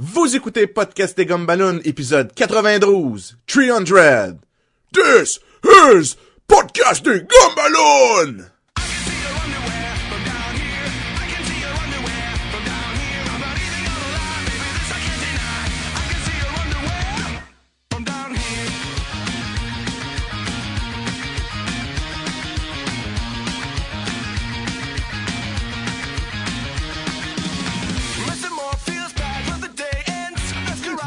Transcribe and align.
Vous 0.00 0.36
écoutez 0.36 0.68
Podcast 0.68 1.18
et 1.18 1.26
Gumballoon, 1.26 1.80
épisode 1.82 2.32
92, 2.32 3.36
300. 3.48 4.38
This 4.92 5.40
is 5.64 6.16
Podcast 6.46 7.04
et 7.08 7.26
Gumballoon! 7.26 8.48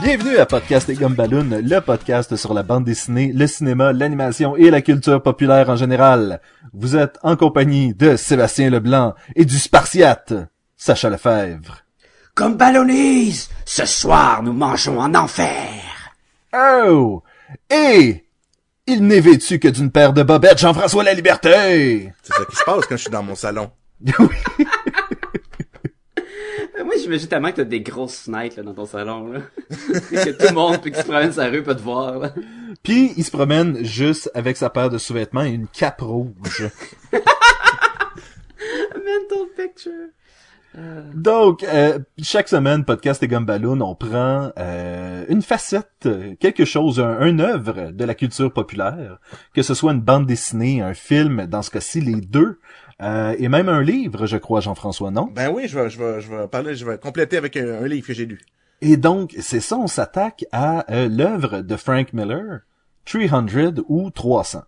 Bienvenue 0.02 0.38
à 0.38 0.48
Podcast 0.48 0.90
et 0.90 0.96
Gumballoon, 0.96 1.62
le 1.64 1.80
podcast 1.80 2.36
sur 2.36 2.56
la 2.56 2.64
bande 2.64 2.86
dessinée, 2.86 3.32
le 3.36 3.46
cinéma, 3.46 3.94
l'animation 3.94 4.56
et 4.58 4.72
la 4.72 4.82
culture 4.82 5.22
populaire 5.22 5.70
en 5.70 5.76
général. 5.76 6.42
Vous 6.74 6.96
êtes 6.96 7.20
en 7.22 7.36
compagnie 7.36 7.94
de 7.94 8.16
Sébastien 8.16 8.72
Leblanc 8.72 9.14
et 9.36 9.46
du 9.46 9.60
Spartiate, 9.60 10.34
Sacha 10.76 11.08
Lefebvre. 11.08 11.84
Comme 12.34 12.58
ballonise, 12.58 13.50
ce 13.64 13.86
soir 13.86 14.42
nous 14.42 14.54
mangeons 14.54 15.00
en 15.00 15.14
enfer. 15.14 15.70
Oh! 16.52 17.22
Et 17.70 18.26
il 18.88 19.06
n'est 19.06 19.20
vêtu 19.20 19.60
que 19.60 19.68
d'une 19.68 19.92
paire 19.92 20.14
de 20.14 20.24
bobettes, 20.24 20.60
Jean-François 20.60 21.04
La 21.04 21.14
Liberté! 21.14 22.12
C'est 22.24 22.34
ça 22.34 22.46
qui 22.50 22.56
se 22.56 22.64
passe 22.64 22.86
quand 22.88 22.98
je 22.98 23.02
suis 23.04 23.12
dans 23.12 23.22
mon 23.22 23.36
salon. 23.36 23.70
oui. 24.20 24.66
Euh, 26.80 26.84
Moi, 26.84 26.94
j'imagine 27.02 27.28
tellement 27.28 27.52
que 27.52 27.58
t'as 27.58 27.64
des 27.64 27.82
grosses 27.82 28.22
fenêtres 28.22 28.58
là, 28.58 28.64
dans 28.64 28.74
ton 28.74 28.86
salon, 28.86 29.32
là. 29.32 29.42
que 29.70 30.32
tout 30.32 30.48
le 30.48 30.54
monde, 30.54 30.82
puis 30.82 30.92
qui 30.92 31.00
se 31.00 31.04
promène 31.06 31.32
sur 31.32 31.42
la 31.42 31.50
rue, 31.50 31.64
peut 31.64 31.76
te 31.76 31.82
voir, 31.82 32.20
là. 32.20 32.34
Puis 32.84 33.14
il 33.18 33.24
se 33.24 33.32
promène 33.32 33.84
juste 33.84 34.32
avec 34.34 34.58
sa 34.58 34.70
paire 34.70 34.90
de 34.90 34.98
sous-vêtements 34.98 35.44
et 35.44 35.52
une 35.52 35.68
cape 35.68 36.02
rouge. 36.02 36.70
Mental 38.94 39.48
picture. 39.56 40.10
Donc, 41.14 41.64
euh, 41.64 42.00
chaque 42.22 42.48
semaine, 42.48 42.86
Podcast 42.86 43.22
et 43.24 43.28
Gumballoon, 43.28 43.82
on 43.82 43.94
prend 43.94 44.52
euh, 44.58 45.26
une 45.28 45.42
facette, 45.42 46.06
euh, 46.06 46.36
quelque 46.40 46.64
chose, 46.64 47.02
un, 47.02 47.20
un 47.20 47.40
œuvre 47.40 47.92
de 47.92 48.06
la 48.06 48.16
culture 48.16 48.54
populaire, 48.54 49.20
que 49.54 49.64
ce 49.64 49.74
soit 49.74 49.92
une 49.92 50.00
bande 50.00 50.26
dessinée, 50.26 50.82
un 50.82 50.94
film, 50.94 51.46
dans 51.48 51.62
ce 51.62 51.72
cas-ci, 51.72 52.00
les 52.00 52.22
deux, 52.22 52.60
euh, 53.02 53.36
et 53.40 53.50
même 53.50 53.70
un 53.70 53.82
livre, 53.82 54.26
je 54.26 54.38
crois, 54.38 54.60
Jean-François, 54.62 55.12
non? 55.12 55.30
Ben 55.34 55.50
oui, 55.50 55.68
je 55.68 55.78
vais, 55.80 55.90
je 55.90 55.98
vais, 56.00 56.22
je 56.22 56.30
vais 56.30 56.48
parler, 56.48 56.76
je 56.76 56.86
vais 56.86 56.98
compléter 56.98 57.38
avec 57.38 57.58
un, 57.58 57.84
un 57.84 57.88
livre 57.88 58.06
que 58.08 58.14
j'ai 58.14 58.26
lu. 58.26 58.40
Et 58.82 58.98
donc, 58.98 59.36
c'est 59.40 59.60
ça, 59.60 59.78
on 59.78 59.88
s'attaque 59.88 60.46
à 60.52 60.92
euh, 60.92 61.08
l'œuvre 61.08 61.62
de 61.62 61.76
Frank 61.76 62.14
Miller, 62.14 62.62
300 63.06 63.46
ou 63.90 64.10
300. 64.10 64.64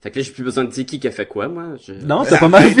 Fait 0.00 0.10
que 0.10 0.18
là, 0.18 0.22
j'ai 0.24 0.32
plus 0.32 0.44
besoin 0.44 0.64
de 0.64 0.70
dire 0.70 0.86
qui 0.86 1.00
qui 1.00 1.08
a 1.08 1.10
fait 1.10 1.26
quoi, 1.26 1.48
moi. 1.48 1.74
Je... 1.84 1.92
Non, 1.92 2.24
c'est 2.24 2.38
pas 2.38 2.48
mal. 2.48 2.70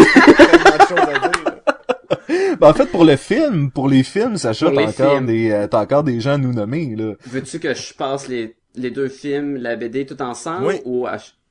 Ben, 2.60 2.70
en 2.70 2.74
fait, 2.74 2.86
pour 2.86 3.04
le 3.04 3.16
film, 3.16 3.70
pour 3.70 3.88
les 3.88 4.02
films, 4.02 4.36
Sacha, 4.36 4.66
Pour 4.66 4.74
t'as 4.74 4.80
les 4.82 4.88
encore 4.88 5.12
films. 5.12 5.26
des, 5.26 5.50
euh, 5.52 5.66
t'as 5.68 5.80
encore 5.80 6.02
des 6.02 6.20
gens 6.20 6.32
à 6.32 6.38
nous 6.38 6.52
nommer, 6.52 6.96
là. 6.96 7.14
Veux-tu 7.26 7.60
que 7.60 7.72
je 7.72 7.94
passe 7.94 8.26
les, 8.26 8.56
les 8.74 8.90
deux 8.90 9.08
films, 9.08 9.56
la 9.56 9.76
BD, 9.76 10.06
tout 10.06 10.20
ensemble? 10.20 10.66
Oui. 10.66 10.80
Ou 10.84 11.06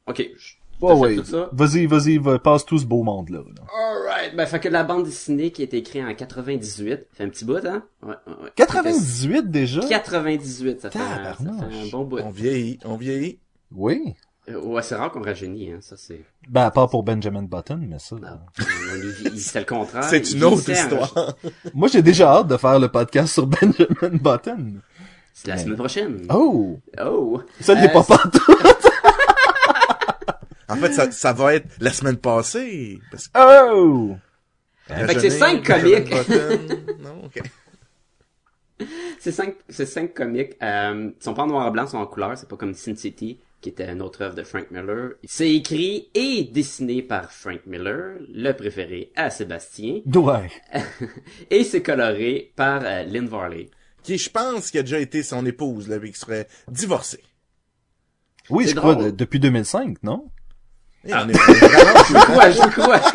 Ok, 0.08 0.30
je 0.38 0.54
Ouais. 0.82 1.16
tout 1.16 1.24
ça? 1.24 1.50
Vas-y, 1.52 1.86
vas-y, 1.88 2.18
va, 2.18 2.38
passe 2.40 2.66
tout 2.66 2.78
ce 2.78 2.86
beau 2.86 3.04
monde-là. 3.04 3.40
là. 3.40 3.62
Alright. 3.74 4.36
Ben, 4.36 4.46
fait 4.46 4.60
que 4.60 4.70
la 4.70 4.84
bande 4.84 5.04
dessinée 5.06 5.52
qui 5.52 5.62
a 5.62 5.66
été 5.66 5.82
créée 5.84 6.04
en 6.06 6.14
98, 6.14 7.08
fait 7.14 7.24
un 7.24 7.30
petit 7.30 7.46
bout, 7.46 7.66
hein? 7.66 7.84
Ouais, 8.04 8.10
ouais, 8.28 8.34
ouais. 8.44 8.50
98 8.56 9.50
déjà? 9.50 9.82
98, 9.82 10.82
ça 10.82 10.90
fait, 10.92 11.00
un- 11.00 11.24
ça 11.34 11.34
fait 11.70 11.88
un 11.88 11.90
bon 11.92 12.04
bout. 12.04 12.20
On 12.20 12.30
vieillit, 12.30 12.80
on 12.86 12.96
vieillit. 12.96 13.40
Oui. 13.74 14.14
Euh, 14.50 14.60
Ouais, 14.62 14.82
c'est 14.82 14.96
rare 14.96 15.12
qu'on 15.12 15.22
rajeunit, 15.22 15.72
hein, 15.72 15.80
ça 15.82 15.96
c'est... 15.98 16.22
Ben, 16.50 16.62
à 16.66 16.72
part 16.72 16.90
pour 16.90 17.04
Benjamin 17.04 17.44
Button, 17.44 17.80
mais 17.86 18.00
ça... 18.00 18.16
Ah, 18.26 18.40
on 18.92 18.96
lui 18.96 19.12
vit- 19.32 19.40
c'est 19.40 19.60
le 19.60 19.66
contraire. 19.66 20.04
C'est 20.06 20.32
une 20.32 20.44
autre 20.46 20.70
histoire. 20.70 21.36
Moi, 21.74 21.90
j'ai 21.90 22.02
déjà 22.02 22.30
hâte 22.38 22.48
de 22.48 22.56
faire 22.58 22.80
le 22.80 22.88
podcast 22.88 23.34
sur 23.34 23.46
Benjamin 23.48 24.18
Button. 24.22 24.76
C'est 25.34 25.50
la 25.50 25.58
semaine 25.58 25.78
prochaine. 25.78 26.26
Oh! 26.34 26.80
Oh. 27.04 27.42
Ça 27.62 27.76
n'est 27.76 27.90
Euh, 27.90 27.94
pas 27.94 28.04
partout. 28.04 28.40
En 30.70 30.76
fait, 30.76 30.92
ça, 30.94 31.12
ça 31.12 31.34
va 31.34 31.56
être 31.56 31.68
la 31.80 31.92
semaine 31.92 32.18
passée. 32.18 33.00
Parce 33.12 33.28
que 33.28 33.38
Oh! 33.80 34.18
Fait 34.88 35.14
que 35.16 35.20
c'est 35.20 35.30
cinq 35.30 35.64
comiques. 35.66 36.12
non, 37.00 37.26
ok. 37.26 37.42
C'est 39.20 39.32
cinq, 39.32 39.56
c'est 39.70 39.86
cinq 39.86 40.14
comiques. 40.14 40.54
Euh, 40.62 41.12
ils 41.20 41.24
sont 41.24 41.34
pas 41.34 41.44
en 41.44 41.48
noir 41.48 41.68
et 41.68 41.72
blanc, 41.72 41.86
ils 41.86 41.90
sont 41.90 41.98
en 41.98 42.06
couleur. 42.06 42.38
C'est 42.38 42.48
pas 42.48 42.56
comme 42.58 42.74
Sin 42.74 42.96
City, 42.96 43.40
qui 43.60 43.70
était 43.70 43.92
une 43.92 44.02
autre 44.02 44.22
œuvre 44.22 44.36
de 44.36 44.44
Frank 44.44 44.70
Miller. 44.72 45.12
C'est 45.26 45.52
écrit 45.52 46.10
et 46.14 46.44
dessiné 46.54 47.02
par 47.02 47.32
Frank 47.32 47.62
Miller, 47.66 48.18
le 48.34 48.52
préféré 48.54 49.12
à 49.16 49.30
Sébastien. 49.30 50.02
Ouais. 50.14 50.50
Et 51.50 51.64
c'est 51.64 51.82
coloré 51.82 52.54
par 52.56 52.82
euh, 52.84 53.04
Lynn 53.04 53.28
Varley. 53.28 53.70
Qui, 54.04 54.18
je 54.18 54.30
pense, 54.30 54.70
qui 54.72 54.78
a 54.78 54.84
déjà 54.84 55.00
été 55.00 55.24
son 55.24 55.46
épouse, 55.46 55.90
là, 55.90 56.00
qui 56.00 56.14
serait 56.14 56.48
divorcé. 56.70 57.20
Oui, 58.50 58.66
C'est 58.66 58.72
je 58.72 58.76
crois, 58.76 58.96
de- 58.96 59.10
depuis 59.12 59.40
2005, 59.40 60.02
non? 60.04 60.30
Et 61.06 61.14
on 61.14 61.30
est 61.30 61.34
vraiment 61.34 62.04
Je 62.10 62.32
crois, 62.32 62.52
je 62.52 62.82
crois. 62.82 63.02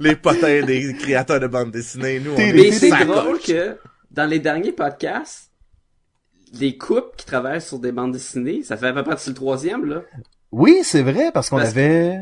les 0.00 0.16
potins 0.16 0.62
des 0.62 0.94
créateurs 0.94 1.40
de 1.40 1.46
bande 1.46 1.70
dessinée, 1.70 2.20
nous, 2.20 2.32
on 2.32 2.36
est 2.38 2.52
Mais 2.52 2.72
c'est 2.72 2.90
drôle 2.90 3.38
que 3.40 3.78
dans 4.10 4.28
les 4.28 4.38
derniers 4.38 4.72
podcasts, 4.72 5.50
les 6.52 6.76
couples 6.76 7.16
qui 7.16 7.26
travaillent 7.26 7.60
sur 7.60 7.78
des 7.78 7.92
bandes 7.92 8.12
dessinées, 8.12 8.62
ça 8.62 8.76
fait 8.76 8.88
à 8.88 8.92
peu 8.92 9.02
près 9.02 9.16
le 9.26 9.34
troisième, 9.34 9.84
là. 9.86 10.02
Oui, 10.52 10.80
c'est 10.82 11.02
vrai, 11.02 11.30
parce 11.32 11.50
qu'on 11.50 11.58
avait... 11.58 12.20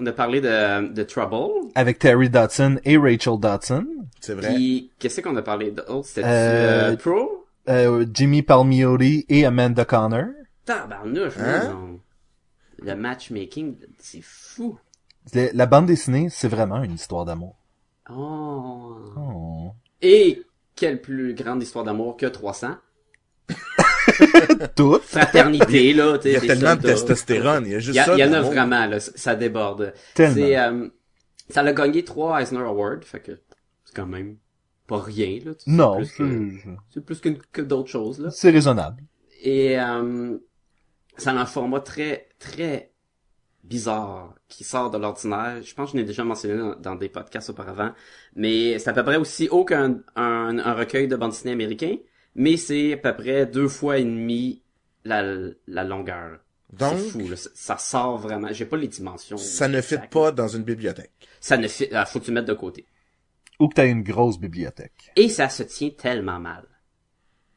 On 0.00 0.06
a 0.06 0.12
parlé 0.12 0.40
de, 0.40 0.88
de 0.92 1.02
Trouble. 1.04 1.68
Avec 1.74 1.98
Terry 2.00 2.28
Dodson 2.30 2.78
et 2.84 2.96
Rachel 2.96 3.38
Dodson, 3.38 3.86
C'est 4.20 4.34
vrai. 4.34 4.54
Puis, 4.54 4.90
qu'est-ce 4.98 5.20
qu'on 5.20 5.36
a 5.36 5.42
parlé 5.42 5.70
d'autre? 5.70 6.06
C'était 6.06 6.22
Euh, 6.24 6.92
euh, 6.92 6.96
Pro? 6.96 7.46
euh, 7.68 8.04
Jimmy 8.12 8.42
Palmiotti 8.42 9.24
et 9.28 9.44
Amanda 9.44 9.84
Connor. 9.84 10.24
Tabarnouche, 10.64 11.34
Hein? 11.38 11.68
non. 11.70 12.00
Le 12.84 12.94
matchmaking, 12.94 13.76
c'est 13.98 14.22
fou. 14.22 14.78
La 15.32 15.66
bande 15.66 15.86
dessinée, 15.86 16.28
c'est 16.30 16.48
vraiment 16.48 16.82
une 16.82 16.92
histoire 16.92 17.24
d'amour. 17.24 17.56
Oh. 18.10 18.96
Oh. 19.16 19.70
Et 20.02 20.42
quelle 20.76 21.00
plus 21.00 21.34
grande 21.34 21.62
histoire 21.62 21.84
d'amour 21.84 22.16
que 22.16 22.26
300? 22.26 22.76
Tout. 24.76 24.98
Fraternité, 25.02 25.92
là. 25.94 26.18
Il 26.24 26.30
y 26.32 26.36
a 26.36 26.40
tellement 26.40 26.76
de 26.76 26.82
testostérone, 26.82 27.64
il 27.66 27.72
y 27.72 27.74
a 27.74 27.78
juste 27.78 27.96
y, 27.96 27.98
a- 28.00 28.04
ça. 28.04 28.14
il 28.14 28.18
y 28.20 28.24
en 28.24 28.32
a 28.32 28.42
vraiment, 28.42 28.86
là. 28.86 29.00
Ça 29.00 29.34
déborde. 29.34 29.94
Tellement. 30.14 30.34
C'est, 30.34 30.58
euh, 30.58 30.88
ça 31.50 31.62
l'a 31.62 31.72
gagné 31.72 32.04
trois 32.04 32.40
Eisner 32.40 32.60
Awards, 32.60 33.02
fait 33.02 33.20
que 33.20 33.32
c'est 33.84 33.94
quand 33.94 34.06
même 34.06 34.36
pas 34.86 35.00
rien, 35.00 35.38
là. 35.44 35.52
Non, 35.66 35.98
C'est 36.04 37.04
plus 37.04 37.20
que, 37.20 37.30
que 37.52 37.62
d'autres 37.62 37.88
choses, 37.90 38.18
là. 38.20 38.30
c'est 38.30 38.50
raisonnable. 38.50 39.02
Et 39.42 39.78
euh, 39.78 40.36
ça 41.16 41.30
a 41.30 41.34
un 41.34 41.46
format 41.46 41.80
très, 41.80 42.28
très 42.38 42.92
bizarre 43.62 44.34
qui 44.48 44.64
sort 44.64 44.90
de 44.90 44.98
l'ordinaire. 44.98 45.62
Je 45.62 45.74
pense 45.74 45.92
que 45.92 45.96
je 45.96 46.02
l'ai 46.02 46.06
déjà 46.06 46.24
mentionné 46.24 46.58
dans, 46.58 46.76
dans 46.76 46.94
des 46.96 47.08
podcasts 47.08 47.50
auparavant. 47.50 47.92
Mais 48.36 48.78
c'est 48.78 48.90
à 48.90 48.92
peu 48.92 49.04
près 49.04 49.16
aussi 49.16 49.48
haut 49.48 49.64
qu'un 49.64 50.00
un, 50.16 50.58
un 50.58 50.74
recueil 50.74 51.08
de 51.08 51.16
bande 51.16 51.30
dessinée 51.30 51.52
américain. 51.52 51.96
Mais 52.34 52.56
c'est 52.56 52.94
à 52.94 52.96
peu 52.96 53.14
près 53.16 53.46
deux 53.46 53.68
fois 53.68 53.98
et 53.98 54.04
demi 54.04 54.62
la, 55.04 55.22
la 55.66 55.84
longueur. 55.84 56.40
Donc, 56.72 56.98
c'est 56.98 57.10
fou, 57.10 57.28
là. 57.28 57.36
Ça, 57.36 57.50
ça 57.54 57.78
sort 57.78 58.18
vraiment. 58.18 58.48
J'ai 58.50 58.66
pas 58.66 58.76
les 58.76 58.88
dimensions. 58.88 59.36
ça 59.36 59.68
ne 59.68 59.80
fit 59.80 59.98
pas 60.10 60.32
dans 60.32 60.48
une 60.48 60.64
bibliothèque. 60.64 61.12
Ça 61.40 61.56
ne 61.56 61.68
fit. 61.68 61.88
ah, 61.92 62.04
faut 62.04 62.18
que 62.18 62.24
tu 62.24 62.30
le 62.32 62.34
mettes 62.34 62.48
de 62.48 62.54
côté. 62.54 62.86
Ou 63.60 63.68
que 63.68 63.74
t'as 63.74 63.86
une 63.86 64.02
grosse 64.02 64.38
bibliothèque. 64.38 65.12
Et 65.14 65.28
ça 65.28 65.48
se 65.48 65.62
tient 65.62 65.90
tellement 65.90 66.40
mal. 66.40 66.66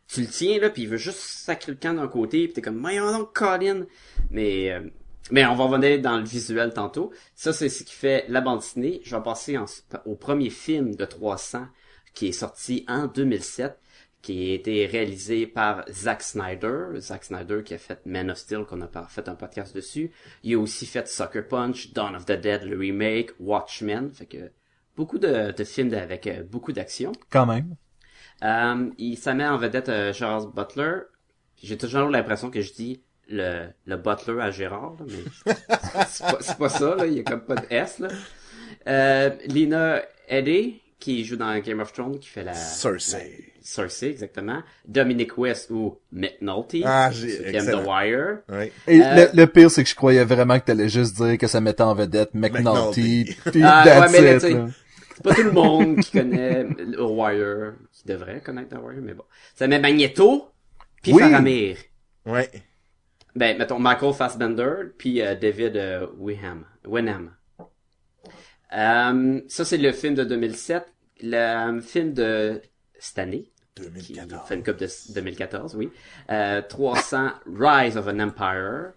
Tu 0.08 0.22
le 0.22 0.28
tiens, 0.28 0.60
là, 0.60 0.70
puis 0.70 0.84
il 0.84 0.88
veut 0.88 0.98
juste 0.98 1.20
sacrer 1.20 1.74
le 1.74 1.78
camp 1.78 1.94
d'un 1.94 2.08
côté, 2.08 2.46
puis 2.46 2.54
t'es 2.54 2.62
comme, 2.62 2.80
voyons 2.80 3.12
donc, 3.12 3.34
Colin! 3.34 3.86
Mais, 4.30 4.72
euh, 4.72 4.82
mais 5.32 5.46
on 5.46 5.56
va 5.56 5.66
revenir 5.66 6.02
dans 6.02 6.18
le 6.18 6.24
visuel 6.24 6.74
tantôt. 6.74 7.12
Ça, 7.36 7.52
c'est 7.52 7.70
ce 7.70 7.84
qui 7.84 7.94
fait 7.94 8.26
la 8.30 8.40
bande 8.40 8.60
dessinée. 8.60 9.02
Je 9.04 9.16
vais 9.16 9.22
passer 9.22 9.58
au 10.06 10.16
premier 10.16 10.50
film 10.50 10.96
de 10.96 11.06
300, 11.06 11.68
qui 12.14 12.28
est 12.28 12.32
sorti 12.32 12.86
en 12.88 13.08
2007, 13.08 13.78
qui 14.22 14.52
a 14.52 14.54
été 14.56 14.86
réalisé 14.86 15.46
par 15.46 15.84
Zack 15.92 16.24
Snyder. 16.24 17.00
Zack 17.00 17.26
Snyder 17.26 17.62
qui 17.64 17.74
a 17.74 17.78
fait 17.78 18.00
Man 18.06 18.32
of 18.32 18.38
Steel, 18.38 18.64
qu'on 18.64 18.82
a 18.82 18.88
fait 19.10 19.28
un 19.28 19.36
podcast 19.36 19.76
dessus. 19.76 20.12
Il 20.44 20.56
a 20.56 20.60
aussi 20.60 20.86
fait 20.86 21.08
Sucker 21.08 21.44
Punch, 21.44 21.92
Dawn 21.92 22.16
of 22.16 22.26
the 22.26 22.32
Dead, 22.32 22.64
le 22.64 22.78
remake, 22.78 23.32
Watchmen. 23.40 24.10
Fait 24.10 24.26
que, 24.26 24.52
beaucoup 24.96 25.20
de, 25.20 25.52
de 25.52 25.64
films 25.66 25.94
avec 25.94 26.28
euh, 26.28 26.44
beaucoup 26.44 26.72
d'action. 26.72 27.12
Quand 27.30 27.46
même. 27.46 27.76
Euh, 28.44 28.90
il 28.98 29.18
ça 29.18 29.34
met 29.34 29.46
en 29.48 29.58
vedette 29.58 29.90
euh, 29.90 30.14
Charles 30.14 30.52
Butler. 30.56 30.94
J'ai 31.62 31.78
toujours 31.78 32.08
l'impression 32.10 32.52
que 32.52 32.62
je 32.62 32.72
dis 32.74 33.02
le, 33.30 33.66
le 33.86 33.98
Butler 33.98 34.40
à 34.42 34.52
Gérard, 34.52 34.94
là, 35.00 35.06
mais 35.08 35.54
c'est 36.10 36.24
pas, 36.26 36.38
c'est 36.40 36.58
pas 36.58 36.70
ça, 36.70 36.96
là. 36.96 37.06
Il 37.08 37.14
y 37.14 37.20
a 37.20 37.24
comme 37.24 37.42
pas 37.42 37.56
de 37.56 37.66
S, 37.70 38.00
là. 38.00 38.10
Euh, 38.88 39.30
Lina 39.48 40.02
Headey, 40.30 40.76
qui 41.00 41.26
joue 41.26 41.36
dans 41.36 41.58
Game 41.60 41.80
of 41.80 41.92
Thrones, 41.94 42.20
qui 42.20 42.30
fait 42.30 42.44
la... 42.44 42.54
Cersei. 42.54 43.18
la- 43.18 43.54
Cersei, 43.64 44.12
exactement. 44.12 44.62
Dominic 44.88 45.38
West 45.38 45.72
ou 45.72 45.98
McNulty. 46.12 46.84
Ah, 46.86 47.10
j'ai- 47.12 47.30
ceux 47.38 47.44
qui 47.52 47.56
aiment. 47.58 47.72
The 47.84 47.86
Wire. 47.88 48.38
Oui. 48.50 48.72
Et 48.88 49.02
Euh, 49.02 49.16
le, 49.34 49.42
le 49.42 49.48
pire, 49.48 49.70
c'est 49.70 49.84
que 49.84 49.90
je 49.90 49.96
croyais 49.96 50.24
vraiment 50.24 50.58
que 50.60 50.66
t'allais 50.66 50.88
juste 50.90 51.18
dire 51.22 51.38
que 51.38 51.48
ça 51.48 51.60
mettait 51.60 51.84
en 51.84 51.94
vedette 51.96 52.34
McNulty. 52.34 53.36
Ah, 53.64 53.84
ouais, 54.10 54.22
mais 54.22 54.40
C'est 55.18 55.24
pas 55.24 55.34
tout 55.34 55.44
le 55.44 55.52
monde 55.52 56.00
qui 56.00 56.12
connaît 56.12 56.64
The 56.66 57.00
Wire, 57.00 57.74
qui 57.92 58.06
devrait 58.06 58.40
connaître 58.40 58.78
The 58.78 58.80
Wire, 58.80 59.02
mais 59.02 59.16
bon. 59.16 59.24
Ça 59.56 59.68
met 59.68 59.80
Magneto, 59.80 60.52
puis 61.02 61.12
Oui. 61.12 61.24
Faramir. 61.24 61.78
Ouais. 62.28 62.48
Ben, 63.36 63.58
mettons 63.58 63.80
Michael 63.80 64.14
Fassbender, 64.14 64.92
puis 64.96 65.24
euh, 65.24 65.34
David 65.34 65.76
euh. 65.76 66.06
Winham. 66.20 66.66
Euh, 68.78 69.42
ça, 69.48 69.66
c'est 69.66 69.78
le 69.78 69.92
film 69.92 70.14
de 70.14 70.24
2007. 70.24 70.86
Le 71.24 71.82
film 71.82 72.14
de 72.14 72.62
cette 73.00 73.18
année, 73.18 73.52
qui 73.74 73.82
2014. 73.90 74.48
fait 74.48 74.56
une 74.56 74.64
coupe 74.64 74.78
de 74.78 75.14
2014, 75.16 75.76
oui. 75.78 75.90
Euh, 76.30 76.62
300 76.62 77.32
Rise 77.60 77.98
of 77.98 78.08
an 78.08 78.20
Empire. 78.20 78.92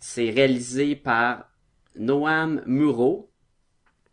C'est 0.00 0.30
réalisé 0.30 0.96
par 0.96 1.48
Noam 1.94 2.60
Muro, 2.66 3.29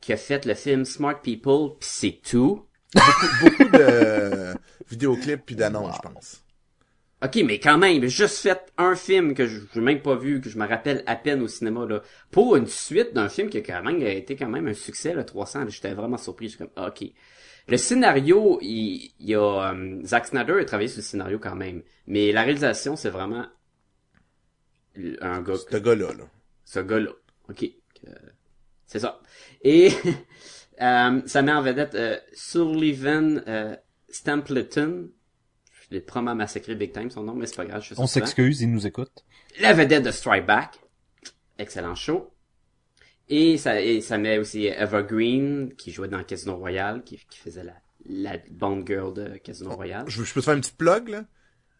qui 0.07 0.13
a 0.13 0.17
fait 0.17 0.45
le 0.45 0.53
film 0.53 0.85
Smart 0.85 1.21
People, 1.21 1.77
pis 1.81 1.85
c'est 1.85 2.21
tout. 2.23 2.65
Beaucoup 2.95 3.63
de 3.65 4.53
vidéoclips 4.89 5.45
puis 5.45 5.57
d'annonces, 5.57 5.97
je 5.97 6.09
pense. 6.09 6.43
Ok, 7.21 7.35
mais 7.45 7.59
quand 7.59 7.77
même, 7.77 8.01
j'ai 8.03 8.07
juste 8.07 8.37
fait 8.37 8.71
un 8.77 8.95
film 8.95 9.33
que 9.33 9.45
je 9.45 9.59
n'ai 9.75 9.81
même 9.81 10.01
pas 10.01 10.15
vu, 10.15 10.39
que 10.39 10.49
je 10.49 10.57
me 10.57 10.65
rappelle 10.65 11.03
à 11.07 11.17
peine 11.17 11.41
au 11.41 11.49
cinéma, 11.49 11.85
là. 11.85 12.03
Pour 12.31 12.55
une 12.55 12.67
suite 12.67 13.13
d'un 13.13 13.27
film 13.27 13.49
qui 13.49 13.57
a 13.57 13.61
quand 13.61 13.83
même 13.83 14.01
a 14.01 14.11
été 14.11 14.37
quand 14.37 14.47
même 14.47 14.67
un 14.67 14.73
succès, 14.73 15.13
le 15.13 15.25
300, 15.25 15.65
là, 15.65 15.67
j'étais 15.67 15.93
vraiment 15.93 16.15
surpris, 16.15 16.45
je 16.47 16.55
suis 16.55 16.59
comme, 16.59 16.85
ok. 16.87 17.03
Le 17.67 17.75
scénario, 17.75 18.59
il, 18.61 19.11
il 19.19 19.27
y 19.27 19.35
a, 19.35 19.73
euh, 19.73 19.99
Zack 20.05 20.27
Snyder 20.27 20.53
a 20.53 20.63
travaillé 20.63 20.87
sur 20.87 20.99
le 20.99 21.03
scénario 21.03 21.37
quand 21.37 21.55
même. 21.55 21.83
Mais 22.05 22.31
la 22.31 22.43
réalisation, 22.43 22.95
c'est 22.95 23.09
vraiment 23.09 23.45
un 25.19 25.41
gars 25.41 25.57
Ce 25.69 25.75
gars-là, 25.75 26.13
là. 26.13 26.23
ce 26.63 26.79
gars-là. 26.79 27.11
OK. 27.49 27.65
Euh, 28.07 28.13
c'est 28.87 28.99
ça. 28.99 29.21
Et 29.61 29.91
euh, 30.81 31.21
ça 31.25 31.41
met 31.41 31.51
en 31.51 31.61
vedette 31.61 31.95
euh, 31.95 32.17
Sullivan 32.33 33.43
euh, 33.47 33.75
Stapleton. 34.09 35.09
Je 35.81 35.95
l'ai 35.95 36.01
probablement 36.01 36.35
massacré 36.35 36.75
big 36.75 36.91
time 36.91 37.11
son 37.11 37.23
nom, 37.23 37.35
mais 37.35 37.45
c'est 37.45 37.55
pas 37.55 37.65
grave. 37.65 37.83
Je 37.83 37.93
On 37.97 38.07
s'excuse, 38.07 38.61
il 38.61 38.71
nous 38.71 38.87
écoute. 38.87 39.25
La 39.59 39.73
vedette 39.73 40.03
de 40.03 40.11
Strike 40.11 40.45
Back. 40.45 40.79
Excellent 41.57 41.95
show. 41.95 42.33
Et 43.29 43.57
ça, 43.57 43.81
et 43.81 43.99
ça 44.01 44.17
met 44.17 44.37
aussi 44.37 44.67
Evergreen, 44.67 45.73
qui 45.75 45.91
jouait 45.91 46.07
dans 46.07 46.23
Casino 46.23 46.55
Royale, 46.55 47.03
qui, 47.03 47.19
qui 47.29 47.39
faisait 47.39 47.63
la, 47.63 47.73
la 48.05 48.37
Bond 48.49 48.85
Girl 48.85 49.13
de 49.13 49.37
Casino 49.37 49.75
Royale. 49.75 50.05
Je, 50.07 50.23
je 50.23 50.33
peux 50.33 50.39
te 50.39 50.45
faire 50.45 50.53
une 50.53 50.61
petite 50.61 50.77
plug, 50.77 51.09
là? 51.09 51.25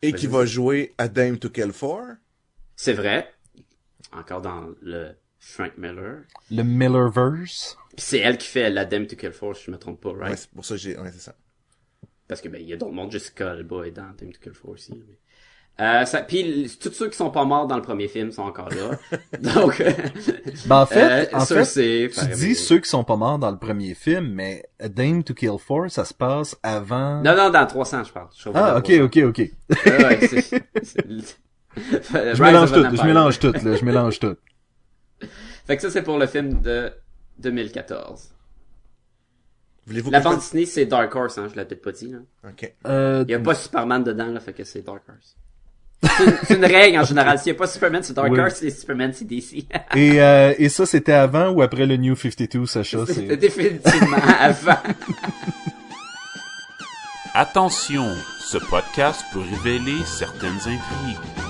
Et 0.02 0.14
qui 0.14 0.28
va 0.28 0.46
jouer 0.46 0.94
à 0.98 1.08
Dame 1.08 1.40
to 1.40 1.50
Kill 1.50 1.72
For. 1.72 2.04
C'est 2.76 2.94
vrai. 2.94 3.34
Encore 4.12 4.42
dans 4.42 4.70
le 4.82 5.16
Frank 5.50 5.72
Miller. 5.78 6.24
Le 6.52 6.64
Millerverse. 6.64 7.78
C'est 7.98 8.20
elle 8.20 8.38
qui 8.38 8.48
fait 8.48 8.70
la 8.70 8.86
Dame 8.86 9.08
to 9.08 9.16
Kill 9.16 9.32
For, 9.32 9.56
si 9.56 9.66
je 9.66 9.72
me 9.72 9.78
trompe 9.78 10.02
pas, 10.02 10.10
right? 10.12 10.30
Ouais, 10.32 10.36
c'est 10.36 10.50
pour 10.52 10.66
ça 10.66 10.76
que 10.76 10.82
j'ai... 10.82 10.98
Ouais, 10.98 11.10
c'est 11.14 11.22
ça. 11.22 11.36
Parce 12.28 12.42
que 12.42 12.50
ben 12.50 12.62
il 12.62 12.68
y 12.68 12.74
a 12.74 12.76
d'autres 12.78 12.92
mondes, 12.94 13.12
Jessica 13.12 13.52
Alba 13.52 13.86
est 13.88 13.92
dans 13.92 14.12
Time 14.18 14.32
to 14.34 14.40
Kill 14.42 14.54
For 14.54 14.72
aussi. 14.72 14.94
mais- 14.94 15.18
Euh, 15.80 16.06
ça, 16.06 16.24
puis 16.24 16.70
tous 16.82 16.92
ceux 16.92 17.08
qui 17.10 17.16
sont 17.16 17.30
pas 17.30 17.46
morts 17.46 17.68
dans 17.68 17.76
le 17.76 17.84
premier 17.84 18.08
film 18.08 18.32
sont 18.32 18.42
encore 18.42 18.70
là. 18.70 18.98
Donc, 19.40 19.80
euh, 19.80 19.92
Ben, 20.66 20.82
en 20.82 20.86
fait, 20.88 21.28
euh, 21.32 21.38
en 21.38 21.46
fait, 21.46 22.10
tu 22.10 22.36
dis 22.36 22.56
ceux 22.56 22.80
qui 22.80 22.90
sont 22.90 23.04
pas 23.04 23.16
morts 23.16 23.38
dans 23.40 23.52
le 23.52 23.58
premier 23.60 23.94
film, 23.94 24.28
mais 24.34 24.64
A 24.80 24.90
Dame 24.90 25.24
to 25.24 25.34
Kill 25.36 25.58
For, 25.60 25.90
ça 25.92 26.04
se 26.04 26.14
passe 26.16 26.58
avant... 26.64 27.22
Non, 27.22 27.36
non, 27.36 27.50
dans 27.52 27.66
300, 27.68 28.04
je 28.06 28.12
parle. 28.12 28.28
Je 28.36 28.50
Ah, 28.56 28.78
ok, 28.78 28.84
300. 28.86 29.04
ok, 29.04 29.18
ok. 29.28 29.38
Ouais, 29.86 30.20
Je 32.34 32.42
mélange 32.44 32.72
tout, 32.74 32.84
je 32.96 33.04
mélange 33.04 33.40
tout, 33.40 33.54
là, 33.54 33.76
je 33.76 33.86
mélange 33.86 34.20
tout. 34.20 34.36
Fait 35.68 35.76
que 35.76 35.82
ça, 35.82 35.92
c'est 35.92 36.02
pour 36.02 36.18
le 36.18 36.26
film 36.28 36.62
de 36.62 36.92
2014. 37.40 38.30
Voulez-vous 39.86 40.12
La 40.12 40.18
que 40.20 40.24
je 40.24 40.30
bande 40.30 40.40
dessinée, 40.40 40.66
c'est 40.66 40.86
Dark 40.86 41.14
Horse, 41.16 41.38
hein, 41.38 41.48
je 41.54 41.56
l'ai 41.60 41.66
peut-être 41.66 41.82
pas 41.82 41.92
dit, 41.92 42.08
là. 42.10 42.18
fasse- 42.42 42.52
Ok. 42.52 42.74
Euh, 42.88 43.24
Il 43.28 43.32
y 43.32 43.36
a 43.36 43.40
pas 43.40 43.56
Superman 43.56 44.04
dedans, 44.04 44.28
là, 44.28 44.40
fait 44.40 44.54
que 44.54 44.64
c'est 44.64 44.82
Dark 44.82 45.04
Horse. 45.08 45.36
C'est 46.04 46.26
une, 46.26 46.38
c'est 46.44 46.54
une 46.56 46.66
règle, 46.66 47.00
en 47.00 47.04
général. 47.04 47.40
S'il 47.40 47.54
y 47.54 47.56
a 47.56 47.58
pas 47.58 47.68
Superman, 47.68 48.04
c'est 48.04 48.14
Dark 48.14 48.32
Oui. 48.32 48.40
Horse, 48.40 48.62
et 48.64 48.70
Superman, 48.70 49.12
c'est 49.14 49.26
DC. 49.26 49.66
et, 49.96 50.22
euh, 50.22 50.54
et 50.58 50.70
ça, 50.70 50.86
c'était 50.86 51.14
avant 51.14 51.50
ou 51.52 51.62
après 51.62 51.86
le 51.86 51.96
New 51.98 52.16
52, 52.16 52.66
Sacha? 52.66 53.06
C'était 53.06 53.28
C'est... 53.30 53.38
définitivement 53.38 54.18
avant. 54.40 54.78
Attention, 57.34 58.14
ce 58.40 58.58
podcast 58.58 59.24
peut 59.32 59.40
révéler 59.42 59.98
certaines 60.06 60.58
intrigues. 60.58 61.47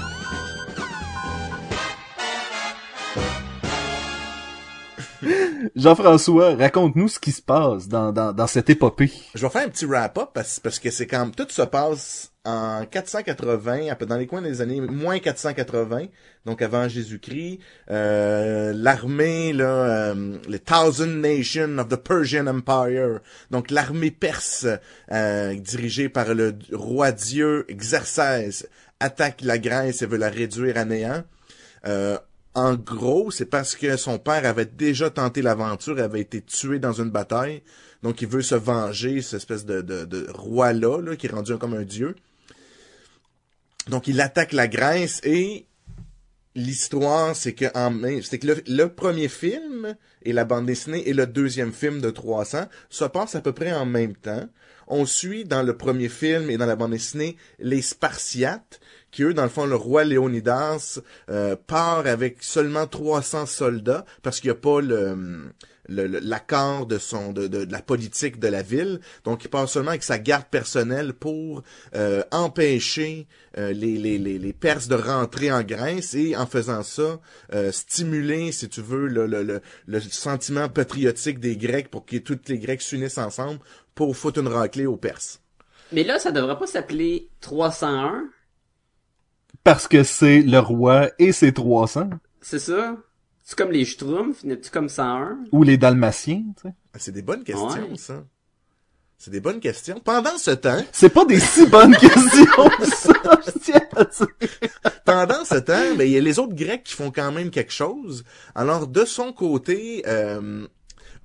Jean-François, 5.76 6.56
raconte-nous 6.56 7.08
ce 7.08 7.20
qui 7.20 7.32
se 7.32 7.42
passe 7.42 7.88
dans, 7.88 8.12
dans, 8.12 8.34
dans 8.34 8.48
cette 8.48 8.70
épopée. 8.70 9.12
Je 9.36 9.46
vais 9.46 9.52
faire 9.52 9.66
un 9.66 9.70
petit 9.70 9.86
wrap-up 9.86 10.30
parce, 10.34 10.60
parce 10.60 10.80
que 10.80 10.92
c'est 10.92 11.08
quand 11.08 11.36
tout 11.36 11.48
se 11.50 11.62
passe 11.64 12.32
en 12.46 12.86
480, 12.86 13.90
un 13.92 13.96
peu 13.96 14.06
dans 14.06 14.16
les 14.16 14.26
coins 14.26 14.42
des 14.42 14.62
années 14.62 14.80
moins 14.80 15.20
480, 15.20 16.06
donc 16.46 16.62
avant 16.62 16.88
Jésus-Christ. 16.88 17.60
Euh, 17.92 18.72
L'armée, 18.74 19.52
là, 19.52 19.66
euh, 19.66 20.38
les 20.48 20.60
Thousand 20.60 21.08
Nations 21.08 21.78
of 21.78 21.90
the 21.90 21.98
Persian 21.98 22.48
Empire, 22.48 23.20
donc 23.52 23.70
l'armée 23.70 24.12
perse 24.12 24.66
euh, 25.12 25.56
dirigée 25.56 26.08
par 26.08 26.34
le 26.34 26.56
roi 26.72 27.12
Dieu 27.12 27.66
Xerxès, 27.70 28.68
attaque 29.02 29.42
la 29.42 29.58
Grèce 29.58 30.02
et 30.02 30.06
veut 30.06 30.18
la 30.18 30.30
réduire 30.30 30.78
à 30.78 30.86
néant. 30.86 31.24
En 32.58 32.74
gros, 32.74 33.30
c'est 33.30 33.46
parce 33.46 33.76
que 33.76 33.98
son 33.98 34.18
père 34.18 34.44
avait 34.44 34.66
déjà 34.66 35.12
tenté 35.12 35.44
l'aventure, 35.44 36.00
avait 36.00 36.22
été 36.22 36.42
tué 36.42 36.80
dans 36.80 36.92
une 36.92 37.12
bataille. 37.12 37.62
Donc, 38.02 38.24
il 38.24 38.28
veut 38.28 38.42
se 38.42 38.56
venger, 38.56 39.22
cette 39.22 39.36
espèce 39.36 39.64
de, 39.64 40.28
roi-là, 40.34 41.00
là, 41.04 41.16
qui 41.16 41.28
est 41.28 41.32
rendu 41.32 41.56
comme 41.60 41.76
un 41.76 41.84
dieu. 41.84 42.16
Donc, 43.90 44.08
il 44.08 44.20
attaque 44.22 44.54
la 44.54 44.68
Grèce 44.68 45.22
et 45.24 45.68
l'histoire, 46.56 47.36
c'est 47.36 47.54
que 47.54 47.66
le, 48.48 48.64
le 48.68 48.86
premier 48.88 49.28
film 49.28 49.96
et 50.24 50.34
la 50.34 50.44
bande 50.44 50.66
dessinée 50.66 51.08
et 51.08 51.14
le 51.14 51.28
deuxième 51.28 51.72
film 51.72 52.02
de 52.02 52.10
300 52.10 52.66
se 52.90 53.06
passent 53.06 53.36
à 53.36 53.42
peu 53.42 53.54
près 53.54 53.72
en 53.72 53.86
même 53.86 54.16
temps. 54.16 54.50
On 54.88 55.06
suit 55.06 55.46
dans 55.46 55.62
le 55.62 55.78
premier 55.78 56.10
film 56.10 56.50
et 56.50 56.58
dans 56.58 56.66
la 56.66 56.76
bande 56.76 56.92
dessinée 56.92 57.38
les 57.60 57.84
Spartiates, 57.84 58.80
qui 59.12 59.24
eux, 59.24 59.34
dans 59.34 59.44
le 59.44 59.50
fond, 59.50 59.66
le 59.66 59.76
roi 59.76 60.04
Léonidas 60.04 61.00
euh, 61.30 61.56
part 61.56 62.06
avec 62.08 62.44
seulement 62.44 62.88
300 62.88 63.46
soldats 63.46 64.06
parce 64.22 64.40
qu'il 64.40 64.50
n'y 64.50 64.58
a 64.58 64.60
pas 64.60 64.82
le 64.82 65.52
l'accord 65.90 66.86
de 66.86 67.00
de, 67.48 67.72
la 67.72 67.82
politique 67.82 68.42
de 68.42 68.50
la 68.50 68.62
ville 68.62 69.00
donc 69.24 69.46
il 69.46 69.48
part 69.48 69.70
seulement 69.70 69.92
avec 69.92 70.04
sa 70.04 70.20
garde 70.20 70.44
personnelle 70.52 71.14
pour 71.14 71.64
euh, 71.96 72.24
empêcher 72.34 73.26
euh, 73.58 73.72
les, 73.72 74.54
Perses 74.60 74.90
de 74.90 74.96
rentrer 74.96 75.50
en 75.50 75.64
Grèce 75.64 76.14
et 76.14 76.36
en 76.36 76.46
faisant 76.46 76.84
ça 76.84 77.22
stimuler 77.72 78.52
si 78.52 78.68
tu 78.68 78.82
veux 78.82 79.08
le, 79.08 79.62
sentiment 80.10 80.68
patriotique 80.68 81.40
des 81.40 81.56
Grecs 81.56 81.90
pour 81.90 82.06
que 82.06 82.18
tous 82.18 82.38
les 82.50 82.60
Grecs 82.60 82.82
s'unissent 82.82 83.18
ensemble 83.18 83.62
pour 83.96 84.16
foutre 84.18 84.42
une 84.42 84.50
raclée 84.50 84.86
aux 84.86 84.98
Perses 84.98 85.40
Mais 85.94 86.04
là, 86.04 86.20
ça 86.20 86.32
devrait 86.32 86.60
pas 86.60 86.68
s'appeler 86.68 87.30
301. 87.40 88.30
Parce 89.68 89.90
que 89.90 90.04
c'est 90.04 90.44
le 90.44 90.60
roi 90.60 91.10
et 91.20 91.34
ses 91.34 91.52
300. 91.52 92.12
C'est 92.40 92.58
ça? 92.58 92.96
C'est 93.44 93.58
comme 93.58 93.72
les 93.72 93.84
Schtroumpfs, 93.84 94.46
n'est-tu 94.46 94.72
comme 94.72 94.88
101? 94.88 95.40
Ou 95.52 95.64
les 95.64 95.76
Dalmatiens, 95.78 96.42
tu 96.56 96.70
sais. 96.70 96.74
Ah, 96.94 96.98
c'est 97.00 97.12
des 97.12 97.22
bonnes 97.22 97.44
questions 97.44 97.68
Ouais. 97.90 97.98
ça 97.98 98.24
c'est 99.18 99.32
des 99.32 99.42
bonnes 99.42 99.60
questions 99.60 100.00
pendant 100.00 100.38
ce 100.38 100.52
temps 100.52 100.82
C'est 100.94 101.10
pas 101.10 101.26
des 101.26 101.42
si 101.42 101.66
bonnes 101.66 101.96
questions, 101.98 102.70
ça, 102.94 103.12
je 103.46 103.60
tiens 103.60 103.82
à 103.98 104.06
dire. 104.06 104.28
pendant 105.04 105.44
ce 105.44 105.56
temps, 105.56 105.96
ben, 105.98 106.08
il 106.08 106.12
y 106.12 106.18
a 106.18 106.22
les 106.22 106.40
autres 106.40 106.54
Grecs 106.56 106.84
qui 106.86 106.94
font 106.94 107.12
quand 107.12 107.34
même 107.34 107.50
quelque 107.50 107.74
chose. 107.74 108.24
Alors, 108.56 108.88
de 108.88 109.04
son 109.04 109.34
côté, 109.34 110.04
euh, 110.08 110.66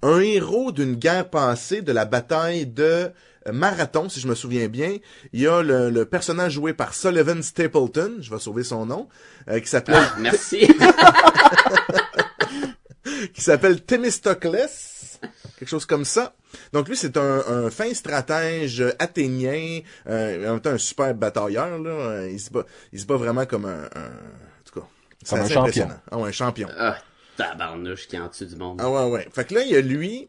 un 0.02 0.18
héros 0.18 0.72
d'une 0.72 0.94
guerre 0.96 1.30
passée, 1.30 1.80
de 1.82 1.92
la 1.92 2.06
bataille 2.06 2.66
de 2.66 3.12
Marathon, 3.50 4.08
si 4.08 4.20
je 4.20 4.28
me 4.28 4.34
souviens 4.34 4.68
bien, 4.68 4.96
il 5.32 5.40
y 5.40 5.46
a 5.46 5.62
le, 5.62 5.90
le 5.90 6.04
personnage 6.04 6.52
joué 6.52 6.72
par 6.74 6.94
Sullivan 6.94 7.42
Stapleton, 7.42 8.16
je 8.20 8.30
vais 8.30 8.38
sauver 8.38 8.62
son 8.64 8.86
nom, 8.86 9.08
euh, 9.48 9.58
qui 9.60 9.68
s'appelle 9.68 9.96
Ah, 9.98 10.14
merci. 10.20 10.66
qui 13.34 13.40
s'appelle 13.40 13.82
Themistocles, 13.82 14.68
quelque 15.58 15.68
chose 15.68 15.86
comme 15.86 16.04
ça. 16.04 16.34
Donc 16.72 16.88
lui, 16.88 16.96
c'est 16.96 17.16
un, 17.16 17.42
un 17.48 17.70
fin 17.70 17.92
stratège 17.94 18.82
athénien, 18.98 19.80
euh, 20.06 20.48
en 20.48 20.52
même 20.52 20.60
temps 20.60 20.70
un 20.70 20.78
super 20.78 21.14
batailleur. 21.14 21.78
Là. 21.78 21.90
Euh, 21.90 22.30
Il, 22.30 22.38
se 22.40 22.50
bat, 22.50 22.64
il 22.92 23.00
se 23.00 23.06
bat 23.06 23.16
vraiment 23.16 23.46
comme 23.46 23.64
un... 23.64 23.84
un- 23.84 24.12
en 24.12 24.64
tout 24.64 24.80
cas, 24.80 24.86
Comme 25.28 25.40
un 25.40 25.48
champion. 25.48 25.88
Ah 26.10 26.18
ouais, 26.18 26.28
un 26.28 26.32
champion. 26.32 26.68
ah, 26.78 26.96
tabarnouche 27.36 28.06
qui 28.08 28.16
est 28.16 28.20
en 28.20 28.28
dessous 28.28 28.44
du 28.44 28.56
monde. 28.56 28.78
Ah 28.82 28.90
ouais, 28.90 29.10
ouais. 29.10 29.28
Fait 29.32 29.44
que 29.46 29.54
là, 29.54 29.62
il 29.62 29.70
y 29.72 29.76
a 29.76 29.80
lui, 29.80 30.28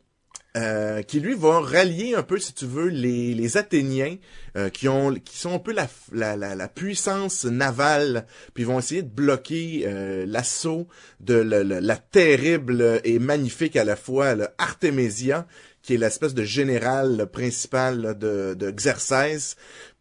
euh, 0.55 1.01
qui 1.01 1.19
lui 1.19 1.33
va 1.33 1.62
rallier 1.62 2.13
un 2.13 2.22
peu, 2.22 2.38
si 2.38 2.53
tu 2.53 2.67
veux, 2.67 2.88
les, 2.88 3.33
les 3.33 3.57
Athéniens 3.57 4.17
euh, 4.55 4.69
qui 4.69 4.88
ont 4.88 5.12
qui 5.15 5.39
sont 5.39 5.55
un 5.55 5.60
peu 5.60 5.74
la, 5.74 5.88
la, 6.12 6.53
la, 6.53 6.67
puissance 6.67 7.45
navale, 7.45 8.27
puis 8.53 8.63
vont 8.63 8.77
essayer 8.77 9.01
de 9.01 9.10
bloquer 9.10 9.86
euh, 9.88 10.27
l'assaut 10.27 10.88
de 11.22 11.33
la, 11.33 11.98
terrible 11.98 13.01
et 13.03 13.17
magnifique 13.17 13.75
à 13.75 13.83
la 13.83 13.95
fois 13.95 14.36
là, 14.36 14.53
Artémisia, 14.60 15.48
qui 15.81 15.95
est 15.95 15.98
l'espèce 15.98 16.36
de 16.36 16.43
général 16.43 17.25
principal 17.31 18.15
de, 18.19 18.53
de 18.53 18.72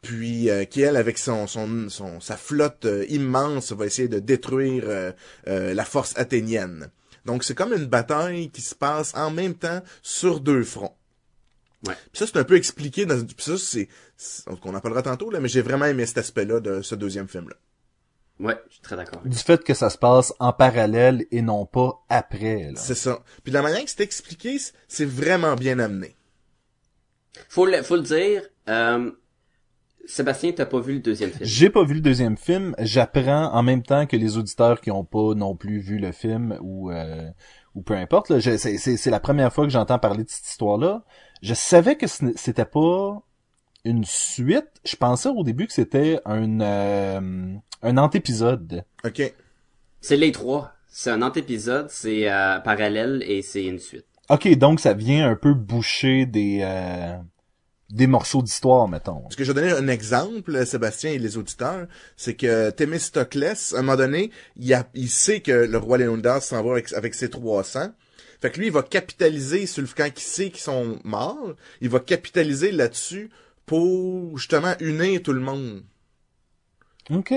puis 0.02 0.50
qui 0.68 0.82
elle 0.82 0.96
avec 0.96 1.16
son, 1.16 1.46
son, 1.46 1.88
son 1.88 2.20
sa 2.20 2.36
flotte 2.36 2.86
immense 3.08 3.72
va 3.72 3.86
essayer 3.86 4.08
de 4.08 4.18
détruire 4.18 5.14
la 5.46 5.84
force 5.86 6.12
athénienne. 6.18 6.90
Donc 7.24 7.44
c'est 7.44 7.54
comme 7.54 7.72
une 7.72 7.86
bataille 7.86 8.50
qui 8.50 8.60
se 8.62 8.74
passe 8.74 9.14
en 9.14 9.30
même 9.30 9.54
temps 9.54 9.80
sur 10.02 10.40
deux 10.40 10.64
fronts. 10.64 10.94
Ouais. 11.86 11.94
Puis 12.12 12.18
ça 12.20 12.26
c'est 12.26 12.36
un 12.38 12.44
peu 12.44 12.56
expliqué 12.56 13.06
dans 13.06 13.24
puis 13.24 13.34
ça 13.44 13.58
c'est 13.58 13.88
c'est- 14.16 14.44
on 14.48 14.74
en 14.74 14.80
parlera 14.80 15.02
tantôt 15.02 15.30
là 15.30 15.40
mais 15.40 15.48
j'ai 15.48 15.62
vraiment 15.62 15.86
aimé 15.86 16.06
cet 16.06 16.18
aspect-là 16.18 16.60
de 16.60 16.80
ce 16.82 16.94
deuxième 16.94 17.28
film 17.28 17.48
là. 17.48 17.56
Ouais, 18.40 18.58
je 18.68 18.72
suis 18.74 18.82
très 18.82 18.96
d'accord. 18.96 19.20
Du 19.24 19.36
fait 19.36 19.62
que 19.62 19.74
ça 19.74 19.88
se 19.90 19.98
passe 19.98 20.32
en 20.40 20.52
parallèle 20.52 21.26
et 21.30 21.42
non 21.42 21.64
pas 21.66 22.02
après. 22.08 22.70
Là. 22.72 22.80
C'est 22.80 22.94
ça. 22.96 23.20
Puis 23.44 23.52
la 23.52 23.62
manière 23.62 23.84
que 23.84 23.90
c'est 23.90 24.00
expliqué, 24.00 24.58
c'est- 24.58 24.72
c'est 24.88 25.04
vraiment 25.04 25.54
bien 25.54 25.78
amené. 25.78 26.16
Faut 27.48 27.66
le, 27.66 27.82
faut 27.82 27.96
le 27.96 28.02
dire, 28.02 28.42
euh, 28.68 29.10
Sébastien, 30.04 30.52
t'as 30.52 30.66
pas 30.66 30.80
vu 30.80 30.94
le 30.94 30.98
deuxième 31.00 31.30
film? 31.30 31.44
J'ai 31.44 31.70
pas 31.70 31.84
vu 31.84 31.94
le 31.94 32.00
deuxième 32.00 32.36
film. 32.36 32.74
J'apprends 32.80 33.52
en 33.52 33.62
même 33.62 33.82
temps 33.82 34.06
que 34.06 34.16
les 34.16 34.36
auditeurs 34.36 34.80
qui 34.80 34.90
ont 34.90 35.04
pas 35.04 35.34
non 35.34 35.54
plus 35.56 35.78
vu 35.78 35.98
le 35.98 36.12
film 36.12 36.58
ou 36.60 36.90
euh, 36.90 37.28
ou 37.74 37.82
peu 37.82 37.94
importe. 37.94 38.28
là. 38.30 38.38
Je- 38.40 38.56
C'est 38.56 38.78
c'est- 38.78 38.96
c'est 38.96 39.10
la 39.10 39.20
première 39.20 39.52
fois 39.52 39.64
que 39.64 39.70
j'entends 39.70 39.98
parler 39.98 40.24
de 40.24 40.28
cette 40.28 40.46
histoire-là. 40.46 41.04
Je 41.40 41.54
savais 41.54 41.96
que 41.96 42.06
c'était 42.06 42.64
pas 42.64 43.22
une 43.84 44.04
suite. 44.04 44.68
Je 44.84 44.96
pensais 44.96 45.28
au 45.28 45.42
début 45.44 45.66
que 45.66 45.72
c'était 45.72 46.20
un 46.24 46.60
euh, 46.60 47.54
un 47.82 47.96
antépisode. 47.96 48.84
OK. 49.04 49.22
C'est 50.00 50.16
les 50.16 50.32
trois. 50.32 50.72
C'est 50.88 51.10
un 51.10 51.22
antépisode, 51.22 51.88
c'est 51.90 52.30
euh, 52.30 52.58
parallèle 52.58 53.24
et 53.26 53.40
c'est 53.40 53.64
une 53.64 53.78
suite. 53.78 54.04
Ok, 54.28 54.46
donc 54.58 54.78
ça 54.78 54.92
vient 54.92 55.28
un 55.28 55.36
peu 55.36 55.54
boucher 55.54 56.26
des 56.26 56.60
euh, 56.62 57.16
des 57.92 58.06
morceaux 58.06 58.42
d'histoire, 58.42 58.88
mettons. 58.88 59.22
Ce 59.30 59.36
que 59.36 59.44
je 59.44 59.52
vais 59.52 59.60
donner 59.60 59.72
un 59.72 59.86
exemple, 59.86 60.64
Sébastien 60.66 61.12
et 61.12 61.18
les 61.18 61.36
auditeurs, 61.36 61.86
c'est 62.16 62.34
que 62.34 62.70
Thémistoclès, 62.70 63.74
à 63.74 63.78
un 63.78 63.82
moment 63.82 63.96
donné, 63.96 64.30
il, 64.56 64.72
a, 64.74 64.88
il 64.94 65.10
sait 65.10 65.40
que 65.40 65.52
le 65.52 65.76
roi 65.78 65.98
Léonidas 65.98 66.40
s'en 66.40 66.62
va 66.64 66.72
avec, 66.72 66.92
avec 66.94 67.14
ses 67.14 67.28
300. 67.30 67.90
Fait 68.40 68.50
que 68.50 68.58
lui, 68.58 68.66
il 68.66 68.72
va 68.72 68.82
capitaliser 68.82 69.66
sur 69.66 69.82
le 69.82 69.88
quand 69.94 70.08
il 70.16 70.20
sait 70.20 70.48
qu'ils 70.50 70.62
sont 70.62 70.98
morts, 71.04 71.54
il 71.82 71.90
va 71.90 72.00
capitaliser 72.00 72.72
là-dessus 72.72 73.30
pour 73.66 74.36
justement 74.38 74.74
unir 74.80 75.22
tout 75.22 75.32
le 75.34 75.40
monde. 75.40 75.82
Ok. 77.10 77.28
Tu 77.28 77.34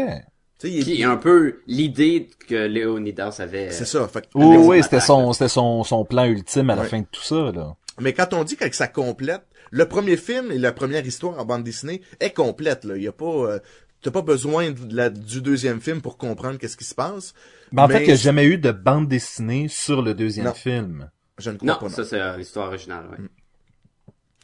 sais, 0.59 0.71
il 0.71 0.79
est- 0.79 0.83
Qui 0.83 1.01
est 1.01 1.05
un 1.05 1.17
peu 1.17 1.59
l'idée 1.67 2.29
que 2.47 2.55
Léonidas 2.55 3.35
avait. 3.39 3.67
euh, 3.67 3.71
c'est 3.71 3.85
ça. 3.85 4.07
Fait 4.07 4.21
que- 4.21 4.27
Oh, 4.35 4.55
oui, 4.59 4.77
attaques, 4.77 4.83
c'était 4.91 5.05
son 5.05 5.33
c'était 5.33 5.49
son 5.49 5.83
son 5.83 6.05
plan 6.05 6.25
ultime 6.25 6.69
à 6.69 6.75
la 6.75 6.85
fin 6.85 7.01
de 7.01 7.05
tout 7.11 7.21
ça 7.21 7.51
là. 7.53 7.75
Mais 7.99 8.13
quand 8.13 8.33
on 8.33 8.43
dit 8.43 8.55
que 8.57 8.75
ça 8.75 8.87
complète, 8.87 9.43
le 9.71 9.87
premier 9.87 10.17
film 10.17 10.51
et 10.51 10.57
la 10.57 10.71
première 10.71 11.05
histoire 11.05 11.39
en 11.39 11.45
bande 11.45 11.63
dessinée 11.63 12.01
est 12.19 12.31
complète. 12.31 12.83
Là. 12.85 12.95
Il 12.97 13.03
y 13.03 13.07
a 13.07 13.11
pas, 13.11 13.25
euh, 13.25 13.59
t'as 14.01 14.11
pas 14.11 14.21
besoin 14.21 14.71
de 14.71 14.95
la- 14.95 15.09
du 15.09 15.41
deuxième 15.41 15.81
film 15.81 16.01
pour 16.01 16.17
comprendre 16.17 16.57
qu'est-ce 16.59 16.77
qui 16.77 16.85
se 16.85 16.95
passe. 16.95 17.33
Ben, 17.71 17.83
en 17.83 17.87
Mais 17.87 17.95
fait, 17.95 18.03
il 18.03 18.07
n'y 18.07 18.13
a 18.13 18.15
jamais 18.15 18.45
eu 18.45 18.57
de 18.57 18.71
bande 18.71 19.07
dessinée 19.07 19.67
sur 19.67 20.01
le 20.01 20.13
deuxième 20.13 20.45
Non. 20.45 20.53
film. 20.53 21.09
Je 21.37 21.49
ne 21.51 21.57
crois 21.57 21.67
Non, 21.73 21.79
pas. 21.79 21.85
Non. 21.87 21.91
ça 21.91 22.05
c'est 22.05 22.19
euh, 22.21 22.37
l'histoire 22.37 22.67
originale. 22.67 23.05
Ouais. 23.11 23.25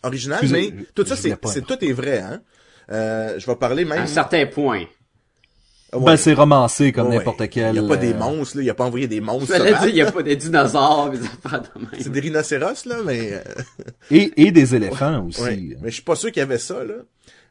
Original, 0.03 0.39
Excusez, 0.41 0.71
mais 0.71 0.79
je- 0.87 0.91
tout 0.93 1.05
ça, 1.05 1.15
c'est, 1.15 1.61
tout 1.61 1.85
est 1.85 1.93
vrai. 1.93 2.19
Hein? 2.19 2.41
Euh, 2.91 3.39
je 3.39 3.45
vais 3.45 3.55
parler 3.55 3.83
À 3.83 3.85
même. 3.85 3.99
un 4.01 4.07
certain 4.07 4.45
point. 4.47 4.85
Ah 5.93 5.97
ouais. 5.97 6.05
Ben, 6.05 6.17
c'est 6.17 6.33
romancé 6.33 6.91
comme 6.93 7.07
Ouais, 7.09 7.17
n'importe 7.17 7.49
quel. 7.49 7.75
Il 7.75 7.79
n'y 7.81 7.85
a 7.85 7.89
pas 7.89 7.97
des 7.97 8.13
euh, 8.13 8.17
monstres, 8.17 8.57
là. 8.57 8.63
Il 8.63 8.69
a 8.69 8.73
pas 8.73 8.85
envoyé 8.85 9.07
des 9.07 9.19
monstres. 9.21 9.53
il 9.87 9.95
y 9.95 10.01
a 10.01 10.11
pas 10.11 10.23
des 10.23 10.35
dinosaures. 10.37 11.11
C'est 11.99 12.11
des 12.11 12.19
rhinocéros, 12.21 12.85
là, 12.85 12.95
mais, 13.05 13.33
euh, 13.33 13.41
Et, 14.09 14.31
et 14.47 14.51
des 14.51 14.73
éléphants 14.75 15.25
aussi. 15.27 15.41
ouais. 15.41 15.77
mais 15.81 15.89
je 15.89 15.95
suis 15.95 16.03
pas 16.03 16.15
sûr 16.15 16.31
qu'il 16.31 16.39
y 16.39 16.43
avait 16.43 16.57
ça, 16.59 16.83
là. 16.83 16.93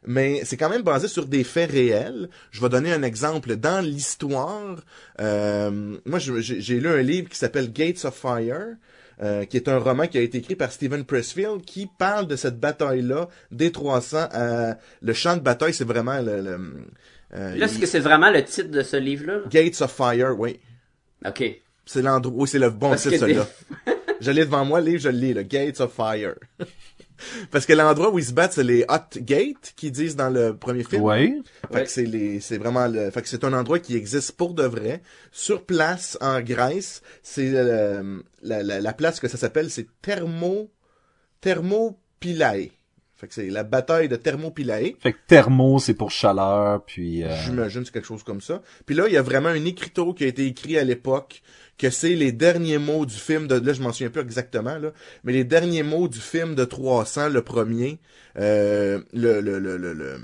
Mais 0.07 0.41
c'est 0.45 0.57
quand 0.57 0.69
même 0.69 0.81
basé 0.81 1.07
sur 1.07 1.27
des 1.27 1.43
faits 1.43 1.69
réels. 1.69 2.29
Je 2.49 2.59
vais 2.59 2.69
donner 2.69 2.91
un 2.91 3.03
exemple. 3.03 3.55
Dans 3.57 3.85
l'histoire, 3.85 4.77
euh, 5.19 5.97
moi, 6.07 6.17
je- 6.17 6.39
j'ai 6.41 6.59
j'ai 6.59 6.79
lu 6.79 6.87
un 6.87 7.01
livre 7.03 7.29
qui 7.29 7.37
s'appelle 7.37 7.71
Gates 7.71 8.03
of 8.05 8.15
Fire, 8.15 8.75
euh, 9.21 9.45
qui 9.45 9.57
est 9.57 9.69
un 9.69 9.77
roman 9.77 10.07
qui 10.07 10.17
a 10.17 10.21
été 10.21 10.39
écrit 10.39 10.55
par 10.55 10.71
Stephen 10.71 11.03
Pressfield, 11.05 11.63
qui 11.63 11.87
parle 11.99 12.25
de 12.25 12.35
cette 12.35 12.59
bataille-là, 12.59 13.27
des 13.51 13.71
300. 13.71 14.29
euh, 14.33 14.73
le 15.03 15.13
champ 15.13 15.35
de 15.35 15.41
bataille, 15.41 15.75
c'est 15.75 15.83
vraiment 15.87 16.19
le... 16.19 16.41
le 16.41 16.57
euh, 17.33 17.55
Là, 17.55 17.65
est-ce 17.65 17.79
que 17.79 17.85
c'est 17.85 17.99
vraiment 17.99 18.29
le 18.31 18.43
titre 18.43 18.69
de 18.71 18.81
ce 18.83 18.97
livre-là? 18.97 19.39
Gates 19.49 19.81
of 19.81 19.91
Fire, 19.91 20.37
oui. 20.37 20.59
Ok. 21.25 21.43
C'est 21.85 22.01
l'endroit, 22.01 22.33
oui, 22.41 22.47
c'est 22.47 22.59
le 22.59 22.69
bon 22.69 22.89
Parce 22.89 23.01
titre, 23.03 23.11
des- 23.13 23.19
celui-là. 23.19 23.47
je 24.21 24.31
l'ai 24.31 24.45
devant 24.45 24.65
moi, 24.65 24.81
le 24.81 24.87
livre, 24.91 25.01
je 25.01 25.09
le 25.09 25.17
lis, 25.17 25.33
le 25.33 25.43
Gates 25.43 25.79
of 25.81 25.93
Fire. 25.93 26.35
Parce 27.51 27.67
que 27.67 27.73
l'endroit 27.73 28.09
où 28.11 28.17
ils 28.17 28.25
se 28.25 28.31
battent, 28.33 28.53
c'est 28.53 28.63
les 28.63 28.83
Hot 28.89 29.19
Gates, 29.19 29.73
qu'ils 29.75 29.91
disent 29.91 30.15
dans 30.15 30.31
le 30.31 30.55
premier 30.57 30.83
film. 30.83 31.03
Ouais. 31.03 31.35
Fait 31.71 31.75
Ouais. 31.75 31.83
que 31.83 31.89
c'est 31.91 32.05
les, 32.05 32.39
c'est 32.39 32.57
vraiment 32.57 32.87
le, 32.87 33.11
fait 33.11 33.21
que 33.21 33.27
c'est 33.27 33.43
un 33.43 33.53
endroit 33.53 33.77
qui 33.77 33.95
existe 33.95 34.31
pour 34.31 34.55
de 34.55 34.63
vrai. 34.63 35.03
Sur 35.31 35.63
place, 35.63 36.17
en 36.19 36.41
Grèce, 36.41 37.03
c'est 37.21 37.51
euh, 37.53 38.19
la, 38.41 38.63
la, 38.63 38.81
la 38.81 38.93
place 38.93 39.19
que 39.19 39.27
ça 39.27 39.37
s'appelle, 39.37 39.69
c'est 39.69 39.85
Thermo, 40.01 40.71
Thermopylae. 41.41 42.71
Fait 43.21 43.27
que 43.27 43.33
c'est 43.35 43.49
la 43.51 43.63
bataille 43.63 44.09
de 44.09 44.15
Thermopylae. 44.15 44.95
Fait 44.99 45.13
que 45.13 45.17
thermo, 45.27 45.77
c'est 45.79 45.93
pour 45.93 46.09
chaleur, 46.11 46.83
puis... 46.83 47.23
euh, 47.23 47.29
J'imagine 47.45 47.85
c'est 47.85 47.91
quelque 47.93 48.07
chose 48.07 48.23
comme 48.23 48.41
ça. 48.41 48.63
Puis 48.87 48.95
là, 48.95 49.05
il 49.07 49.13
y 49.13 49.17
a 49.17 49.21
vraiment 49.21 49.49
un 49.49 49.63
écriteau 49.63 50.13
qui 50.15 50.23
a 50.23 50.27
été 50.27 50.47
écrit 50.47 50.77
à 50.79 50.83
l'époque 50.83 51.43
que 51.77 51.89
c'est 51.91 52.15
les 52.15 52.31
derniers 52.31 52.79
mots 52.79 53.05
du 53.05 53.13
film 53.15 53.47
de 53.47 53.55
là 53.55 53.73
je 53.73 53.81
m'en 53.81 53.91
souviens 53.93 54.09
plus 54.09 54.21
exactement 54.21 54.77
là, 54.77 54.91
mais 55.23 55.33
les 55.33 55.43
derniers 55.43 55.81
mots 55.83 56.07
du 56.07 56.19
film 56.19 56.53
de 56.55 56.63
300 56.65 57.29
le 57.29 57.41
premier 57.43 57.99
euh, 58.37 59.01
le 59.13 59.39
le 59.41 59.57
le 59.59 59.77
le, 59.77 59.93
le- 59.93 60.19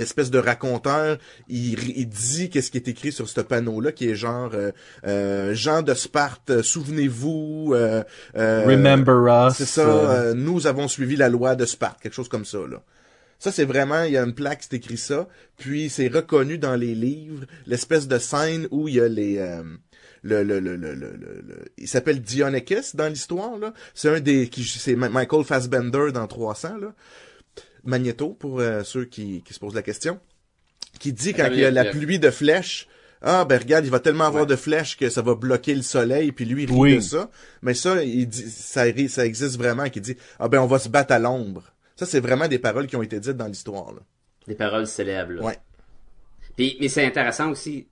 l'espèce 0.00 0.30
de 0.32 0.38
raconteur, 0.40 1.18
il, 1.48 1.96
il 1.96 2.08
dit 2.08 2.50
qu'est-ce 2.50 2.72
qui 2.72 2.78
est 2.78 2.88
écrit 2.88 3.12
sur 3.12 3.28
ce 3.28 3.40
panneau-là, 3.40 3.92
qui 3.92 4.08
est 4.08 4.16
genre 4.16 4.50
euh, 4.54 4.72
euh, 5.06 5.54
Jean 5.54 5.82
de 5.82 5.94
Sparte, 5.94 6.50
euh, 6.50 6.62
souvenez-vous. 6.64 7.72
euh, 7.74 8.02
euh, 8.36 8.64
Remember 8.66 9.48
us. 9.48 9.54
C'est 9.56 9.66
ça. 9.66 9.82
euh, 9.82 10.34
nous 10.34 10.66
avons 10.66 10.88
suivi 10.88 11.14
la 11.14 11.28
loi 11.28 11.54
de 11.54 11.64
Sparte, 11.66 12.00
quelque 12.00 12.14
chose 12.14 12.28
comme 12.28 12.44
ça 12.44 12.58
là. 12.68 12.82
Ça, 13.38 13.50
c'est 13.50 13.64
vraiment, 13.64 14.02
il 14.02 14.12
y 14.12 14.18
a 14.18 14.22
une 14.22 14.34
plaque, 14.34 14.58
c'est 14.62 14.76
écrit 14.76 14.98
ça. 14.98 15.26
Puis, 15.56 15.88
c'est 15.88 16.08
reconnu 16.08 16.58
dans 16.58 16.76
les 16.76 16.94
livres, 16.94 17.46
l'espèce 17.66 18.06
de 18.06 18.18
scène 18.18 18.68
où 18.70 18.86
il 18.86 18.96
y 18.96 19.00
a 19.00 19.08
les... 19.08 19.38
euh, 19.38 19.62
le, 20.22 20.42
le, 20.42 20.60
le, 20.60 20.76
le, 20.76 20.92
le, 20.94 21.12
le- 21.16 21.42
le- 21.48 21.64
il 21.78 21.88
s'appelle 21.88 22.20
Dionekis 22.20 22.90
dans 22.92 23.08
l'histoire, 23.08 23.56
là. 23.56 23.72
C'est 23.94 24.10
un 24.14 24.20
des... 24.20 24.48
qui 24.50 24.64
C'est 24.64 24.94
Michael 24.94 25.44
Fassbender 25.44 26.12
dans 26.12 26.26
300, 26.26 26.76
là. 26.82 26.92
Magneto, 27.84 28.30
pour 28.30 28.60
euh, 28.60 28.82
ceux 28.84 29.04
qui, 29.04 29.42
qui 29.42 29.54
se 29.54 29.58
posent 29.58 29.74
la 29.74 29.82
question. 29.82 30.20
Qui 30.98 31.12
dit 31.12 31.32
quand 31.34 31.46
il 31.52 31.58
y 31.60 31.64
a 31.64 31.70
la 31.70 31.84
pluie 31.84 32.18
de 32.18 32.30
flèches, 32.30 32.88
ah 33.22 33.44
ben 33.44 33.58
regarde, 33.58 33.84
il 33.84 33.90
va 33.90 34.00
tellement 34.00 34.24
avoir 34.24 34.42
Ouais. 34.44 34.48
de 34.48 34.56
flèches 34.56 34.96
que 34.96 35.08
ça 35.10 35.22
va 35.22 35.34
bloquer 35.34 35.74
le 35.74 35.82
soleil, 35.82 36.32
puis 36.32 36.44
lui 36.44 36.64
il 36.64 36.70
rit 36.70 36.76
Oui. 36.76 36.96
de 36.96 37.00
ça. 37.00 37.30
Mais 37.62 37.74
ça, 37.74 38.02
il 38.02 38.26
dit, 38.26 38.50
ça, 38.50 38.86
existe 38.88 39.56
vraiment, 39.56 39.88
qui 39.88 40.00
dit, 40.00 40.16
ah 40.38 40.48
ben 40.48 40.60
on 40.60 40.66
va 40.66 40.78
se 40.78 40.88
battre 40.88 41.12
à 41.12 41.18
l'ombre. 41.18 41.62
Ça, 41.96 42.06
c'est 42.06 42.20
vraiment 42.20 42.48
des 42.48 42.58
paroles 42.58 42.86
qui 42.86 42.96
ont 42.96 43.02
été 43.02 43.20
dites 43.20 43.36
dans 43.36 43.46
l'histoire. 43.46 43.92
là. 43.92 44.00
Des 44.48 44.54
paroles 44.54 44.86
célèbres. 44.86 45.32
là. 45.32 45.42
Ouais. 45.42 45.58
Puis, 46.56 46.76
mais 46.80 46.88
c'est 46.88 47.04
intéressant 47.04 47.50
aussi. 47.50 47.86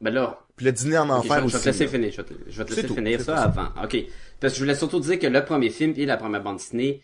Ben 0.00 0.10
là, 0.12 0.38
Puis 0.56 0.64
le 0.66 0.72
dîner 0.72 0.98
en 0.98 1.08
ok, 1.10 1.24
je, 1.26 1.28
enfer 1.32 1.42
vais- 1.42 1.48
je 1.48 1.52
vais 1.52 1.54
aussi. 1.56 1.62
te 1.64 1.68
laisser 1.68 1.84
là. 1.84 1.90
finir. 1.90 2.10
Je 2.12 2.16
vais 2.18 2.24
te, 2.24 2.34
je 2.48 2.58
vais 2.58 2.64
te 2.64 2.70
C'est 2.70 2.76
laisser 2.76 2.88
tout, 2.88 2.94
finir 2.94 3.18
c'est 3.18 3.24
ça 3.26 3.32
tout 3.32 3.38
ça. 3.38 3.44
avant. 3.44 3.84
Ok. 3.84 3.96
Parce 4.40 4.52
que 4.52 4.58
je 4.58 4.64
voulais 4.64 4.74
surtout 4.74 5.00
dire 5.00 5.18
que 5.18 5.26
le 5.26 5.44
premier 5.44 5.70
film 5.70 5.94
et 5.96 6.06
la 6.06 6.16
première 6.16 6.42
bande 6.42 6.56
dessinée, 6.58 7.02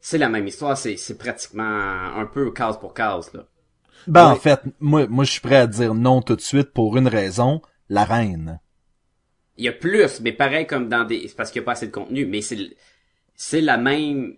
c'est 0.00 0.18
la 0.18 0.28
même 0.28 0.46
histoire. 0.46 0.76
C'est, 0.76 0.96
c'est 0.96 1.18
pratiquement 1.18 1.62
un 1.64 2.26
peu 2.26 2.50
case 2.52 2.78
pour 2.78 2.94
case, 2.94 3.32
là. 3.32 3.44
Ben, 4.06 4.28
en 4.28 4.36
fait, 4.36 4.60
moi, 4.80 5.06
moi, 5.08 5.24
je 5.24 5.32
suis 5.32 5.40
prêt 5.40 5.56
à 5.56 5.66
dire 5.66 5.94
non 5.94 6.22
tout 6.22 6.36
de 6.36 6.40
suite 6.40 6.72
pour 6.72 6.96
une 6.96 7.08
raison. 7.08 7.60
La 7.88 8.04
reine. 8.04 8.60
Il 9.56 9.64
y 9.64 9.68
a 9.68 9.72
plus, 9.72 10.20
mais 10.20 10.32
pareil 10.32 10.66
comme 10.66 10.88
dans 10.88 11.04
des, 11.04 11.26
c'est 11.26 11.34
parce 11.34 11.50
qu'il 11.50 11.60
n'y 11.60 11.64
a 11.64 11.66
pas 11.66 11.72
assez 11.72 11.88
de 11.88 11.92
contenu, 11.92 12.24
mais 12.24 12.40
c'est, 12.40 12.56
c'est 13.34 13.60
la 13.60 13.76
même, 13.76 14.36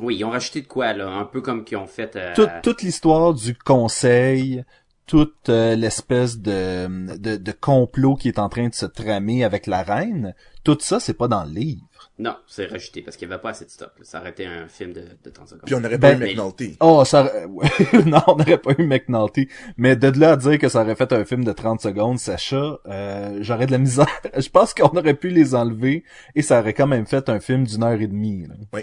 oui, 0.00 0.16
ils 0.16 0.24
ont 0.24 0.30
rajouté 0.30 0.60
de 0.60 0.66
quoi, 0.66 0.92
là, 0.92 1.08
un 1.08 1.24
peu 1.24 1.40
comme 1.40 1.64
qu'ils 1.64 1.78
ont 1.78 1.86
fait, 1.86 2.16
euh, 2.16 2.34
Toute, 2.34 2.50
toute 2.62 2.82
l'histoire 2.82 3.32
du 3.32 3.54
conseil, 3.54 4.64
toute 5.08 5.48
euh, 5.48 5.74
l'espèce 5.74 6.38
de, 6.38 7.16
de, 7.16 7.36
de 7.36 7.52
complot 7.52 8.14
qui 8.14 8.28
est 8.28 8.38
en 8.38 8.48
train 8.48 8.68
de 8.68 8.74
se 8.74 8.86
tramer 8.86 9.42
avec 9.42 9.66
la 9.66 9.82
reine, 9.82 10.34
tout 10.62 10.78
ça, 10.80 11.00
c'est 11.00 11.14
pas 11.14 11.26
dans 11.26 11.42
le 11.44 11.50
livre. 11.50 11.82
Non, 12.20 12.36
c'est 12.46 12.66
rajouté 12.66 13.00
parce 13.02 13.16
qu'il 13.16 13.26
n'y 13.26 13.32
avait 13.34 13.40
pas 13.42 13.50
assez 13.50 13.64
de 13.64 13.70
stock. 13.70 13.90
là. 13.96 14.04
Ça 14.04 14.20
aurait 14.20 14.30
été 14.30 14.44
un 14.44 14.68
film 14.68 14.92
de, 14.92 15.04
de 15.24 15.30
30 15.30 15.48
secondes. 15.48 15.62
Puis 15.66 15.74
on 15.74 15.80
n'aurait 15.80 15.98
Ben, 15.98 16.18
pas 16.18 16.26
eu 16.26 16.34
McNulty. 16.34 16.76
Oh, 16.80 17.04
ça 17.04 17.32
non, 18.06 18.20
on 18.26 18.36
n'aurait 18.36 18.58
pas 18.58 18.72
eu 18.76 18.82
McNulty. 18.86 19.48
Mais 19.76 19.96
de 19.96 20.08
là 20.20 20.32
à 20.32 20.36
dire 20.36 20.58
que 20.58 20.68
ça 20.68 20.82
aurait 20.82 20.96
fait 20.96 21.12
un 21.12 21.24
film 21.24 21.44
de 21.44 21.52
30 21.52 21.80
secondes, 21.80 22.18
Sacha, 22.18 22.78
euh, 22.86 23.38
j'aurais 23.40 23.66
de 23.66 23.72
la 23.72 23.78
misère. 23.78 24.06
Je 24.36 24.48
pense 24.48 24.74
qu'on 24.74 24.88
aurait 24.96 25.14
pu 25.14 25.30
les 25.30 25.54
enlever 25.54 26.04
et 26.34 26.42
ça 26.42 26.60
aurait 26.60 26.74
quand 26.74 26.86
même 26.88 27.06
fait 27.06 27.28
un 27.28 27.40
film 27.40 27.66
d'une 27.66 27.82
heure 27.84 28.00
et 28.00 28.06
demie. 28.08 28.46
là. 28.46 28.80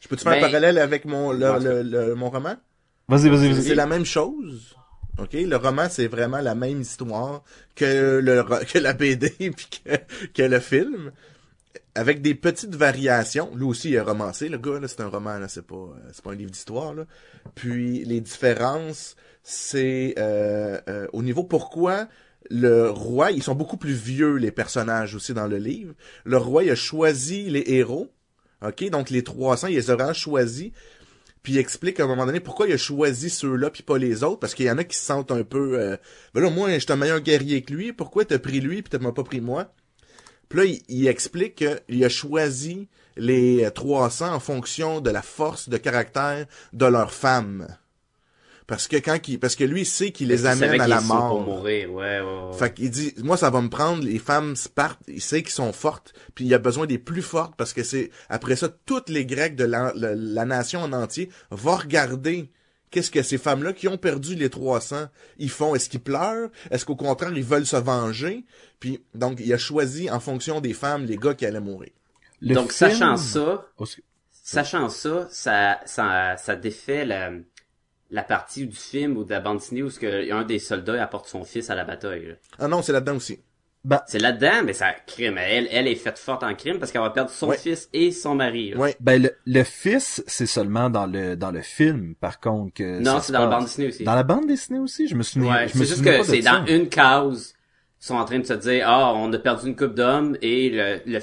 Je 0.00 0.08
peux-tu 0.08 0.22
faire 0.24 0.32
Ben- 0.32 0.38
un 0.38 0.46
parallèle 0.46 0.78
avec 0.78 1.04
mon, 1.04 1.30
le, 1.32 1.58
le- 1.60 1.82
le- 1.82 2.14
mon 2.14 2.30
roman? 2.30 2.54
Vas-y, 3.08 3.28
vas-y, 3.28 3.62
C'est 3.62 3.74
la 3.74 3.86
même 3.86 4.04
chose. 4.04 4.76
OK? 5.18 5.32
Le 5.34 5.56
roman, 5.56 5.88
c'est 5.90 6.06
vraiment 6.06 6.40
la 6.40 6.54
même 6.54 6.80
histoire 6.80 7.42
que 7.74 8.20
le 8.22 8.42
que 8.64 8.78
la 8.78 8.92
BD 8.92 9.30
puis 9.38 9.68
que, 9.84 9.96
que 10.32 10.42
le 10.42 10.60
film. 10.60 11.12
Avec 11.94 12.22
des 12.22 12.34
petites 12.34 12.74
variations. 12.74 13.54
Lui 13.54 13.64
aussi, 13.64 13.90
il 13.90 13.98
a 13.98 14.04
romancé, 14.04 14.48
le 14.48 14.56
gars, 14.56 14.80
là, 14.80 14.88
c'est 14.88 15.02
un 15.02 15.08
roman, 15.08 15.38
là, 15.38 15.46
c'est 15.46 15.66
pas, 15.66 15.74
euh, 15.74 16.10
c'est 16.12 16.24
pas 16.24 16.32
un 16.32 16.34
livre 16.34 16.50
d'histoire, 16.50 16.94
là. 16.94 17.04
Puis, 17.54 18.02
les 18.06 18.22
différences, 18.22 19.14
c'est, 19.42 20.14
euh, 20.18 20.80
euh, 20.88 21.06
au 21.12 21.22
niveau 21.22 21.44
pourquoi 21.44 22.08
le 22.48 22.88
roi, 22.88 23.30
ils 23.30 23.42
sont 23.42 23.54
beaucoup 23.54 23.76
plus 23.76 23.92
vieux, 23.92 24.36
les 24.36 24.50
personnages 24.52 25.14
aussi 25.14 25.34
dans 25.34 25.46
le 25.46 25.58
livre. 25.58 25.94
Le 26.24 26.38
roi, 26.38 26.64
il 26.64 26.70
a 26.70 26.74
choisi 26.74 27.50
les 27.50 27.64
héros. 27.66 28.10
OK? 28.66 28.88
Donc, 28.90 29.10
les 29.10 29.22
300, 29.22 29.68
il 29.68 29.74
les 29.74 29.90
a 29.90 29.96
vraiment 29.96 30.14
choisis 30.14 30.72
puis 31.42 31.54
il 31.54 31.58
explique 31.58 31.98
à 32.00 32.04
un 32.04 32.06
moment 32.06 32.26
donné 32.26 32.40
pourquoi 32.40 32.68
il 32.68 32.72
a 32.72 32.76
choisi 32.76 33.30
ceux-là 33.30 33.70
puis 33.70 33.82
pas 33.82 33.98
les 33.98 34.22
autres 34.22 34.38
parce 34.38 34.54
qu'il 34.54 34.66
y 34.66 34.70
en 34.70 34.78
a 34.78 34.84
qui 34.84 34.96
se 34.96 35.04
sentent 35.04 35.32
un 35.32 35.44
peu 35.44 35.78
euh, 35.78 35.96
ben 36.34 36.42
là 36.42 36.50
moi 36.50 36.70
je 36.70 36.78
suis 36.78 36.92
un 36.92 36.96
meilleur 36.96 37.20
guerrier 37.20 37.62
que 37.62 37.72
lui 37.72 37.92
pourquoi 37.92 38.24
t'as 38.24 38.38
pris 38.38 38.60
lui 38.60 38.82
puis 38.82 38.90
t'as 38.90 39.12
pas 39.12 39.24
pris 39.24 39.40
moi 39.40 39.72
puis 40.48 40.58
là 40.58 40.64
il, 40.66 40.82
il 40.88 41.06
explique 41.06 41.64
qu'il 41.88 42.04
a 42.04 42.08
choisi 42.08 42.88
les 43.16 43.64
euh, 43.64 43.70
300 43.70 44.32
en 44.32 44.40
fonction 44.40 45.00
de 45.00 45.10
la 45.10 45.22
force 45.22 45.68
de 45.68 45.76
caractère 45.76 46.46
de 46.72 46.86
leur 46.86 47.12
femme 47.12 47.66
parce 48.66 48.88
que 48.88 48.96
quand 48.96 49.18
il 49.28 49.38
parce 49.38 49.56
que 49.56 49.64
lui 49.64 49.82
il 49.82 49.86
sait 49.86 50.12
qu'il 50.12 50.28
les 50.28 50.46
amène 50.46 50.80
à 50.80 50.86
la 50.86 51.00
sûr 51.00 51.08
pour 51.08 51.16
mort 51.16 51.40
mourir, 51.42 51.92
ouais, 51.92 52.20
ouais, 52.20 52.22
ouais. 52.22 52.52
fait 52.58 52.74
qu'il 52.74 52.90
dit, 52.90 53.14
moi, 53.18 53.36
ça 53.36 53.50
va 53.50 53.60
me 53.60 53.68
prendre, 53.68 54.02
les 54.04 54.18
femmes 54.18 54.54
partent, 54.74 55.00
il 55.08 55.20
sait 55.20 55.42
qu'ils 55.42 55.52
sont 55.52 55.72
fortes, 55.72 56.12
puis 56.34 56.44
il 56.46 56.54
a 56.54 56.58
besoin 56.58 56.86
des 56.86 56.98
plus 56.98 57.22
fortes, 57.22 57.54
parce 57.56 57.72
que 57.72 57.82
c'est, 57.82 58.10
après 58.28 58.56
ça, 58.56 58.68
toutes 58.86 59.08
les 59.08 59.26
Grecs 59.26 59.56
de 59.56 59.64
la, 59.64 59.92
la, 59.94 60.14
la 60.14 60.44
nation 60.44 60.80
en 60.82 60.92
entier 60.92 61.28
vont 61.50 61.76
regarder 61.76 62.50
qu'est-ce 62.90 63.10
que 63.10 63.22
ces 63.22 63.38
femmes-là 63.38 63.72
qui 63.72 63.88
ont 63.88 63.96
perdu 63.96 64.34
les 64.34 64.50
300, 64.50 65.06
ils 65.38 65.48
font. 65.50 65.74
Est-ce 65.74 65.88
qu'ils 65.88 66.00
pleurent? 66.02 66.50
Est-ce 66.70 66.84
qu'au 66.84 66.94
contraire, 66.94 67.32
ils 67.34 67.42
veulent 67.42 67.64
se 67.64 67.76
venger? 67.76 68.44
Puis, 68.80 69.02
donc, 69.14 69.38
il 69.40 69.50
a 69.52 69.56
choisi, 69.58 70.10
en 70.10 70.20
fonction 70.20 70.60
des 70.60 70.74
femmes, 70.74 71.06
les 71.06 71.16
gars 71.16 71.32
qui 71.34 71.46
allaient 71.46 71.58
mourir. 71.60 71.90
Le 72.42 72.54
Donc, 72.54 72.70
film- 72.72 72.90
sachant 72.90 73.16
ça, 73.16 73.66
Oh, 73.78 73.86
sachant 74.30 74.88
ça, 74.90 75.26
ça, 75.30 75.80
ça, 75.86 76.36
ça 76.36 76.54
défait 76.56 77.06
la, 77.06 77.30
la 78.12 78.22
partie 78.22 78.66
du 78.66 78.76
film 78.76 79.16
ou 79.16 79.24
de 79.24 79.30
la 79.30 79.40
bande 79.40 79.56
dessinée 79.58 79.82
où 79.82 79.90
ce 79.90 79.98
que 79.98 80.30
un 80.32 80.44
des 80.44 80.58
soldats 80.60 81.02
apporte 81.02 81.26
son 81.26 81.42
fils 81.44 81.68
à 81.70 81.74
la 81.74 81.84
bataille. 81.84 82.26
là. 82.28 82.34
Ah 82.60 82.68
non, 82.68 82.80
c'est 82.82 82.92
là-dedans 82.92 83.16
aussi. 83.16 83.40
Ben, 83.84 84.00
C'est 84.06 84.20
là-dedans, 84.20 84.62
mais 84.64 84.74
ça 84.74 84.92
crime. 85.08 85.36
Elle, 85.38 85.66
elle 85.72 85.88
est 85.88 85.96
faite 85.96 86.16
forte 86.16 86.44
en 86.44 86.54
crime 86.54 86.78
parce 86.78 86.92
qu'elle 86.92 87.02
va 87.02 87.10
perdre 87.10 87.30
son 87.30 87.48
Ouais. 87.48 87.58
fils 87.58 87.88
et 87.92 88.12
son 88.12 88.36
mari. 88.36 88.70
là. 88.70 88.76
Ouais. 88.76 88.94
ben 89.00 89.20
le, 89.20 89.32
le 89.44 89.64
fils, 89.64 90.22
c'est 90.28 90.46
seulement 90.46 90.88
dans 90.88 91.06
le 91.06 91.34
dans 91.34 91.50
le 91.50 91.62
film, 91.62 92.14
par 92.14 92.38
contre 92.38 92.74
que 92.74 93.00
Non, 93.00 93.18
c'est 93.20 93.32
dans 93.32 93.40
la 93.40 93.46
bande 93.48 93.64
dessinée 93.64 93.88
aussi. 93.88 94.04
Dans 94.04 94.14
la 94.14 94.22
bande 94.22 94.46
dessinée 94.46 94.78
aussi, 94.78 95.08
je 95.08 95.16
me 95.16 95.24
souviens. 95.24 95.52
Ouais, 95.52 95.68
je 95.68 95.76
me 95.78 95.84
c'est 95.84 95.90
juste 95.96 96.04
que 96.04 96.22
c'est 96.22 96.40
dans 96.42 96.64
une 96.66 96.88
case. 96.88 97.54
Ils 98.00 98.04
sont 98.06 98.14
en 98.16 98.24
train 98.24 98.38
de 98.40 98.46
se 98.46 98.52
dire, 98.54 98.84
ah, 98.88 99.14
on 99.14 99.32
a 99.32 99.38
perdu 99.38 99.68
une 99.68 99.76
coupe 99.76 99.94
d'hommes 99.94 100.36
et 100.42 100.70
le, 100.70 101.00
le, 101.06 101.20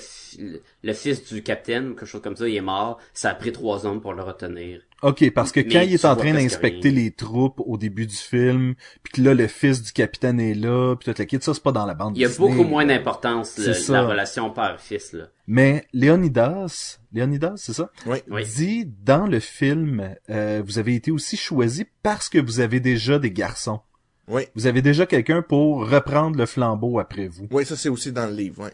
le 0.84 0.94
fils 0.94 1.26
du 1.32 1.44
capitaine, 1.44 1.90
quelque 1.96 2.06
chose 2.06 2.22
comme 2.22 2.36
ça, 2.38 2.48
il 2.48 2.56
est 2.56 2.62
mort. 2.62 3.00
Ça 3.14 3.30
a 3.32 3.36
pris 3.36 3.52
trois 3.52 3.86
hommes 3.86 4.02
pour 4.02 4.14
le 4.14 4.24
retenir. 4.24 4.82
Ok, 5.02 5.32
parce 5.32 5.52
que 5.54 5.62
quand 5.62 5.80
il 5.82 5.94
est 5.94 6.04
en 6.06 6.16
train 6.16 6.34
d'inspecter 6.34 6.92
les 6.92 7.12
troupes 7.12 7.62
au 7.66 7.78
début 7.78 8.06
du 8.06 8.16
film, 8.16 8.76
puis 9.02 9.14
que 9.14 9.22
là 9.22 9.34
le 9.34 9.48
fils 9.48 9.82
du 9.82 9.94
capitaine 9.94 10.40
est 10.42 10.54
là, 10.54 10.96
puis 10.96 11.12
tout 11.14 11.18
le 11.18 11.26
kit, 11.26 11.38
ça 11.42 11.54
c'est 11.54 11.64
pas 11.64 11.72
dans 11.72 11.86
la 11.86 11.94
bande 11.94 12.18
Il 12.18 12.22
y 12.22 12.26
a 12.26 12.30
beaucoup 12.38 12.64
moins 12.64 12.86
d'importance, 12.86 13.58
le- 13.58 13.64
C'est 13.64 13.74
ça. 13.76 13.94
la 13.94 14.02
relation 14.08 14.50
père-fils, 14.52 15.14
là. 15.14 15.26
Mais 15.48 15.86
Léonidas, 15.94 17.00
Léonidas, 17.14 17.54
c'est 17.58 17.74
ça, 17.74 17.90
Oui. 18.06 18.18
Oui. 18.30 18.44
dit 18.46 18.86
dans 19.04 19.26
le 19.26 19.40
film, 19.40 20.16
euh, 20.30 20.62
vous 20.66 20.80
avez 20.80 20.96
été 20.96 21.12
aussi 21.12 21.38
choisi 21.38 21.86
parce 22.04 22.28
que 22.28 22.38
vous 22.38 22.60
avez 22.60 22.80
déjà 22.82 23.20
des 23.20 23.32
garçons. 23.32 23.80
Oui. 24.28 24.44
Vous 24.56 24.68
avez 24.68 24.82
déjà 24.82 25.06
quelqu'un 25.06 25.42
pour 25.42 25.90
reprendre 25.90 26.38
le 26.38 26.46
flambeau 26.46 27.00
après 27.00 27.28
vous. 27.28 27.48
Oui, 27.52 27.66
ça, 27.66 27.76
c'est 27.78 27.90
aussi 27.90 28.12
dans 28.12 28.28
le 28.28 28.34
livre, 28.34 28.64
ouais. 28.66 28.74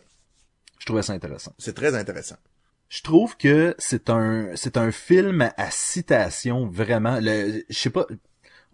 Je 0.79 0.85
trouvais 0.85 1.01
ça 1.03 1.13
intéressant. 1.13 1.53
C'est 1.57 1.73
très 1.75 1.95
intéressant. 1.95 2.35
Je 2.89 3.01
trouve 3.01 3.35
que 3.37 3.75
c'est 3.79 4.09
un 4.09 4.49
c'est 4.55 4.77
un 4.77 4.91
film 4.91 5.49
à 5.57 5.71
citation 5.71 6.67
vraiment. 6.67 7.17
Le, 7.19 7.63
je 7.69 7.77
sais 7.77 7.89
pas. 7.89 8.05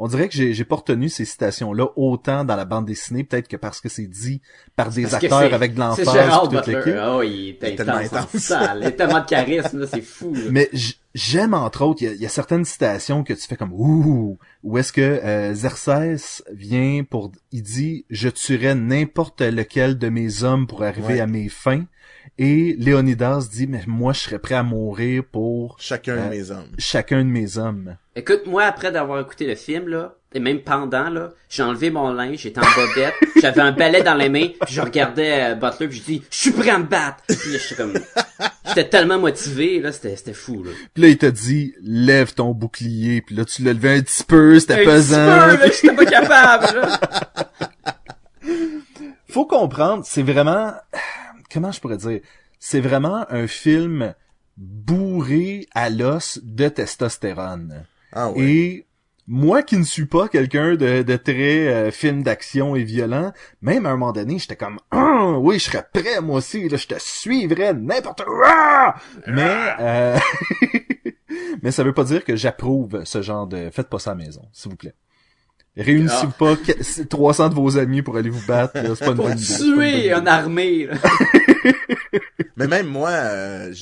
On 0.04 0.08
dirait 0.08 0.28
que 0.30 0.34
j'ai 0.36 0.54
j'ai 0.54 0.66
pas 0.66 0.78
retenu 0.78 1.10
ces 1.10 1.26
citations 1.26 1.74
là 1.74 1.86
autant 1.96 2.44
dans 2.44 2.56
la 2.56 2.66
bande 2.66 2.86
dessinée 2.88 3.24
peut-être 3.24 3.48
que 3.48 3.56
parce 3.58 3.80
que 3.82 3.88
c'est 3.88 4.08
dit 4.08 4.42
par 4.76 4.90
des 4.90 5.04
Parce 5.04 5.14
acteurs 5.16 5.40
c'est- 5.42 5.54
avec 5.54 5.74
de 5.74 5.78
C'est 5.96 6.04
l'emphase 6.06 6.14
Gérard 6.14 6.50
toute 6.50 6.52
Butler. 6.66 7.04
Oh, 7.08 7.22
il 7.22 7.30
est 7.32 7.58
Il 7.62 7.66
est 7.68 7.76
tellement 7.76 7.94
intense. 7.96 8.50
Il 8.80 8.84
a 8.86 8.92
tellement 8.92 9.20
de 9.20 9.26
charisme, 9.28 9.80
là, 9.80 9.88
c'est 9.88 10.02
fou, 10.02 10.34
là. 10.34 10.42
Mais 10.50 10.70
j- 10.74 10.96
j'aime 11.14 11.54
entre 11.54 11.84
autres, 11.84 12.02
il 12.02 12.06
y 12.06 12.08
a, 12.10 12.14
il 12.14 12.22
y 12.22 12.26
a 12.26 12.30
certaines 12.30 12.66
citations 12.66 13.24
que 13.24 13.34
tu 13.34 13.42
fais 13.48 13.56
comme 13.56 13.74
ouh, 13.74 14.38
où 14.64 14.78
est-ce 14.78 14.94
que 14.94 15.02
euh, 15.02 15.54
Xerxès 15.54 16.44
vient 16.52 17.04
pour, 17.04 17.32
il 17.52 17.64
dit, 17.64 18.06
je 18.10 18.30
tuerai 18.30 18.76
n'importe 18.76 19.42
lequel 19.42 19.98
de 19.98 20.10
mes 20.10 20.44
hommes 20.44 20.68
pour 20.68 20.84
arriver 20.84 21.16
Ouais. 21.16 21.20
à 21.20 21.28
mes 21.28 21.50
fins, 21.50 21.86
et 22.38 22.76
Léonidas 22.78 23.48
dit, 23.52 23.68
mais 23.68 23.84
moi 23.88 24.14
je 24.14 24.20
serais 24.22 24.40
prêt 24.40 24.56
à 24.56 24.64
mourir 24.64 25.24
pour 25.32 25.78
Chacun 25.80 26.14
Euh, 26.18 26.26
de 26.26 26.30
mes 26.30 26.52
hommes. 26.52 26.72
chacun 26.78 27.20
de 27.24 27.30
mes 27.30 27.58
hommes. 27.58 27.98
Écoute, 28.16 28.42
moi, 28.46 28.64
après 28.64 28.92
d'avoir 28.92 29.20
écouté 29.22 29.48
le 29.48 29.56
film, 29.56 29.88
là, 29.88 30.16
et 30.34 30.40
même 30.40 30.60
pendant, 30.62 31.10
là, 31.10 31.32
j'ai 31.50 31.64
enlevé 31.64 31.92
mon 31.92 32.12
linge, 32.14 32.40
j'étais 32.40 32.60
en 32.60 32.76
bobette, 32.76 33.14
j'avais 33.42 33.62
un 33.62 33.72
balai 33.72 34.02
dans 34.02 34.14
les 34.16 34.30
mains, 34.30 34.48
puis 34.62 34.74
je 34.74 34.82
regardais 34.82 35.52
euh, 35.52 35.56
Butler, 35.56 35.88
puis 35.90 35.98
je 35.98 36.04
dis, 36.04 36.24
je 36.30 36.36
suis 36.36 36.52
prêt 36.52 36.70
à 36.70 36.78
me 36.78 36.86
battre! 36.86 37.24
Puis 37.28 37.52
là, 37.52 37.58
j'étais 37.60 37.76
comme, 37.76 37.94
j'étais 38.68 38.88
tellement 38.90 39.20
motivé, 39.20 39.80
là, 39.82 39.92
c'était, 39.92 40.16
c'était 40.16 40.34
fou, 40.34 40.64
là. 40.64 40.72
Puis 40.94 41.04
là, 41.04 41.10
il 41.10 41.18
t'a 41.18 41.32
dit, 41.32 41.74
lève 41.82 42.34
ton 42.34 42.52
bouclier, 42.52 43.22
puis 43.22 43.36
là, 43.36 43.44
tu 43.44 43.64
l'as 43.64 43.74
levé 43.74 43.98
un 43.98 44.02
petit 44.02 44.24
peu, 44.24 44.58
c'était 44.60 44.76
Un 44.76 44.78
petit 44.78 44.86
pesant. 44.86 45.16
peu, 45.16 45.58
là, 45.58 45.68
j'étais 45.68 45.96
pas 45.96 46.06
capable, 46.06 46.80
là. 46.80 47.00
Faut 49.30 49.46
comprendre, 49.46 50.04
c'est 50.06 50.24
vraiment, 50.24 50.74
comment 51.52 51.72
je 51.72 51.80
pourrais 51.80 51.98
dire, 51.98 52.20
c'est 52.60 52.82
vraiment 52.82 53.26
un 53.30 53.48
film 53.48 54.14
bourré 54.58 55.68
à 55.74 55.90
l'os 55.90 56.40
de 56.44 56.68
testostérone. 56.68 57.86
Ah 58.14 58.30
ouais. 58.30 58.42
Et 58.42 58.86
moi 59.34 59.64
qui 59.64 59.78
ne 59.78 59.84
suis 59.86 60.08
pas 60.08 60.28
quelqu'un 60.28 60.76
de, 60.76 61.04
de 61.04 61.16
très 61.16 61.68
euh, 61.70 61.90
film 61.92 62.22
d'action 62.22 62.76
et 62.76 62.84
violent, 62.84 63.32
même 63.62 63.86
à 63.86 63.92
un 63.92 63.94
moment 63.94 64.12
donné, 64.12 64.38
j'étais 64.38 64.58
comme 64.58 64.78
Ah, 64.92 65.38
oui, 65.40 65.58
je 65.58 65.64
serais 65.64 65.86
prêt 65.94 66.20
moi 66.20 66.40
aussi, 66.40 66.68
là, 66.68 66.76
je 66.76 66.86
te 66.86 66.96
suivrais 67.00 67.74
n'importe 67.74 68.24
où. 68.28 68.42
Ah! 68.46 68.96
Mais 69.28 69.58
euh, 69.80 70.18
mais 71.64 71.72
ça 71.72 71.84
veut 71.86 71.94
pas 71.94 72.04
dire 72.04 72.26
que 72.26 72.36
j'approuve 72.36 73.06
ce 73.06 73.22
genre 73.22 73.48
de 73.48 73.70
faites 73.72 73.88
pas 73.88 74.00
ça 74.00 74.12
à 74.12 74.16
la 74.16 74.26
maison, 74.26 74.42
s'il 74.52 74.70
vous 74.72 74.78
plaît. 74.78 74.96
Réunissez-vous 75.78 76.34
pas 76.34 76.58
que- 76.58 77.04
300 77.04 77.48
de 77.50 77.56
vos 77.56 77.78
amis 77.78 78.02
pour 78.02 78.18
aller 78.18 78.30
vous 78.30 78.46
battre, 78.46 78.82
là, 78.82 78.90
c'est 78.96 79.06
pas 79.06 79.12
une 79.12 79.18
bonne 79.18 79.40
idée. 79.40 79.54
pas 79.54 79.58
tuer 79.60 80.12
une 80.12 80.28
armée, 80.28 80.88
là. 80.88 80.96
Mais 82.58 82.68
même 82.68 82.88
moi, 82.88 83.12
euh, 83.12 83.74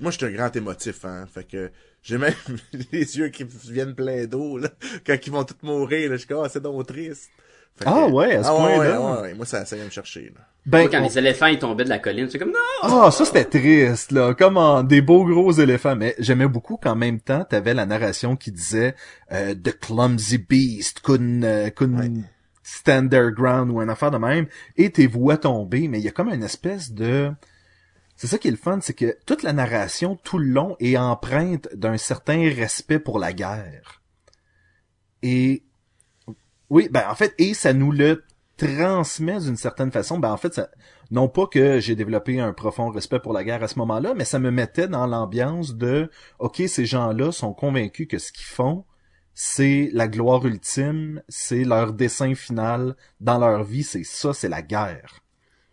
moi, 0.00 0.10
je 0.10 0.16
suis 0.16 0.24
un 0.26 0.30
grand 0.30 0.56
émotif, 0.56 1.04
hein. 1.04 1.26
Fait 1.32 1.44
que 1.44 1.70
j'ai 2.08 2.18
même 2.18 2.32
les 2.92 3.18
yeux 3.18 3.28
qui 3.28 3.44
viennent 3.70 3.94
pleins 3.94 4.24
d'eau, 4.26 4.58
là. 4.58 4.68
Quand 5.06 5.16
ils 5.26 5.30
vont 5.32 5.44
tous 5.44 5.56
mourir, 5.62 6.08
là, 6.10 6.16
je 6.16 6.20
suis 6.20 6.28
comme, 6.28 6.42
ah, 6.44 6.48
c'est 6.48 6.62
donc 6.62 6.86
triste. 6.86 7.28
Fait 7.76 7.84
que- 7.84 7.90
Ah 7.90 8.06
ouais, 8.08 8.34
à 8.36 8.42
ce 8.42 8.48
ah 8.48 8.54
ouais, 8.54 8.74
point-là. 8.76 9.00
ouais, 9.00 9.06
ouais, 9.16 9.20
ouais. 9.22 9.34
Moi, 9.34 9.46
ça, 9.46 9.64
ça 9.64 9.76
vient 9.76 9.84
me 9.84 9.90
chercher, 9.90 10.32
là. 10.34 10.40
Ben, 10.66 10.80
Moi, 10.80 10.88
quand 10.90 11.00
on- 11.00 11.04
les 11.08 11.18
éléphants, 11.18 11.46
ils 11.46 11.58
tombaient 11.58 11.84
de 11.84 11.88
la 11.88 11.98
colline, 11.98 12.28
c'est 12.30 12.38
comme, 12.38 12.50
non! 12.50 12.58
Ah, 12.82 13.10
ça 13.10 13.24
c'était 13.24 13.44
triste, 13.44 14.10
là. 14.12 14.34
Comment 14.34 14.82
des 14.82 15.00
beaux 15.00 15.24
gros 15.24 15.52
éléphants. 15.52 15.94
Mais 15.96 16.14
j'aimais 16.18 16.48
beaucoup 16.48 16.76
qu'en 16.76 16.96
même 16.96 17.20
temps, 17.20 17.44
t'avais 17.44 17.74
la 17.74 17.86
narration 17.86 18.36
qui 18.36 18.50
disait 18.52 18.94
euh, 19.32 19.54
The 19.54 19.78
clumsy 19.78 20.38
beast 20.38 21.00
couldn't, 21.00 21.44
euh, 21.44 21.70
couldn't 21.70 21.98
Ouais. 22.00 22.10
stand 22.62 23.10
their 23.10 23.30
ground 23.30 23.70
ou 23.70 23.80
un 23.80 23.88
affaire 23.88 24.10
de 24.10 24.18
même. 24.18 24.46
Et 24.76 24.90
tes 24.90 25.06
voix 25.06 25.36
tomber, 25.38 25.88
mais 25.88 25.98
il 26.00 26.04
y 26.04 26.08
a 26.08 26.12
comme 26.12 26.28
une 26.30 26.42
espèce 26.42 26.92
de... 26.92 27.30
C'est 28.18 28.26
ça 28.26 28.36
qui 28.36 28.48
est 28.48 28.50
le 28.50 28.56
fun, 28.56 28.80
c'est 28.82 28.94
que 28.94 29.16
toute 29.26 29.44
la 29.44 29.52
narration, 29.52 30.16
tout 30.16 30.38
le 30.38 30.50
long, 30.50 30.76
est 30.80 30.96
empreinte 30.96 31.68
d'un 31.72 31.96
certain 31.96 32.50
respect 32.52 32.98
pour 32.98 33.20
la 33.20 33.32
guerre. 33.32 34.02
Et... 35.22 35.62
Oui, 36.68 36.88
ben 36.90 37.04
en 37.08 37.14
fait, 37.14 37.32
et 37.38 37.54
ça 37.54 37.72
nous 37.72 37.92
le 37.92 38.24
transmet 38.56 39.38
d'une 39.38 39.56
certaine 39.56 39.92
façon. 39.92 40.18
Ben 40.18 40.32
en 40.32 40.36
fait, 40.36 40.60
non 41.12 41.28
pas 41.28 41.46
que 41.46 41.78
j'ai 41.78 41.94
développé 41.94 42.40
un 42.40 42.52
profond 42.52 42.90
respect 42.90 43.20
pour 43.20 43.32
la 43.32 43.44
guerre 43.44 43.62
à 43.62 43.68
ce 43.68 43.78
moment-là, 43.78 44.14
mais 44.14 44.24
ça 44.24 44.40
me 44.40 44.50
mettait 44.50 44.88
dans 44.88 45.06
l'ambiance 45.06 45.76
de 45.76 46.10
OK, 46.40 46.60
ces 46.66 46.86
gens-là 46.86 47.30
sont 47.30 47.54
convaincus 47.54 48.08
que 48.08 48.18
ce 48.18 48.32
qu'ils 48.32 48.46
font, 48.46 48.84
c'est 49.32 49.90
la 49.92 50.08
gloire 50.08 50.44
ultime, 50.44 51.22
c'est 51.28 51.62
leur 51.62 51.92
dessin 51.92 52.34
final 52.34 52.96
dans 53.20 53.38
leur 53.38 53.62
vie, 53.62 53.84
c'est 53.84 54.02
ça, 54.02 54.34
c'est 54.34 54.48
la 54.48 54.62
guerre. 54.62 55.20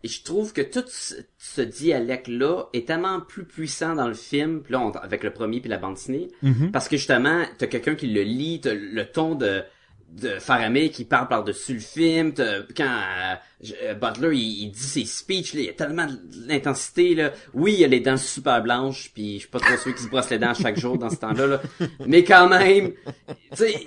Et 0.06 0.08
je 0.08 0.22
trouve 0.24 0.54
que 0.54 0.62
tout 0.62 0.84
ce, 0.88 1.16
ce 1.40 1.62
dialecte-là 1.62 2.66
est 2.74 2.86
tellement 2.88 3.20
plus 3.22 3.44
puissant 3.44 3.96
dans 3.96 4.08
le 4.08 4.14
film, 4.14 4.62
puis 4.62 4.74
là, 4.74 4.82
on- 4.82 4.92
avec 4.92 5.24
le 5.24 5.32
premier 5.34 5.60
puis 5.62 5.70
la 5.70 5.78
bande 5.80 5.96
dessinée, 5.96 6.28
Mhm. 6.44 6.72
parce 6.72 6.88
que 6.88 6.96
justement, 6.98 7.44
t'as 7.58 7.66
quelqu'un 7.68 7.96
qui 7.96 8.08
le 8.08 8.22
lit, 8.22 8.62
t'as 8.62 8.74
le 8.76 9.04
ton 9.06 9.34
de 9.36 9.64
de 10.08 10.30
Faramé 10.40 10.92
qui 10.92 11.04
parle 11.04 11.28
par-dessus 11.28 11.74
le 11.74 11.80
film, 11.80 12.32
quand 12.78 12.84
euh, 12.86 13.36
euh, 13.84 13.94
Butler 13.96 14.38
il, 14.38 14.64
il 14.66 14.72
dit 14.72 14.80
ses 14.80 15.04
speeches, 15.04 15.54
là, 15.56 15.60
il 15.62 15.66
y 15.66 15.70
a 15.70 15.74
tellement 15.74 16.08
d'intensité 16.48 17.16
là. 17.16 17.34
Oui, 17.54 17.74
il 17.74 17.80
y 17.80 17.84
a 17.84 17.88
les 17.88 18.00
dents 18.00 18.16
super 18.16 18.62
blanches, 18.62 19.12
puis 19.14 19.34
je 19.36 19.40
suis 19.40 19.48
pas 19.50 19.60
trop 19.60 19.76
sûr 19.76 19.94
qu'il 19.94 20.04
se 20.06 20.08
brosse 20.10 20.30
les 20.30 20.38
dents 20.38 20.54
chaque 20.54 20.78
jour 20.80 20.98
dans 20.98 21.10
ce 21.10 21.18
temps-là, 21.18 21.48
là. 21.48 21.62
mais 22.08 22.24
quand 22.24 22.48
même, 22.48 22.94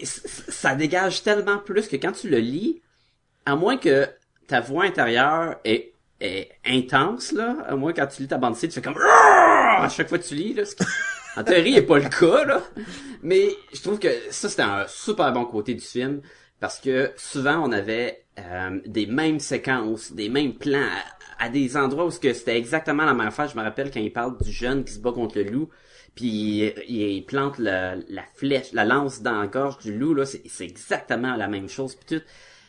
ça 0.03 0.75
dégage 0.75 1.23
tellement 1.23 1.59
plus 1.59 1.87
que 1.89 1.97
quand 1.97 2.13
tu 2.13 2.29
le 2.29 2.39
lis, 2.39 2.83
à 3.47 3.57
moins 3.57 3.77
que 3.77 4.07
ta 4.49 4.61
voix 4.61 4.85
intérieure 4.85 5.57
est, 5.65 5.93
est 6.21 6.51
intense, 6.67 7.33
là, 7.33 7.57
à 7.67 7.77
moins 7.77 7.93
quand 7.93 8.07
tu 8.07 8.23
lis 8.23 8.29
ta 8.29 8.39
bande 8.39 8.55
dessinée, 8.55 8.73
tu 8.73 8.81
fais 8.81 8.83
comme 8.83 9.01
à 9.01 9.89
chaque 9.89 10.09
fois 10.09 10.19
que 10.19 10.27
tu 10.27 10.35
lis, 10.35 10.55
là, 10.55 10.65
ce 10.65 10.75
qui, 10.75 10.85
en 11.37 11.45
théorie, 11.45 11.75
n'est 11.75 11.83
pas 11.83 11.99
le 11.99 12.09
cas, 12.09 12.45
là. 12.45 12.63
Mais 13.23 13.49
je 13.73 13.81
trouve 13.81 13.99
que 13.99 14.09
ça, 14.31 14.49
c'était 14.49 14.63
un 14.63 14.87
super 14.89 15.33
bon 15.33 15.45
côté 15.45 15.75
du 15.75 15.85
film, 15.85 16.21
parce 16.61 16.81
que 16.81 17.13
souvent, 17.17 17.63
on 17.65 17.71
avait 17.71 18.25
euh, 18.39 18.81
des 18.87 19.07
mêmes 19.07 19.39
séquences, 19.39 20.13
des 20.13 20.29
mêmes 20.29 20.55
plans, 20.55 20.89
à, 21.39 21.49
des 21.49 21.77
endroits 21.77 22.07
où 22.07 22.11
c'était 22.11 22.57
exactement 22.57 23.05
la 23.05 23.15
même 23.15 23.29
affaire. 23.29 23.47
Je 23.47 23.57
me 23.57 23.63
rappelle 23.63 23.93
quand 23.93 24.01
il 24.01 24.13
parle 24.13 24.37
du 24.43 24.51
jeune 24.51 24.85
qui 24.85 24.93
se 24.93 24.99
bat 24.99 25.13
contre 25.13 25.39
le 25.39 25.45
loup, 25.45 25.69
puis 26.17 26.73
il, 26.89 27.25
plante 27.27 27.59
la 27.59 27.97
flèche, 28.35 28.73
la 28.73 28.85
lance 28.85 29.23
dans 29.23 29.41
la 29.41 29.47
gorge 29.47 29.79
du 29.79 29.97
loup, 29.97 30.15
là, 30.15 30.25
c'est 30.27 30.65
exactement 30.65 31.37
la 31.37 31.47
même 31.47 31.69
chose, 31.69 31.95
puis 31.95 32.19
tout. 32.19 32.25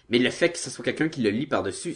Mais 0.09 0.19
le 0.19 0.29
fait 0.29 0.51
que 0.51 0.57
ce 0.57 0.69
soit 0.69 0.83
quelqu'un 0.85 1.09
qui 1.09 1.21
le 1.21 1.29
lit 1.31 1.47
par-dessus, 1.47 1.95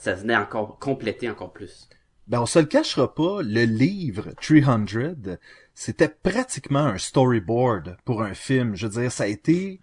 ça 0.00 0.14
venait 0.14 0.36
encore 0.36 0.78
compléter 0.78 1.28
encore 1.28 1.52
plus. 1.52 1.88
Ben, 2.26 2.40
on 2.40 2.46
se 2.46 2.58
le 2.58 2.66
cachera 2.66 3.14
pas, 3.14 3.42
le 3.42 3.64
livre 3.64 4.32
300, 4.40 5.36
c'était 5.74 6.08
pratiquement 6.08 6.80
un 6.80 6.98
storyboard 6.98 7.96
pour 8.04 8.22
un 8.22 8.34
film. 8.34 8.76
Je 8.76 8.86
veux 8.86 9.00
dire, 9.00 9.12
ça 9.12 9.24
a 9.24 9.26
été, 9.26 9.80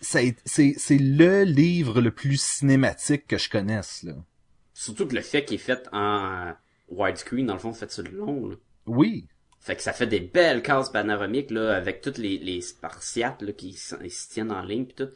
ça 0.00 0.20
c'est, 0.44 0.74
c'est 0.76 0.98
le 0.98 1.44
livre 1.44 2.00
le 2.00 2.10
plus 2.10 2.40
cinématique 2.40 3.26
que 3.26 3.38
je 3.38 3.48
connaisse, 3.48 4.02
là. 4.02 4.14
Surtout 4.74 5.06
que 5.06 5.14
le 5.14 5.22
fait 5.22 5.44
qu'il 5.44 5.54
est 5.54 5.58
fait 5.58 5.88
en 5.92 6.48
euh, 6.48 6.52
widescreen, 6.88 7.46
dans 7.46 7.54
le 7.54 7.60
fond, 7.60 7.72
fait 7.72 7.90
sur 7.90 8.02
le 8.02 8.10
long, 8.10 8.48
là. 8.48 8.56
Oui. 8.86 9.26
Fait 9.60 9.76
que 9.76 9.82
ça 9.82 9.94
fait 9.94 10.06
des 10.06 10.20
belles 10.20 10.62
cases 10.62 10.90
panoramiques, 10.90 11.50
là, 11.50 11.74
avec 11.74 12.02
toutes 12.02 12.18
les, 12.18 12.38
les 12.38 12.60
spartiates, 12.60 13.40
là, 13.40 13.52
qui 13.52 13.72
se 13.72 13.96
tiennent 14.30 14.52
en 14.52 14.62
ligne, 14.62 14.84
pis 14.84 14.94
tout. 14.96 15.08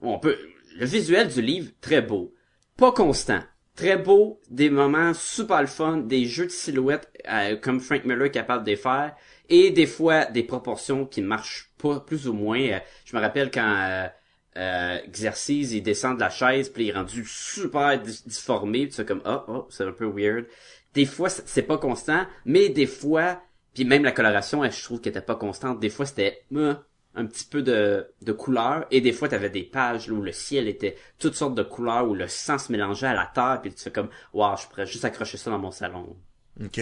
On 0.00 0.18
peut, 0.18 0.38
le 0.78 0.86
visuel 0.86 1.28
du 1.28 1.42
livre, 1.42 1.72
très 1.80 2.00
beau. 2.00 2.32
Pas 2.76 2.92
constant. 2.92 3.40
Très 3.74 3.96
beau, 3.96 4.40
des 4.50 4.70
moments 4.70 5.12
super 5.14 5.60
le 5.60 5.66
fun, 5.66 5.98
des 5.98 6.24
jeux 6.24 6.46
de 6.46 6.50
silhouettes, 6.50 7.10
euh, 7.28 7.56
comme 7.56 7.80
Frank 7.80 8.04
Miller 8.04 8.26
est 8.26 8.30
capable 8.30 8.64
de 8.64 8.70
les 8.70 8.76
faire, 8.76 9.14
et 9.48 9.70
des 9.70 9.86
fois, 9.86 10.24
des 10.26 10.42
proportions 10.42 11.04
qui 11.06 11.20
marchent 11.20 11.70
pas, 11.78 12.00
plus 12.00 12.26
ou 12.28 12.32
moins. 12.32 12.60
Euh, 12.60 12.78
je 13.04 13.16
me 13.16 13.20
rappelle 13.20 13.50
quand, 13.50 13.62
euh, 13.62 14.08
euh, 14.56 14.98
Xerxes, 15.10 15.48
il 15.48 15.82
descend 15.82 16.16
de 16.16 16.20
la 16.20 16.30
chaise, 16.30 16.70
puis 16.70 16.84
il 16.84 16.88
est 16.90 16.92
rendu 16.92 17.24
super 17.26 17.98
difformé, 18.00 18.88
c'est 18.90 19.06
comme, 19.06 19.22
oh, 19.26 19.40
oh, 19.48 19.66
c'est 19.70 19.84
un 19.84 19.92
peu 19.92 20.06
weird. 20.06 20.46
Des 20.94 21.04
fois, 21.04 21.28
c'est 21.28 21.62
pas 21.62 21.76
constant, 21.78 22.26
mais 22.46 22.70
des 22.70 22.86
fois, 22.86 23.42
puis 23.74 23.84
même 23.84 24.04
la 24.04 24.12
coloration, 24.12 24.62
je 24.64 24.84
trouve 24.84 25.00
qu'elle 25.00 25.10
était 25.10 25.20
pas 25.20 25.36
constante. 25.36 25.78
Des 25.80 25.90
fois, 25.90 26.06
c'était 26.06 26.42
euh, 26.54 26.74
un 27.16 27.26
petit 27.26 27.46
peu 27.46 27.62
de, 27.62 28.06
de 28.22 28.32
couleur, 28.32 28.86
et 28.90 29.00
des 29.00 29.12
fois, 29.12 29.28
t'avais 29.28 29.50
des 29.50 29.62
pages 29.64 30.08
là, 30.08 30.14
où 30.14 30.22
le 30.22 30.32
ciel 30.32 30.68
était 30.68 30.96
toutes 31.18 31.34
sortes 31.34 31.54
de 31.54 31.62
couleurs, 31.62 32.08
où 32.08 32.14
le 32.14 32.28
sang 32.28 32.58
se 32.58 32.70
mélangeait 32.70 33.06
à 33.08 33.14
la 33.14 33.26
terre, 33.34 33.60
puis 33.62 33.72
tu 33.72 33.82
fais 33.82 33.90
comme, 33.92 34.08
wow, 34.34 34.56
je 34.56 34.66
pourrais 34.68 34.86
juste 34.86 35.04
accrocher 35.04 35.38
ça 35.38 35.50
dans 35.50 35.58
mon 35.58 35.70
salon. 35.70 36.16
OK. 36.62 36.80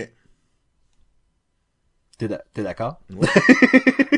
T'es, 2.19 2.29
d'a- 2.29 2.45
t'es 2.53 2.63
d'accord? 2.63 3.01
Ouais. 3.11 3.27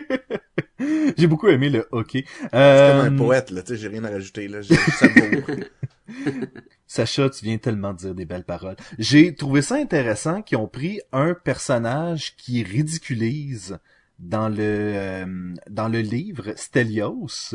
J'ai 1.16 1.26
beaucoup 1.26 1.48
aimé 1.48 1.70
le 1.70 1.86
hockey. 1.92 2.24
C'est 2.40 2.48
Euh, 2.54 3.04
comme 3.04 3.14
un 3.14 3.16
poète, 3.16 3.50
là, 3.50 3.62
tu 3.62 3.68
sais, 3.68 3.76
j'ai 3.76 3.88
rien 3.88 4.04
à 4.04 4.10
rajouter, 4.10 4.48
là. 4.48 4.60
J'ai- 4.60 4.74
Ça. 4.74 5.06
Sacha, 6.86 7.30
tu 7.30 7.44
viens 7.44 7.58
tellement 7.58 7.92
de 7.92 7.98
dire 7.98 8.14
des 8.14 8.24
belles 8.26 8.44
paroles. 8.44 8.76
J'ai 8.98 9.34
trouvé 9.34 9.62
ça 9.62 9.76
intéressant 9.76 10.42
qu'ils 10.42 10.58
ont 10.58 10.68
pris 10.68 11.00
un 11.12 11.34
personnage 11.34 12.36
qui 12.36 12.62
ridiculise 12.62 13.78
dans 14.18 14.48
le 14.48 14.56
euh, 14.60 15.54
dans 15.70 15.88
le 15.88 16.00
livre 16.00 16.52
Stelios 16.56 17.54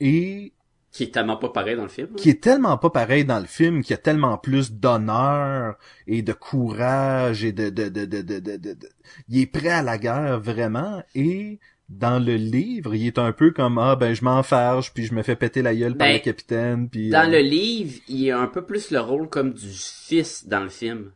et 0.00 0.52
Qui 0.92 1.04
est 1.04 1.12
tellement 1.12 1.36
pas 1.36 1.48
pareil 1.50 1.76
dans 1.76 1.82
le 1.82 1.88
film. 1.88 2.08
hein? 2.12 2.16
qui 2.16 2.30
est 2.30 2.42
tellement 2.42 2.78
pas 2.78 2.90
pareil 2.90 3.24
dans 3.24 3.40
le 3.40 3.46
film, 3.46 3.82
qui 3.82 3.92
a 3.92 3.96
tellement 3.98 4.38
plus 4.38 4.72
d'honneur 4.72 5.76
et 6.06 6.22
de 6.22 6.32
courage 6.32 7.44
et 7.44 7.52
de, 7.52 7.68
de, 7.70 7.88
de, 7.88 8.04
de, 8.04 8.22
de, 8.22 8.38
de- 8.40 8.56
de- 8.56 8.74
de- 8.74 8.88
il 9.28 9.40
est 9.40 9.46
prêt 9.46 9.68
à 9.70 9.82
la 9.82 9.98
guerre 9.98 10.40
vraiment 10.40 11.02
et 11.14 11.58
dans 11.88 12.18
le 12.24 12.36
livre, 12.36 12.94
il 12.94 13.06
est 13.06 13.18
un 13.18 13.32
peu 13.32 13.50
comme 13.50 13.78
ah 13.78 13.96
ben 13.96 14.14
je 14.14 14.24
m'enfarge 14.24 14.92
puis 14.94 15.04
je 15.04 15.14
me 15.14 15.22
fais 15.22 15.36
péter 15.36 15.62
la 15.62 15.74
gueule 15.74 15.96
par 15.96 16.06
Ben, 16.06 16.14
le 16.14 16.18
capitaine 16.20 16.88
puis 16.88 17.10
Dans 17.10 17.28
euh, 17.28 17.30
le 17.30 17.40
livre, 17.40 18.00
il 18.08 18.30
a 18.30 18.40
un 18.40 18.46
peu 18.46 18.64
plus 18.64 18.90
le 18.90 19.00
rôle 19.00 19.28
comme 19.28 19.52
du 19.52 19.68
fils 19.72 20.46
dans 20.46 20.62
le 20.62 20.70
film. 20.70 21.12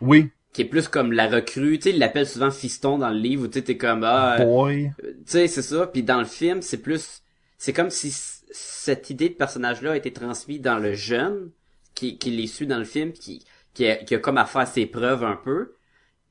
oui 0.00 0.30
Qui 0.54 0.62
est 0.62 0.64
plus 0.64 0.88
comme 0.88 1.12
la 1.12 1.28
recrue. 1.28 1.78
Tu 1.78 1.82
sais, 1.82 1.90
il 1.90 1.98
l'appelle 1.98 2.26
souvent 2.26 2.50
fiston 2.50 2.96
dans 2.96 3.10
le 3.10 3.18
livre, 3.18 3.44
où 3.44 3.48
tu 3.48 3.58
sais, 3.58 3.64
t'es 3.64 3.76
comme, 3.76 4.04
ah, 4.04 4.40
euh, 4.40 4.44
boy 4.44 4.92
tu 4.98 5.12
sais, 5.26 5.48
c'est 5.48 5.62
ça. 5.62 5.86
Puis 5.88 6.02
dans 6.02 6.20
le 6.20 6.24
film, 6.24 6.62
c'est 6.62 6.78
plus, 6.78 7.22
c'est 7.58 7.72
comme 7.74 7.90
si 7.90 8.14
cette 8.50 9.10
idée 9.10 9.28
de 9.28 9.34
personnage-là 9.34 9.92
a 9.92 9.96
été 9.96 10.12
transmise 10.12 10.60
dans 10.62 10.78
le 10.78 10.94
jeune, 10.94 11.50
qui, 11.94 12.18
qui 12.18 12.30
l'est 12.30 12.46
su 12.46 12.66
dans 12.66 12.78
le 12.78 12.84
film, 12.84 13.12
qui, 13.12 13.44
qui 13.74 13.86
a, 13.88 13.96
qui 13.96 14.14
a 14.14 14.18
comme 14.18 14.38
à 14.38 14.46
faire 14.46 14.66
ses 14.66 14.86
preuves 14.86 15.24
un 15.24 15.36
peu. 15.36 15.74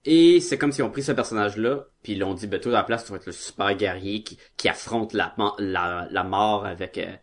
Et 0.06 0.40
c'est 0.42 0.58
comme 0.58 0.72
s'ils 0.72 0.84
ont 0.84 0.90
pris 0.90 1.04
ce 1.04 1.12
personnage-là, 1.14 1.86
puis 2.02 2.14
ils 2.14 2.20
l'ont 2.20 2.34
dit, 2.34 2.48
ben 2.48 2.60
toi, 2.60 2.72
à 2.74 2.76
la 2.76 2.84
place, 2.84 3.06
tu 3.06 3.12
vas 3.12 3.18
être 3.18 3.26
le 3.26 3.32
super 3.32 3.76
guerrier 3.76 4.24
qui, 4.24 4.38
qui 4.58 4.68
affronte 4.70 5.14
la, 5.14 5.34
la, 5.60 6.08
la 6.10 6.24
mort 6.24 6.66
avec, 6.66 6.98
euh, 6.98 7.14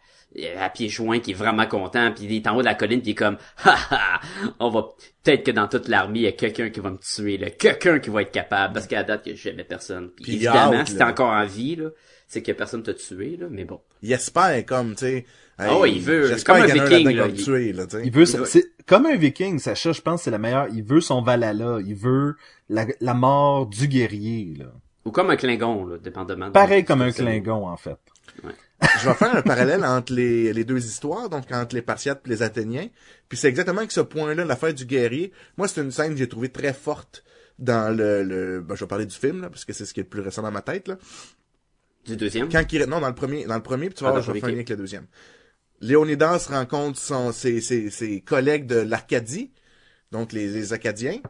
à 0.59 0.71
pieds 0.71 0.89
joints, 0.89 1.19
qui 1.21 1.33
est 1.33 1.35
vraiment 1.35 1.67
content, 1.67 2.13
puis 2.13 2.25
il 2.25 2.33
est 2.37 2.47
en 2.47 2.57
haut 2.57 2.61
de 2.61 2.67
la 2.67 2.75
colline, 2.75 3.01
puis 3.01 3.11
il 3.11 3.13
est 3.13 3.17
comme, 3.17 3.37
ha 3.65 3.77
ha, 3.91 4.21
on 4.61 4.71
va, 4.71 4.89
peut-être 5.25 5.45
que 5.45 5.51
dans 5.51 5.67
toute 5.69 5.89
l'armée, 5.89 6.21
il 6.21 6.23
y 6.23 6.29
a 6.29 6.33
quelqu'un 6.33 6.71
qui 6.71 6.81
va 6.81 6.91
me 6.91 6.99
tuer, 6.99 7.37
là, 7.37 7.51
quelqu'un 7.51 7.99
qui 7.99 8.11
va 8.11 8.23
être 8.23 8.31
capable, 8.31 8.75
parce 8.75 8.87
qu'à 8.87 8.97
la 8.99 9.05
date, 9.05 9.25
que 9.25 9.35
jamais 9.35 9.65
personne. 9.65 10.11
Puis, 10.17 10.25
Puis 10.25 10.35
évidemment, 10.37 10.85
si 10.87 10.97
t'es 10.97 11.03
encore 11.05 11.31
en 11.33 11.45
vie, 11.47 11.77
là, 11.77 11.89
c'est 12.29 12.43
que 12.43 12.53
personne 12.53 12.83
t'a 12.85 12.95
tué, 12.95 13.37
là, 13.41 13.47
mais 13.51 13.65
bon. 13.65 13.81
Il 14.03 14.13
espère, 14.13 14.65
comme, 14.67 14.93
tu 14.95 14.99
sais. 15.01 15.27
Ah 15.59 15.77
ouais, 15.79 15.93
il 15.93 16.01
veut- 16.01 16.31
comme 16.47 16.57
un 16.57 16.67
viking, 16.67 17.11
là, 17.17 17.27
il- 17.27 17.45
tuer, 17.45 17.73
là, 17.73 17.87
tu 17.87 17.97
sais. 17.99 18.03
Il 18.05 18.13
veut, 18.13 18.25
c'est 18.25 18.65
comme 18.87 19.05
un 19.07 19.17
viking, 19.17 19.59
Sacha, 19.59 19.93
je 19.93 20.01
pense 20.01 20.21
que 20.21 20.25
c'est 20.25 20.31
la 20.31 20.39
meilleure. 20.39 20.69
Il 20.73 20.83
veut 20.85 21.01
son 21.03 21.21
Valhalla, 21.23 21.79
il 21.85 21.95
veut 21.95 22.37
la, 22.71 22.87
la 23.01 23.13
mort 23.15 23.67
du 23.67 23.89
guerrier, 23.89 24.55
là. 24.59 24.67
Ou 25.05 25.11
comme 25.11 25.29
un 25.31 25.37
Klingon, 25.37 25.85
là, 25.87 25.99
dépendamment. 25.99 26.47
de- 26.47 26.53
Pareil 26.53 26.85
comme 26.85 27.03
un 27.03 27.11
Klingon, 27.11 27.67
en 27.69 27.77
fait. 27.77 27.99
Je 29.01 29.09
vais 29.09 29.15
faire 29.15 29.37
un 29.37 29.43
parallèle 29.43 29.85
entre 29.85 30.13
les, 30.13 30.53
les 30.53 30.65
deux 30.65 30.85
histoires, 30.85 31.29
donc 31.29 31.51
entre 31.53 31.75
les 31.75 31.83
Spartiates 31.83 32.23
et 32.27 32.29
les 32.29 32.43
Athéniens. 32.43 32.89
Puis 33.29 33.39
c'est 33.39 33.49
exactement 33.49 33.79
avec 33.79 33.93
ce 33.93 34.01
point-là, 34.01 34.45
l'affaire 34.45 34.73
du 34.75 34.85
guerrier. 34.87 35.33
Moi, 35.57 35.69
c'est 35.69 35.81
une 35.81 35.91
scène 35.91 36.13
que 36.13 36.17
j'ai 36.19 36.29
trouvée 36.29 36.49
très 36.49 36.73
forte 36.73 37.25
dans 37.59 37.95
le... 37.95 38.23
le 38.25 38.61
ben, 38.61 38.75
je 38.75 38.85
vais 38.85 38.89
parler 38.89 39.07
du 39.07 39.17
film, 39.17 39.43
là, 39.43 39.51
parce 39.51 39.65
que 39.65 39.73
c'est 39.73 39.85
ce 39.85 39.93
qui 39.93 40.01
est 40.01 40.05
le 40.05 40.09
plus 40.09 40.21
récent 40.23 40.43
dans 40.43 40.51
ma 40.51 40.63
tête, 40.63 40.89
là. 40.89 40.97
Du 42.07 42.17
deuxième? 42.17 42.49
Quand 42.49 42.65
il... 42.73 42.83
Non, 42.85 43.01
dans 43.01 43.09
le 43.09 43.15
premier, 43.15 43.45
dans 43.45 43.57
le 43.57 43.63
premier, 43.63 43.87
puis 43.87 43.95
tu 43.97 44.05
vas 44.05 44.09
Ah, 44.11 44.13
voir, 44.13 44.23
je 44.23 44.29
vais 44.29 44.35
le 44.35 44.41
faire 44.41 44.49
un 44.49 44.53
lien 44.53 44.57
avec 44.59 44.71
le 44.71 44.77
deuxième. 44.77 45.07
Léonidas 45.81 46.47
rencontre 46.51 46.99
son, 46.99 47.33
ses, 47.33 47.61
ses, 47.61 47.91
ses 47.91 48.21
collègues 48.21 48.67
de 48.67 48.77
l'Arcadie, 48.77 49.51
donc 50.11 50.33
les, 50.33 50.49
les 50.49 50.73
Acadiens. 50.73 51.21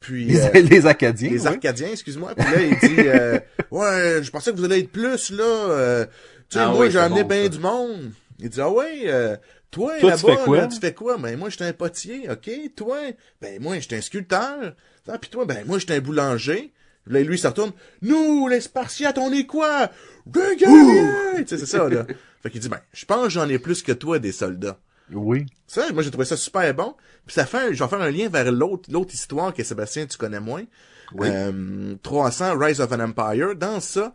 Puis... 0.00 0.26
Les, 0.26 0.40
euh, 0.40 0.50
les 0.70 0.86
Acadiens. 0.86 1.30
les 1.30 1.40
oui. 1.42 1.46
Arcadiens, 1.46 1.88
excuse-moi. 1.90 2.34
Puis 2.36 2.44
là, 2.44 2.62
il 2.62 2.78
dit, 2.88 3.00
euh, 3.08 3.38
ouais, 3.70 4.22
je 4.22 4.30
pensais 4.30 4.52
que 4.52 4.56
vous 4.56 4.64
allez 4.64 4.80
être 4.80 4.92
plus, 4.92 5.30
là. 5.30 5.44
euh, 5.44 6.06
tu 6.48 6.58
sais, 6.58 6.64
Ah 6.64 6.68
moi, 6.68 6.80
oui, 6.80 6.90
j'ai 6.90 6.98
amené 6.98 7.22
bon, 7.22 7.28
bien 7.28 7.48
du 7.48 7.58
monde. 7.58 8.12
Il 8.38 8.48
dit, 8.48 8.60
ah 8.60 8.70
ouais, 8.70 9.02
euh, 9.06 9.36
toi, 9.70 9.98
là-bas, 10.00 10.56
là, 10.56 10.66
tu 10.66 10.78
fais 10.78 10.94
quoi? 10.94 11.16
Ben, 11.18 11.38
moi, 11.38 11.50
j'étais 11.50 11.64
un 11.64 11.72
potier, 11.72 12.28
OK? 12.30 12.50
Toi? 12.76 12.98
Ben, 13.40 13.60
moi, 13.62 13.78
j'étais 13.78 13.96
un 13.96 14.00
sculpteur. 14.00 14.74
Ah, 15.08 15.18
puis 15.18 15.30
toi, 15.30 15.44
ben, 15.44 15.64
moi, 15.66 15.78
j'étais 15.78 15.94
un 15.94 16.00
boulanger. 16.00 16.72
Là, 17.06 17.20
lui, 17.20 17.34
il 17.34 17.38
se 17.38 17.46
retourne. 17.46 17.72
Nous, 18.02 18.48
les 18.48 18.60
Spartiates, 18.60 19.18
on 19.18 19.32
est 19.32 19.46
quoi? 19.46 19.90
Des 20.26 20.56
guerriers! 20.56 21.44
Tu 21.44 21.48
sais, 21.48 21.58
c'est 21.58 21.66
ça, 21.66 21.88
là. 21.88 22.06
Fait 22.42 22.50
qu'il 22.50 22.60
dit, 22.60 22.68
ben, 22.68 22.80
je 22.92 23.04
pense 23.04 23.24
que 23.24 23.30
j'en 23.30 23.48
ai 23.48 23.58
plus 23.58 23.82
que 23.82 23.92
toi, 23.92 24.18
des 24.18 24.32
soldats. 24.32 24.78
Oui. 25.12 25.46
Ça, 25.66 25.90
moi, 25.92 26.02
j'ai 26.02 26.10
trouvé 26.10 26.24
ça 26.24 26.36
super 26.36 26.72
bon. 26.74 26.94
Puis 27.26 27.34
ça 27.34 27.46
fait, 27.46 27.74
je 27.74 27.82
vais 27.82 27.88
faire 27.88 28.00
un 28.00 28.10
lien 28.10 28.28
vers 28.28 28.50
l'autre, 28.52 28.90
l'autre 28.90 29.14
histoire 29.14 29.52
que 29.52 29.62
Sébastien, 29.64 30.06
tu 30.06 30.16
connais 30.18 30.40
moins. 30.40 30.64
Oui. 31.14 31.28
Euh, 31.30 31.94
300, 32.02 32.58
Rise 32.58 32.80
of 32.80 32.92
an 32.92 33.00
Empire. 33.00 33.54
Dans 33.54 33.80
ça, 33.80 34.12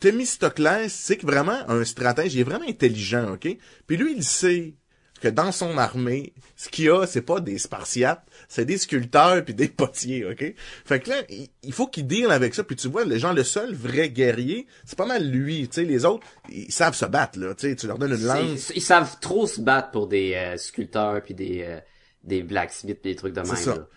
Thémistoclès, 0.00 0.92
c'est 0.92 1.16
que 1.16 1.26
vraiment 1.26 1.58
un 1.68 1.84
stratège, 1.84 2.34
il 2.34 2.40
est 2.40 2.44
vraiment 2.44 2.68
intelligent, 2.68 3.32
ok? 3.34 3.56
Puis 3.86 3.96
lui, 3.96 4.14
il 4.16 4.24
sait, 4.24 4.74
que 5.20 5.28
dans 5.28 5.52
son 5.52 5.78
armée, 5.78 6.34
ce 6.56 6.68
qu'il 6.68 6.86
y 6.86 6.90
a, 6.90 7.06
c'est 7.06 7.22
pas 7.22 7.40
des 7.40 7.58
spartiates, 7.58 8.26
c'est 8.48 8.64
des 8.64 8.78
sculpteurs 8.78 9.44
puis 9.44 9.54
des 9.54 9.68
potiers, 9.76 10.24
ok? 10.26 10.54
Fait 10.84 11.00
que 11.00 11.10
là, 11.10 11.22
il, 11.62 11.72
faut 11.72 11.86
qu'il 11.86 12.06
deal 12.06 12.30
avec 12.30 12.54
ça, 12.54 12.64
puis 12.64 12.76
tu 12.76 12.88
vois, 12.88 13.04
les 13.04 13.18
gens, 13.18 13.32
le 13.32 13.44
seul 13.44 13.74
vrai 13.74 14.10
guerrier, 14.10 14.66
c'est 14.84 14.98
pas 14.98 15.06
mal 15.06 15.28
lui, 15.28 15.68
tu 15.68 15.76
sais, 15.76 15.84
les 15.84 16.04
autres, 16.04 16.26
ils 16.50 16.72
savent 16.72 16.94
se 16.94 17.06
battre, 17.06 17.38
là, 17.38 17.54
tu 17.54 17.68
sais, 17.68 17.76
tu 17.76 17.86
leur 17.86 17.98
donnes 17.98 18.12
une 18.12 18.26
lance. 18.26 18.72
Ils 18.74 18.82
savent 18.82 19.18
trop 19.20 19.46
se 19.46 19.60
battre 19.60 19.90
pour 19.90 20.06
des 20.08 20.34
euh, 20.34 20.56
sculpteurs 20.56 21.22
puis 21.22 21.34
des 21.34 21.62
euh, 21.62 21.80
des 22.24 22.42
blacksmiths 22.42 23.00
pis 23.00 23.10
des 23.10 23.16
trucs 23.16 23.34
de 23.34 23.40
même. 23.40 23.56
C'est 23.56 23.64
ça. 23.64 23.76
là. 23.76 23.88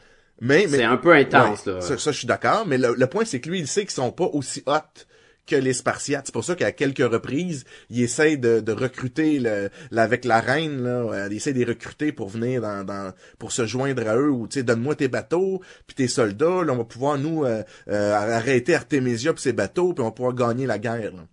Mais, 0.42 0.68
mais 0.70 0.78
C'est 0.78 0.84
un 0.84 0.98
peu 0.98 1.14
intense 1.14 1.66
Ouais, 1.66 1.74
là. 1.74 1.82
Ça, 1.82 1.98
ça, 1.98 2.12
je 2.12 2.18
suis 2.18 2.28
d'accord, 2.28 2.66
mais 2.66 2.78
le, 2.78 2.96
le 2.96 3.08
point, 3.08 3.26
c'est 3.26 3.42
que 3.42 3.50
lui, 3.50 3.60
il 3.60 3.68
sait 3.68 3.82
qu'ils 3.82 3.92
sont 3.92 4.12
pas 4.12 4.26
aussi 4.26 4.64
hot 4.68 5.04
que 5.50 5.56
les 5.56 5.74
Spartiates. 5.74 6.28
C'est 6.28 6.32
pour 6.34 6.46
ça 6.46 6.56
qu'à 6.56 6.72
quelques 6.72 7.00
reprises, 7.12 7.66
il 7.90 8.02
essaie 8.02 8.38
de, 8.38 8.60
de 8.60 8.72
recruter 8.72 9.40
le, 9.40 9.70
avec 9.96 10.24
la 10.26 10.40
reine, 10.40 10.84
là, 10.84 10.90
euh, 11.12 11.28
il 11.30 11.38
essaie 11.38 11.54
de 11.54 11.60
les 11.60 11.66
recruter 11.66 12.12
pour 12.12 12.30
venir 12.30 12.62
dans, 12.62 12.84
dans 12.86 13.14
pour 13.40 13.52
se 13.52 13.66
joindre 13.66 14.08
à 14.08 14.16
eux, 14.16 14.30
ou 14.32 14.48
tu 14.48 14.60
sais, 14.60 14.64
donne-moi 14.64 14.96
tes 14.96 15.08
bateaux, 15.08 15.62
puis 15.88 15.96
tes 15.96 16.08
soldats, 16.08 16.64
là, 16.64 16.74
on 16.74 16.78
va 16.78 16.84
pouvoir 16.86 17.18
nous 17.18 17.44
euh, 17.44 17.64
euh, 17.90 18.14
arrêter 18.14 18.76
Artémisia 18.76 19.34
puis 19.34 19.42
ses 19.42 19.54
bateaux, 19.54 19.94
puis 19.94 20.02
on 20.02 20.06
va 20.08 20.12
pouvoir 20.12 20.34
gagner 20.36 20.66
la 20.68 20.80
guerre. 20.80 21.14
là. 21.16 21.28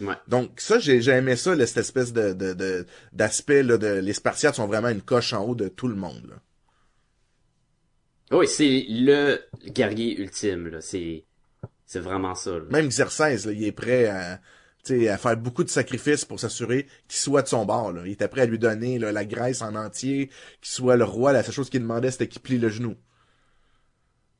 Ouais. 0.00 0.14
Donc 0.28 0.60
ça, 0.60 0.78
j'ai 0.78 1.00
j'ai 1.00 1.12
aimé 1.12 1.36
ça, 1.36 1.54
là, 1.54 1.66
cette 1.66 1.78
espèce 1.78 2.12
de 2.12 2.32
de- 2.34 2.52
de- 2.54 2.86
d'aspect 3.12 3.62
là, 3.62 3.78
de 3.78 3.94
les 3.98 4.12
Spartiates 4.12 4.54
sont 4.56 4.66
vraiment 4.66 4.90
une 4.90 5.02
coche 5.02 5.32
en 5.32 5.42
haut 5.44 5.54
de 5.54 5.68
tout 5.68 5.88
le 5.88 5.96
monde. 5.96 6.22
Là. 6.28 6.36
Oui, 8.38 8.46
c'est 8.48 8.84
le 8.88 9.38
guerrier 9.68 10.20
ultime 10.20 10.68
là. 10.68 10.80
C'est 10.80 11.24
c'est 11.86 12.00
vraiment 12.00 12.34
ça. 12.34 12.50
là. 12.50 12.64
Même 12.70 12.88
Xerxès, 12.88 13.46
là, 13.46 13.52
il 13.52 13.64
est 13.64 13.72
prêt 13.72 14.06
à, 14.06 14.40
tu 14.84 15.00
sais, 15.00 15.08
à 15.08 15.16
faire 15.18 15.36
beaucoup 15.36 15.64
de 15.64 15.68
sacrifices 15.70 16.24
pour 16.24 16.38
s'assurer 16.40 16.84
qu'il 17.08 17.18
soit 17.18 17.42
de 17.42 17.48
son 17.48 17.64
bord. 17.64 17.92
Là. 17.92 18.02
Il 18.04 18.12
était 18.12 18.28
prêt 18.28 18.42
à 18.42 18.46
lui 18.46 18.58
donner 18.58 18.98
là, 18.98 19.12
la 19.12 19.24
Grèce 19.24 19.62
en 19.62 19.74
entier, 19.74 20.28
qu'il 20.60 20.70
soit 20.72 20.96
le 20.96 21.04
roi. 21.04 21.32
La 21.32 21.42
seule 21.42 21.54
chose 21.54 21.70
qu'il 21.70 21.80
demandait, 21.80 22.10
c'était 22.10 22.28
qu'il 22.28 22.42
plie 22.42 22.58
le 22.58 22.68
genou. 22.68 22.96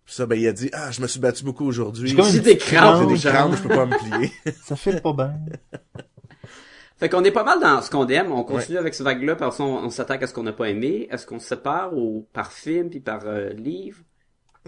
Puis 0.05 0.15
ça, 0.15 0.27
ben, 0.27 0.39
il 0.39 0.47
a 0.47 0.53
dit, 0.53 0.71
ah, 0.73 0.91
je 0.93 1.01
me 1.01 1.07
suis 1.09 1.19
battu 1.19 1.43
beaucoup 1.43 1.67
aujourd'hui. 1.67 2.09
J'ai 2.09 2.37
une 2.37 2.43
des 2.43 2.57
crampes, 2.59 3.09
J'ai 3.09 3.15
des 3.15 3.21
crampe. 3.21 3.35
crampes, 3.35 3.57
je 3.57 3.63
peux 3.63 3.69
pas 3.75 3.87
me 3.87 3.99
plier. 4.19 4.33
Ça 4.65 4.77
fait 4.77 5.01
pas 5.01 5.13
bien. 5.13 5.35
Fait 6.99 7.11
qu'on 7.11 7.23
est 7.25 7.31
pas 7.33 7.45
mal 7.45 7.61
dans 7.61 7.83
ce 7.83 7.91
qu'on 7.91 8.07
aime. 8.07 8.33
On 8.33 8.43
continue 8.43 8.79
avec 8.79 8.95
ce 8.95 9.03
vague-là, 9.03 9.37
parce 9.37 9.59
qu'on 9.59 9.65
on 9.65 9.91
s'attaque 9.91 10.23
à 10.23 10.27
ce 10.27 10.33
qu'on 10.33 10.45
n'a 10.45 10.53
pas 10.55 10.71
aimé. 10.71 11.07
Est-ce 11.11 11.27
qu'on 11.27 11.39
se 11.39 11.47
sépare 11.49 11.93
ou 11.95 12.27
par 12.33 12.53
film 12.53 12.89
puis 12.89 13.01
par 13.01 13.23
euh, 13.27 13.51
livre? 13.51 13.99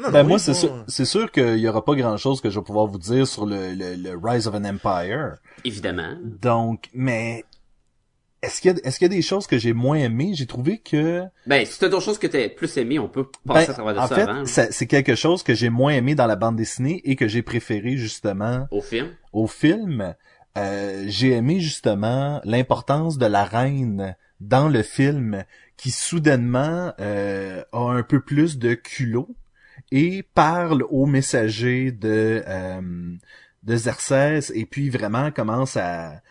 Non, 0.00 0.11
Ben 0.11 0.22
non, 0.22 0.28
moi, 0.28 0.37
oui, 0.37 0.40
c'est 0.42 0.54
sûr, 0.54 0.84
c'est 0.88 1.04
sûr 1.04 1.30
qu'il 1.32 1.58
y 1.58 1.68
aura 1.68 1.84
pas 1.84 1.94
grand 1.94 2.16
chose 2.16 2.40
que 2.40 2.50
je 2.50 2.58
vais 2.58 2.64
pouvoir 2.64 2.87
vous 2.87 2.98
dire 2.98 3.26
sur 3.26 3.46
le, 3.46 3.72
le, 3.74 3.94
le 3.96 4.18
Rise 4.22 4.46
of 4.46 4.54
an 4.54 4.64
Empire. 4.64 5.37
Évidemment. 5.64 6.16
Donc, 6.42 6.88
mais 6.94 7.44
est-ce 8.42 8.61
qu'il 8.61 8.70
y 8.70 8.74
a, 8.74 8.78
est-ce 8.87 8.98
qu'il 8.98 9.06
y 9.06 9.12
a 9.12 9.16
des 9.16 9.22
choses 9.22 9.46
que 9.48 9.58
j'ai 9.58 9.72
moins 9.72 9.96
aimées? 9.96 10.30
J'ai 10.34 10.46
trouvé 10.46 10.78
que, 10.78 11.24
Ben, 11.46 11.66
si 11.66 11.78
t'as 11.80 11.88
d'autres 11.88 12.04
choses 12.04 12.18
que 12.18 12.28
t'as 12.28 12.48
plus 12.48 12.76
aimé, 12.76 12.98
on 13.00 13.08
peut 13.08 13.26
passer 13.46 13.66
ben, 13.66 13.72
à 13.72 13.74
travers 13.74 13.94
de 13.94 13.98
en 13.98 14.06
ça 14.06 14.14
fait, 14.14 14.22
avant. 14.22 14.44
c'est 14.72 14.87
quelque 14.87 15.16
chose 15.16 15.42
que 15.42 15.54
j'ai 15.54 15.70
moins 15.70 15.92
aimé 15.92 16.14
dans 16.14 16.26
la 16.26 16.37
bande 16.37 16.54
dessinée 16.56 17.00
et 17.04 17.16
que 17.16 17.26
j'ai 17.26 17.42
préféré 17.42 17.96
justement 17.96 18.66
Au 18.70 18.80
film? 18.80 19.08
au 19.32 19.46
film. 19.48 20.14
Euh, 20.56 21.04
j'ai 21.08 21.32
aimé 21.32 21.61
justement 21.61 22.40
l'importance 22.44 23.18
de 23.18 23.26
la 23.26 23.44
reine 23.44 24.16
dans 24.40 24.68
le 24.68 24.82
film 24.82 25.44
qui 25.76 25.90
soudainement 25.90 26.92
euh, 27.00 27.62
a 27.72 27.90
un 27.92 28.02
peu 28.02 28.20
plus 28.20 28.58
de 28.58 28.74
culot 28.74 29.28
et 29.90 30.22
parle 30.22 30.85
au 30.90 31.07
messager 31.07 31.92
de 31.92 32.42
euh, 32.46 33.16
de 33.62 34.53
et 34.55 34.66
puis 34.66 34.90
vraiment 34.90 35.31
commence 35.31 35.77
à 35.77 36.22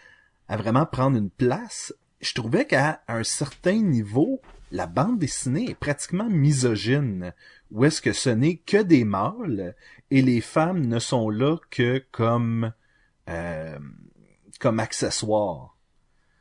à 0.48 0.58
vraiment 0.58 0.86
prendre 0.86 1.18
une 1.18 1.30
place. 1.30 1.94
Je 2.22 2.34
trouvais 2.34 2.66
qu'à 2.66 3.02
un 3.08 3.24
certain 3.24 3.82
niveau, 3.82 4.42
la 4.72 4.88
bande 4.88 5.20
dessinée 5.20 5.72
est 5.72 5.76
pratiquement 5.76 6.30
misogyne, 6.30 7.34
où 7.72 7.84
est-ce 7.86 8.02
que 8.02 8.14
ce 8.14 8.30
n'est 8.30 8.58
que 8.58 8.82
des 8.82 9.04
mâles 9.04 9.76
et 10.10 10.22
les 10.22 10.42
femmes 10.42 10.86
ne 10.86 11.00
sont 11.00 11.30
là 11.30 11.58
que 11.70 12.04
comme 12.12 12.72
euh, 13.30 13.78
comme 14.60 14.80
accessoires. 14.80 15.76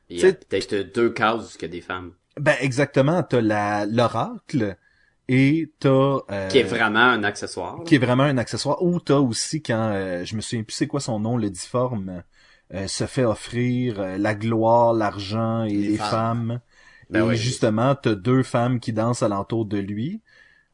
Il 0.09 0.17
y 0.17 0.25
a 0.25 0.29
C'est- 0.29 0.49
peut-être 0.49 0.95
deux 0.95 1.11
cases 1.11 1.57
que 1.57 1.67
des 1.67 1.81
femmes. 1.81 2.13
Ben 2.39 2.55
exactement, 2.61 3.23
t'as 3.23 3.41
la 3.41 3.87
l'oracle 3.87 4.77
et 5.29 5.73
t'as 5.81 6.19
euh, 6.31 6.49
Qui 6.49 6.59
est 6.59 6.63
vraiment 6.63 7.01
un 7.01 7.25
accessoire. 7.25 7.79
là. 7.79 7.85
qui 7.85 7.97
est 7.97 7.99
vraiment 7.99 8.23
un 8.25 8.39
accessoire. 8.39 8.83
Ou 8.83 9.01
t'as 9.01 9.19
aussi 9.19 9.63
quand 9.63 9.91
euh, 9.93 10.25
je 10.25 10.37
me 10.37 10.41
souviens 10.41 10.63
plus 10.63 10.75
c'est 10.75 10.87
quoi 10.87 11.01
son 11.01 11.19
nom, 11.21 11.37
le 11.37 11.51
difforme 11.51 12.23
euh, 12.75 12.87
se 12.87 13.07
fait 13.07 13.25
offrir 13.25 14.01
euh, 14.01 14.19
la 14.19 14.35
gloire, 14.35 14.93
l'argent 14.93 15.65
et 15.65 15.71
les, 15.71 15.89
Les 15.91 15.97
femmes. 15.97 16.09
femmes. 16.11 16.61
Ben 17.11 17.21
et 17.25 17.29
oui. 17.29 17.37
justement, 17.37 17.95
t'as 17.95 18.15
deux 18.15 18.43
femmes 18.43 18.81
qui 18.81 18.93
dansent 18.93 19.23
alentour 19.23 19.65
de 19.67 19.79
lui. 19.79 20.21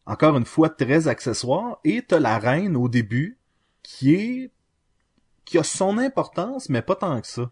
Encore 0.06 0.36
une 0.36 0.46
fois, 0.46 0.68
très 0.70 1.08
accessoire. 1.08 1.78
Et 1.84 2.02
t'as 2.02 2.20
la 2.20 2.38
reine 2.38 2.76
au 2.76 2.88
début 2.88 3.38
qui 3.82 4.14
est 4.14 4.50
qui 5.44 5.58
a 5.58 5.62
son 5.62 5.98
importance, 5.98 6.68
mais 6.68 6.82
pas 6.82 6.96
tant 6.96 7.20
que 7.20 7.26
ça. 7.26 7.50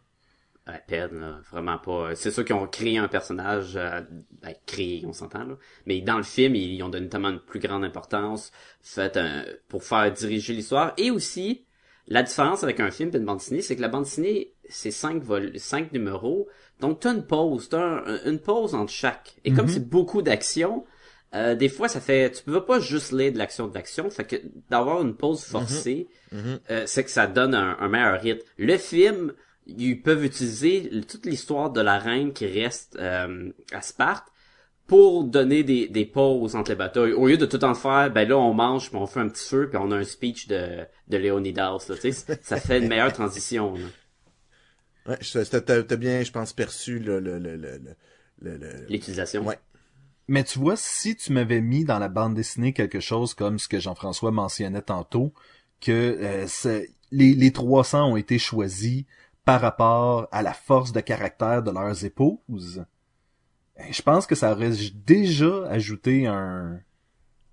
À 0.73 0.79
peine, 0.79 1.19
là, 1.21 1.39
vraiment 1.51 1.79
pas. 1.79 2.15
C'est 2.15 2.31
sûr 2.31 2.45
qu'ils 2.45 2.55
ont 2.55 2.67
créé 2.67 2.99
un 2.99 3.09
personnage, 3.09 3.73
euh, 3.77 4.01
ben, 4.43 4.55
créé, 4.67 5.05
on 5.07 5.13
s'entend 5.13 5.45
là. 5.45 5.57
Mais 5.87 6.01
dans 6.01 6.17
le 6.17 6.23
film, 6.23 6.55
ils, 6.55 6.83
ont 6.83 6.89
donné 6.89 7.09
tellement 7.09 7.31
une 7.31 7.41
plus 7.41 7.59
grande 7.61 7.85
importance, 7.85 8.53
fait 8.81 9.17
un, 9.17 9.45
pour 9.69 9.83
faire 9.83 10.13
diriger 10.13 10.53
l'histoire. 10.53 10.93
Et 10.97 11.11
aussi, 11.11 11.65
la 12.07 12.23
différence 12.23 12.63
avec 12.63 12.79
un 12.81 12.91
film 12.91 13.11
et 13.13 13.17
une 13.19 13.25
bande 13.25 13.39
dessinée, 13.39 13.63
c'est 13.63 13.75
que 13.75 13.83
la 13.83 13.89
bande 13.89 14.05
dessinée, 14.05 14.55
c'est 14.69 14.91
cinq 14.91 15.23
vol, 15.23 15.59
cinq 15.59 15.93
numéros. 15.93 16.47
Donc 16.79 17.01
t'as 17.01 17.13
une 17.15 17.27
pause, 17.27 17.69
t'as 17.69 17.83
un- 18.07 18.25
une 18.31 18.39
pause 18.39 18.75
entre 18.75 18.93
chaque. 18.93 19.37
Et 19.45 19.53
comme 19.53 19.67
Mhm. 19.67 19.73
c'est 19.73 19.89
beaucoup 19.89 20.23
d'action, 20.23 20.85
euh, 21.35 21.55
des 21.55 21.69
fois 21.69 21.89
ça 21.89 22.01
fait, 22.01 22.31
tu 22.31 22.43
peux 22.45 22.65
pas 22.65 22.81
juste 22.81 23.13
lire 23.13 23.33
de 23.33 23.39
l'action 23.39 23.67
de 23.69 23.75
l'action, 23.75 24.09
fait 24.11 24.25
que 24.25 24.37
d'avoir 24.71 25.03
une 25.03 25.15
pause 25.17 25.43
forcée, 25.45 26.09
Mhm. 26.33 26.61
euh, 26.71 26.83
c'est 26.87 27.05
que 27.05 27.11
ça 27.11 27.27
donne 27.27 27.55
un, 27.55 27.77
un 27.81 27.89
meilleur 27.89 28.21
rythme. 28.21 28.47
Le 28.57 28.77
film, 28.77 29.35
ils 29.79 30.01
peuvent 30.01 30.25
utiliser 30.25 30.91
toute 31.09 31.27
l'histoire 31.27 31.71
de 31.71 31.81
la 31.81 31.99
reine 31.99 32.33
qui 32.33 32.47
reste 32.47 32.97
euh, 32.99 33.51
à 33.73 33.81
Sparte 33.83 34.27
pour 34.87 35.25
donner 35.25 35.63
des, 35.63 35.87
des 35.89 36.05
pauses 36.05 36.57
entre 36.57 36.71
les 36.73 36.77
batailles. 36.77 37.13
Au 37.13 37.29
lieu 37.29 37.37
de 37.37 37.47
tout 37.47 37.63
en 37.65 37.75
faire, 37.75 38.11
ben 38.13 38.29
là 38.29 38.37
on 38.37 38.53
mange, 38.55 38.89
puis 38.91 38.99
on 38.99 39.07
fait 39.07 39.21
un 39.21 39.29
petit 39.29 39.49
feu, 39.49 39.69
puis 39.69 39.79
on 39.81 39.91
a 39.93 39.97
un 39.97 40.05
speech 40.05 40.49
de, 40.49 40.85
de 41.09 41.17
Léonidas. 41.17 41.87
Là, 41.89 42.13
ça 42.43 42.57
fait 42.57 42.79
une 42.79 42.89
meilleure 42.89 43.13
transition. 43.13 43.75
là. 43.75 43.87
Ouais, 45.07 45.19
t'as 45.19 45.97
bien, 45.97 46.23
je 46.23 46.31
pense, 46.31 46.53
perçu 46.53 46.99
le, 46.99 47.21
le, 47.21 47.39
le, 47.39 47.57
le, 47.57 47.81
le, 48.41 48.57
le- 48.57 48.87
L'utilisation. 48.89 49.47
Ouais. 49.47 49.59
Mais 50.29 50.45
tu 50.45 50.59
vois, 50.59 50.77
si 50.77 51.17
tu 51.17 51.33
m'avais 51.33 51.61
mis 51.61 51.85
dans 51.85 51.99
la 51.99 52.09
bande 52.09 52.35
dessinée 52.35 52.73
quelque 52.73 53.01
chose 53.01 53.35
comme 53.35 53.59
ce 53.59 53.67
que 53.69 53.81
Jean-François 53.81 54.31
mentionnait 54.31 54.83
tantôt, 54.83 55.33
que 55.81 56.19
euh, 56.21 56.47
les, 57.11 57.35
les 57.35 57.51
300 57.53 58.13
ont 58.13 58.17
été 58.17 58.39
choisis 58.39 59.05
par 59.51 59.61
rapport 59.61 60.29
à 60.31 60.43
la 60.43 60.53
force 60.53 60.93
de 60.93 61.01
caractère 61.01 61.63
de 61.65 61.73
leurs 61.73 62.05
épouses, 62.05 62.85
ben, 63.77 63.87
je 63.93 64.03
pense 64.03 64.25
que 64.27 64.37
ça 64.37 64.53
aurait 64.53 64.71
déjà 64.95 65.67
ajouté 65.69 66.29
un, 66.29 66.79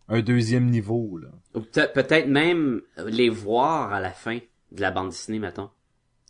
un 0.08 0.22
deuxième 0.22 0.70
niveau. 0.70 1.20
Peut- 1.54 1.90
peut-être 1.92 2.28
même 2.28 2.82
les 3.08 3.30
voir 3.30 3.94
à 3.94 4.00
la 4.00 4.12
fin 4.12 4.38
de 4.72 4.82
la 4.82 4.92
bande 4.92 5.10
dessinée, 5.10 5.40
mettons. 5.40 5.72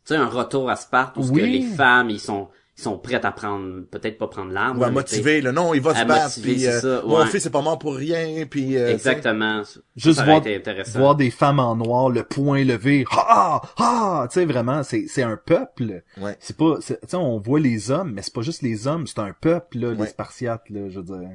Tu 0.06 0.14
sais, 0.14 0.16
un 0.16 0.28
retour 0.28 0.70
à 0.70 0.78
Sparte 0.78 1.18
où 1.18 1.22
que 1.34 1.42
les 1.42 1.64
femmes, 1.76 2.10
ils 2.10 2.20
sont, 2.22 2.48
ils 2.78 2.84
sont 2.84 2.98
prêtes 3.00 3.26
à 3.26 3.32
prendre, 3.32 3.82
peut-être 3.90 4.20
pas 4.20 4.28
prendre 4.28 4.52
l'arme. 4.52 4.80
ou 4.80 4.84
à 4.84 4.92
motiver, 4.92 5.42
là. 5.42 5.52
Non, 5.52 5.74
il 5.74 5.82
va 5.82 5.96
se 5.96 6.06
battre, 6.06 6.40
puis 6.42 6.60
c'est 6.60 6.68
euh, 6.68 6.82
ça, 6.82 7.02
mon 7.08 7.18
ouais. 7.18 7.26
fils 7.26 7.44
c'est 7.44 7.50
pas 7.50 7.62
mort 7.64 7.80
pour 7.80 7.96
rien, 7.96 8.46
puis 8.46 8.78
euh, 8.78 8.92
Exactement. 8.92 9.64
Juste 9.96 10.18
ça 10.18 10.22
aurait 10.22 10.32
voir, 10.34 10.42
été 10.46 10.56
intéressant. 10.56 11.00
voir 11.00 11.16
des 11.16 11.32
femmes 11.32 11.60
en 11.60 11.76
noir, 11.76 12.10
le 12.10 12.24
poing 12.24 12.64
levé, 12.64 13.06
ah 13.12 13.62
ah, 13.78 14.28
tu 14.30 14.36
sais 14.36 14.46
vraiment, 14.46 14.84
c'est 14.84 15.06
c'est 15.08 15.24
un 15.24 15.38
peuple. 15.38 16.04
Ouais. 16.20 16.38
C'est 16.40 16.56
pas, 16.56 16.78
tu 16.80 16.94
sais, 16.94 17.16
on 17.16 17.40
voit 17.40 17.60
les 17.60 17.90
hommes, 17.90 18.12
mais 18.14 18.22
c'est 18.22 18.34
pas 18.34 18.42
juste 18.42 18.62
les 18.62 18.86
hommes, 18.88 19.08
c'est 19.08 19.20
un 19.20 19.34
peuple 19.34 19.80
là, 19.80 19.92
les 19.94 19.98
Ouais. 19.98 20.08
Spartiates 20.08 20.70
là, 20.70 20.90
je 20.90 21.00
veux 21.00 21.18
dire. 21.18 21.30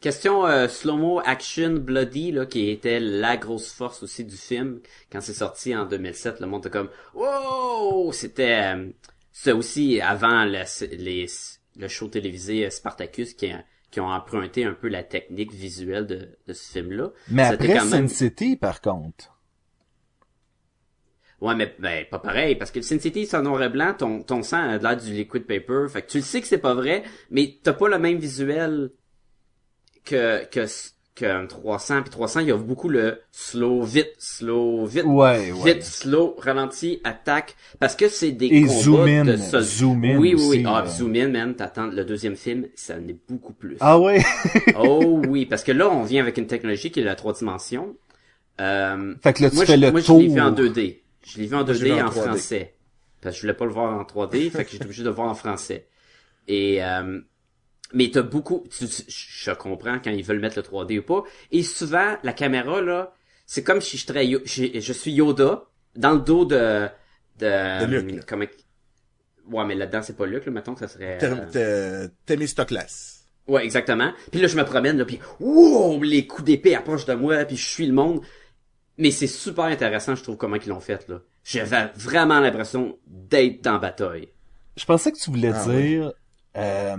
Question 0.00 0.46
euh, 0.46 0.66
slow-mo 0.66 1.20
action 1.24 1.74
bloody 1.74 2.32
là 2.32 2.44
qui 2.44 2.70
était 2.70 2.98
la 2.98 3.36
grosse 3.36 3.70
force 3.72 4.02
aussi 4.02 4.24
du 4.24 4.36
film 4.36 4.80
quand 5.12 5.20
c'est 5.20 5.32
sorti 5.32 5.76
en 5.76 5.86
2007 5.86 6.40
le 6.40 6.48
monde 6.48 6.62
était 6.66 6.70
comme 6.70 6.88
wow 7.14 8.12
c'était 8.12 8.74
euh, 8.74 8.88
c'est 9.32 9.52
aussi 9.52 10.00
avant 10.00 10.44
le, 10.44 10.62
les 10.96 11.26
le 11.76 11.88
show 11.88 12.08
télévisé 12.08 12.66
euh, 12.66 12.70
Spartacus 12.70 13.34
qui 13.34 13.50
a- 13.50 13.64
qui 13.90 14.00
ont 14.00 14.08
emprunté 14.08 14.64
un 14.64 14.72
peu 14.74 14.88
la 14.88 15.02
technique 15.02 15.52
visuelle 15.52 16.06
de, 16.06 16.38
de 16.46 16.52
ce 16.52 16.72
film 16.72 16.92
là 16.92 17.10
Mais 17.30 17.42
après 17.42 17.68
quand 17.74 17.84
même- 17.86 18.08
Sin 18.08 18.14
City, 18.14 18.56
par 18.56 18.80
contre. 18.80 19.36
ouais 21.40 21.54
mais 21.56 21.74
ben 21.78 22.06
pas 22.10 22.18
pareil 22.18 22.54
parce 22.56 22.70
que 22.70 22.78
le 22.78 22.84
Sin 22.84 22.98
City 23.00 23.26
c'est 23.26 23.36
en 23.36 23.42
noir 23.42 23.62
et 23.62 23.68
blanc 23.68 23.94
ton 23.98 24.22
ton 24.22 24.42
sang 24.42 24.62
a 24.62 24.78
l'air 24.78 24.96
du 24.96 25.12
liquid 25.12 25.44
paper 25.44 25.86
fait 25.90 26.02
que 26.02 26.10
tu 26.12 26.18
le 26.18 26.22
sais 26.24 26.40
que 26.40 26.46
c'est 26.46 26.58
pas 26.58 26.74
vrai 26.74 27.02
mais 27.30 27.58
t'as 27.62 27.72
pas 27.72 27.88
le 27.88 27.98
même 27.98 28.18
visuel 28.18 28.90
que 30.04 30.44
que 30.46 30.66
qu'un 31.22 31.46
300. 31.46 32.02
Puis 32.02 32.10
300, 32.10 32.40
il 32.40 32.48
y 32.48 32.52
a 32.52 32.56
beaucoup 32.56 32.88
le 32.88 33.20
slow, 33.30 33.82
vite, 33.82 34.12
slow, 34.18 34.84
vite, 34.86 35.04
Ouais, 35.04 35.52
ouais. 35.52 35.74
vite, 35.74 35.82
slow, 35.84 36.34
ralenti, 36.38 37.00
attaque. 37.04 37.56
Parce 37.80 37.96
que 37.96 38.08
c'est 38.08 38.32
des 38.32 38.46
Et 38.46 38.62
combats 38.62 38.72
zoom 38.80 39.06
in, 39.08 39.24
de 39.24 39.36
sol- 39.36 39.62
zoom 39.62 40.04
in 40.04 40.18
Oui, 40.18 40.34
oui, 40.34 40.34
oui. 40.34 40.44
aussi, 40.58 40.64
Ah, 40.66 40.82
là. 40.84 40.86
zoom 40.90 41.14
in, 41.16 41.28
man. 41.28 41.54
T'attends 41.54 41.86
le 41.86 42.04
deuxième 42.04 42.36
film, 42.36 42.66
ça 42.74 42.94
en 42.96 43.08
est 43.08 43.16
beaucoup 43.28 43.52
plus. 43.52 43.76
Ah 43.80 43.98
ouais? 43.98 44.20
oh 44.78 45.22
oui, 45.28 45.46
parce 45.46 45.62
que 45.64 45.72
là, 45.72 45.88
on 45.90 46.02
vient 46.02 46.22
avec 46.22 46.36
une 46.38 46.46
technologie 46.46 46.90
qui 46.90 47.00
est 47.00 47.04
la 47.04 47.14
trois 47.14 47.32
dimensions. 47.32 47.96
Euh, 48.60 49.14
fait 49.22 49.32
que 49.32 49.42
là, 49.42 49.50
tu 49.50 49.56
moi, 49.56 49.64
fais 49.66 49.76
je, 49.76 49.80
le 49.80 49.90
moi, 49.90 50.00
je 50.00 50.06
tour. 50.06 50.20
l'ai 50.20 50.28
vu 50.28 50.40
en 50.40 50.52
2D. 50.52 50.98
Je 51.24 51.38
l'ai 51.38 51.46
vu 51.46 51.54
en 51.56 51.64
Moi, 51.64 51.72
je 51.72 51.84
l'ai 51.84 51.90
2D 51.90 51.94
vu 51.96 52.02
en 52.02 52.06
en 52.06 52.10
3D. 52.10 52.12
français. 52.26 52.74
Parce 53.20 53.34
que 53.34 53.40
je 53.40 53.46
voulais 53.46 53.54
pas 53.56 53.64
le 53.64 53.70
voir 53.72 53.98
en 53.98 54.02
3D, 54.04 54.50
fait 54.50 54.64
que 54.64 54.70
j'étais 54.72 54.84
obligé 54.84 55.02
de 55.04 55.08
le 55.08 55.14
voir 55.14 55.28
en 55.28 55.34
français. 55.34 55.86
Et 56.48 56.82
euh, 56.82 57.20
mais 57.94 58.10
t'as 58.10 58.22
beaucoup, 58.22 58.64
tu- 58.70 58.86
tu- 58.86 59.04
je 59.08 59.50
comprends 59.52 59.98
quand 59.98 60.10
ils 60.10 60.24
veulent 60.24 60.40
mettre 60.40 60.56
le 60.58 60.62
3D 60.62 60.98
ou 60.98 61.02
pas. 61.02 61.22
Et 61.50 61.62
souvent, 61.62 62.16
la 62.22 62.32
caméra 62.32 62.80
là, 62.80 63.14
c'est 63.46 63.62
comme 63.62 63.80
si 63.80 63.96
je, 63.98 64.06
serais 64.06 64.26
Yo- 64.26 64.40
je, 64.44 64.78
je 64.80 64.92
suis 64.92 65.12
Yoda 65.12 65.64
dans 65.96 66.12
le 66.12 66.20
dos 66.20 66.44
de 66.44 66.88
de, 67.38 67.86
De 67.86 67.96
Luke, 67.96 68.24
comment- 68.26 68.44
Ouais, 69.50 69.64
mais 69.64 69.74
là-dedans 69.74 70.02
c'est 70.02 70.16
pas 70.16 70.26
Luke, 70.26 70.46
là, 70.46 70.52
mettons 70.52 70.74
que 70.74 70.80
ça 70.80 70.88
serait. 70.88 71.18
Euh, 71.56 72.08
Themistocles. 72.26 72.78
Ouais, 73.48 73.64
exactement. 73.64 74.12
Puis 74.30 74.40
là, 74.40 74.46
je 74.46 74.56
me 74.56 74.64
promène, 74.64 74.96
là, 74.98 75.04
puis 75.04 75.18
wow, 75.40 76.00
les 76.02 76.26
coups 76.28 76.44
d'épée 76.44 76.74
approchent 76.76 77.06
de 77.06 77.14
moi, 77.14 77.44
puis 77.44 77.56
je 77.56 77.66
suis 77.68 77.86
le 77.86 77.92
monde. 77.92 78.20
Mais 78.98 79.10
c'est 79.10 79.26
super 79.26 79.64
intéressant, 79.64 80.14
je 80.14 80.22
trouve, 80.22 80.36
comment 80.36 80.56
ils 80.56 80.68
l'ont 80.68 80.78
fait, 80.80 81.08
là. 81.08 81.20
J'avais 81.44 81.90
vraiment 81.96 82.38
l'impression 82.38 82.96
d'être 83.06 83.64
dans 83.64 83.72
la 83.72 83.78
bataille. 83.78 84.28
Je 84.76 84.84
pensais 84.84 85.10
que 85.10 85.18
tu 85.18 85.30
voulais 85.30 85.50
Ah, 85.52 85.64
dire 85.68 86.12
euh, 86.56 86.96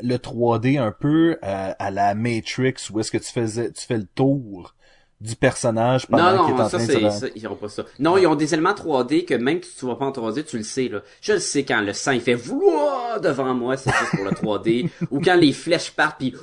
le 0.00 0.16
3D 0.16 0.80
un 0.80 0.92
peu 0.92 1.36
euh, 1.42 1.72
à 1.78 1.90
la 1.90 2.14
Matrix 2.14 2.74
où 2.92 3.00
est-ce 3.00 3.10
que 3.10 3.18
tu 3.18 3.32
faisais 3.32 3.72
tu 3.72 3.84
fais 3.84 3.98
le 3.98 4.06
tour 4.06 4.74
du 5.20 5.36
personnage 5.36 6.06
pendant 6.06 6.36
non, 6.36 6.44
qu'il 6.44 6.54
est 6.54 6.58
non, 6.58 6.64
en 6.64 6.68
ça, 6.68 6.78
train 6.78 7.00
de 7.00 7.10
ça, 7.10 7.26
ils 7.34 7.46
ont 7.46 7.54
pas 7.54 7.68
ça. 7.68 7.84
Non, 8.00 8.18
ils 8.18 8.26
ont 8.26 8.34
des 8.34 8.54
éléments 8.54 8.72
3D 8.72 9.24
que 9.24 9.34
même 9.34 9.62
si 9.62 9.76
tu 9.76 9.84
vois 9.84 9.96
pas 9.98 10.06
en 10.06 10.10
3D, 10.10 10.44
tu 10.44 10.58
le 10.58 10.64
sais, 10.64 10.88
là. 10.88 11.00
Je 11.20 11.34
le 11.34 11.38
sais 11.38 11.64
quand 11.64 11.80
le 11.80 11.92
sang, 11.92 12.10
il 12.10 12.20
fait 12.20 12.34
vouloir 12.34 13.20
devant 13.20 13.54
moi, 13.54 13.76
c'est 13.76 13.90
juste 13.90 14.16
pour 14.16 14.24
le 14.24 14.32
3D. 14.32 14.90
ou 15.12 15.20
quand 15.20 15.36
les 15.36 15.52
flèches 15.52 15.92
partent, 15.92 16.18
puis 16.18 16.34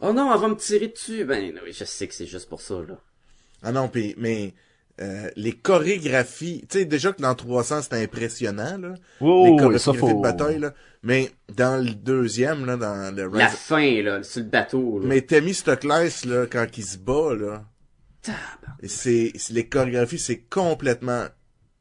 oh 0.00 0.12
non, 0.12 0.32
elle 0.32 0.40
va 0.40 0.48
me 0.48 0.54
tirer 0.54 0.88
dessus. 0.88 1.24
Ben, 1.24 1.58
oui, 1.64 1.72
je 1.72 1.84
sais 1.84 2.06
que 2.06 2.14
c'est 2.14 2.26
juste 2.26 2.48
pour 2.48 2.60
ça, 2.60 2.74
là. 2.74 2.94
Ah 3.64 3.72
non, 3.72 3.88
pis, 3.88 4.14
mais 4.16 4.54
euh, 5.00 5.28
les 5.36 5.52
chorégraphies, 5.52 6.64
tu 6.70 6.78
sais, 6.78 6.84
déjà 6.84 7.12
que 7.12 7.20
dans 7.22 7.34
300, 7.34 7.82
c'était 7.82 8.02
impressionnant, 8.02 8.78
là. 8.78 8.94
Oh, 9.20 9.44
les 9.44 9.50
oui, 9.50 9.56
chorégraphies 9.58 9.84
ça 9.84 9.94
faut 9.94 10.12
de 10.14 10.22
bataille, 10.22 10.58
là. 10.60 10.72
Mais 11.02 11.30
dans 11.54 11.82
le 11.84 11.90
deuxième, 11.94 12.64
là, 12.64 12.76
dans 12.76 13.14
le 13.14 13.28
La 13.36 13.46
Rise... 13.48 13.56
fin, 13.58 14.02
là, 14.02 14.22
sur 14.22 14.40
le 14.42 14.48
bateau, 14.48 15.00
là. 15.00 15.06
Mais 15.06 15.20
Themistocles, 15.22 15.88
là, 15.88 16.46
quand 16.50 16.66
il 16.76 16.84
se 16.84 16.98
bat, 16.98 17.34
là, 17.34 17.64
c'est, 18.84 19.32
les 19.50 19.68
chorégraphies, 19.68 20.18
c'est 20.18 20.38
complètement 20.48 21.26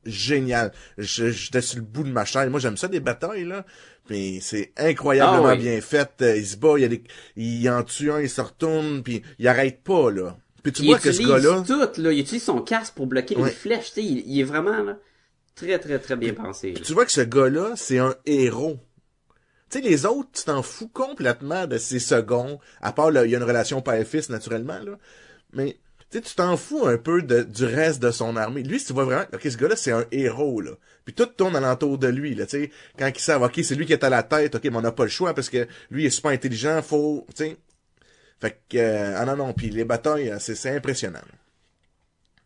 génial. 0.05 0.71
Je- 0.97 1.29
J'étais 1.31 1.61
sur 1.61 1.77
le 1.77 1.83
bout 1.85 2.03
de 2.03 2.11
ma 2.11 2.25
chaise. 2.25 2.49
Moi, 2.49 2.59
j'aime 2.59 2.77
ça, 2.77 2.87
des 2.87 2.99
batailles, 2.99 3.45
là. 3.45 3.65
Mais 4.09 4.39
c'est 4.41 4.73
incroyablement 4.75 5.49
Ah 5.49 5.53
oui. 5.53 5.59
bien 5.59 5.79
fait. 5.79 6.09
Euh, 6.21 6.35
Il 6.35 6.45
se 6.45 6.57
bat, 6.57 6.73
il, 6.77 6.81
y 6.81 6.85
a 6.85 6.89
des... 6.89 7.03
il 7.37 7.69
en 7.69 7.83
tue 7.83 8.11
un, 8.11 8.19
il 8.19 8.29
se 8.29 8.41
retourne, 8.41 9.01
puis 9.03 9.21
il 9.39 9.47
arrête 9.47 9.81
pas, 9.81 10.11
là. 10.11 10.35
Puis 10.63 10.71
tu 10.71 10.81
il 10.83 10.87
vois 10.87 10.97
que 10.97 11.11
ce 11.11 11.21
utilise 11.21 11.29
gars-là... 11.43 11.63
tout, 11.67 12.01
là. 12.01 12.11
Il 12.11 12.19
utilise 12.19 12.43
son 12.43 12.61
casque 12.61 12.93
pour 12.95 13.05
bloquer 13.07 13.35
Ouais. 13.35 13.49
les 13.49 13.55
flèches, 13.55 13.93
tu 13.93 14.01
sais. 14.01 14.03
Il, 14.03 14.19
il 14.25 14.39
est 14.39 14.43
vraiment, 14.43 14.81
là, 14.81 14.97
très, 15.55 15.77
très, 15.77 15.99
très 15.99 16.15
bien 16.15 16.33
pensé. 16.33 16.73
Tu 16.73 16.93
vois 16.93 17.05
que 17.05 17.11
ce 17.11 17.21
gars-là, 17.21 17.73
c'est 17.75 17.99
un 17.99 18.15
héros. 18.25 18.79
Tu 19.69 19.79
sais, 19.79 19.83
les 19.83 20.05
autres, 20.05 20.29
tu 20.33 20.43
t'en 20.43 20.61
fous 20.63 20.87
complètement 20.87 21.67
de 21.67 21.77
ces 21.77 21.99
secondes, 21.99 22.59
à 22.81 22.91
part, 22.93 23.11
là, 23.11 23.25
il 23.25 23.31
y 23.31 23.35
a 23.35 23.37
une 23.39 23.43
relation 23.43 23.81
père-fils, 23.81 24.29
naturellement, 24.29 24.79
là. 24.79 24.97
Mais, 25.51 25.77
tu 26.11 26.19
sais, 26.19 26.21
tu 26.21 26.35
t'en 26.35 26.55
fous 26.57 26.85
un 26.87 26.97
peu 26.97 27.21
de, 27.23 27.41
du 27.43 27.65
reste 27.65 28.01
de 28.01 28.11
son 28.11 28.35
armée. 28.37 28.63
Lui, 28.63 28.79
si 28.79 28.85
tu 28.87 28.93
vois 28.93 29.03
vraiment, 29.05 29.25
ok, 29.33 29.41
ce 29.43 29.57
gars-là, 29.57 29.75
c'est 29.75 29.91
un 29.91 30.05
héros, 30.11 30.61
là. 30.61 30.71
Puis 31.05 31.13
tout 31.13 31.25
tourne 31.25 31.55
alentour 31.55 31.97
de 31.97 32.07
lui, 32.07 32.35
là, 32.35 32.45
tu 32.45 32.61
sais. 32.61 32.71
Quand 32.97 33.07
ils 33.13 33.19
savent, 33.19 33.41
ok, 33.41 33.59
c'est 33.63 33.75
lui 33.75 33.85
qui 33.85 33.93
est 33.93 34.03
à 34.05 34.09
la 34.09 34.23
tête, 34.23 34.55
ok, 34.55 34.63
mais 34.63 34.77
on 34.77 34.81
n'a 34.81 34.91
pas 34.93 35.03
le 35.03 35.09
choix 35.09 35.33
parce 35.33 35.49
que 35.49 35.67
lui 35.91 36.03
il 36.03 36.05
est 36.05 36.09
super 36.11 36.31
intelligent, 36.31 36.81
faut, 36.81 37.25
tu 37.35 37.43
sais. 37.43 37.57
Fait 38.39 38.61
que, 38.69 38.77
euh, 38.77 39.15
ah 39.17 39.25
non, 39.25 39.35
non, 39.37 39.53
puis 39.53 39.69
les 39.71 39.85
batailles, 39.85 40.29
euh, 40.29 40.39
c'est, 40.39 40.55
c'est 40.55 40.75
impressionnant. 40.75 41.21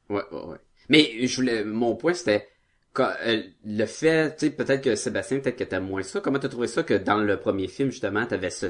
Ouais, 0.10 0.24
ouais, 0.32 0.44
ouais. 0.46 0.58
Mais 0.90 1.28
je 1.28 1.36
voulais, 1.36 1.64
mon 1.64 1.96
point 1.96 2.14
c'était 2.14 2.48
quand, 2.94 3.12
euh, 3.26 3.42
le 3.66 3.86
fait, 3.86 4.36
tu 4.38 4.48
sais, 4.48 4.52
peut-être 4.52 4.84
que 4.84 4.96
Sébastien, 4.96 5.40
peut-être 5.40 5.58
que 5.58 5.64
t'aimes 5.64 5.86
moins 5.88 6.04
ça. 6.04 6.22
Comment 6.22 6.40
t'as 6.40 6.50
trouvé 6.50 6.68
ça 6.68 6.84
que 6.84 6.94
dans 6.94 7.18
le 7.18 7.38
premier 7.40 7.68
film 7.68 7.92
justement, 7.92 8.26
t'avais 8.26 8.50
ce, 8.50 8.68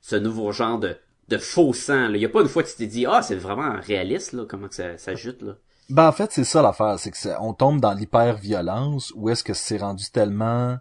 ce 0.00 0.16
nouveau 0.16 0.52
genre 0.52 0.78
de 0.78 0.96
de 1.28 1.36
faux 1.36 1.74
sang. 1.74 2.08
Là? 2.08 2.16
Il 2.16 2.22
y 2.22 2.24
a 2.24 2.28
pas 2.30 2.40
une 2.40 2.48
fois 2.48 2.62
que 2.62 2.68
tu 2.70 2.76
t'es 2.76 2.86
dit 2.86 3.04
ah 3.06 3.20
c'est 3.22 3.34
vraiment 3.36 3.78
réaliste 3.80 4.32
là, 4.32 4.46
comment 4.48 4.66
que 4.68 4.74
ça, 4.74 4.96
ça 4.96 5.14
jute 5.14 5.42
là? 5.42 5.58
Ben 5.90 6.08
en 6.08 6.12
fait, 6.12 6.32
c'est 6.32 6.44
ça 6.44 6.62
l'affaire, 6.62 6.98
c'est 6.98 7.10
que 7.10 7.18
ça- 7.18 7.42
on 7.42 7.52
tombe 7.52 7.78
dans 7.80 7.92
l'hyper-violence 7.92 9.12
ou 9.14 9.28
est-ce 9.28 9.44
que 9.44 9.52
c'est 9.54 9.76
rendu 9.78 10.10
tellement 10.10 10.78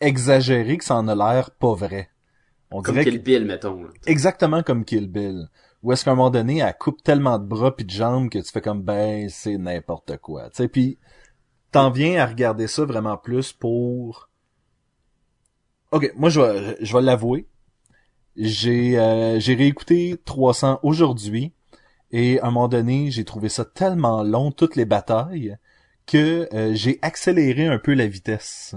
exagéré 0.00 0.78
que 0.78 0.84
ça 0.84 0.96
en 0.96 1.08
a 1.08 1.14
l'air 1.16 1.50
pas 1.52 1.74
vrai. 1.74 2.10
On 2.70 2.82
Comme 2.82 3.00
Kill 3.00 3.18
que- 3.20 3.24
Bill 3.24 3.44
mettons. 3.44 3.84
Là. 3.84 3.90
exactement 4.06 4.62
comme 4.62 4.84
Kill 4.84 5.08
Bill. 5.08 5.48
Ou 5.82 5.92
est-ce 5.92 6.04
qu'à 6.04 6.10
un 6.12 6.14
moment 6.14 6.30
donné, 6.30 6.58
elle 6.58 6.74
coupe 6.78 7.02
tellement 7.04 7.38
de 7.38 7.44
bras 7.46 7.74
puis 7.76 7.84
de 7.84 7.90
jambes 7.90 8.28
que 8.28 8.38
tu 8.38 8.50
fais 8.50 8.60
comme 8.60 8.82
ben 8.82 9.28
c'est 9.28 9.56
n'importe 9.56 10.16
quoi. 10.16 10.50
Tu 10.50 10.56
sais, 10.56 10.68
puis 10.68 10.98
t'en 11.70 11.90
viens 11.90 12.20
à 12.20 12.26
regarder 12.26 12.66
ça 12.66 12.84
vraiment 12.84 13.16
plus 13.16 13.52
pour. 13.52 14.28
Ok, 15.92 16.12
moi 16.16 16.28
je 16.30 16.40
vais 16.40 16.76
je 16.80 16.92
vais 16.96 17.02
l'avouer. 17.02 17.46
J'ai 18.36 18.98
euh, 18.98 19.38
j'ai 19.38 19.54
réécouté 19.54 20.16
300 20.24 20.80
aujourd'hui 20.82 21.52
et 22.10 22.40
à 22.40 22.46
un 22.46 22.50
moment 22.50 22.68
donné 22.68 23.10
j'ai 23.10 23.24
trouvé 23.24 23.48
ça 23.48 23.64
tellement 23.64 24.22
long 24.22 24.50
toutes 24.50 24.76
les 24.76 24.84
batailles 24.84 25.56
que 26.06 26.48
euh, 26.52 26.74
j'ai 26.74 26.98
accéléré 27.02 27.66
un 27.66 27.78
peu 27.78 27.94
la 27.94 28.06
vitesse. 28.08 28.74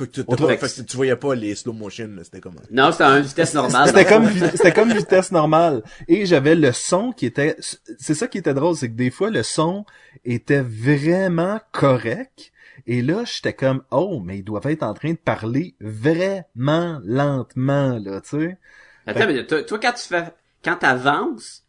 Toi, 0.00 0.06
tu, 0.06 0.24
t'as 0.24 0.32
Autre- 0.32 0.46
pas- 0.46 0.56
fait 0.56 0.82
que 0.82 0.88
tu 0.88 0.96
voyais 0.96 1.14
pas 1.14 1.34
les 1.34 1.54
slow 1.54 1.74
motion, 1.74 2.08
là, 2.16 2.24
c'était 2.24 2.40
comment? 2.40 2.62
Non, 2.70 2.90
c'était 2.90 3.04
à 3.04 3.18
une 3.18 3.24
vitesse 3.24 3.52
normale. 3.52 3.86
C'était 3.86 4.04
comme 4.06 4.28
c'était 4.30 4.72
comme 4.72 4.92
vitesse 4.94 5.30
normale 5.30 5.82
et 6.08 6.24
j'avais 6.24 6.54
le 6.54 6.72
son 6.72 7.12
qui 7.12 7.26
était 7.26 7.56
c'est 7.98 8.14
ça 8.14 8.26
qui 8.26 8.38
était 8.38 8.54
drôle 8.54 8.74
c'est 8.76 8.88
que 8.88 8.94
des 8.96 9.10
fois 9.10 9.28
le 9.28 9.42
son 9.42 9.84
était 10.24 10.62
vraiment 10.62 11.60
correct 11.72 12.50
et 12.86 13.02
là 13.02 13.24
j'étais 13.26 13.52
comme 13.52 13.82
oh 13.90 14.22
mais 14.24 14.38
ils 14.38 14.42
doivent 14.42 14.66
être 14.68 14.84
en 14.84 14.94
train 14.94 15.10
de 15.12 15.18
parler 15.18 15.74
vraiment 15.80 16.98
lentement 17.04 17.98
là 18.02 18.22
tu 18.22 18.28
sais 18.30 18.58
Attends, 19.06 19.26
mais 19.26 19.44
toi, 19.46 19.62
toi, 19.64 19.78
quand 19.78 19.92
tu 19.92 20.06
fais 20.08 20.24
quand 20.64 20.76
t'avances, 20.76 21.64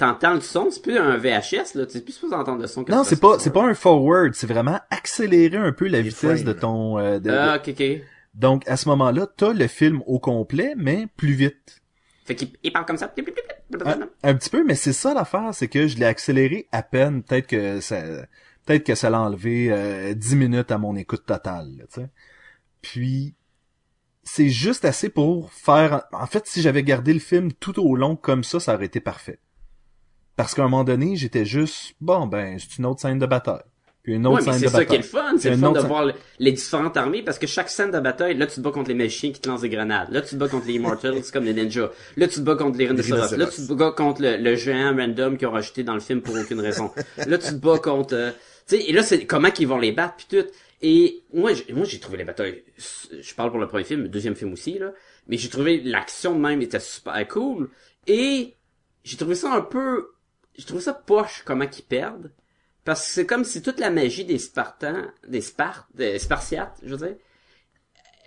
t'entends 0.00 0.34
le 0.34 0.40
son, 0.40 0.70
c'est 0.70 0.82
plus 0.82 0.98
un 0.98 1.16
VHS 1.16 1.74
là, 1.76 1.88
sais 1.88 2.00
plus 2.00 2.12
supposé 2.12 2.34
entendre 2.34 2.60
le 2.62 2.66
son. 2.66 2.82
quand 2.84 2.96
non 2.96 3.04
c'est 3.04 3.20
pas 3.20 3.38
c'est 3.38 3.52
pas 3.52 3.62
un 3.64 3.74
forward 3.74 4.34
c'est 4.34 4.46
vraiment 4.48 4.80
accélérer 4.90 5.56
un 5.58 5.72
peu 5.72 5.86
la 5.86 5.98
Les 5.98 6.08
vitesse 6.08 6.42
de 6.42 6.52
ton 6.52 6.98
euh, 6.98 7.18
de- 7.20 7.30
Ah, 7.30 7.56
ok, 7.58 7.68
ok. 7.78 7.82
donc 8.34 8.66
à 8.68 8.76
ce 8.76 8.88
moment-là 8.88 9.28
t'as 9.36 9.52
le 9.52 9.66
film 9.68 10.02
au 10.06 10.18
complet 10.18 10.74
mais 10.76 11.06
plus 11.16 11.32
vite 11.34 11.80
Fait 12.24 12.34
qu'il 12.34 12.48
il 12.62 12.72
parle 12.72 12.86
comme 12.86 12.96
ça. 12.96 13.12
Un, 13.84 14.08
un 14.24 14.34
petit 14.34 14.50
peu, 14.50 14.64
mais 14.64 14.74
c'est 14.74 14.92
ça 14.92 15.14
l'affaire, 15.14 15.50
c'est 15.52 15.68
que 15.68 15.86
je 15.86 15.96
l'ai 15.96 16.04
accéléré 16.06 16.66
à 16.72 16.82
peine. 16.82 17.22
Peut-être 17.22 17.46
que 17.46 17.80
ça, 17.80 18.02
peut-être 18.66 18.84
que 18.84 18.96
ça 18.96 19.10
l'a 19.10 19.20
enlevé 19.20 19.68
euh, 19.70 20.12
10 20.14 20.34
minutes 20.34 20.72
à 20.72 20.78
mon 20.78 20.96
écoute 20.96 21.24
totale, 21.24 21.68
là, 21.78 21.84
tu 21.92 22.00
sais. 22.00 22.08
Puis, 22.82 23.34
c'est 24.24 24.48
juste 24.48 24.84
assez 24.84 25.08
pour 25.08 25.52
faire... 25.52 26.02
En 26.12 26.26
fait, 26.26 26.46
si 26.48 26.62
j'avais 26.62 26.82
gardé 26.82 27.12
le 27.12 27.20
film 27.20 27.52
tout 27.52 27.78
au 27.80 27.94
long 27.94 28.16
comme 28.16 28.42
ça, 28.42 28.58
ça 28.58 28.74
aurait 28.74 28.86
été 28.86 28.98
parfait. 29.00 29.38
Parce 30.42 30.54
qu'à 30.54 30.62
un 30.62 30.68
moment 30.68 30.84
donné, 30.84 31.16
j'étais 31.16 31.44
juste, 31.44 31.94
bon, 32.00 32.26
ben, 32.26 32.58
c'est 32.58 32.78
une 32.78 32.86
autre 32.86 33.00
scène 33.00 33.18
de 33.18 33.26
bataille. 33.26 33.62
Puis 34.02 34.14
une 34.14 34.26
autre 34.26 34.36
Ouais, 34.36 34.42
mais 34.46 34.52
scène 34.52 34.60
c'est 34.60 34.66
de 34.66 34.70
ça 34.70 34.84
qui 34.86 34.94
est 34.94 34.98
bataille. 34.98 34.98
le 34.98 35.30
fun, 35.32 35.38
c'est 35.38 35.50
le 35.50 35.56
fun 35.56 35.60
de 35.60 35.66
autre 35.72 35.80
scène- 35.80 35.88
voir 35.88 36.04
le- 36.06 36.14
les 36.38 36.52
différentes 36.52 36.96
armées 36.96 37.22
parce 37.22 37.38
que 37.38 37.46
chaque 37.46 37.68
scène 37.68 37.90
de 37.90 38.00
bataille, 38.00 38.34
là 38.34 38.46
tu 38.46 38.54
te 38.56 38.60
bats 38.62 38.70
contre 38.70 38.88
les 38.88 38.94
magiciens 38.94 39.30
qui 39.30 39.40
te 39.40 39.48
lancent 39.48 39.60
des 39.60 39.68
grenades, 39.68 40.08
là 40.10 40.22
tu 40.22 40.30
te 40.30 40.36
bats 40.36 40.48
contre 40.48 40.66
les 40.68 40.72
Immortals 40.74 41.20
comme 41.34 41.44
les 41.44 41.52
ninjas, 41.52 41.90
là 42.16 42.26
tu 42.26 42.36
te 42.36 42.40
bats 42.40 42.54
contre 42.56 42.78
les 42.78 42.86
rhinocéros, 42.86 43.36
là 43.36 43.46
tu 43.46 43.66
te 43.66 43.72
bats 43.74 43.92
contre 43.94 44.22
le, 44.22 44.38
le 44.38 44.54
géant 44.56 44.96
random 44.96 45.36
qu'ils 45.36 45.48
ont 45.48 45.52
rajouté 45.52 45.82
dans 45.84 45.92
le 45.92 46.00
film 46.00 46.22
pour 46.22 46.34
aucune 46.34 46.60
raison, 46.60 46.90
là 47.26 47.36
tu 47.36 47.48
te 47.48 47.54
bats 47.56 47.78
contre, 47.78 48.14
euh, 48.14 48.30
tu 48.66 48.76
sais, 48.78 48.84
et 48.88 48.92
là 48.94 49.02
c'est 49.02 49.26
comment 49.26 49.50
qu'ils 49.50 49.68
vont 49.68 49.78
les 49.78 49.92
battre 49.92 50.14
puis 50.16 50.26
tout. 50.40 50.46
Et 50.80 51.22
moi, 51.34 51.52
j'ai- 51.52 51.70
moi 51.74 51.84
j'ai 51.84 51.98
trouvé 52.00 52.16
les 52.16 52.24
batailles, 52.24 52.64
je 53.20 53.34
parle 53.34 53.50
pour 53.50 53.60
le 53.60 53.68
premier 53.68 53.84
film, 53.84 54.00
le 54.04 54.08
deuxième 54.08 54.34
film 54.34 54.54
aussi 54.54 54.78
là, 54.78 54.92
mais 55.28 55.36
j'ai 55.36 55.50
trouvé 55.50 55.82
l'action 55.84 56.34
de 56.34 56.40
même 56.40 56.62
était 56.62 56.80
super 56.80 57.28
cool 57.28 57.68
et 58.06 58.54
j'ai 59.04 59.18
trouvé 59.18 59.34
ça 59.34 59.52
un 59.52 59.60
peu, 59.60 60.06
j'ai 60.56 60.64
trouvé 60.64 60.82
ça 60.82 60.92
poche 60.94 61.42
comment 61.44 61.66
qu'ils 61.66 61.84
perdent. 61.84 62.30
Parce 62.84 63.06
que 63.06 63.12
c'est 63.12 63.26
comme 63.26 63.44
si 63.44 63.62
toute 63.62 63.78
la 63.78 63.90
magie 63.90 64.24
des 64.24 64.38
Spartans, 64.38 65.10
des 65.28 65.42
Spartes, 65.42 65.86
des 65.94 66.18
Spartiates, 66.18 66.78
je 66.82 66.94
veux 66.94 67.06
dire, 67.06 67.16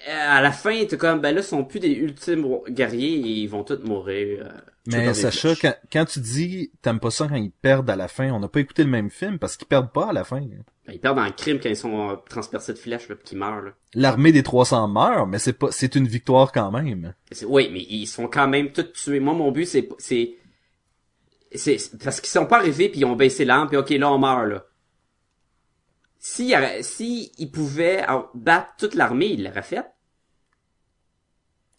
à 0.08 0.42
la 0.42 0.52
fin, 0.52 0.86
t'es 0.86 0.98
comme, 0.98 1.22
ben 1.22 1.34
là, 1.34 1.42
ils 1.42 1.46
sont 1.46 1.64
plus 1.64 1.80
des 1.80 1.92
ultimes 1.92 2.46
guerriers 2.70 3.16
et 3.16 3.30
ils 3.42 3.48
vont 3.48 3.64
tous 3.64 3.80
mourir. 3.84 4.46
euh, 4.46 4.52
Mais 4.88 5.14
Sacha, 5.14 5.56
quand, 5.56 5.74
quand 5.92 6.06
tu 6.06 6.20
dis 6.20 6.72
t'aimes 6.82 7.00
pas 7.00 7.10
ça 7.12 7.28
quand 7.28 7.36
ils 7.36 7.52
perdent 7.52 7.90
à 7.90 7.96
la 7.96 8.08
fin, 8.08 8.32
on 8.32 8.40
n'a 8.40 8.48
pas 8.50 8.60
écouté 8.60 8.84
le 8.84 8.90
même 8.90 9.10
film 9.10 9.40
parce 9.40 9.56
qu'ils 9.56 9.68
perdent 9.68 9.92
pas 9.92 10.10
à 10.10 10.14
la 10.14 10.24
fin. 10.26 10.42
Ben, 10.42 10.94
ils 10.94 11.00
perdent 11.00 11.20
en 11.20 11.32
crime 11.32 11.60
quand 11.62 11.70
ils 11.70 11.78
sont 11.78 12.10
euh, 12.12 12.16
transpercés 12.30 12.74
de 12.74 12.78
flèches, 12.78 13.08
pis 13.08 13.16
qu'ils 13.24 13.38
meurent, 13.38 13.62
là. 13.62 13.72
L'armée 13.96 14.34
des 14.34 14.44
300 14.44 14.90
meurt, 14.90 15.30
mais 15.30 15.40
c'est 15.40 15.54
pas, 15.54 15.72
c'est 15.72 15.96
une 15.96 16.08
victoire 16.08 16.52
quand 16.52 16.72
même. 16.72 17.14
Oui, 17.48 17.70
mais 17.72 17.86
ils 17.90 18.08
sont 18.08 18.28
quand 18.28 18.48
même 18.50 18.72
tous 18.74 18.92
tués. 18.92 19.22
Moi, 19.22 19.34
mon 19.34 19.52
but, 19.52 19.66
c'est, 19.66 19.88
c'est, 20.00 20.36
c'est 21.56 21.78
parce 22.04 22.22
qu'ils 22.22 22.30
sont 22.30 22.46
pas 22.46 22.58
arrivés 22.58 22.90
puis 22.90 23.02
ils 23.02 23.06
ont 23.06 23.16
baissé 23.16 23.46
l'arme 23.46 23.68
puis 23.68 23.78
ok 23.78 23.90
là 23.92 24.12
on 24.12 24.20
meurt 24.20 24.48
là. 24.48 24.66
Si 26.26 26.54
si 26.82 27.34
ils 27.38 27.52
pouvaient 27.52 28.06
battre 28.34 28.76
toute 28.78 28.96
l'armée, 28.96 29.34
ils 29.34 29.44
l'auraient 29.44 29.62
fait. 29.62 29.84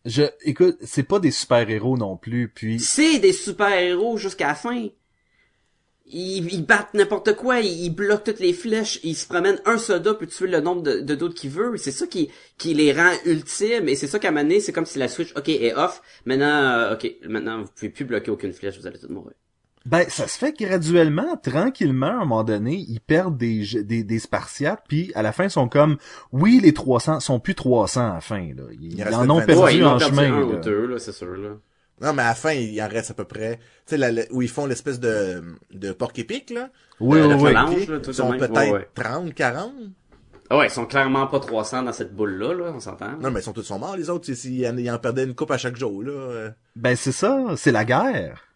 Je 0.04 0.24
écoute, 0.42 0.76
c'est 0.82 1.02
pas 1.02 1.18
des 1.18 1.30
super-héros 1.30 1.96
non 1.96 2.18
plus, 2.18 2.48
puis 2.48 2.78
C'est 2.78 3.20
des 3.20 3.32
super-héros 3.32 4.18
jusqu'à 4.18 4.48
la 4.48 4.54
fin. 4.54 4.88
Ils, 6.06 6.66
battent 6.66 6.92
n'importe 6.92 7.34
quoi, 7.34 7.60
ils, 7.60 7.88
bloquent 7.88 8.24
toutes 8.24 8.40
les 8.40 8.52
flèches, 8.52 9.00
ils 9.02 9.16
se 9.16 9.26
promènent 9.26 9.62
un 9.64 9.78
soldat 9.78 10.12
peut 10.12 10.26
tuer 10.26 10.48
le 10.48 10.60
nombre 10.60 10.82
de, 10.82 11.00
de 11.00 11.14
d'autres 11.14 11.34
qu'il 11.34 11.48
veut. 11.48 11.78
C'est 11.78 11.90
ça 11.90 12.06
qui, 12.06 12.30
qui 12.58 12.74
les 12.74 12.92
rend 12.92 13.12
ultimes 13.24 13.88
et 13.88 13.96
c'est 13.96 14.06
ça 14.06 14.18
qu'à 14.18 14.28
un 14.28 14.60
c'est 14.60 14.72
comme 14.72 14.84
si 14.84 14.98
la 14.98 15.08
switch, 15.08 15.32
ok, 15.34 15.48
est 15.48 15.74
off. 15.74 16.02
Maintenant, 16.26 16.46
euh, 16.46 16.94
ok, 16.94 17.10
maintenant 17.26 17.62
vous 17.62 17.70
pouvez 17.74 17.88
plus 17.88 18.04
bloquer 18.04 18.30
aucune 18.30 18.52
flèche, 18.52 18.78
vous 18.78 18.86
allez 18.86 18.98
tous 18.98 19.08
mourir. 19.08 19.32
Ben, 19.86 20.06
ça 20.08 20.26
se 20.26 20.38
fait 20.38 20.58
graduellement, 20.58 21.36
tranquillement, 21.36 22.06
à 22.06 22.10
un 22.12 22.18
moment 22.20 22.42
donné, 22.42 22.74
ils 22.88 23.00
perdent 23.00 23.36
des, 23.36 23.64
des, 23.82 24.02
des 24.02 24.18
Spartiates, 24.18 24.82
puis 24.88 25.12
à 25.14 25.20
la 25.20 25.32
fin, 25.32 25.44
ils 25.44 25.50
sont 25.50 25.68
comme, 25.68 25.98
oui, 26.32 26.58
les 26.62 26.72
300 26.72 27.20
sont 27.20 27.38
plus 27.38 27.54
300 27.54 28.10
à 28.10 28.14
la 28.14 28.20
fin, 28.22 28.48
là. 28.56 28.62
Ils, 28.80 29.02
en 29.14 29.28
ont 29.28 29.44
perdu 29.44 29.84
en 29.84 29.98
chemin. 29.98 30.30
là. 30.30 30.98
c'est 30.98 31.12
sûr, 31.12 31.36
là. 31.36 31.50
Non, 32.00 32.12
mais 32.12 32.22
à 32.22 32.28
la 32.28 32.34
fin, 32.34 32.52
il 32.52 32.80
en 32.82 32.88
reste 32.88 33.10
à 33.10 33.14
peu 33.14 33.24
près, 33.24 33.60
tu 33.86 33.98
sais, 33.98 34.28
où 34.32 34.40
ils 34.40 34.48
font 34.48 34.66
l'espèce 34.66 34.98
de, 34.98 35.44
de 35.72 35.92
porc 35.92 36.12
épic, 36.16 36.50
là. 36.50 36.70
Oui, 36.98 37.20
oui, 37.20 37.34
oui. 37.34 37.86
Ils 38.06 38.14
sont 38.14 38.32
peut-être 38.32 38.88
30, 38.94 39.34
40. 39.34 39.72
Ah 40.50 40.58
ouais, 40.58 40.66
ils 40.66 40.70
sont 40.70 40.86
clairement 40.86 41.26
pas 41.26 41.40
300 41.40 41.84
dans 41.84 41.92
cette 41.92 42.14
boule-là, 42.14 42.54
là, 42.54 42.72
on 42.74 42.80
s'entend. 42.80 43.16
Non, 43.20 43.30
mais 43.30 43.40
ils 43.40 43.42
sont 43.42 43.52
tous 43.52 43.62
sont 43.62 43.78
morts, 43.78 43.96
les 43.96 44.10
autres, 44.10 44.32
s'ils 44.32 44.66
en, 44.66 44.94
en 44.94 44.98
perdaient 44.98 45.24
une 45.24 45.34
coupe 45.34 45.50
à 45.50 45.58
chaque 45.58 45.76
jour, 45.76 46.02
là. 46.02 46.50
Ben, 46.74 46.96
c'est 46.96 47.12
ça, 47.12 47.44
c'est 47.56 47.72
la 47.72 47.84
guerre. 47.84 48.53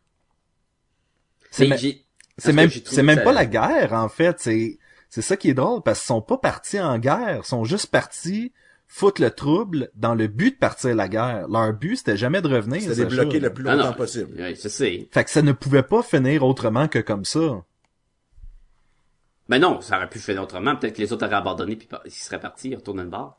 C'est 1.51 2.05
c'est 2.36 2.53
même 2.53 2.70
c'est 2.70 3.03
même 3.03 3.22
pas 3.22 3.32
la 3.32 3.46
guerre 3.46 3.92
en 3.92 4.09
fait, 4.09 4.38
c'est 4.38 4.78
c'est 5.09 5.22
ça 5.22 5.36
qui 5.36 5.51
est 5.51 5.55
drôle 5.55 5.82
parce 5.82 6.01
qu'ils 6.01 6.07
sont 6.07 6.22
pas 6.22 6.38
partis 6.38 6.80
en 6.80 6.99
guerre, 6.99 7.40
ils 7.42 7.46
sont 7.46 7.64
juste 7.64 7.86
partis 7.86 8.53
foutre 8.88 9.20
le 9.20 9.30
trouble 9.30 9.90
dans 9.94 10.14
le 10.14 10.28
but 10.28 10.53
de 10.53 10.59
partir 10.59 10.94
la 10.94 11.09
guerre. 11.09 11.46
Leur 11.49 11.72
but 11.74 11.96
c'était 11.96 12.16
jamais 12.16 12.40
de 12.40 12.49
revenir, 12.49 12.80
c'était 12.80 13.05
de 13.05 13.05
bloquer 13.05 13.38
le 13.38 13.53
plus 13.53 13.68
ah 13.68 13.76
longtemps 13.76 13.92
possible. 13.92 14.34
Oui, 14.38 14.55
je 14.55 14.68
sais. 14.68 15.09
Fait 15.12 15.24
que 15.24 15.30
ça 15.30 15.42
ne 15.42 15.53
pouvait 15.53 15.82
pas 15.82 16.03
finir 16.03 16.44
autrement 16.44 16.88
que 16.88 16.99
comme 16.99 17.24
ça. 17.24 17.62
Ben 19.49 19.59
non, 19.59 19.80
ça 19.80 19.96
aurait 19.96 20.09
pu 20.09 20.18
finir 20.18 20.42
autrement, 20.42 20.76
peut-être 20.76 20.96
que 20.96 21.03
les 21.03 21.12
autres 21.12 21.26
auraient 21.26 21.36
abandonné 21.36 21.76
puis 21.76 21.88
ils 22.05 22.11
seraient 22.11 22.40
partis, 22.40 22.70
ils 22.70 22.76
retournaient 22.76 23.05
le 23.05 23.09
bar. 23.09 23.38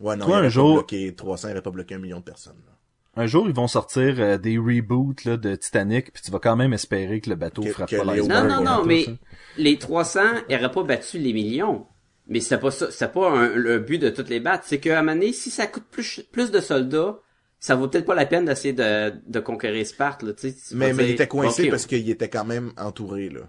Ouais, 0.00 0.16
non, 0.16 0.26
Toi, 0.26 0.38
un 0.38 0.48
jour... 0.48 0.74
bloqué 0.74 1.14
300, 1.14 1.48
il 1.48 1.50
aurait 1.52 1.62
pas 1.62 1.70
bloqué 1.70 1.94
un 1.94 1.98
million 1.98 2.18
de 2.18 2.24
personnes. 2.24 2.60
Là. 2.66 2.73
Un 3.16 3.26
jour, 3.26 3.46
ils 3.48 3.54
vont 3.54 3.68
sortir 3.68 4.16
euh, 4.18 4.38
des 4.38 4.58
reboots 4.58 5.24
là, 5.24 5.36
de 5.36 5.54
Titanic, 5.54 6.12
puis 6.12 6.22
tu 6.22 6.30
vas 6.30 6.40
quand 6.40 6.56
même 6.56 6.72
espérer 6.72 7.20
que 7.20 7.30
le 7.30 7.36
bateau 7.36 7.62
que, 7.62 7.70
frappe 7.70 7.90
pas 7.90 8.04
Non, 8.04 8.44
non, 8.44 8.62
non, 8.62 8.84
mais 8.84 9.06
les 9.56 9.78
300 9.78 10.20
n'auraient 10.50 10.70
pas 10.70 10.82
battu 10.82 11.18
les 11.18 11.32
millions. 11.32 11.86
Mais 12.26 12.40
c'est 12.40 12.58
pas 12.58 12.70
ça, 12.70 12.90
c'est 12.90 13.12
pas 13.12 13.30
un, 13.30 13.48
le 13.54 13.78
but 13.78 13.98
de 13.98 14.08
toutes 14.08 14.30
les 14.30 14.40
battre. 14.40 14.64
C'est 14.66 14.78
qu'à 14.80 14.98
un 14.98 15.02
moment 15.02 15.12
donné, 15.12 15.32
si 15.32 15.50
ça 15.50 15.66
coûte 15.66 15.84
plus, 15.90 16.24
plus 16.32 16.50
de 16.50 16.60
soldats, 16.60 17.18
ça 17.60 17.74
vaut 17.76 17.86
peut-être 17.86 18.06
pas 18.06 18.14
la 18.14 18.24
peine 18.24 18.46
d'essayer 18.46 18.72
de, 18.72 19.12
de 19.26 19.40
conquérir 19.40 19.86
Sparte, 19.86 20.22
là, 20.22 20.32
tu 20.32 20.50
sais. 20.50 20.74
Mais, 20.74 20.92
mais 20.94 21.04
il 21.04 21.10
était 21.10 21.28
coincé 21.28 21.68
parce 21.68 21.86
qu'il 21.86 22.08
était 22.08 22.30
quand 22.30 22.44
même 22.44 22.72
entouré, 22.78 23.28
là 23.28 23.42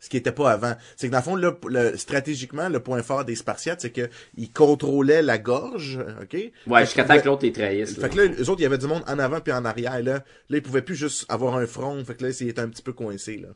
ce 0.00 0.08
qui 0.08 0.16
était 0.16 0.32
pas 0.32 0.52
avant. 0.52 0.74
C'est 0.96 1.08
que 1.08 1.12
dans 1.12 1.18
le 1.18 1.24
fond, 1.24 1.36
le, 1.36 1.96
stratégiquement, 1.96 2.68
le 2.68 2.80
point 2.80 3.02
fort 3.02 3.24
des 3.24 3.34
Spartiates, 3.34 3.80
c'est 3.80 3.90
que 3.90 4.08
ils 4.36 4.50
contrôlaient 4.52 5.22
la 5.22 5.38
gorge, 5.38 5.98
ok? 6.22 6.36
Ouais, 6.66 6.84
jusqu'à 6.84 7.04
temps 7.04 7.18
que 7.18 7.26
l'autre 7.26 7.44
les 7.44 7.52
trahisse. 7.52 7.98
Fait 7.98 8.08
que 8.08 8.16
là, 8.16 8.26
les 8.26 8.48
autres, 8.48 8.60
il 8.60 8.64
y 8.64 8.66
avait 8.66 8.78
du 8.78 8.86
monde 8.86 9.02
en 9.08 9.18
avant 9.18 9.40
puis 9.40 9.52
en 9.52 9.64
arrière. 9.64 10.00
Là, 10.02 10.24
là, 10.48 10.56
ils 10.56 10.62
pouvaient 10.62 10.82
plus 10.82 10.94
juste 10.94 11.26
avoir 11.28 11.56
un 11.56 11.66
front. 11.66 12.02
Fait 12.04 12.14
que 12.14 12.24
là, 12.24 12.30
ils 12.30 12.48
étaient 12.48 12.60
un 12.60 12.68
petit 12.68 12.82
peu 12.82 12.92
coincés 12.92 13.38
là. 13.38 13.48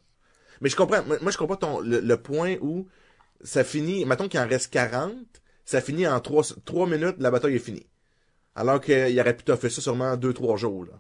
Mais 0.61 0.69
je 0.69 0.77
comprends. 0.77 1.03
Moi, 1.05 1.31
je 1.31 1.39
comprends 1.39 1.57
ton 1.57 1.81
le, 1.81 2.17
point 2.17 2.57
où 2.61 2.87
ça 3.43 3.65
finit. 3.65 4.05
Mettons 4.05 4.29
qu'il 4.29 4.41
en 4.41 4.47
reste 4.47 4.73
40, 4.73 5.13
ça 5.65 5.81
finit 5.81 6.07
en 6.07 6.19
3, 6.21 6.45
3 6.65 6.89
minutes, 6.89 7.17
la 7.19 7.31
bataille 7.31 7.57
est 7.57 7.61
finie. 7.61 7.87
Alors 8.55 8.81
qu'il 8.81 9.19
aurait 9.19 9.37
pu 9.37 9.45
fait 9.57 9.71
ça 9.71 9.81
sûrement 9.81 10.17
2-3 10.17 10.57
jours 10.59 10.85
là. 10.85 10.93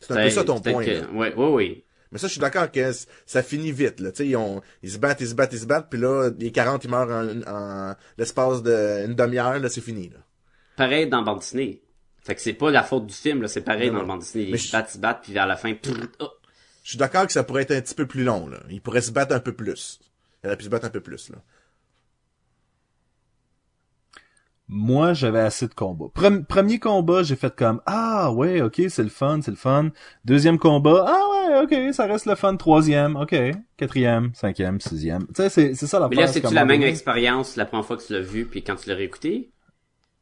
C'est 0.00 0.12
un 0.12 0.24
peu 0.24 0.30
ça 0.30 0.44
ton 0.44 0.60
point. 0.60 0.84
Que... 0.84 1.06
Ouais, 1.12 1.34
ouais, 1.34 1.48
ouais. 1.48 1.84
Mais 2.12 2.18
ça, 2.18 2.26
je 2.26 2.32
suis 2.32 2.40
d'accord 2.40 2.70
que 2.70 2.92
ça 3.26 3.42
finit 3.42 3.72
vite, 3.72 3.98
là. 3.98 4.10
Ils, 4.20 4.38
ils 4.82 4.90
se 4.90 4.98
battent, 4.98 5.20
ils 5.22 5.28
se 5.28 5.34
battent, 5.34 5.52
ils 5.54 5.60
se 5.60 5.66
battent, 5.66 5.88
puis 5.90 5.98
là, 5.98 6.30
les 6.38 6.52
40, 6.52 6.84
ils 6.84 6.90
meurent 6.90 7.10
en, 7.48 7.94
l'espace 8.18 8.62
d'une 8.62 9.14
demi-heure, 9.14 9.58
là, 9.58 9.68
c'est 9.68 9.80
fini, 9.80 10.10
là. 10.10 10.18
Pareil 10.76 11.08
dans 11.08 11.22
bande 11.22 11.38
dessinée. 11.38 11.82
Fait 12.22 12.34
que 12.34 12.40
c'est 12.40 12.52
pas 12.52 12.70
la 12.70 12.82
faute 12.82 13.06
du 13.06 13.14
film, 13.14 13.42
là, 13.42 13.48
c'est 13.48 13.62
pareil 13.62 13.90
dans 13.90 14.00
le 14.00 14.06
bande 14.06 14.20
dessinée. 14.20 14.50
Ils 14.50 14.58
se 14.58 14.70
battent, 14.70 14.90
ils 14.90 14.94
se 14.94 14.98
battent, 14.98 15.22
puis 15.22 15.32
vers 15.32 15.46
la 15.46 15.56
fin, 15.56 15.74
oh. 16.20 16.28
Je 16.84 16.90
suis 16.90 16.98
d'accord 16.98 17.26
que 17.26 17.32
ça 17.32 17.44
pourrait 17.44 17.62
être 17.62 17.72
un 17.72 17.80
petit 17.80 17.94
peu 17.94 18.06
plus 18.06 18.24
long, 18.24 18.46
là. 18.46 18.58
Ils 18.68 18.82
pourraient 18.82 19.00
se 19.00 19.10
battre 19.10 19.34
un 19.34 19.40
peu 19.40 19.54
plus. 19.54 20.00
Il 20.44 20.48
aurait 20.48 20.56
pu 20.56 20.64
se 20.64 20.68
battre 20.68 20.86
un 20.86 20.90
peu 20.90 21.00
plus, 21.00 21.30
là. 21.30 21.38
Moi 24.68 25.12
j'avais 25.12 25.40
assez 25.40 25.66
de 25.66 25.74
combats. 25.74 26.06
premier 26.48 26.78
combat, 26.78 27.22
j'ai 27.22 27.36
fait 27.36 27.54
comme 27.54 27.80
ah 27.86 28.32
ouais, 28.32 28.62
ok, 28.62 28.82
c'est 28.88 29.02
le 29.02 29.08
fun, 29.08 29.40
c'est 29.42 29.50
le 29.50 29.56
fun. 29.56 29.90
Deuxième 30.24 30.58
combat, 30.58 31.04
ah 31.06 31.22
ouais, 31.30 31.62
ok, 31.62 31.94
ça 31.94 32.06
reste 32.06 32.26
le 32.26 32.34
fun. 32.34 32.56
Troisième, 32.56 33.16
ok, 33.16 33.34
quatrième, 33.76 34.30
cinquième, 34.34 34.80
sixième. 34.80 35.26
Tu 35.28 35.34
sais, 35.36 35.48
c'est 35.48 35.74
c'est 35.74 35.86
ça 35.86 35.98
la. 35.98 36.08
Mais 36.08 36.16
là, 36.16 36.26
c'est 36.26 36.40
tu 36.40 36.54
la 36.54 36.64
même 36.64 36.82
expérience 36.82 37.56
la 37.56 37.64
première 37.64 37.84
fois 37.84 37.96
que 37.96 38.06
tu 38.06 38.12
l'as 38.12 38.20
vu, 38.20 38.46
puis 38.46 38.62
quand 38.62 38.76
tu 38.76 38.88
l'as 38.88 38.96
réécouté? 38.96 39.52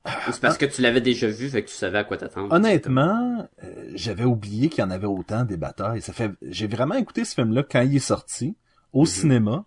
Ou 0.06 0.32
c'est 0.32 0.40
parce 0.40 0.56
que 0.56 0.64
tu 0.64 0.80
l'avais 0.80 1.02
déjà 1.02 1.26
vu, 1.26 1.50
fait 1.50 1.62
que 1.62 1.68
tu 1.68 1.74
savais 1.74 1.98
à 1.98 2.04
quoi 2.04 2.16
t'attendre. 2.16 2.54
Honnêtement, 2.54 3.46
euh, 3.62 3.90
j'avais 3.94 4.24
oublié 4.24 4.70
qu'il 4.70 4.82
y 4.82 4.86
en 4.86 4.90
avait 4.90 5.06
autant 5.06 5.44
des 5.44 5.58
batailles. 5.58 6.00
Ça 6.00 6.14
fait, 6.14 6.30
j'ai 6.40 6.66
vraiment 6.66 6.94
écouté 6.94 7.26
ce 7.26 7.34
film-là 7.34 7.64
quand 7.70 7.82
il 7.82 7.96
est 7.96 7.98
sorti 7.98 8.56
au 8.94 9.00
mhm. 9.00 9.06
cinéma, 9.06 9.64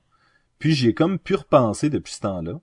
puis 0.57 0.73
j'ai 0.73 0.95
comme 0.95 1.19
pu 1.19 1.35
repenser 1.35 1.91
depuis 1.91 2.13
ce 2.13 2.21
temps-là. 2.21 2.59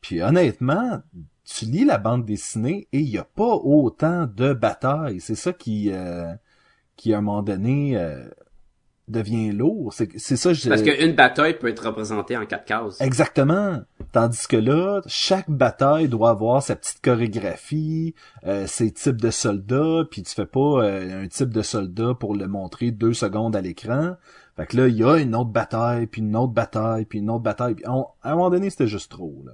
Puis 0.00 0.22
honnêtement, 0.22 1.02
tu 1.44 1.64
lis 1.64 1.84
la 1.84 1.98
bande 1.98 2.24
dessinée 2.24 2.88
et 2.92 3.00
il 3.00 3.10
n'y 3.10 3.18
a 3.18 3.24
pas 3.24 3.54
autant 3.54 4.26
de 4.26 4.52
batailles. 4.52 5.20
C'est 5.20 5.34
ça 5.34 5.52
qui, 5.52 5.90
euh, 5.92 6.32
qui 6.96 7.14
à 7.14 7.18
un 7.18 7.20
moment 7.22 7.42
donné 7.42 7.96
euh, 7.96 8.28
devient 9.08 9.52
lourd. 9.52 9.92
C'est, 9.92 10.18
c'est 10.18 10.36
ça. 10.36 10.50
Parce 10.68 10.82
qu'une 10.82 11.14
bataille 11.14 11.58
peut 11.58 11.68
être 11.68 11.86
représentée 11.86 12.36
en 12.36 12.46
quatre 12.46 12.64
cases. 12.64 13.00
Exactement. 13.00 13.80
Tandis 14.12 14.46
que 14.46 14.56
là, 14.56 15.00
chaque 15.06 15.50
bataille 15.50 16.08
doit 16.08 16.30
avoir 16.30 16.62
sa 16.62 16.76
petite 16.76 17.00
chorégraphie, 17.02 18.14
euh, 18.46 18.66
ses 18.66 18.90
types 18.92 19.20
de 19.20 19.30
soldats, 19.30 20.04
puis 20.10 20.22
tu 20.22 20.34
fais 20.34 20.46
pas 20.46 20.84
euh, 20.84 21.24
un 21.24 21.28
type 21.28 21.50
de 21.50 21.62
soldat 21.62 22.14
pour 22.14 22.34
le 22.34 22.46
montrer 22.46 22.90
deux 22.90 23.14
secondes 23.14 23.56
à 23.56 23.60
l'écran. 23.60 24.16
Fait 24.56 24.66
que 24.66 24.76
là, 24.76 24.88
il 24.88 24.96
y 24.96 25.04
a 25.04 25.16
une 25.16 25.34
autre 25.34 25.50
bataille, 25.50 26.06
puis 26.06 26.20
une 26.20 26.36
autre 26.36 26.52
bataille, 26.52 27.04
puis 27.04 27.20
une 27.20 27.30
autre 27.30 27.42
bataille. 27.42 27.74
Puis 27.74 27.84
à 27.86 27.92
un 28.22 28.34
moment 28.34 28.50
donné, 28.50 28.70
c'était 28.70 28.88
juste 28.88 29.10
trop. 29.10 29.42
Là. 29.46 29.52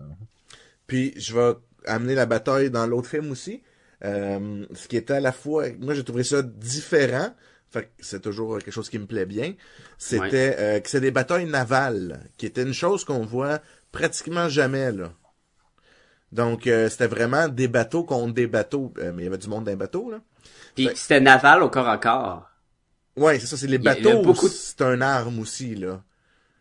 Puis 0.87 1.15
je 1.17 1.35
vais 1.35 1.55
amener 1.87 2.15
la 2.15 2.27
bataille 2.27 2.71
dans 2.71 2.87
l'autre 2.87 3.09
film 3.09 3.31
aussi. 3.31 3.63
Euh, 4.05 4.67
ce 4.75 4.89
qui 4.89 4.97
était 4.97 5.15
à 5.15 5.21
la 5.21 5.33
fois, 5.33 5.67
moi 5.79 5.95
j'ai 5.95 6.05
trouvé 6.05 6.25
ça 6.25 6.43
différent. 6.43 7.35
Fait 7.71 7.91
c'est 7.99 8.21
toujours 8.21 8.59
quelque 8.59 8.71
chose 8.71 8.91
qui 8.91 8.99
me 8.99 9.07
plaît 9.07 9.27
bien. 9.27 9.55
C'était 9.99 10.57
euh, 10.59 10.81
que 10.81 10.89
c'est 10.89 11.01
des 11.01 11.11
batailles 11.11 11.47
navales, 11.47 12.21
qui 12.37 12.47
était 12.47 12.63
une 12.63 12.75
chose 12.75 13.05
qu'on 13.05 13.25
voit 13.25 13.61
pratiquement 13.93 14.49
jamais 14.49 14.93
là. 14.93 15.13
Donc 16.33 16.67
euh, 16.67 16.89
c'était 16.89 17.07
vraiment 17.07 17.49
des 17.49 17.69
bateaux 17.69 18.05
contre 18.05 18.35
des 18.35 18.47
bateaux, 18.47 18.93
mais 18.97 19.23
il 19.23 19.25
y 19.25 19.27
avait 19.27 19.39
du 19.39 19.49
monde 19.49 19.65
dans 19.65 19.71
les 19.71 19.77
bateaux 19.77 20.11
là. 20.11 20.21
Puis 20.75 20.91
c'était 20.95 21.21
naval 21.21 21.63
au 21.63 21.71
corps 21.71 21.89
à 21.89 21.99
corps. 21.99 22.51
Ouais, 23.17 23.39
c'est 23.39 23.47
ça, 23.47 23.57
c'est 23.57 23.69
les 23.69 23.79
bateaux. 23.79 24.35
C'est 24.35 24.83
un 24.83 25.01
arme 25.01 25.39
aussi 25.39 25.77
là. 25.77 26.03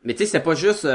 Mais 0.04 0.14
tu 0.14 0.26
sais, 0.26 0.32
c'est 0.32 0.40
pas 0.40 0.56
juste 0.56 0.88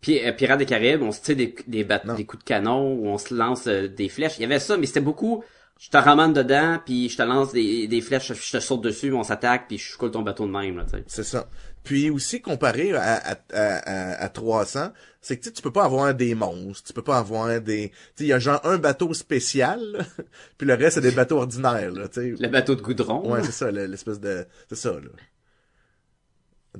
puis 0.00 0.24
euh, 0.24 0.32
Pirates 0.32 0.58
des 0.58 0.66
Caraïbes, 0.66 1.02
on 1.02 1.12
se 1.12 1.20
tire 1.20 1.36
des, 1.36 1.54
des, 1.66 1.84
des 1.84 2.24
coups 2.24 2.42
de 2.42 2.48
canon, 2.48 2.94
ou 2.94 3.08
on 3.08 3.18
se 3.18 3.34
lance 3.34 3.66
euh, 3.66 3.88
des 3.88 4.08
flèches. 4.08 4.38
Il 4.38 4.42
y 4.42 4.44
avait 4.44 4.60
ça, 4.60 4.76
mais 4.76 4.86
c'était 4.86 5.00
beaucoup. 5.00 5.42
Je 5.78 5.90
te 5.90 5.96
ramène 5.96 6.32
dedans, 6.32 6.78
puis 6.84 7.08
je 7.08 7.16
te 7.16 7.22
lance 7.22 7.52
des, 7.52 7.86
des 7.86 8.00
flèches, 8.00 8.32
je 8.32 8.52
te 8.52 8.60
saute 8.60 8.82
dessus, 8.82 9.12
on 9.12 9.22
s'attaque, 9.22 9.66
puis 9.68 9.78
je 9.78 9.96
coule 9.96 10.10
ton 10.10 10.22
bateau 10.22 10.46
de 10.46 10.50
même. 10.50 10.76
là. 10.76 10.84
C'est 11.06 11.22
ça. 11.22 11.48
Puis 11.84 12.10
aussi 12.10 12.40
comparé 12.40 12.92
à, 12.94 13.14
à, 13.14 13.36
à, 13.52 14.24
à 14.24 14.28
300, 14.28 14.88
c'est 15.20 15.38
que 15.38 15.48
tu 15.48 15.62
peux 15.62 15.72
pas 15.72 15.84
avoir 15.84 16.12
des 16.14 16.34
monstres, 16.34 16.88
tu 16.88 16.92
peux 16.92 17.02
pas 17.02 17.18
avoir 17.18 17.60
des... 17.60 17.92
Tu 18.16 18.24
il 18.24 18.26
y 18.26 18.32
a 18.32 18.40
genre 18.40 18.60
un 18.64 18.78
bateau 18.78 19.14
spécial, 19.14 19.80
puis 20.58 20.66
le 20.66 20.74
reste 20.74 20.96
c'est 20.96 21.00
des 21.00 21.12
bateaux 21.12 21.38
ordinaires. 21.38 21.92
Là, 21.92 22.08
sais. 22.10 22.34
Le 22.38 22.48
bateau 22.48 22.74
de 22.74 22.82
goudron. 22.82 23.30
Ouais, 23.30 23.44
c'est 23.44 23.52
ça, 23.52 23.70
l'espèce 23.70 24.18
de... 24.18 24.46
C'est 24.68 24.76
ça, 24.76 24.90
là 24.90 25.10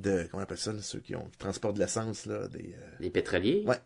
de 0.01 0.27
comment 0.29 0.41
on 0.41 0.43
appelle 0.43 0.57
ça, 0.57 0.73
ceux 0.81 0.99
qui, 0.99 1.15
ont, 1.15 1.25
qui 1.31 1.37
transportent 1.37 1.75
de 1.75 1.81
l'essence 1.81 2.25
là, 2.25 2.47
des 2.47 2.75
euh, 2.77 2.95
les 2.99 3.09
pétroliers? 3.09 3.63
Ouais. 3.65 3.77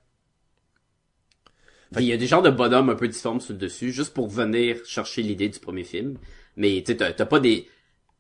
Il 2.00 2.06
y 2.06 2.14
a 2.14 2.18
des 2.18 2.26
genres 2.26 2.42
de 2.42 2.50
bonhommes 2.50 2.90
un 2.90 2.96
peu 2.96 3.08
difformes 3.08 3.40
sur 3.40 3.54
le 3.54 3.60
dessus, 3.60 3.92
juste 3.92 4.14
pour 4.14 4.28
venir 4.28 4.78
chercher 4.86 5.22
l'idée 5.22 5.50
du 5.50 5.60
premier 5.60 5.84
film. 5.84 6.18
Mais 6.58 6.84
tu 6.86 6.98
t'as, 6.98 7.14
t'as 7.14 7.26
pas 7.26 7.40
des 7.40 7.68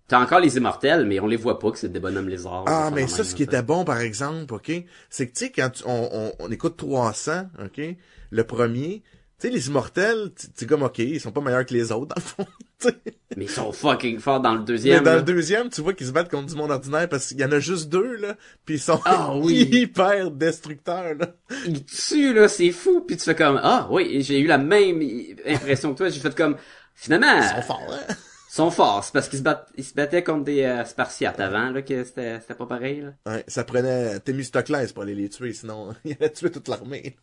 T'as 0.07 0.21
encore 0.21 0.41
les 0.41 0.57
immortels, 0.57 1.05
mais 1.05 1.19
on 1.21 1.27
les 1.27 1.37
voit 1.37 1.59
pas 1.59 1.71
que 1.71 1.77
c'est 1.79 1.91
des 1.91 2.01
bonhommes 2.01 2.27
lézards. 2.27 2.65
Ah, 2.67 2.91
mais 2.93 3.07
ça, 3.07 3.23
ce 3.23 3.33
qui 3.33 3.43
était 3.43 3.63
bon, 3.63 3.85
par 3.85 4.01
exemple, 4.01 4.53
ok, 4.53 4.71
c'est 5.09 5.27
que 5.27 5.33
tu 5.33 5.45
sais, 5.45 5.51
quand 5.51 5.71
on, 5.85 6.09
on, 6.11 6.33
on, 6.39 6.51
écoute 6.51 6.75
300, 6.75 7.47
ok, 7.63 7.81
le 8.29 8.43
premier, 8.43 9.01
Tu 9.39 9.47
sais, 9.47 9.49
les 9.49 9.67
immortels, 9.67 10.31
tu 10.57 10.67
comme, 10.67 10.83
ok, 10.83 10.99
ils 10.99 11.21
sont 11.21 11.31
pas 11.31 11.39
meilleurs 11.39 11.65
que 11.65 11.73
les 11.73 11.91
autres, 11.93 12.13
dans 12.13 12.15
le 12.17 12.21
fond. 12.21 12.45
Mais 13.37 13.45
ils 13.45 13.49
sont 13.49 13.71
fucking 13.71 14.19
forts 14.19 14.41
dans 14.41 14.53
le 14.53 14.59
Mais 14.59 14.65
deuxième. 14.65 15.03
dans 15.03 15.11
là. 15.11 15.17
le 15.17 15.23
deuxième, 15.23 15.69
tu 15.69 15.81
vois 15.81 15.93
qu'ils 15.93 16.07
se 16.07 16.11
battent 16.11 16.29
contre 16.29 16.47
du 16.47 16.55
monde 16.55 16.71
ordinaire 16.71 17.09
parce 17.09 17.27
qu'il 17.29 17.39
y 17.39 17.43
en 17.45 17.51
a 17.51 17.59
juste 17.59 17.89
deux, 17.89 18.15
là. 18.17 18.35
Puis 18.65 18.75
ils 18.75 18.79
sont 18.79 18.99
Ah 19.05 19.35
oui. 19.35 19.67
hyper 19.71 20.31
destructeurs, 20.31 21.15
là. 21.15 21.35
Ils 21.65 21.83
tuent, 21.85 22.33
là, 22.33 22.47
c'est 22.47 22.71
fou. 22.71 23.01
Puis 23.07 23.17
tu 23.17 23.23
fais 23.23 23.35
comme, 23.35 23.59
ah 23.63 23.87
oui, 23.91 24.21
j'ai 24.21 24.39
eu 24.39 24.47
la 24.47 24.57
même 24.57 25.01
impression 25.47 25.93
que 25.93 25.97
toi. 25.99 26.09
J'ai 26.09 26.19
fait 26.19 26.35
comme, 26.35 26.57
finalement, 26.95 27.37
Ils 27.37 27.55
sont 27.55 27.61
forts, 27.63 27.87
hein. 27.91 28.13
ils 28.49 28.53
sont 28.55 28.71
forts. 28.71 29.03
C'est 29.03 29.13
parce 29.13 29.29
qu'ils 29.29 29.39
se 29.39 29.43
battent, 29.43 29.67
ils 29.77 29.83
se 29.83 29.93
battaient 29.93 30.23
contre 30.23 30.43
des 30.43 30.63
euh, 30.63 30.85
Spartiates 30.85 31.39
avant, 31.39 31.71
là, 31.71 31.81
que 31.81 32.03
c'était, 32.03 32.39
c'était 32.39 32.53
pas 32.55 32.67
pareil, 32.67 33.01
là. 33.01 33.13
Ouais, 33.33 33.43
ça 33.47 33.63
prenait 33.63 34.19
Thémistoclès 34.19 34.93
pour 34.93 35.03
aller 35.03 35.15
les 35.15 35.29
tuer, 35.29 35.53
sinon 35.53 35.93
il 36.05 36.15
allait 36.19 36.31
tuer 36.31 36.51
toute 36.51 36.67
l'armée. 36.67 37.15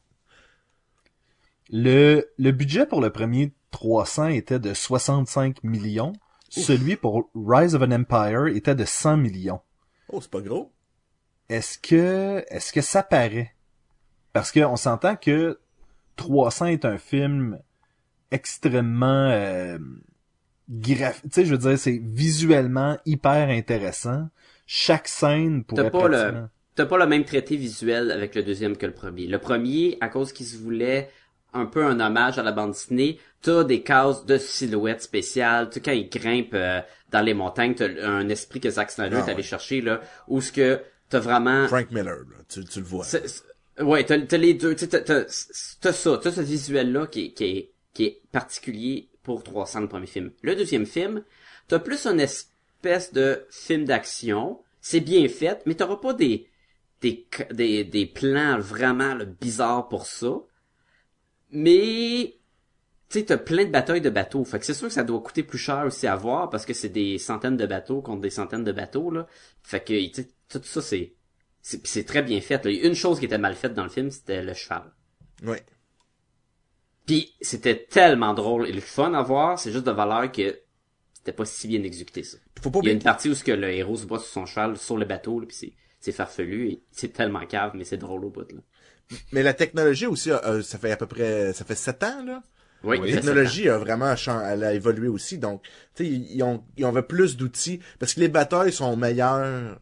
Le, 1.72 2.24
le 2.36 2.50
budget 2.50 2.84
pour 2.86 3.00
le 3.00 3.11
premier 3.11 3.52
300 3.71 4.27
était 4.29 4.59
de 4.59 4.75
65 4.75 5.62
millions. 5.64 6.12
Celui 6.49 6.97
pour 6.97 7.31
Rise 7.35 7.75
of 7.77 7.83
an 7.83 7.93
Empire 7.93 8.47
était 8.49 8.75
de 8.75 8.85
100 8.85 9.16
millions. 9.18 9.61
Oh, 10.12 10.21
c'est 10.21 10.31
pas 10.31 10.41
gros. 10.41 10.73
Est-ce 11.49 11.79
que, 11.79 12.45
est-ce 12.49 12.73
que 12.73 12.81
ça 12.81 13.03
paraît? 13.03 13.55
Parce 14.33 14.51
que 14.53 14.61
on 14.61 14.77
s'entend 14.77 15.16
que 15.16 15.61
300 16.16 16.66
est 16.66 16.85
un 16.85 16.99
film 16.99 17.59
extrêmement, 18.31 19.29
euh, 19.31 19.79
graph- 20.71 21.23
tu 21.23 21.29
sais, 21.33 21.45
je 21.45 21.51
veux 21.53 21.59
dire, 21.59 21.79
c'est 21.79 22.01
visuellement 22.03 22.97
hyper 23.07 23.49
intéressant. 23.49 24.29
Chaque 24.66 25.09
scène 25.09 25.64
pourrait 25.64 25.85
T'as 25.85 25.91
pas 25.91 26.09
le- 26.09 26.16
pratiquement- 26.16 26.49
T'as 26.77 26.87
pas 26.87 26.99
le 26.99 27.07
même 27.07 27.25
traité 27.25 27.57
visuel 27.57 28.11
avec 28.12 28.35
le 28.37 28.43
deuxième 28.43 28.77
que 28.77 28.87
le 28.87 28.93
premier. 28.93 29.27
Le 29.27 29.39
premier, 29.39 29.99
à 30.01 30.09
cause 30.09 30.33
qu'il 30.33 30.47
se 30.47 30.57
voulait 30.57 31.11
un 31.53 31.66
peu 31.66 31.84
un 31.84 32.01
hommage 32.01 32.38
à 32.38 32.42
la 32.42 32.53
bande 32.53 32.72
dessinée, 32.72 33.18
t'as 33.42 33.64
des 33.64 33.82
cases 33.82 34.24
de 34.26 34.38
silhouettes 34.38 35.03
spéciales. 35.03 35.70
Tu 35.70 35.80
quand 35.80 35.92
il 35.92 36.09
grimpe 36.09 36.55
euh, 36.55 36.80
dans 37.11 37.20
les 37.22 37.34
montagnes, 37.34 37.74
t'as 37.74 37.88
un 38.07 38.28
esprit 38.28 38.61
que 38.61 38.70
Zack 38.70 38.90
Snyder 38.90 39.16
Ah, 39.16 39.26
est 39.26 39.30
allé 39.30 39.36
ouais. 39.36 39.42
chercher, 39.42 39.80
là, 39.80 40.01
où 40.28 40.40
ce 40.40 40.53
que 40.53 40.80
t'as 41.09 41.18
vraiment... 41.20 41.66
Frank 41.68 41.90
Miller, 41.90 42.18
là, 42.18 42.36
tu, 42.48 42.64
tu 42.64 42.80
le 42.80 42.84
vois. 42.86 43.05
C'est- 43.05 43.44
Ouais, 43.80 44.05
t'as, 44.05 44.18
t'as 44.20 44.36
les 44.36 44.53
deux, 44.53 44.74
t'as, 44.76 44.86
t'as, 45.01 45.24
t'as 45.80 45.92
ça, 45.92 46.18
t'as 46.22 46.30
ce 46.32 46.40
visuel-là 46.42 47.07
qui 47.07 47.26
est, 47.26 47.30
qui 47.32 47.44
est, 47.44 47.70
qui 47.94 48.05
est 48.05 48.20
particulier 48.30 49.09
pour 49.22 49.42
300 49.42 49.80
le 49.80 49.88
premier 49.88 50.07
film. 50.07 50.32
Le 50.42 50.55
deuxième 50.55 50.84
film, 50.84 51.24
t'as 51.66 51.78
plus 51.78 52.07
une 52.07 52.20
espèce 52.20 53.12
de 53.14 53.46
film 53.51 53.86
d'action, 53.86 54.61
c'est 54.82 55.01
bien 55.01 55.26
fait, 55.28 55.62
mais 55.64 55.74
t'auras 55.76 55.96
pas 55.96 56.12
des, 56.12 56.46
des, 57.01 57.26
des, 57.53 57.84
des 57.84 58.05
plans 58.07 58.59
vraiment 58.59 59.14
là, 59.14 59.24
bizarres 59.24 59.88
pour 59.88 60.05
ça. 60.05 60.34
Mais, 61.53 62.38
tu 63.09 63.18
sais, 63.18 63.24
t'as 63.24 63.38
plein 63.38 63.64
de 63.64 63.70
batailles 63.70 64.01
de 64.01 64.11
bateaux. 64.11 64.44
Fait 64.44 64.59
que 64.59 64.66
c'est 64.66 64.74
sûr 64.74 64.88
que 64.88 64.94
ça 64.94 65.05
doit 65.05 65.20
coûter 65.20 65.42
plus 65.42 65.59
cher 65.59 65.84
aussi 65.86 66.07
à 66.07 66.16
voir 66.16 66.51
parce 66.51 66.64
que 66.64 66.74
c'est 66.74 66.88
des 66.88 67.18
centaines 67.18 67.57
de 67.57 67.66
bateaux 67.66 68.03
contre 68.03 68.20
des 68.20 68.30
centaines 68.30 68.64
de 68.64 68.72
bateaux, 68.72 69.11
là. 69.11 69.26
Fait 69.62 69.80
que, 69.84 70.22
tout 70.48 70.62
ça, 70.64 70.82
c'est, 70.82 71.14
c'est, 71.62 71.82
pis 71.82 71.90
c'est 71.90 72.05
très 72.05 72.22
bien 72.22 72.40
fait. 72.40 72.64
Là. 72.64 72.70
Une 72.70 72.94
chose 72.94 73.18
qui 73.18 73.24
était 73.26 73.38
mal 73.38 73.55
faite 73.55 73.74
dans 73.74 73.84
le 73.84 73.90
film, 73.90 74.11
c'était 74.11 74.42
le 74.42 74.55
cheval. 74.55 74.92
Ouais. 75.42 75.62
Puis 77.07 77.34
c'était 77.40 77.86
tellement 77.86 78.34
drôle 78.34 78.68
et 78.68 78.72
le 78.72 78.80
fun 78.80 79.14
à 79.14 79.22
voir, 79.22 79.59
c'est 79.59 79.72
juste 79.72 79.86
de 79.86 79.90
valeur 79.90 80.30
que 80.30 80.61
c'était 81.14 81.32
pas 81.32 81.44
si 81.44 81.66
bien 81.68 81.82
exécuté 81.82 82.22
ça. 82.22 82.38
Faut 82.62 82.70
pas 82.70 82.80
Il 82.82 82.86
y 82.86 82.90
a 82.90 82.92
une 82.92 83.03
partie 83.03 83.28
où 83.28 83.34
ce 83.34 83.42
que 83.42 83.53
le 83.53 83.70
héros 83.70 83.96
se 83.96 84.07
bat 84.07 84.18
sur 84.18 84.28
son 84.28 84.46
cheval 84.46 84.76
sur 84.76 84.96
le 84.96 85.05
bateau, 85.05 85.40
là, 85.40 85.46
puis 85.46 85.57
c'est 85.57 85.72
c'est 86.01 86.12
farfelu 86.12 86.68
et 86.68 86.82
c'est 86.90 87.12
tellement 87.12 87.44
cave, 87.46 87.72
mais 87.74 87.84
c'est 87.84 87.98
drôle 87.98 88.24
au 88.24 88.30
bout 88.30 88.51
là. 88.51 88.61
Mais 89.32 89.42
la 89.42 89.54
technologie 89.54 90.06
aussi, 90.06 90.30
euh, 90.30 90.62
ça 90.62 90.78
fait 90.78 90.92
à 90.92 90.96
peu 90.96 91.06
près, 91.06 91.52
ça 91.52 91.64
fait 91.64 91.74
sept 91.74 92.02
ans, 92.02 92.24
là. 92.24 92.42
Oui. 92.82 92.98
La 93.11 93.16
technologie 93.16 93.68
a 93.68 93.76
vraiment 93.76 94.14
elle 94.42 94.64
a 94.64 94.72
évolué 94.72 95.08
aussi, 95.08 95.36
donc, 95.38 95.62
tu 95.94 96.04
sais, 96.04 96.11
ils 96.11 96.42
ont, 96.42 96.64
ils 96.78 96.84
ont 96.86 96.92
plus 97.02 97.36
d'outils, 97.36 97.80
parce 97.98 98.14
que 98.14 98.20
les 98.20 98.28
batailles 98.28 98.72
sont 98.72 98.96
meilleures 98.96 99.78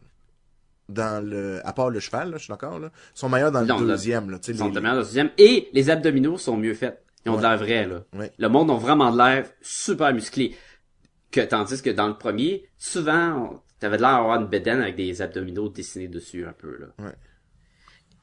dans 0.89 1.23
le, 1.23 1.61
à 1.65 1.71
part 1.71 1.89
le 1.91 1.99
cheval, 1.99 2.31
là, 2.31 2.37
je 2.37 2.43
suis 2.43 2.51
d'accord, 2.51 2.79
là, 2.79 2.91
sont 3.13 3.29
meilleures 3.29 3.51
dans 3.51 3.61
le 3.61 3.67
Non, 3.67 3.79
deuxième, 3.79 4.29
là, 4.31 4.39
tu 4.39 4.47
sais, 4.47 4.51
Ils 4.53 4.57
sont 4.57 4.65
les- 4.65 4.71
meilleurs 4.81 4.93
dans 4.93 4.99
le 4.99 5.05
deuxième. 5.05 5.29
Et 5.37 5.69
les 5.73 5.89
abdominaux 5.89 6.37
sont 6.37 6.57
mieux 6.57 6.73
faits. 6.73 7.01
Ils 7.25 7.31
ont 7.31 7.37
de 7.37 7.41
l'air 7.41 7.57
vrai, 7.57 7.85
là. 7.85 8.03
Ouais. 8.13 8.31
Le 8.37 8.47
monde 8.49 8.69
ont 8.71 8.77
vraiment 8.77 9.11
de 9.11 9.17
l'air 9.17 9.45
super 9.61 10.13
musclé. 10.13 10.55
Que, 11.31 11.41
tandis 11.41 11.81
que 11.81 11.91
dans 11.91 12.07
le 12.07 12.17
premier, 12.17 12.67
souvent, 12.77 13.33
on- 13.51 13.59
t'avais 13.79 13.97
de 13.97 14.01
l'air 14.01 14.13
d'avoir 14.13 14.41
une 14.41 14.47
bedaine 14.47 14.81
avec 14.81 14.95
des 14.95 15.21
abdominaux 15.21 15.69
dessinés 15.69 16.07
dessus, 16.07 16.45
un 16.47 16.53
peu, 16.53 16.75
là. 16.79 16.87
Ouais. 17.05 17.13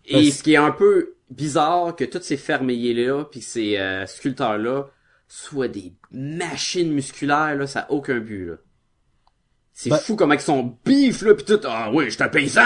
Et 0.06 0.12
Parce- 0.12 0.38
ce 0.38 0.42
qui 0.42 0.52
est 0.54 0.56
un 0.56 0.70
peu 0.70 1.14
bizarre, 1.30 1.94
que 1.96 2.04
tous 2.04 2.22
ces 2.22 2.36
fermiers-là, 2.36 3.24
puis 3.24 3.42
ces 3.42 3.76
euh, 3.78 4.06
sculpteurs-là, 4.06 4.88
soient 5.28 5.68
des 5.68 5.92
machines 6.12 6.92
musculaires, 6.92 7.56
là, 7.56 7.66
ça 7.66 7.80
a 7.80 7.90
aucun 7.90 8.18
but, 8.20 8.46
là. 8.46 8.54
C'est 9.72 9.90
Ben- 9.90 9.98
fou 9.98 10.16
comment 10.16 10.32
ils 10.34 10.40
sont 10.40 10.78
bifs, 10.86 11.20
là, 11.22 11.34
pis 11.34 11.44
tout, 11.44 11.60
ah 11.64 11.90
oui, 11.92 12.06
je 12.06 12.10
suis 12.10 12.22
un 12.22 12.28
paysan! 12.28 12.62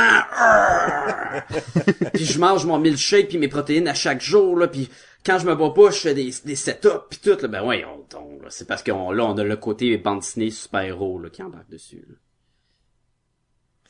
Puis 2.14 2.24
je 2.24 2.38
mange 2.38 2.64
mon 2.66 2.78
milkshake 2.78 3.28
puis 3.28 3.38
mes 3.38 3.48
protéines 3.48 3.88
à 3.88 3.94
chaque 3.94 4.20
jour, 4.20 4.56
là, 4.56 4.68
puis 4.68 4.88
quand 5.26 5.38
je 5.38 5.46
me 5.46 5.54
bats 5.56 5.70
pas, 5.74 5.90
je 5.90 5.98
fais 5.98 6.14
des, 6.14 6.32
des 6.44 6.54
setups 6.54 6.88
pis 7.08 7.18
tout, 7.18 7.36
là, 7.40 7.48
ben 7.48 7.64
ouais, 7.64 7.84
on, 7.84 8.38
là, 8.42 8.48
c'est 8.50 8.66
parce 8.68 8.82
qu'on, 8.84 9.10
là, 9.10 9.24
on 9.24 9.36
a 9.38 9.42
le 9.44 9.56
côté 9.56 9.96
bande 9.98 10.20
dessinée 10.20 10.50
super-héros, 10.50 11.18
là, 11.18 11.30
qui 11.30 11.42
embarque 11.42 11.68
dessus, 11.70 12.04
là. 12.08 12.14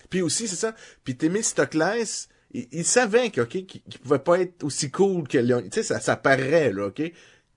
Puis 0.09 0.22
aussi, 0.22 0.48
c'est 0.48 0.57
ça. 0.57 0.74
Puis 1.05 1.16
Thémistoclès, 1.16 2.28
il, 2.53 2.66
il 2.72 2.84
savait 2.84 3.30
que, 3.30 3.40
ok, 3.42 3.48
qu'il 3.48 3.66
qu'il 3.66 4.01
pouvait 4.01 4.18
pas 4.18 4.40
être 4.40 4.64
aussi 4.64 4.90
cool 4.90 5.26
que 5.28 5.38
Léon. 5.38 5.62
Tu 5.62 5.68
sais, 5.72 5.82
ça, 5.82 6.01
ça 6.01 6.16
paraît, 6.16 6.72
là, 6.72 6.86
ok? 6.86 7.03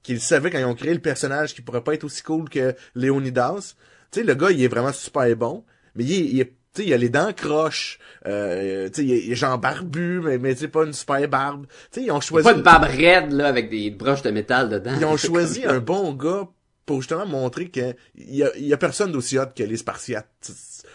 Qu'il 0.01 0.19
savait 0.19 0.49
quand 0.49 0.59
ils 0.59 0.65
ont 0.65 0.75
créé 0.75 0.93
le 0.93 0.99
personnage 0.99 1.53
qu'il 1.53 1.63
pourrait 1.63 1.83
pas 1.83 1.93
être 1.93 2.03
aussi 2.03 2.21
cool 2.23 2.49
que 2.49 2.75
Léonidas. 2.95 3.75
Tu 4.11 4.19
sais, 4.19 4.25
le 4.25 4.35
gars, 4.35 4.51
il 4.51 4.61
est 4.63 4.67
vraiment 4.67 4.93
super 4.93 5.35
bon, 5.35 5.63
mais 5.95 6.03
il 6.03 6.13
est, 6.13 6.25
il 6.31 6.39
est- 6.41 6.53
tu 6.75 6.81
sais, 6.81 6.87
il 6.87 6.93
a 6.93 6.97
les 6.97 7.09
dents 7.09 7.31
croches, 7.33 7.99
euh, 8.25 8.89
tu 8.89 8.95
sais, 9.01 9.05
il 9.07 9.13
est, 9.13 9.25
il 9.25 9.31
est 9.31 9.35
genre 9.35 9.59
barbu, 9.59 10.21
mais, 10.23 10.39
mais 10.39 10.55
tu 10.55 10.67
pas 10.69 10.85
une 10.85 10.93
super 10.93 11.27
barbe. 11.27 11.67
Tu 11.91 11.99
sais, 11.99 12.05
ils 12.07 12.11
ont 12.11 12.19
choisi... 12.19 12.43
Pas 12.43 12.53
de 12.55 12.63
barbe 12.63 12.85
raide, 12.85 13.31
là, 13.31 13.47
avec 13.47 13.69
des 13.69 13.91
broches 13.91 14.23
de 14.23 14.31
métal 14.31 14.69
dedans. 14.69 14.93
Ils 14.97 15.05
ont 15.05 15.17
choisi 15.17 15.65
un 15.65 15.79
bon 15.79 16.13
gars 16.13 16.47
pour 16.85 17.01
justement 17.01 17.25
montrer 17.25 17.69
que 17.69 17.95
y 18.15 18.43
a, 18.43 18.55
y 18.57 18.73
a 18.73 18.77
personne 18.77 19.11
d'aussi 19.11 19.37
hot 19.37 19.47
que 19.55 19.63
les 19.63 19.77
Spartiates. 19.77 20.29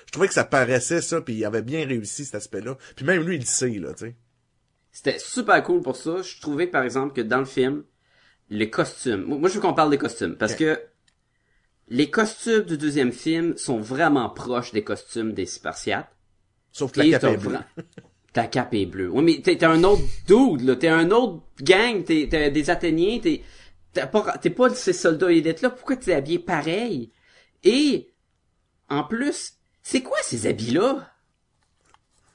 Je 0.06 0.12
trouvais 0.12 0.28
que 0.28 0.34
ça 0.34 0.44
paraissait 0.44 1.00
ça, 1.00 1.20
puis 1.20 1.34
il 1.34 1.44
avait 1.44 1.62
bien 1.62 1.86
réussi 1.86 2.24
cet 2.24 2.34
aspect-là. 2.34 2.76
Puis 2.96 3.04
même 3.04 3.22
lui, 3.22 3.36
il 3.36 3.40
le 3.40 3.46
sait, 3.46 3.70
là, 3.78 3.92
tu 3.94 4.06
sais. 4.06 4.16
C'était 4.92 5.18
super 5.18 5.62
cool 5.62 5.80
pour 5.82 5.96
ça. 5.96 6.22
Je 6.22 6.40
trouvais, 6.40 6.66
par 6.66 6.82
exemple, 6.82 7.14
que 7.14 7.20
dans 7.20 7.38
le 7.38 7.44
film, 7.44 7.84
les 8.50 8.68
costumes. 8.70 9.22
Moi, 9.24 9.48
je 9.48 9.54
veux 9.54 9.60
qu'on 9.60 9.74
parle 9.74 9.90
des 9.90 9.98
costumes. 9.98 10.36
Parce 10.36 10.54
que 10.54 10.80
les 11.88 12.10
costumes 12.10 12.62
du 12.62 12.76
deuxième 12.76 13.12
film 13.12 13.56
sont 13.56 13.78
vraiment 13.80 14.28
proches 14.28 14.72
des 14.72 14.84
costumes 14.84 15.32
des 15.32 15.46
Spartiates. 15.46 16.10
Sauf 16.72 16.92
que 16.92 17.00
la 17.00 17.18
cape 17.18 17.24
est 17.24 17.36
bleue. 17.36 17.50
vra- 17.56 17.64
Ta 18.32 18.46
cape 18.46 18.74
est 18.74 18.86
bleue. 18.86 19.10
Oui, 19.10 19.22
mais 19.24 19.40
t'es 19.42 19.64
un 19.64 19.82
autre 19.84 20.02
dude, 20.26 20.62
là. 20.66 20.76
T'es 20.76 20.88
un 20.88 21.10
autre 21.10 21.42
gang. 21.62 22.04
T'es 22.04 22.28
t'es 22.30 22.50
des 22.50 22.70
Athéniens. 22.70 23.20
T'es 23.20 23.42
t'es 24.00 24.06
pas, 24.06 24.38
t'es 24.38 24.50
pas 24.50 24.68
de 24.68 24.74
ces 24.74 24.92
soldats 24.92 25.32
élites 25.32 25.62
là. 25.62 25.70
Pourquoi 25.70 25.96
t'es 25.96 26.14
habillé 26.14 26.38
pareil? 26.38 27.10
Et, 27.64 28.12
en 28.88 29.04
plus, 29.04 29.54
c'est 29.82 30.02
quoi 30.02 30.18
ces 30.22 30.46
habits-là? 30.46 31.12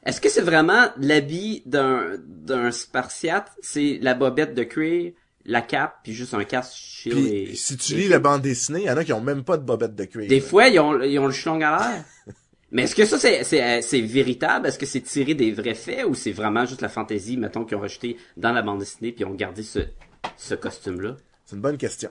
Est-ce 0.06 0.20
que 0.20 0.30
c'est 0.30 0.42
vraiment 0.42 0.90
l'habit 0.98 1.64
d'un, 1.66 2.18
d'un 2.26 2.72
Spartiate? 2.72 3.52
C'est 3.62 4.00
la 4.02 4.14
bobette 4.14 4.54
de 4.54 4.64
cuir, 4.64 5.14
la 5.46 5.62
cape, 5.62 6.00
puis 6.04 6.14
juste 6.14 6.34
un 6.34 6.44
casque, 6.44 6.76
Puis, 7.10 7.28
et... 7.28 7.56
si 7.56 7.78
tu 7.78 7.96
lis 7.96 8.10
la 8.10 8.20
bande 8.20 8.42
dessinée, 8.42 8.82
il 8.82 8.86
y 8.86 8.92
en 8.92 8.98
a 8.98 9.04
qui 9.04 9.14
ont 9.14 9.22
même 9.22 9.44
pas 9.44 9.58
de 9.58 9.64
bobette 9.64 9.96
de 9.96 10.06
cuir. 10.06 10.28
Des 10.28 10.42
là. 10.42 10.46
fois, 10.46 10.68
ils 10.68 10.80
ont, 10.80 11.02
ils 11.02 11.20
ont 11.20 11.28
le 11.28 11.32
chelong 11.32 11.64
à 11.64 11.78
l'air. 11.78 12.06
Mais 12.72 12.84
est-ce 12.84 12.96
que 12.96 13.06
ça, 13.06 13.20
c'est, 13.20 13.44
c'est, 13.44 13.64
euh, 13.64 13.82
c'est 13.82 14.02
véritable? 14.02 14.68
Est-ce 14.68 14.80
que 14.80 14.88
c'est 14.88 15.02
tiré 15.02 15.36
des 15.36 15.52
vrais 15.52 15.76
faits 15.76 16.06
ou 16.06 16.16
c'est 16.16 16.32
vraiment 16.32 16.66
juste 16.66 16.82
la 16.82 16.90
fantaisie, 16.90 17.38
mettons, 17.38 17.66
qu'ils 17.66 17.78
ont 17.78 17.82
rejeté 17.82 18.18
dans 18.36 18.52
la 18.52 18.64
bande 18.64 18.80
dessinée 18.80 19.12
puis 19.12 19.22
ils 19.22 19.28
ont 19.28 19.36
gardé 19.36 19.62
ce, 19.62 19.80
ce 20.38 20.56
costume-là? 20.56 21.16
C'est 21.54 21.58
une 21.58 21.62
bonne 21.62 21.78
question. 21.78 22.10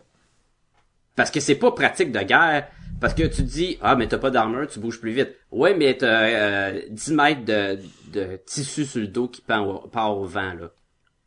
Parce 1.16 1.32
que 1.32 1.40
c'est 1.40 1.57
pas 1.57 1.72
pratique 1.72 2.12
de 2.12 2.20
guerre. 2.20 2.68
Parce 3.01 3.12
que 3.12 3.24
tu 3.24 3.43
dis, 3.43 3.76
ah, 3.82 3.97
mais 3.97 4.07
t'as 4.07 4.18
pas 4.18 4.30
d'armure, 4.30 4.68
tu 4.68 4.78
bouges 4.78 5.01
plus 5.01 5.11
vite. 5.11 5.34
Ouais, 5.51 5.74
mais 5.74 5.97
t'as 5.97 6.28
euh, 6.28 6.82
10 6.88 7.11
mètres 7.11 7.45
de, 7.45 7.76
de 8.12 8.36
tissu 8.47 8.84
sur 8.84 9.01
le 9.01 9.09
dos 9.09 9.26
qui 9.26 9.40
part 9.40 10.16
au 10.16 10.24
vent, 10.24 10.55
là. 10.55 10.70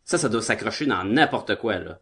Ça, 0.05 0.18
ça 0.18 0.30
doit 0.30 0.41
s'accrocher 0.41 0.86
dans 0.86 1.03
n'importe 1.03 1.57
quoi, 1.57 1.80
là. 1.80 1.99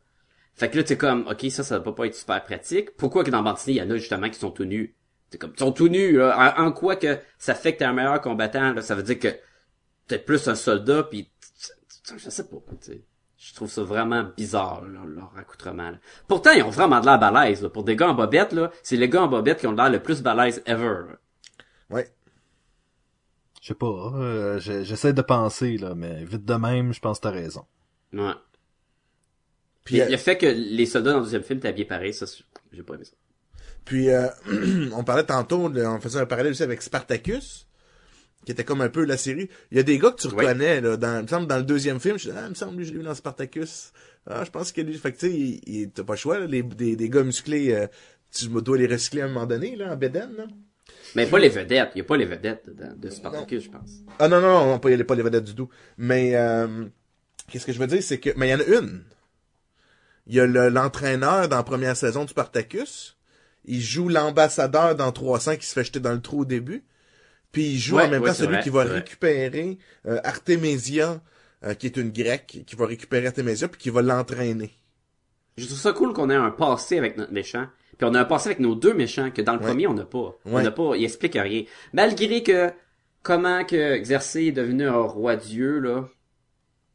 Fait 0.53 0.69
que 0.69 0.77
là, 0.77 0.83
t'es 0.83 0.97
comme, 0.97 1.25
ok, 1.27 1.49
ça, 1.49 1.63
ça 1.63 1.79
va 1.79 1.91
pas 1.91 2.05
être 2.05 2.13
super 2.13 2.43
pratique. 2.43 2.91
Pourquoi 2.95 3.23
que 3.23 3.31
dans 3.31 3.41
dessinée, 3.41 3.77
il 3.77 3.79
y 3.79 3.81
en 3.81 3.89
a 3.89 3.97
justement 3.97 4.29
qui 4.29 4.37
sont 4.37 4.51
tout 4.51 4.65
nus? 4.65 4.95
T'es 5.31 5.39
comme, 5.39 5.53
ils 5.55 5.59
sont 5.59 5.71
tout 5.71 5.87
nus, 5.87 6.17
là. 6.17 6.53
En, 6.59 6.71
quoi 6.71 6.95
que 6.95 7.17
ça 7.39 7.55
fait 7.55 7.73
que 7.73 7.79
t'es 7.79 7.85
un 7.85 7.93
meilleur 7.93 8.21
combattant, 8.21 8.73
là? 8.73 8.83
Ça 8.83 8.93
veut 8.93 9.01
dire 9.01 9.17
que 9.17 9.29
t'es 10.07 10.19
plus 10.19 10.47
un 10.47 10.53
soldat, 10.53 11.01
puis 11.09 11.31
je 12.15 12.29
sais 12.29 12.47
pas. 12.47 12.57
Je 13.45 13.53
trouve 13.53 13.69
ça 13.69 13.83
vraiment 13.83 14.23
bizarre, 14.37 14.83
leur, 14.85 15.05
leur 15.05 15.31
accoutrement. 15.37 15.91
là. 15.91 15.97
Pourtant, 16.27 16.51
ils 16.51 16.63
ont 16.63 16.69
vraiment 16.69 16.99
de 17.01 17.05
l'air 17.05 17.19
balèze. 17.19 17.61
là. 17.61 17.69
Pour 17.69 17.83
des 17.83 17.95
gars 17.97 18.07
en 18.09 18.13
bobette, 18.13 18.53
là, 18.53 18.71
c'est 18.83 18.95
les 18.95 19.09
gars 19.09 19.23
en 19.23 19.27
bobette 19.27 19.59
qui 19.59 19.67
ont 19.67 19.73
de 19.73 19.77
l'air 19.77 19.89
le 19.89 20.01
plus 20.01 20.21
balèze 20.21 20.61
ever. 20.65 21.01
là. 21.09 21.17
Ouais. 21.89 22.07
Je 23.61 23.67
sais 23.69 23.73
pas, 23.75 24.11
euh, 24.15 24.59
je- 24.59 24.83
j'essaie 24.83 25.13
de 25.13 25.21
penser, 25.21 25.77
là, 25.77 25.93
mais 25.95 26.23
vite 26.23 26.45
de 26.45 26.53
même, 26.53 26.93
je 26.93 26.99
pense 27.01 27.17
que 27.19 27.23
t'as 27.23 27.31
raison. 27.31 27.65
Ouais. 28.13 28.31
Puis, 29.83 29.99
euh, 30.01 30.09
le 30.09 30.17
fait 30.17 30.37
que 30.37 30.45
les 30.45 30.85
soldats 30.85 31.11
dans 31.11 31.17
le 31.19 31.23
deuxième 31.23 31.43
film 31.43 31.59
étaient 31.59 31.67
habillés 31.67 31.85
pareil, 31.85 32.13
ça, 32.13 32.25
j'ai 32.71 32.83
pas 32.83 32.93
aimé 32.95 33.03
ça. 33.05 33.13
Puis 33.85 34.09
euh, 34.09 34.27
on 34.95 35.03
parlait 35.03 35.25
tantôt, 35.25 35.67
de- 35.69 35.83
on 35.85 35.99
faisait 35.99 36.19
un 36.21 36.25
parallèle 36.25 36.51
aussi 36.53 36.63
avec 36.63 36.81
Spartacus, 36.81 37.67
qui 38.45 38.51
était 38.51 38.63
comme 38.63 38.81
un 38.81 38.89
peu 38.89 39.05
la 39.05 39.17
série. 39.17 39.49
Il 39.71 39.77
y 39.77 39.79
a 39.79 39.83
des 39.83 39.97
gars 39.97 40.11
que 40.11 40.21
tu 40.21 40.27
reconnais, 40.45 40.81
là, 40.81 40.97
dans, 40.97 41.17
il 41.19 41.23
me 41.23 41.27
semble, 41.27 41.47
dans 41.47 41.57
le 41.57 41.63
deuxième 41.63 41.99
film, 41.99 42.17
je 42.19 42.29
dis, 42.29 42.35
ah, 42.37 42.43
il 42.45 42.49
me 42.49 42.53
semble, 42.55 42.77
lui, 42.77 42.85
je 42.85 42.91
l'ai 42.91 42.97
vu 42.99 43.03
dans 43.03 43.15
Spartacus. 43.15 43.91
Ah, 44.27 44.43
je 44.45 44.49
pense 44.51 44.71
que 44.71 44.81
lui, 44.81 44.93
fait 44.95 45.11
que 45.11 45.17
tu 45.19 45.27
sais, 45.27 45.33
il, 45.33 45.61
il- 45.67 45.89
t'as 45.91 46.03
pas 46.03 46.13
le 46.13 46.17
choix, 46.19 46.39
là, 46.39 46.45
les, 46.45 46.63
des, 46.63 46.95
des 46.95 47.09
gars 47.09 47.23
musclés, 47.23 47.73
euh, 47.73 47.87
tu 48.31 48.47
dois 48.47 48.77
les 48.77 48.87
recycler 48.87 49.21
à 49.21 49.25
un 49.25 49.27
moment 49.29 49.45
donné, 49.45 49.75
là, 49.75 49.93
en 49.93 49.95
bédaine, 49.97 50.31
là. 50.37 50.45
Mais 51.15 51.25
pas 51.27 51.39
les 51.39 51.49
vedettes. 51.49 51.89
Il 51.95 51.99
y 51.99 52.01
a 52.01 52.03
pas 52.05 52.17
les 52.17 52.25
vedettes 52.25 52.69
de, 52.69 52.95
de 52.95 53.09
Spartacus, 53.09 53.63
je 53.65 53.69
pense. 53.69 53.91
Ah 54.19 54.27
non, 54.27 54.41
non, 54.41 54.65
non, 54.65 54.79
pas, 54.79 54.89
il 54.89 54.97
y 54.97 55.01
a 55.01 55.05
pas 55.05 55.15
les 55.15 55.23
vedettes 55.23 55.43
du 55.43 55.53
tout. 55.55 55.69
Mais, 55.97 56.35
euh, 56.35 56.85
qu'est-ce 57.49 57.65
que 57.65 57.71
je 57.73 57.79
veux 57.79 57.87
dire, 57.87 58.01
c'est 58.01 58.19
que, 58.19 58.31
mais 58.35 58.47
il 58.47 58.51
y 58.51 58.55
en 58.55 58.59
a 58.59 58.65
une. 58.79 59.03
Il 60.27 60.35
y 60.35 60.39
a 60.39 60.45
le- 60.45 60.69
l'entraîneur 60.69 61.49
dans 61.49 61.57
la 61.57 61.63
première 61.63 61.95
saison 61.97 62.23
du 62.23 62.29
Spartacus. 62.31 63.17
Il 63.65 63.81
joue 63.81 64.09
l'ambassadeur 64.09 64.95
dans 64.95 65.11
300 65.11 65.57
qui 65.57 65.65
se 65.65 65.73
fait 65.73 65.83
jeter 65.83 65.99
dans 65.99 66.13
le 66.13 66.21
trou 66.21 66.41
au 66.41 66.45
début. 66.45 66.83
Puis 67.53 67.63
il 67.73 67.79
joue 67.79 67.95
Ouais, 67.95 68.03
en 68.03 68.09
même 68.09 68.21
ouais, 68.21 68.27
temps 68.29 68.33
celui 68.33 68.55
vrai, 68.55 68.63
qui 68.63 68.69
va 68.69 68.83
récupérer 68.83 69.77
euh, 70.07 70.19
Artémésia, 70.25 71.21
euh, 71.63 71.73
qui 71.75 71.85
est 71.85 71.95
une 71.95 72.11
grecque, 72.11 72.63
qui 72.67 72.75
va 72.75 72.85
récupérer 72.85 73.27
Artémésia 73.27 73.69
puis 73.69 73.79
qui 73.79 73.89
va 73.89 74.01
l'entraîner. 74.01 74.73
Je 75.57 75.65
trouve 75.67 75.77
ça 75.79 75.93
cool 75.93 76.13
qu'on 76.13 76.29
ait 76.29 76.35
un 76.35 76.51
passé 76.51 76.97
avec 76.97 77.15
notre 77.15 77.31
méchant. 77.31 77.67
Puis 77.97 78.05
on 78.09 78.13
a 78.15 78.19
un 78.21 78.25
passé 78.25 78.49
avec 78.49 78.59
nos 78.59 78.73
deux 78.75 78.93
méchants 78.95 79.29
que 79.31 79.41
dans 79.41 79.53
le 79.53 79.59
Ouais. 79.59 79.67
premier 79.67 79.87
on 79.87 79.93
n'a 79.93 80.03
pas. 80.03 80.35
On 80.45 80.61
n'a 80.61 80.71
pas, 80.71 80.95
il 80.97 81.03
explique 81.05 81.35
rien. 81.35 81.63
Malgré 81.93 82.41
que 82.43 82.71
comment 83.21 83.63
que 83.63 83.75
est 83.77 84.51
devenu 84.51 84.87
un 84.87 84.97
roi 84.97 85.35
dieu 85.35 85.79
là, 85.79 86.09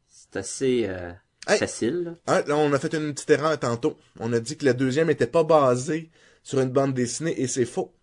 c'est 0.07 0.35
assez 0.37 0.85
euh, 0.87 1.11
Hey. 1.47 1.57
facile. 1.57 2.03
là. 2.03 2.11
Ah, 2.27 2.41
là, 2.45 2.57
on 2.57 2.71
a 2.73 2.79
fait 2.79 2.93
une 2.93 3.13
petite 3.13 3.29
erreur 3.29 3.57
tantôt. 3.57 3.97
On 4.19 4.31
a 4.33 4.39
dit 4.41 4.57
que 4.57 4.65
le 4.65 4.73
deuxième 4.73 5.09
était 5.09 5.25
pas 5.25 5.43
basé 5.45 6.11
sur 6.43 6.59
une 6.59 6.69
bande 6.69 6.93
dessinée 6.93 7.41
et 7.41 7.47
c'est 7.47 7.65
faux. 7.65 7.93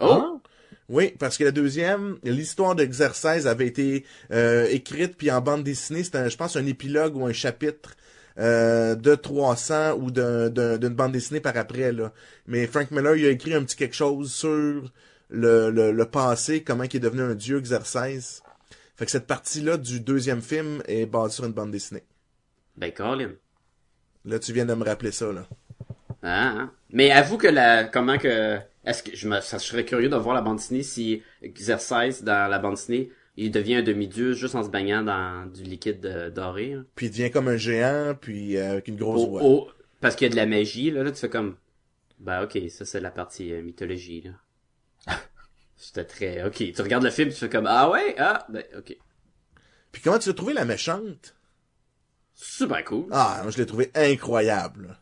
Oh, 0.00 0.40
Oui, 0.88 1.14
parce 1.18 1.38
que 1.38 1.44
la 1.44 1.52
deuxième, 1.52 2.18
l'histoire 2.24 2.74
de 2.74 2.84
Xerxes 2.84 3.46
avait 3.46 3.66
été 3.66 4.04
euh, 4.32 4.66
écrite 4.70 5.16
puis 5.16 5.30
en 5.30 5.40
bande 5.40 5.62
dessinée, 5.64 6.04
c'était 6.04 6.28
je 6.28 6.36
pense 6.36 6.56
un 6.56 6.66
épilogue 6.66 7.16
ou 7.16 7.24
un 7.26 7.32
chapitre 7.32 7.94
euh, 8.38 8.94
de 8.94 9.14
300 9.14 9.92
ou 9.94 10.10
d'un- 10.10 10.48
d'un- 10.50 10.78
d'une 10.78 10.94
bande 10.94 11.12
dessinée 11.12 11.40
par 11.40 11.56
après 11.56 11.92
là. 11.92 12.12
Mais 12.46 12.66
Frank 12.66 12.90
Miller 12.90 13.16
il 13.16 13.26
a 13.26 13.30
écrit 13.30 13.54
un 13.54 13.62
petit 13.62 13.76
quelque 13.76 13.94
chose 13.94 14.32
sur 14.32 14.90
le, 15.30 15.70
le, 15.70 15.92
le 15.92 16.04
passé, 16.06 16.62
comment 16.62 16.84
il 16.84 16.96
est 16.96 17.00
devenu 17.00 17.22
un 17.22 17.34
dieu 17.34 17.60
Xerxes. 17.60 18.42
Fait 18.96 19.04
que 19.06 19.10
cette 19.10 19.26
partie-là 19.26 19.76
du 19.78 20.00
deuxième 20.00 20.42
film 20.42 20.82
est 20.86 21.06
basée 21.06 21.34
sur 21.36 21.44
une 21.46 21.52
bande 21.52 21.70
dessinée. 21.70 22.02
ben 22.76 22.92
Colin. 22.92 23.30
Là, 24.24 24.38
tu 24.38 24.52
viens 24.52 24.66
de 24.66 24.74
me 24.74 24.84
rappeler 24.84 25.10
ça 25.12 25.32
là. 25.32 25.46
Ah, 26.22 26.48
hein. 26.48 26.70
Mais 26.90 27.10
avoue 27.10 27.38
que 27.38 27.48
la 27.48 27.84
comment 27.84 28.18
que 28.18 28.58
est-ce 28.84 29.02
que 29.02 29.14
je 29.16 29.28
me 29.28 29.40
ça, 29.40 29.58
je 29.58 29.64
serais 29.64 29.84
curieux 29.84 30.08
de 30.08 30.16
voir 30.16 30.34
la 30.34 30.42
bande 30.42 30.56
dessinée 30.56 30.82
si 30.82 31.22
Xerxes 31.42 32.22
dans 32.22 32.50
la 32.50 32.58
bande 32.58 32.74
dessinée 32.74 33.10
il 33.36 33.50
devient 33.50 33.76
un 33.76 33.82
demi-dieu 33.82 34.34
juste 34.34 34.54
en 34.54 34.62
se 34.62 34.68
baignant 34.68 35.02
dans 35.02 35.46
du 35.46 35.62
liquide 35.62 36.04
euh, 36.04 36.30
doré. 36.30 36.74
hein? 36.74 36.84
Puis 36.94 37.06
il 37.06 37.10
devient 37.10 37.30
comme 37.30 37.48
un 37.48 37.56
géant, 37.56 38.14
puis 38.20 38.58
euh, 38.58 38.72
avec 38.72 38.88
une 38.88 38.96
grosse 38.96 39.26
voix. 39.26 39.42
au- 39.42 39.68
parce 40.00 40.16
qu'il 40.16 40.26
y 40.26 40.30
a 40.30 40.32
de 40.32 40.36
la 40.36 40.44
magie, 40.46 40.90
là, 40.90 41.02
là, 41.02 41.10
tu 41.12 41.18
fais 41.18 41.30
comme, 41.30 41.56
bah, 42.18 42.44
ok, 42.44 42.58
ça, 42.68 42.84
c'est 42.84 43.00
la 43.00 43.10
partie 43.10 43.52
euh, 43.52 43.62
mythologie, 43.62 44.22
là. 45.06 45.14
C'était 45.76 46.04
très, 46.04 46.44
ok, 46.44 46.72
tu 46.74 46.82
regardes 46.82 47.04
le 47.04 47.10
film, 47.10 47.30
tu 47.30 47.36
fais 47.36 47.48
comme, 47.48 47.66
ah 47.66 47.88
ouais, 47.90 48.14
ah, 48.18 48.46
ben, 48.50 48.62
ok. 48.76 48.96
Puis 49.92 50.02
comment 50.02 50.18
tu 50.18 50.28
as 50.28 50.34
trouvé 50.34 50.52
la 50.52 50.64
méchante? 50.66 51.34
Super 52.34 52.84
cool. 52.84 53.06
Ah, 53.12 53.40
moi, 53.42 53.50
je 53.50 53.58
l'ai 53.58 53.66
trouvé 53.66 53.90
incroyable. 53.94 54.98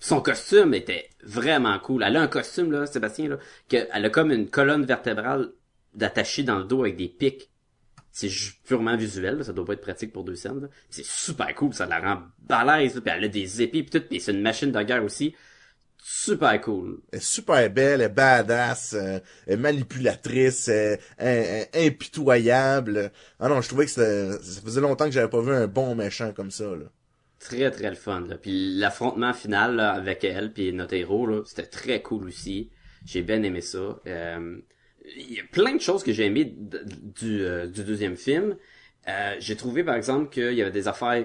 Son 0.00 0.20
costume 0.20 0.74
était 0.74 1.10
vraiment 1.24 1.78
cool. 1.80 2.02
Elle 2.04 2.16
a 2.16 2.22
un 2.22 2.28
costume, 2.28 2.70
là, 2.72 2.86
Sébastien, 2.86 3.28
là, 3.28 3.38
que, 3.68 3.88
elle 3.92 4.04
a 4.04 4.10
comme 4.10 4.30
une 4.30 4.48
colonne 4.48 4.84
vertébrale 4.84 5.50
d'attaché 5.94 6.42
dans 6.44 6.58
le 6.58 6.64
dos 6.64 6.82
avec 6.82 6.96
des 6.96 7.08
pics. 7.08 7.50
C'est 8.12 8.30
purement 8.64 8.96
visuel, 8.96 9.44
ça 9.44 9.52
doit 9.52 9.64
pas 9.64 9.74
être 9.74 9.80
pratique 9.80 10.12
pour 10.12 10.24
deux 10.24 10.34
scènes. 10.34 10.68
C'est 10.90 11.04
super 11.04 11.54
cool, 11.54 11.72
ça 11.74 11.86
la 11.86 12.00
rend 12.00 12.22
balèze, 12.48 12.96
là, 12.96 13.00
puis 13.00 13.12
elle 13.16 13.24
a 13.24 13.28
des 13.28 13.62
épées 13.62 13.82
pis 13.82 13.90
tout, 13.90 14.00
pis 14.08 14.20
c'est 14.20 14.32
une 14.32 14.40
machine 14.40 14.72
de 14.72 14.82
guerre 14.82 15.04
aussi. 15.04 15.34
Super 16.02 16.60
cool. 16.60 17.00
Elle 17.12 17.18
est 17.18 17.22
super 17.22 17.70
belle, 17.70 18.00
elle 18.00 18.06
est 18.06 18.08
badass, 18.08 18.94
euh, 18.94 19.18
elle 19.46 19.54
est 19.54 19.56
manipulatrice, 19.56 20.68
in- 21.18 21.64
impitoyable. 21.74 23.12
Ah 23.38 23.48
non, 23.48 23.60
je 23.60 23.68
trouvais 23.68 23.84
que 23.84 23.90
ça 23.90 24.38
faisait 24.64 24.80
longtemps 24.80 25.04
que 25.06 25.10
j'avais 25.12 25.28
pas 25.28 25.42
vu 25.42 25.52
un 25.52 25.66
bon 25.66 25.94
méchant 25.94 26.32
comme 26.32 26.50
ça, 26.50 26.64
là. 26.64 26.86
Très 27.40 27.70
très 27.70 27.90
le 27.90 27.96
fun 27.96 28.20
là. 28.28 28.36
Puis 28.36 28.74
l'affrontement 28.76 29.32
final 29.32 29.76
là, 29.76 29.92
avec 29.92 30.24
elle 30.24 30.52
puis 30.52 30.72
notre 30.72 30.94
héros 30.94 31.26
là, 31.26 31.42
c'était 31.46 31.66
très 31.66 32.02
cool 32.02 32.26
aussi. 32.28 32.70
J'ai 33.06 33.22
bien 33.22 33.42
aimé 33.42 33.60
ça. 33.60 34.00
Euh, 34.06 34.58
Il 35.16 35.32
y 35.34 35.40
a 35.40 35.44
plein 35.50 35.74
de 35.74 35.80
choses 35.80 36.02
que 36.02 36.12
j'ai 36.12 36.26
aimé 36.26 36.52
du, 36.56 37.42
euh, 37.44 37.66
du 37.66 37.84
deuxième 37.84 38.16
film. 38.16 38.56
Euh, 39.08 39.34
j'ai 39.38 39.56
trouvé 39.56 39.84
par 39.84 39.94
exemple 39.94 40.28
qu'il 40.30 40.52
y 40.54 40.62
avait 40.62 40.70
des 40.72 40.88
affaires 40.88 41.24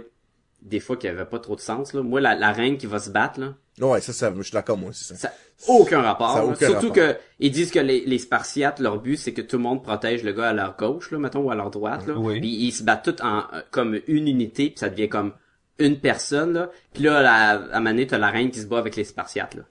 des 0.61 0.79
fois 0.79 0.95
qui 0.95 1.07
avaient 1.09 1.25
pas 1.25 1.39
trop 1.39 1.55
de 1.55 1.61
sens 1.61 1.93
là. 1.93 2.01
Moi 2.03 2.21
la, 2.21 2.35
la 2.35 2.51
reine 2.53 2.77
qui 2.77 2.85
va 2.85 2.99
se 2.99 3.09
battre 3.09 3.39
là, 3.39 3.55
Ouais, 3.81 3.99
ça, 4.01 4.13
ça, 4.13 4.31
je 4.37 4.41
suis 4.43 4.51
d'accord, 4.53 4.77
moi 4.77 4.91
aussi, 4.91 5.03
ça. 5.03 5.33
aucun 5.67 6.01
rapport. 6.03 6.35
Ça 6.35 6.45
aucun 6.45 6.55
Surtout 6.67 6.89
rapport. 6.89 6.93
que 6.93 7.17
ils 7.39 7.49
disent 7.51 7.71
que 7.71 7.79
les, 7.79 8.05
les 8.05 8.19
Spartiates 8.19 8.79
leur 8.79 8.99
but 9.01 9.17
c'est 9.17 9.33
que 9.33 9.41
tout 9.41 9.57
le 9.57 9.63
monde 9.63 9.83
protège 9.83 10.23
le 10.23 10.31
gars 10.31 10.49
à 10.49 10.53
leur 10.53 10.77
gauche 10.77 11.09
là, 11.11 11.17
mettons 11.17 11.41
ou 11.41 11.49
à 11.51 11.55
leur 11.55 11.71
droite 11.71 12.05
là. 12.07 12.13
Oui. 12.15 12.39
Puis 12.39 12.49
ils 12.49 12.71
se 12.71 12.83
battent 12.83 13.03
tous 13.17 13.23
en 13.23 13.43
comme 13.71 13.99
une 14.07 14.27
unité, 14.27 14.69
puis 14.69 14.77
ça 14.77 14.89
devient 14.89 15.09
comme 15.09 15.33
une 15.79 15.99
personne 15.99 16.53
là. 16.53 16.69
Puis 16.93 17.03
là 17.03 17.21
la, 17.21 17.49
à 17.75 17.79
Mané 17.79 18.07
t'as 18.07 18.17
la 18.17 18.29
reine 18.29 18.51
qui 18.51 18.59
se 18.59 18.65
bat 18.67 18.77
avec 18.79 18.95
les 18.95 19.03
Spartiates 19.03 19.55
là. 19.55 19.63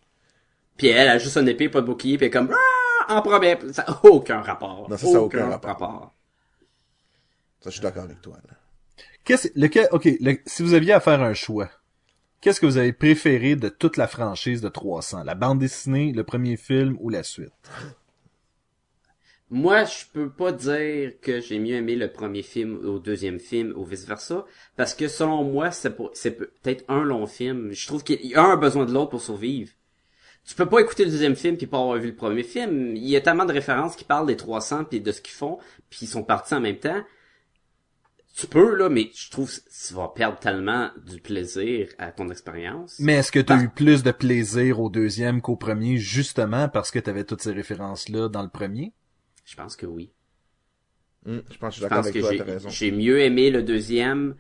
Puis 0.77 0.89
elle 0.89 1.09
a 1.09 1.19
juste 1.19 1.37
une 1.37 1.49
épée, 1.49 1.69
pas 1.69 1.81
de 1.81 1.87
bouclier, 1.87 2.17
puis 2.17 2.27
elle 2.27 2.29
est 2.29 2.33
comme 2.33 2.51
Ah! 3.09 3.17
en 3.17 3.21
premier, 3.23 3.59
ça 3.73 3.83
a 3.83 4.05
aucun 4.07 4.41
rapport. 4.41 4.87
Non, 4.89 4.97
ça, 4.97 5.07
ça 5.07 5.21
aucun 5.21 5.49
rapport. 5.51 6.15
Ça, 7.61 7.71
je 7.71 7.71
suis 7.71 7.81
d'accord 7.83 8.05
avec 8.05 8.21
toi, 8.23 8.37
là. 8.49 8.55
Qu'est-ce, 9.25 9.49
lequel, 9.55 9.89
ok, 9.93 10.09
le- 10.21 10.39
si 10.47 10.63
vous 10.63 10.75
aviez 10.75 10.93
à 10.93 11.01
faire 11.01 11.21
un 11.23 11.35
choix, 11.35 11.69
qu'est-ce 12.41 12.61
que 12.61 12.67
vous 12.67 12.77
avez 12.79 12.93
préféré 12.93 13.55
de 13.55 13.69
toute 13.69 13.97
la 13.97 14.09
franchise 14.09 14.61
de 14.61 14.69
300? 14.69 15.25
La 15.25 15.35
bande 15.35 15.59
dessinée, 15.59 16.13
le 16.13 16.25
premier 16.25 16.57
film 16.57 16.97
ou 17.01 17.09
la 17.11 17.23
suite? 17.23 17.53
Moi, 19.55 19.85
je 19.85 20.07
peux 20.15 20.31
pas 20.31 20.51
dire 20.51 21.13
que 21.21 21.43
j'ai 21.43 21.59
mieux 21.59 21.75
aimé 21.75 21.95
le 21.95 22.11
premier 22.11 22.41
film 22.41 22.79
au 22.87 22.99
deuxième 22.99 23.39
film 23.39 23.75
ou 23.77 23.85
vice 23.85 24.07
versa, 24.07 24.47
parce 24.79 24.95
que 24.95 25.09
selon 25.09 25.45
moi, 25.45 25.71
c'est 25.71 25.95
peut-être 25.95 26.85
un 26.89 27.05
long 27.05 27.27
film. 27.27 27.71
Je 27.71 27.87
trouve 27.87 28.03
qu'il 28.03 28.25
y 28.25 28.35
a 28.35 28.43
un 28.43 28.57
besoin 28.57 28.87
de 28.87 28.95
l'autre 28.95 29.11
pour 29.11 29.21
survivre. 29.21 29.71
Tu 30.49 30.55
peux 30.55 30.65
pas 30.65 30.81
écouter 30.81 31.05
le 31.05 31.11
deuxième 31.11 31.37
film 31.37 31.59
puis 31.59 31.67
pas 31.67 31.79
avoir 31.79 31.99
vu 31.99 32.09
le 32.09 32.17
premier 32.17 32.45
film. 32.45 32.97
Il 32.97 33.07
y 33.07 33.15
a 33.15 33.21
tellement 33.21 33.45
de 33.45 33.53
références 33.53 33.95
qui 33.95 34.05
parlent 34.05 34.27
des 34.27 34.39
300 34.39 34.85
puis 34.85 35.03
de 35.03 35.13
ce 35.13 35.21
qu'ils 35.21 35.35
font, 35.35 35.59
puis 35.91 35.99
ils 36.03 36.09
sont 36.09 36.25
partis 36.25 36.55
en 36.55 36.61
même 36.61 36.79
temps. 36.79 37.03
Tu 38.35 38.47
peux 38.47 38.75
là, 38.75 38.89
mais 38.89 39.11
je 39.15 39.31
trouve 39.31 39.51
que 39.55 39.61
tu 39.87 39.93
vas 39.93 40.09
perdre 40.09 40.39
tellement 40.39 40.89
du 41.07 41.21
plaisir 41.21 41.89
à 41.99 42.11
ton 42.11 42.31
expérience. 42.31 42.97
Mais 43.01 43.17
est-ce 43.17 43.31
que 43.31 43.39
t'as 43.41 43.59
Bah. 43.59 43.63
eu 43.65 43.69
plus 43.69 44.03
de 44.03 44.13
plaisir 44.13 44.81
au 44.81 44.89
deuxième 44.89 45.43
qu'au 45.43 45.57
premier, 45.57 45.99
justement 45.99 46.71
parce 46.71 46.91
que 46.91 46.99
t'avais 46.99 47.25
toutes 47.25 47.43
ces 47.43 47.53
références-là 47.53 48.31
dans 48.31 48.43
le 48.43 48.49
premier? 48.49 48.95
Je 49.53 49.57
pense 49.57 49.77
que 49.77 49.85
oui. 49.85 50.11
Hum, 51.27 51.43
je 51.51 51.59
pense 51.59 51.59
que 51.59 51.67
je 51.67 51.71
suis 51.73 51.79
Je 51.83 51.83
d'accord 51.83 51.99
pense 51.99 52.07
avec 52.07 52.15
que 52.15 52.59
toi, 52.63 52.71
j'ai- 52.71 52.91
mieux 52.91 53.21
aimé 53.21 53.51
le 53.51 53.63
deuxième, 53.63 54.35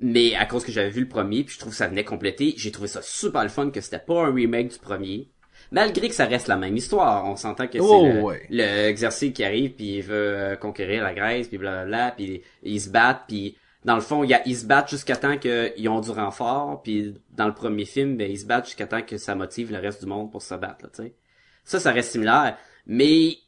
mais 0.00 0.34
à 0.34 0.44
cause 0.44 0.64
que 0.66 0.70
j'avais 0.70 0.90
vu 0.90 1.00
le 1.00 1.08
premier, 1.08 1.44
puis 1.44 1.54
je 1.54 1.58
trouve 1.58 1.72
que 1.72 1.78
ça 1.78 1.88
venait 1.88 2.04
compléter, 2.04 2.52
j'ai 2.58 2.70
trouvé 2.70 2.88
ça 2.88 3.00
super 3.00 3.42
le 3.42 3.48
fun 3.48 3.70
que 3.70 3.80
c'était 3.80 3.98
pas 3.98 4.26
un 4.26 4.34
remake 4.34 4.68
du 4.72 4.78
premier. 4.78 5.30
Malgré 5.72 6.08
que 6.10 6.14
ça 6.14 6.26
reste 6.26 6.46
la 6.46 6.56
même 6.58 6.76
histoire, 6.76 7.24
on 7.24 7.36
s'entend 7.36 7.66
que 7.66 7.78
c'est 7.78 7.80
Oh, 7.80 8.06
le, 8.06 8.20
ouais. 8.20 8.46
le 8.50 8.62
exercice 8.88 9.32
qui 9.32 9.42
arrive 9.44 9.72
puis 9.72 9.96
il 9.96 10.02
veut 10.02 10.14
euh, 10.14 10.56
conquérir 10.56 11.02
la 11.02 11.14
Grèce 11.14 11.48
puis 11.48 11.56
blablabla 11.56 12.12
puis 12.12 12.42
ils 12.62 12.80
se 12.80 12.90
battent 12.90 13.22
puis 13.26 13.56
dans 13.84 13.94
le 13.94 14.00
fond 14.02 14.22
ils 14.24 14.56
se 14.56 14.66
battent 14.66 14.90
jusqu'à 14.90 15.16
temps 15.16 15.38
qu'ils 15.38 15.88
ont 15.88 16.00
du 16.00 16.10
renfort 16.10 16.82
puis 16.82 17.14
dans 17.30 17.46
le 17.48 17.54
premier 17.54 17.86
film 17.86 18.16
ben 18.16 18.30
ils 18.30 18.38
se 18.38 18.46
battent 18.46 18.66
jusqu'à 18.66 18.86
temps 18.86 19.02
que 19.02 19.16
ça 19.18 19.34
motive 19.34 19.72
le 19.72 19.78
reste 19.78 20.00
du 20.02 20.06
monde 20.08 20.30
pour 20.30 20.42
se 20.42 20.54
battre 20.54 20.84
là, 20.84 20.90
tu 20.94 21.02
sais. 21.02 21.14
Ça 21.64 21.80
ça 21.80 21.90
reste 21.92 22.12
similaire 22.12 22.56
mais 22.88 23.38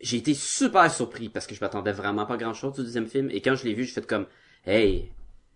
j'ai 0.00 0.18
été 0.18 0.34
super 0.34 0.90
surpris 0.92 1.28
parce 1.28 1.46
que 1.46 1.54
je 1.54 1.60
m'attendais 1.60 1.92
vraiment 1.92 2.26
pas 2.26 2.36
grand 2.36 2.54
chose 2.54 2.74
du 2.74 2.82
deuxième 2.82 3.06
film. 3.06 3.28
Et 3.30 3.40
quand 3.40 3.54
je 3.56 3.64
l'ai 3.64 3.74
vu 3.74 3.84
j'ai 3.84 3.92
fait 3.92 4.06
comme 4.06 4.26
hey 4.66 5.10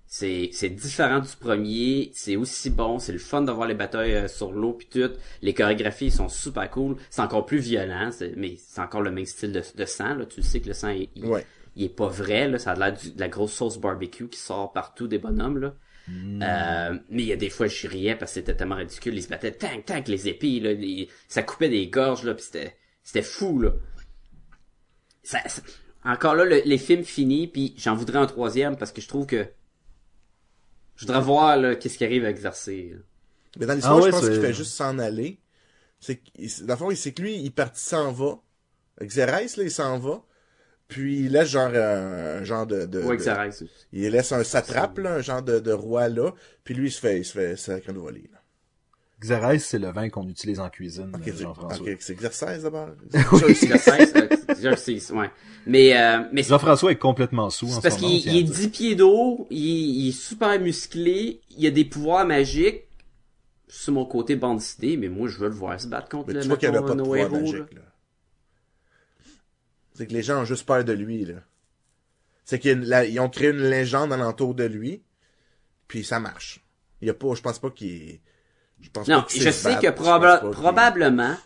c'est 0.09 0.51
c'est 0.53 0.71
différent 0.71 1.19
du 1.19 1.29
premier, 1.41 2.11
c'est 2.15 2.37
aussi 2.37 2.71
bon, 2.71 3.01
c'est 3.01 3.13
le 3.13 3.19
fun 3.19 3.43
de 3.43 3.51
voir 3.51 3.67
les 3.67 3.75
batailles 3.75 4.15
euh, 4.15 4.29
sur 4.29 4.53
l'eau 4.53 4.73
puis 4.75 4.87
tout. 4.87 5.11
Les 5.43 5.53
chorégraphies 5.53 6.13
sont 6.13 6.29
super 6.29 6.71
cool, 6.71 6.97
c'est 7.11 7.23
encore 7.23 7.45
plus 7.45 7.59
violent, 7.59 8.11
mais 8.37 8.55
c'est 8.57 8.81
encore 8.81 9.03
le 9.03 9.11
même 9.11 9.27
style 9.27 9.51
de, 9.53 9.63
de 9.77 9.85
sang 9.85 10.15
là, 10.15 10.25
tu 10.27 10.43
sais 10.43 10.61
que 10.61 10.69
le 10.69 10.75
sang 10.75 10.91
il, 10.91 11.09
il- 11.17 11.25
Ouais. 11.27 11.45
il 11.75 11.85
est 11.85 11.89
pas 11.89 12.07
vrai 12.07 12.47
là, 12.49 12.59
ça 12.61 12.71
a 12.73 12.77
l'air 12.77 12.93
du- 12.97 13.11
de 13.11 13.19
la 13.21 13.27
grosse 13.29 13.53
sauce 13.53 13.79
barbecue 13.79 14.29
qui 14.29 14.39
sort 14.39 14.73
partout 14.73 15.09
des 15.09 15.19
bonhommes 15.19 15.59
là. 15.59 15.75
Euh, 16.09 16.97
mais 17.11 17.23
il 17.25 17.29
y 17.29 17.33
a 17.33 17.37
des 17.37 17.51
fois 17.51 17.67
je 17.67 17.89
riais 17.89 18.15
parce 18.15 18.31
que 18.31 18.35
c'était 18.37 18.55
tellement 18.55 18.77
ridicule, 18.77 19.15
ils 19.17 19.23
se 19.25 19.29
battaient 19.29 19.51
tank 19.51 19.87
tank 19.87 20.07
les 20.07 20.29
épées 20.29 20.61
là, 20.61 20.73
les- 20.73 21.09
ça 21.27 21.43
coupait 21.43 21.69
des 21.69 21.89
gorges 21.89 22.23
là, 22.23 22.33
puis 22.35 22.45
c'était 22.45 22.77
c'était 23.07 23.23
fou 23.23 23.61
là. 23.61 23.71
Ça, 25.23 25.39
ça- 25.49 25.63
encore 26.05 26.35
là 26.35 26.45
le- 26.45 26.63
les 26.65 26.79
films 26.79 27.05
finis 27.05 27.47
puis 27.47 27.75
j'en 27.79 27.95
voudrais 27.95 28.19
un 28.19 28.27
troisième 28.27 28.77
parce 28.77 28.93
que 28.93 29.01
je 29.01 29.09
trouve 29.09 29.27
que 29.27 29.47
Je 30.97 31.05
voudrais 31.07 31.21
voir, 31.21 31.57
là, 31.59 31.77
qu'est-ce 31.77 31.99
qui 31.99 32.05
arrive 32.05 32.25
avec 32.25 32.39
Xerxes. 32.39 32.69
là. 32.69 32.97
Mais 33.59 33.67
dans 33.67 33.75
l'histoire, 33.75 33.99
Ah 33.99 34.01
ouais, 34.01 34.07
je 34.07 34.11
pense 34.13 34.25
c'est- 34.25 34.31
qu'il 34.33 34.41
fait 34.41 34.55
juste 34.55 34.73
s'en 34.73 34.99
aller. 34.99 35.39
C'est 36.01 36.17
que- 36.17 36.63
dans 36.65 36.73
le 36.75 36.79
fond, 36.79 36.91
c'est 36.95 37.13
que 37.13 37.21
lui, 37.23 37.37
il 37.37 37.53
partit 37.53 37.83
s'en 37.83 38.13
va. 38.13 38.39
Xérès, 39.03 39.57
là, 39.59 39.65
il 39.65 39.71
s'en 39.71 39.99
va. 39.99 40.25
Puis 40.89 41.21
il 41.21 41.33
laisse 41.33 41.49
genre 41.51 41.71
euh, 41.75 42.41
un 42.41 42.45
genre 42.45 42.67
de, 42.67 42.87
de, 42.87 43.03
Ouais, 43.03 43.17
de- 43.19 43.67
il 43.93 44.09
laisse 44.11 44.33
un 44.33 44.43
satrape 44.45 44.97
là, 44.99 45.17
un 45.17 45.21
genre 45.21 45.43
de, 45.43 45.59
de 45.59 45.73
roi 45.73 46.09
là, 46.09 46.33
puis 46.65 46.75
lui 46.75 46.89
il 46.89 46.93
se 46.93 47.01
fait 47.01 47.19
il 47.19 47.25
se 47.25 47.33
fait 47.33 47.57
sacré 47.57 47.93
de 47.93 47.99
voler. 47.99 48.31
Xérès, 49.21 49.65
c'est 49.65 49.79
le 49.79 49.91
vin 49.91 50.11
qu'on 50.11 50.29
utilise 50.29 50.61
en 50.61 50.69
cuisine, 50.69 51.11
Ok, 51.15 51.23
c'est- 51.25 51.37
Jean-François. 51.39 51.87
ok, 51.91 51.97
c'est 52.01 52.13
exercice 52.13 52.63
d'abord. 52.63 52.91
Xerxes, 54.55 55.11
ouais. 55.11 55.31
Mais, 55.67 55.97
euh, 55.97 56.23
mais 56.33 56.43
c'est 56.43 56.51
Jean-François 56.51 56.93
est 56.93 56.97
complètement 56.99 57.49
sous 57.51 57.67
en 57.67 57.69
c'est 57.71 57.77
ce 57.77 57.81
parce 57.83 57.97
qu'il 57.97 58.15
est 58.37 58.43
dire. 58.43 58.53
10 58.53 58.69
pieds 58.69 58.95
d'eau, 58.95 59.47
il, 59.51 59.59
il 59.59 60.09
est 60.09 60.13
super 60.13 60.61
musclé, 60.61 61.41
il 61.57 61.67
a 61.67 61.71
des 61.71 61.85
pouvoirs 61.85 62.27
magiques. 62.27 62.83
Sur 63.69 63.95
mon 63.95 64.05
côté 64.07 64.37
bande 64.37 64.59
dessinée, 64.59 64.97
mais 64.97 65.09
moi 65.09 65.27
je 65.29 65.39
veux 65.39 65.49
le 65.49 65.55
voir 65.55 65.81
se 65.81 65.89
battre 65.89 66.09
contre 66.09 66.29
Mais 66.29 66.35
le 66.35 66.41
tu 66.43 66.47
vois 66.49 66.57
qu'il 66.57 66.71
n'y 66.71 66.77
a 66.77 66.81
mettons, 66.81 66.87
pas 66.87 66.93
de 66.95 66.99
nos 66.99 67.05
pouvoir 67.05 67.21
héros, 67.27 67.41
magique. 67.41 67.73
là. 67.75 67.81
Là. 67.81 67.93
C'est 69.95 70.07
que 70.07 70.13
les 70.13 70.23
gens 70.23 70.43
ont 70.43 70.45
juste 70.45 70.65
peur 70.67 70.85
de 70.85 70.93
lui. 70.93 71.25
là. 71.25 71.35
C'est 72.45 72.61
qu'ils 72.61 73.19
ont 73.21 73.29
créé 73.29 73.51
une 73.51 73.69
légende 73.69 74.13
alentour 74.13 74.55
de 74.55 74.63
lui, 74.65 75.03
puis 75.89 76.05
ça 76.05 76.21
marche. 76.21 76.65
Il 77.01 77.09
y 77.09 77.11
a 77.11 77.15
pas, 77.15 77.35
je 77.35 77.43
pense 77.43 77.59
pas 77.59 77.71
qu'il 77.71 77.91
est- 77.91 78.21
je 78.81 78.91
pense 78.91 79.09
Non, 79.09 79.21
pas 79.23 79.27
qu'il 79.27 79.43
je 79.43 79.51
sais 79.51 79.75
que 79.77 79.87
proba- 79.89 80.21
pas 80.21 80.39
qu'il- 80.41 80.51
probablement, 80.51 81.37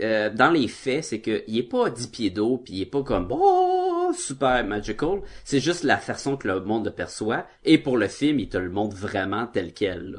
euh, 0.00 0.30
dans 0.30 0.50
les 0.50 0.68
faits, 0.68 1.04
c'est 1.04 1.20
que 1.20 1.42
il 1.46 1.58
est 1.58 1.62
pas 1.68 1.90
10 1.90 2.06
pieds 2.08 2.30
d'eau, 2.30 2.58
puis 2.58 2.74
il 2.74 2.82
est 2.82 2.86
pas 2.86 3.02
comme 3.02 3.28
oh 3.30 4.12
super 4.16 4.64
magical. 4.64 5.20
C'est 5.44 5.60
juste 5.60 5.82
la 5.82 5.96
façon 5.98 6.36
que 6.36 6.46
le 6.48 6.60
monde 6.60 6.84
le 6.86 6.90
perçoit. 6.92 7.46
Et 7.64 7.78
pour 7.78 7.96
le 7.96 8.08
film, 8.08 8.38
il 8.38 8.48
te 8.48 8.56
le 8.58 8.70
montre 8.70 8.96
vraiment 8.96 9.46
tel 9.46 9.72
quel. 9.72 10.12
Là. 10.12 10.18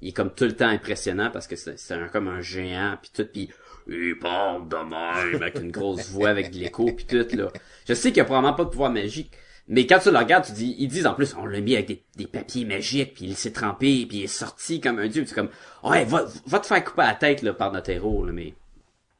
Il 0.00 0.08
est 0.08 0.12
comme 0.12 0.32
tout 0.34 0.44
le 0.44 0.54
temps 0.56 0.68
impressionnant 0.68 1.30
parce 1.32 1.46
que 1.46 1.56
c'est 1.56 1.78
c'est 1.78 1.94
un, 1.94 2.08
comme 2.08 2.28
un 2.28 2.40
géant, 2.40 2.96
puis 3.00 3.10
tout, 3.14 3.24
puis 3.32 3.48
il 3.88 4.16
parle 4.18 4.68
de 4.68 4.76
même 4.76 5.42
avec 5.42 5.58
une 5.58 5.70
grosse 5.72 6.08
voix 6.10 6.28
avec 6.28 6.52
de 6.52 6.58
l'écho, 6.58 6.86
puis 6.86 7.04
tout 7.04 7.26
là. 7.36 7.48
Je 7.88 7.94
sais 7.94 8.10
qu'il 8.10 8.18
y 8.18 8.20
a 8.20 8.24
probablement 8.24 8.54
pas 8.54 8.64
de 8.64 8.70
pouvoir 8.70 8.90
magique. 8.90 9.32
Mais 9.72 9.86
quand 9.86 9.98
tu 9.98 10.10
le 10.10 10.18
regardes, 10.18 10.44
tu 10.44 10.52
dis, 10.52 10.76
ils 10.78 10.86
disent 10.88 11.06
en 11.06 11.14
plus, 11.14 11.34
on 11.36 11.46
l'a 11.46 11.60
mis 11.60 11.74
avec 11.74 11.86
des, 11.88 12.02
des 12.16 12.26
papiers 12.26 12.64
magiques, 12.64 13.14
puis 13.14 13.24
il 13.24 13.36
s'est 13.36 13.52
trempé, 13.52 14.04
puis 14.06 14.18
il 14.18 14.24
est 14.24 14.26
sorti 14.26 14.80
comme 14.80 14.98
un 14.98 15.08
dieu. 15.08 15.24
C'est 15.26 15.34
comme, 15.34 15.48
ouais, 15.82 16.04
va, 16.04 16.26
va 16.46 16.60
te 16.60 16.66
faire 16.66 16.84
couper 16.84 17.02
la 17.02 17.14
tête 17.14 17.42
là, 17.42 17.54
par 17.54 17.72
notre 17.72 17.88
héros, 17.90 18.24
là, 18.24 18.32
mais 18.32 18.54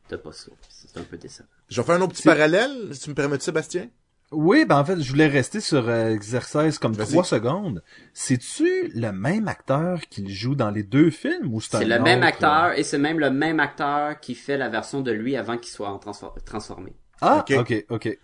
t'as 0.09 0.18
pas 0.18 0.32
ça. 0.32 0.50
C'est 0.68 0.96
un 0.98 1.03
peu 1.05 1.16
décevant. 1.16 1.48
Je 1.68 1.80
vais 1.80 1.86
faire 1.86 1.94
un 1.96 2.00
autre 2.03 2.12
petit 2.12 2.22
parallèle, 2.22 2.90
si 2.92 3.00
tu 3.00 3.11
me 3.11 3.14
permets, 3.14 3.38
Sébastien. 3.40 3.88
Oui, 4.30 4.64
ben 4.64 4.78
en 4.78 4.84
fait, 4.84 4.98
je 5.00 5.11
voulais 5.11 5.26
rester 5.26 5.61
sur 5.61 5.88
euh, 5.90 6.09
Exercice 6.11 6.78
comme 6.78 6.96
trois 6.96 7.24
secondes. 7.24 7.82
C'est-tu 8.14 8.88
le 8.94 9.11
même 9.11 9.46
acteur 9.48 10.00
qui 10.11 10.22
le 10.22 10.30
joue 10.30 10.55
dans 10.55 10.70
les 10.70 10.82
deux 10.82 11.11
films 11.11 11.53
ou 11.53 11.61
c'est 11.61 11.76
un 11.76 11.78
C'est 11.80 11.84
le 11.86 11.98
même 11.98 12.22
acteur, 12.22 12.64
euh? 12.66 12.72
et 12.72 12.82
c'est 12.82 12.96
même 12.98 13.18
le 13.18 13.30
même 13.30 13.61
acteur 13.61 14.20
qui 14.20 14.34
fait 14.34 14.57
la 14.57 14.68
version 14.70 15.00
de 15.03 15.12
lui 15.12 15.36
avant 15.36 15.59
qu'il 15.59 15.70
soit 15.72 15.88
en 15.90 15.98
transfor- 15.98 16.34
transformé. 16.44 16.94
Ah, 17.20 17.38
Ok. 17.48 17.57
ok, 17.59 17.84
ok. 17.90 18.18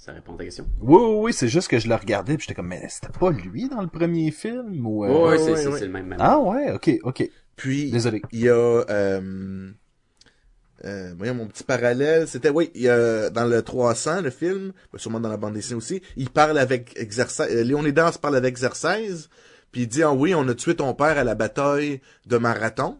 Ça 0.00 0.12
répond 0.12 0.32
à 0.32 0.38
ta 0.38 0.44
question. 0.44 0.66
Oui, 0.80 0.98
oui, 0.98 1.16
oui, 1.24 1.32
c'est 1.34 1.48
juste 1.48 1.68
que 1.68 1.78
je 1.78 1.86
le 1.86 1.94
regardais 1.94 2.38
puis 2.38 2.44
j'étais 2.44 2.54
comme, 2.54 2.68
mais 2.68 2.86
c'était 2.88 3.12
pas 3.18 3.30
lui 3.30 3.68
dans 3.68 3.82
le 3.82 3.86
premier 3.86 4.30
film 4.30 4.86
ou... 4.86 5.04
euh, 5.04 5.36
c'est 5.36 5.84
le 5.84 5.92
même. 5.92 6.06
même. 6.06 6.18
Ah 6.18 6.38
ouais, 6.38 6.72
ok, 6.72 6.90
ok. 7.02 7.28
Puis 7.54 7.90
Désolé. 7.90 8.22
il 8.32 8.40
y 8.40 8.48
a 8.48 8.54
euh, 8.54 9.70
euh, 10.86 11.12
voyons 11.18 11.34
mon 11.34 11.46
petit 11.48 11.64
parallèle, 11.64 12.26
c'était 12.26 12.48
oui, 12.48 12.70
il 12.74 12.80
y 12.80 12.88
a 12.88 13.28
dans 13.28 13.44
le 13.44 13.60
300 13.60 14.22
le 14.22 14.30
film, 14.30 14.72
ben, 14.90 14.98
sûrement 14.98 15.20
dans 15.20 15.28
la 15.28 15.36
bande 15.36 15.52
dessinée 15.52 15.76
aussi, 15.76 16.00
il 16.16 16.30
parle 16.30 16.56
avec 16.56 16.94
Exercice, 16.96 17.46
euh, 17.50 17.62
Léonidas 17.62 18.16
parle 18.22 18.36
avec 18.36 18.52
Exercice, 18.52 19.28
puis 19.70 19.82
il 19.82 19.88
dit 19.88 20.02
ah 20.02 20.14
oui, 20.14 20.34
on 20.34 20.48
a 20.48 20.54
tué 20.54 20.74
ton 20.76 20.94
père 20.94 21.18
à 21.18 21.24
la 21.24 21.34
bataille 21.34 22.00
de 22.24 22.38
Marathon. 22.38 22.96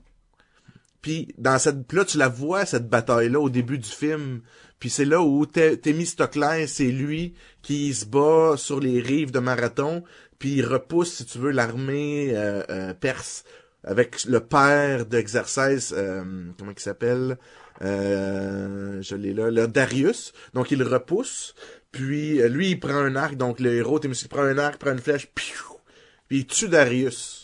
Puis 1.03 1.29
dans 1.39 1.59
cette 1.59 1.93
là 1.93 2.05
tu 2.05 2.19
la 2.19 2.29
vois 2.29 2.67
cette 2.67 2.89
bataille 2.89 3.31
là 3.31 3.41
au 3.41 3.51
début 3.51 3.79
du 3.79 3.89
film. 3.89 4.43
Puis 4.79 4.89
c'est 4.89 5.05
là 5.05 5.21
où 5.21 5.45
Thémistoclès, 5.45 6.73
c'est 6.73 6.91
lui 6.91 7.35
qui 7.63 7.93
se 7.93 8.07
bat 8.07 8.55
sur 8.57 8.81
les 8.81 9.01
rives 9.01 9.31
de 9.31 9.39
Marathon, 9.39 10.03
puis 10.39 10.55
il 10.55 10.65
repousse, 10.65 11.13
si 11.17 11.27
tu 11.27 11.39
veux, 11.39 11.51
l'armée 11.51 12.31
euh, 12.35 12.63
euh, 12.71 12.95
perse 12.95 13.45
avec 13.85 14.25
le 14.25 14.41
père 14.41 15.05
d'Exercice, 15.07 15.93
euh, 15.97 16.23
comment 16.59 16.73
il 16.75 16.81
s'appelle? 16.81 17.39
Euh, 17.83 19.01
Je 19.03 19.17
l'ai 19.17 19.35
là, 19.35 19.51
le 19.51 19.69
Darius. 19.69 20.33
Donc 20.55 20.71
il 20.71 20.83
repousse, 20.83 21.55
puis 21.93 22.39
lui 22.49 22.71
il 22.71 22.81
prend 22.81 22.95
un 22.95 23.17
arc, 23.17 23.37
donc 23.37 23.61
le 23.61 23.75
héros 23.75 23.99
Thémistoclès 23.99 24.41
prend 24.41 24.49
un 24.49 24.59
arc, 24.59 24.79
prend 24.79 24.93
une 24.93 24.99
flèche, 24.99 25.29
puis 25.35 25.53
il 26.31 26.47
tue 26.47 26.69
Darius. 26.69 27.40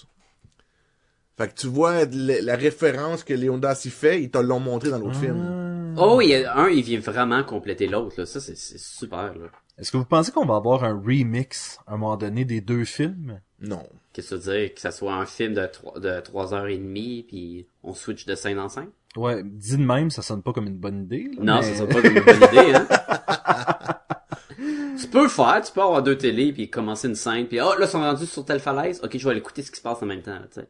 Fait 1.36 1.48
que 1.48 1.54
tu 1.54 1.66
vois 1.66 2.04
la, 2.06 2.56
référence 2.56 3.22
que 3.22 3.34
Léonidas 3.34 3.82
y 3.84 3.90
fait, 3.90 4.22
ils 4.22 4.30
te 4.30 4.38
l'ont 4.38 4.60
montré 4.60 4.90
dans 4.90 4.98
l'autre 4.98 5.18
film. 5.20 5.94
Oh, 5.98 6.20
il 6.22 6.30
y 6.30 6.34
a 6.34 6.56
un, 6.56 6.68
il 6.68 6.82
vient 6.82 7.00
vraiment 7.00 7.42
compléter 7.44 7.86
l'autre, 7.86 8.14
là. 8.18 8.26
Ça, 8.26 8.40
c'est 8.40 8.56
c'est 8.56 8.78
super, 8.78 9.34
là. 9.34 9.46
Est-ce 9.78 9.92
que 9.92 9.98
vous 9.98 10.06
pensez 10.06 10.32
qu'on 10.32 10.46
va 10.46 10.56
avoir 10.56 10.84
un 10.84 10.94
remix 10.94 11.78
à 11.86 11.94
un 11.94 11.96
moment 11.98 12.16
donné 12.16 12.46
des 12.46 12.62
deux 12.62 12.84
films? 12.84 13.40
Non. 13.60 13.82
Qu'est-ce 14.12 14.30
que 14.30 14.34
tu 14.40 14.48
veux 14.48 14.58
dire? 14.58 14.74
Que 14.74 14.80
ça 14.80 14.90
soit 14.90 15.12
un 15.12 15.26
film 15.26 15.52
de 15.52 15.66
trois, 15.66 16.00
de 16.00 16.20
trois 16.20 16.54
heures 16.54 16.68
et 16.68 16.78
demie, 16.78 17.24
puis 17.28 17.66
on 17.82 17.92
switch 17.92 18.24
de 18.24 18.34
scène 18.34 18.58
en 18.58 18.70
scène? 18.70 18.88
Ouais, 19.16 19.42
dit 19.44 19.76
de 19.76 19.84
même, 19.84 20.10
ça 20.10 20.22
sonne 20.22 20.42
pas 20.42 20.52
comme 20.54 20.66
une 20.66 20.78
bonne 20.78 21.02
idée. 21.04 21.28
là, 21.38 21.42
Non, 21.42 21.56
mais- 21.56 21.62
ça 21.62 21.74
serait 21.74 21.88
pas 21.88 22.00
comme 22.02 22.16
une 22.16 22.24
bonne 22.24 22.36
idée, 22.36 22.74
hein? 22.74 22.86
tu 24.98 25.08
peux 25.08 25.22
le 25.24 25.28
faire, 25.28 25.60
tu 25.62 25.72
peux 25.72 25.82
avoir 25.82 26.02
deux 26.02 26.16
télés, 26.16 26.52
puis 26.52 26.70
commencer 26.70 27.08
une 27.08 27.14
scène, 27.14 27.46
puis 27.46 27.60
oh, 27.60 27.72
là, 27.78 27.84
ils 27.84 27.88
sont 27.88 28.00
rendus 28.00 28.26
sur 28.26 28.44
telle 28.46 28.60
falaise, 28.60 29.00
ok, 29.02 29.16
je 29.16 29.24
vais 29.24 29.30
aller 29.30 29.40
écouter 29.40 29.62
ce 29.62 29.70
qui 29.70 29.76
se 29.78 29.82
passe 29.82 30.02
en 30.02 30.06
même 30.06 30.22
temps, 30.22 30.32
là, 30.32 30.46
tu 30.52 30.60
sais. 30.60 30.68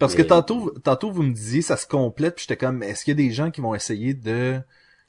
Parce 0.00 0.14
que 0.16 0.22
tantôt, 0.22 0.70
tantôt 0.82 1.12
vous 1.12 1.22
me 1.22 1.32
disiez 1.32 1.62
ça 1.62 1.76
se 1.76 1.86
complète, 1.86 2.34
puis 2.34 2.46
j'étais 2.48 2.56
comme, 2.56 2.82
est-ce 2.82 3.04
qu'il 3.04 3.12
y 3.12 3.22
a 3.22 3.28
des 3.28 3.32
gens 3.32 3.50
qui 3.52 3.60
vont 3.60 3.74
essayer 3.74 4.14
de, 4.14 4.60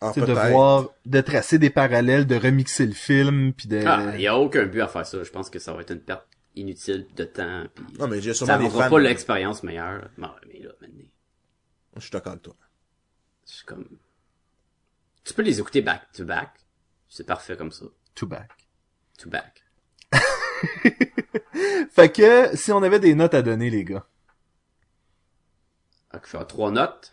Ah, 0.02 0.12
tu 0.14 0.20
sais, 0.20 0.26
de 0.28 0.34
voir, 0.34 0.90
de 1.08 1.22
tracer 1.22 1.58
des 1.58 1.70
parallèles, 1.72 2.28
de 2.28 2.36
remixer 2.36 2.86
le 2.86 2.94
film, 2.94 3.54
puis 3.54 3.68
de. 3.68 3.82
Ah, 3.86 4.12
il 4.16 4.22
y 4.22 4.28
a 4.28 4.38
aucun 4.38 4.66
but 4.66 4.82
à 4.82 4.88
faire 4.88 5.06
ça. 5.08 5.24
Je 5.24 5.30
pense 5.32 5.50
que 5.50 5.58
ça 5.60 5.74
va 5.74 5.82
être 5.82 5.92
une 5.92 6.02
perte 6.02 6.28
inutile 6.56 7.08
de 7.16 7.24
temps, 7.24 7.64
puis 7.74 7.86
Non, 8.00 8.08
mais 8.08 8.20
j'ai 8.22 8.34
ça 8.34 8.46
sûrement 8.46 8.58
des 8.60 8.66
rendra 8.68 8.84
fans. 8.84 8.90
pas 8.92 9.00
l'expérience 9.00 9.64
meilleure. 9.64 10.10
Mais 10.18 10.60
là, 10.60 10.70
maintenant, 10.82 11.06
Je 11.96 12.02
suis 12.02 12.12
d'accord 12.12 12.34
avec 12.34 12.44
toi. 12.44 12.56
c'est 13.46 13.66
comme... 13.66 13.86
Tu 15.24 15.34
peux 15.34 15.42
les 15.44 15.60
écouter 15.60 15.82
back 15.82 16.02
to 16.14 16.26
back. 16.26 16.50
C'est 17.08 17.26
parfait 17.26 17.56
comme 17.56 17.72
ça. 17.72 17.86
Too 18.16 18.26
back. 18.28 18.50
To 19.20 19.30
back. 19.30 19.64
Fait 21.92 22.12
que 22.12 22.56
si 22.56 22.72
on 22.72 22.82
avait 22.84 23.00
des 23.00 23.16
notes 23.16 23.34
à 23.34 23.42
donner, 23.42 23.70
les 23.70 23.84
gars. 23.84 24.06
Donc, 26.14 26.26
faire 26.26 26.46
trois 26.48 26.72
notes? 26.72 27.12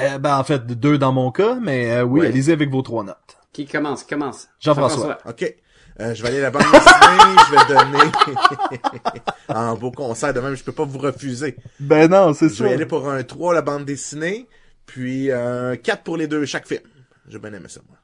Euh, 0.00 0.18
ben 0.18 0.38
en 0.38 0.44
fait 0.44 0.66
deux 0.66 0.98
dans 0.98 1.12
mon 1.12 1.30
cas, 1.30 1.54
mais 1.60 1.92
euh, 1.92 2.02
oui, 2.02 2.20
Ouais. 2.20 2.26
allez-y 2.26 2.50
avec 2.52 2.68
vos 2.70 2.82
trois 2.82 3.04
notes. 3.04 3.36
Qui 3.52 3.64
commence? 3.66 4.02
Qui 4.02 4.10
commence? 4.10 4.48
Jean-François. 4.60 5.18
OK. 5.26 5.54
Euh, 6.00 6.12
je 6.12 6.22
vais 6.22 6.28
aller 6.30 6.38
à 6.38 6.42
la 6.42 6.50
bande 6.50 6.62
dessinée, 6.62 7.36
je 7.46 7.50
vais 7.52 7.74
donner 7.74 9.20
en 9.48 9.76
beau 9.76 9.92
concert 9.92 10.34
de 10.34 10.40
même, 10.40 10.56
je 10.56 10.64
peux 10.64 10.72
pas 10.72 10.84
vous 10.84 10.98
refuser. 10.98 11.56
Ben 11.78 12.10
non, 12.10 12.34
c'est 12.34 12.48
Je 12.48 12.64
vais 12.64 12.72
aller 12.72 12.86
pour 12.86 13.08
un 13.08 13.22
3 13.22 13.54
la 13.54 13.62
bande 13.62 13.84
dessinée, 13.84 14.48
puis 14.86 15.30
un 15.30 15.76
4 15.76 16.02
pour 16.02 16.16
les 16.16 16.26
deux 16.26 16.44
chaque 16.46 16.66
film. 16.66 16.82
J'ai 17.28 17.38
bien 17.38 17.52
aimé 17.52 17.68
ça, 17.68 17.80
moi. 17.88 17.96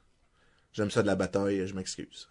J'aime 0.73 0.93
ça 0.93 1.03
de 1.03 1.09
la 1.09 1.17
bataille, 1.17 1.67
je 1.67 1.75
m'excuse. 1.75 2.29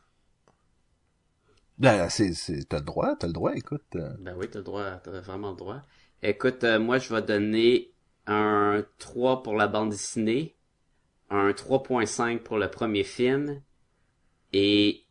Ben 1.78 2.10
c'est, 2.10 2.34
c'est, 2.34 2.64
t'as 2.68 2.80
le 2.80 2.86
droit, 2.86 3.16
t'as 3.18 3.28
le 3.28 3.34
droit. 3.34 3.54
Écoute. 3.54 3.84
euh. 3.96 4.10
Ben 4.20 4.36
oui, 4.38 4.48
t'as 4.50 4.60
le 4.60 4.66
droit, 4.66 4.92
t'as 5.04 5.20
vraiment 5.22 5.52
le 5.52 5.58
droit. 5.58 5.82
Écoute, 6.24 6.64
euh, 6.64 6.80
moi, 6.80 6.98
je 7.00 7.14
vais 7.14 7.22
donner 7.22 7.92
un 8.30 8.86
3 9.00 9.42
pour 9.44 9.56
la 9.56 9.68
bande 9.68 9.90
dessinée, 9.90 10.56
un 11.32 11.50
3.5 11.52 12.40
pour 12.40 12.58
le 12.58 12.70
premier 12.70 13.04
film, 13.04 13.62
et 14.54 15.04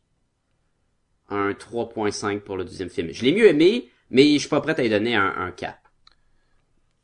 un 1.29 1.51
3.5 1.51 2.41
pour 2.41 2.57
le 2.57 2.65
deuxième 2.65 2.89
film. 2.89 3.09
Je 3.13 3.25
l'ai 3.25 3.35
mieux 3.35 3.49
aimé, 3.49 3.91
mais 4.11 4.33
je 4.35 4.39
suis 4.39 4.49
pas 4.49 4.61
prêt 4.61 4.79
à 4.79 4.85
y 4.85 4.89
donner 4.89 5.17
un, 5.17 5.35
un 5.37 5.51
4. 5.51 5.77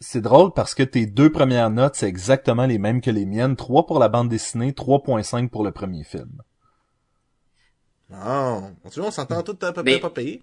C'est 0.00 0.20
drôle 0.20 0.52
parce 0.52 0.74
que 0.74 0.82
tes 0.82 1.06
deux 1.06 1.30
premières 1.32 1.70
notes, 1.70 1.96
c'est 1.96 2.08
exactement 2.08 2.66
les 2.66 2.78
mêmes 2.78 3.00
que 3.00 3.10
les 3.10 3.26
miennes. 3.26 3.56
3 3.56 3.86
pour 3.86 3.98
la 3.98 4.08
bande 4.08 4.28
dessinée, 4.28 4.72
3.5 4.72 5.48
pour 5.48 5.64
le 5.64 5.72
premier 5.72 6.04
film. 6.04 6.42
Non, 8.10 8.74
tu 8.92 9.00
vois, 9.00 9.08
on 9.08 9.12
s'entend 9.12 9.42
tout 9.42 9.58
à 9.62 9.72
peu 9.72 9.82
Mais- 9.82 9.92
près 9.92 10.00
pas 10.00 10.10
payé. 10.10 10.42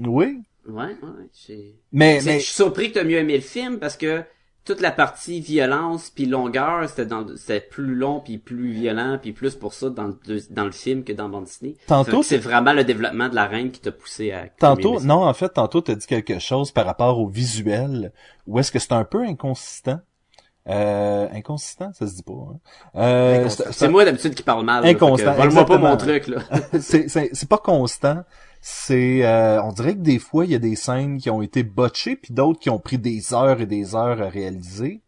Oui. 0.00 0.42
Ouais, 0.66 0.96
ouais. 1.02 1.74
Mais, 1.92 2.20
mais 2.24 2.38
Je 2.38 2.44
suis 2.44 2.54
surpris 2.54 2.88
que 2.88 2.94
t'as 2.94 3.04
mieux 3.04 3.18
aimé 3.18 3.34
le 3.34 3.42
film 3.42 3.78
parce 3.78 3.96
que 3.96 4.24
toute 4.64 4.80
la 4.80 4.92
partie 4.92 5.40
violence 5.40 6.10
puis 6.10 6.26
longueur, 6.26 6.88
c'était 6.88 7.06
dans 7.06 7.26
c'était 7.36 7.60
plus 7.60 7.94
long 7.94 8.20
puis 8.20 8.38
plus 8.38 8.70
violent 8.72 9.18
puis 9.20 9.32
plus 9.32 9.54
pour 9.56 9.74
ça 9.74 9.90
dans 9.90 10.06
le, 10.08 10.18
deux- 10.26 10.40
dans 10.50 10.64
le 10.64 10.70
film 10.72 11.02
que 11.04 11.12
dans 11.12 11.28
bande 11.28 11.44
dessinée. 11.44 11.76
Tantôt, 11.86 12.22
c'est 12.22 12.38
vraiment 12.38 12.72
le 12.72 12.84
développement 12.84 13.28
de 13.28 13.34
la 13.34 13.46
reine 13.46 13.70
qui 13.70 13.80
t'a 13.80 13.90
poussé 13.92 14.30
à 14.32 14.46
tantôt, 14.48 15.00
non, 15.00 15.24
en 15.24 15.34
fait, 15.34 15.48
tantôt, 15.50 15.80
t'as 15.80 15.94
dit 15.94 16.06
quelque 16.06 16.38
chose 16.38 16.70
par 16.70 16.86
rapport 16.86 17.18
au 17.18 17.28
visuel, 17.28 18.12
où 18.46 18.58
est-ce 18.58 18.70
que 18.70 18.78
c'est 18.78 18.92
un 18.92 19.04
peu 19.04 19.24
inconsistant? 19.24 20.00
Euh, 20.68 21.26
inconsistant, 21.32 21.92
ça 21.92 22.06
se 22.06 22.14
dit 22.14 22.22
pas. 22.22 22.32
Hein. 22.32 22.58
Euh, 22.94 23.48
c'est- 23.48 23.88
moi 23.88 24.04
d'habitude 24.04 24.34
qui 24.34 24.44
parle 24.44 24.64
mal. 24.64 24.86
Inconstant, 24.86 25.34
Vole-moi 25.34 25.66
pas 25.66 25.78
mon 25.78 25.96
truc, 25.96 26.28
là. 26.28 26.38
c'est 26.80 27.48
pas 27.48 27.58
constant. 27.58 28.22
C'est 28.60 29.26
euh, 29.26 29.60
on 29.62 29.72
dirait 29.72 29.94
que 29.94 30.02
des 30.02 30.20
fois 30.20 30.44
il 30.44 30.52
y 30.52 30.54
a 30.54 30.60
des 30.60 30.76
scènes 30.76 31.18
qui 31.18 31.30
ont 31.30 31.42
été 31.42 31.64
botchées 31.64 32.14
puis 32.14 32.32
d'autres 32.32 32.60
qui 32.60 32.70
ont 32.70 32.78
pris 32.78 32.96
des 32.96 33.34
heures 33.34 33.60
et 33.60 33.66
des 33.66 33.96
heures 33.96 34.22
à 34.22 34.28
réaliser. 34.28 35.00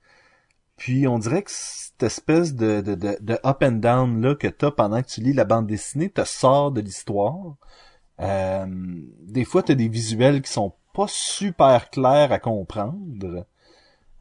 Puis 0.76 1.07
on 1.07 1.20
dirait 1.20 1.42
que 1.42 1.52
cette 1.52 2.02
espèce 2.02 2.55
de 2.57 2.80
de 2.80 2.96
de, 2.96 3.16
de 3.20 3.34
up 3.46 3.62
and 3.62 3.78
down 3.78 4.20
là 4.20 4.34
que 4.34 4.48
t'as 4.48 4.72
pendant 4.72 5.00
que 5.02 5.07
tu 5.07 5.20
lis 5.20 5.32
la 5.34 5.44
bande 5.44 5.68
dessinée 5.68 6.11
te 6.11 6.24
sort 6.24 6.72
de 6.72 6.80
l'histoire. 6.80 7.55
Euh, 8.18 8.66
des 9.22 9.44
fois 9.44 9.62
t'as 9.62 9.74
des 9.74 9.88
visuels 9.88 10.42
qui 10.42 10.50
sont 10.50 10.72
pas 10.92 11.07
super 11.09 11.90
clairs 11.90 12.32
à 12.32 12.40
comprendre. 12.40 13.46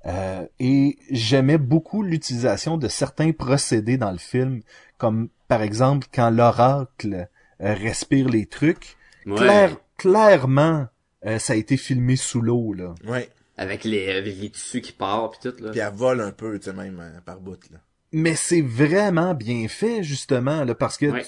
Euh, 0.05 0.45
et 0.59 0.97
j'aimais 1.11 1.57
beaucoup 1.57 2.03
l'utilisation 2.03 2.77
de 2.77 2.87
certains 2.89 3.31
procédés 3.31 3.97
dans 3.97 4.11
le 4.11 4.17
film, 4.17 4.61
comme 4.97 5.29
par 5.47 5.61
exemple 5.61 6.07
quand 6.13 6.29
l'oracle 6.29 7.27
euh, 7.61 7.73
respire 7.73 8.27
les 8.27 8.45
trucs. 8.45 8.97
Ouais. 9.25 9.35
Claire- 9.35 9.77
clairement, 9.97 10.87
euh, 11.25 11.39
ça 11.39 11.53
a 11.53 11.55
été 11.55 11.77
filmé 11.77 12.15
sous 12.17 12.41
l'eau 12.41 12.73
là. 12.73 12.93
Ouais. 13.05 13.29
Avec 13.55 13.83
les, 13.83 14.09
avec 14.11 14.35
les 14.39 14.49
tissus 14.49 14.81
qui 14.81 14.91
partent 14.91 15.41
pis 15.41 15.49
tout, 15.51 15.63
là. 15.63 15.71
Puis 15.71 15.79
elle 15.79 15.93
vole 15.93 16.21
un 16.21 16.31
peu, 16.31 16.57
tu 16.59 16.65
sais, 16.65 16.73
même 16.73 16.99
euh, 16.99 17.21
par 17.21 17.39
bout, 17.39 17.59
là. 17.71 17.77
Mais 18.11 18.35
c'est 18.35 18.61
vraiment 18.61 19.33
bien 19.33 19.67
fait 19.67 20.03
justement 20.03 20.63
là, 20.65 20.75
parce 20.75 20.97
que 20.97 21.05
Ouais. 21.05 21.23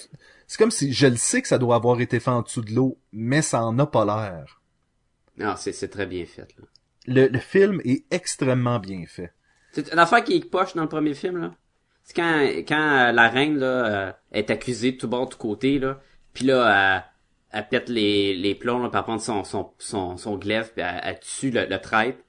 c'est 0.48 0.58
comme 0.58 0.72
si 0.72 0.92
je 0.92 1.08
le 1.08 1.16
sais 1.16 1.42
que 1.42 1.48
ça 1.48 1.58
doit 1.58 1.76
avoir 1.76 2.02
été 2.02 2.20
fait 2.20 2.30
en 2.32 2.42
dessous 2.42 2.62
de 2.62 2.74
l'eau, 2.74 2.98
mais 3.14 3.42
ça 3.42 3.64
en 3.64 3.78
a 3.80 3.86
pas 3.86 4.06
l'air. 4.06 4.62
Non, 5.38 5.56
c'est, 5.58 5.72
c'est 5.72 5.88
très 5.88 6.06
bien 6.08 6.26
fait, 6.26 6.48
là. 6.58 6.66
Le, 7.08 7.28
le 7.28 7.40
film 7.40 7.82
est 7.86 8.06
extrêmement 8.12 8.80
bien 8.80 9.04
fait. 9.08 9.32
C'est 9.72 9.92
une 9.92 10.00
affaire 10.00 10.24
qui 10.24 10.36
est 10.36 10.50
poche 10.50 10.74
dans 10.74 10.84
le 10.84 10.90
premier 10.90 11.14
film, 11.14 11.38
là. 11.38 11.52
C'est 12.04 12.16
quand, 12.16 12.40
quand 12.68 13.08
euh, 13.08 13.12
la 13.12 13.30
reine, 13.30 13.58
là, 13.58 13.68
euh, 13.68 14.12
est 14.32 14.50
accusée 14.52 14.92
de 14.94 14.98
tout 14.98 15.08
bord, 15.08 15.26
de 15.26 15.32
tout 15.32 15.40
côté, 15.40 15.80
là. 15.80 16.00
Puis 16.34 16.46
là, 16.46 17.04
elle, 17.52 17.60
elle 17.60 17.68
pète 17.68 17.90
les, 17.90 18.36
les 18.36 18.56
plombs, 18.56 18.84
là, 18.84 18.90
puis 18.90 18.98
elle 18.98 19.04
prend 19.04 19.18
son, 19.18 19.44
son, 19.44 19.72
son, 19.80 20.18
son 20.18 20.38
glaive, 20.38 20.72
puis 20.74 20.84
elle, 20.84 21.02
elle 21.04 21.20
tue 21.20 21.52
le, 21.52 21.66
le 21.66 21.80
traître. 21.80 22.20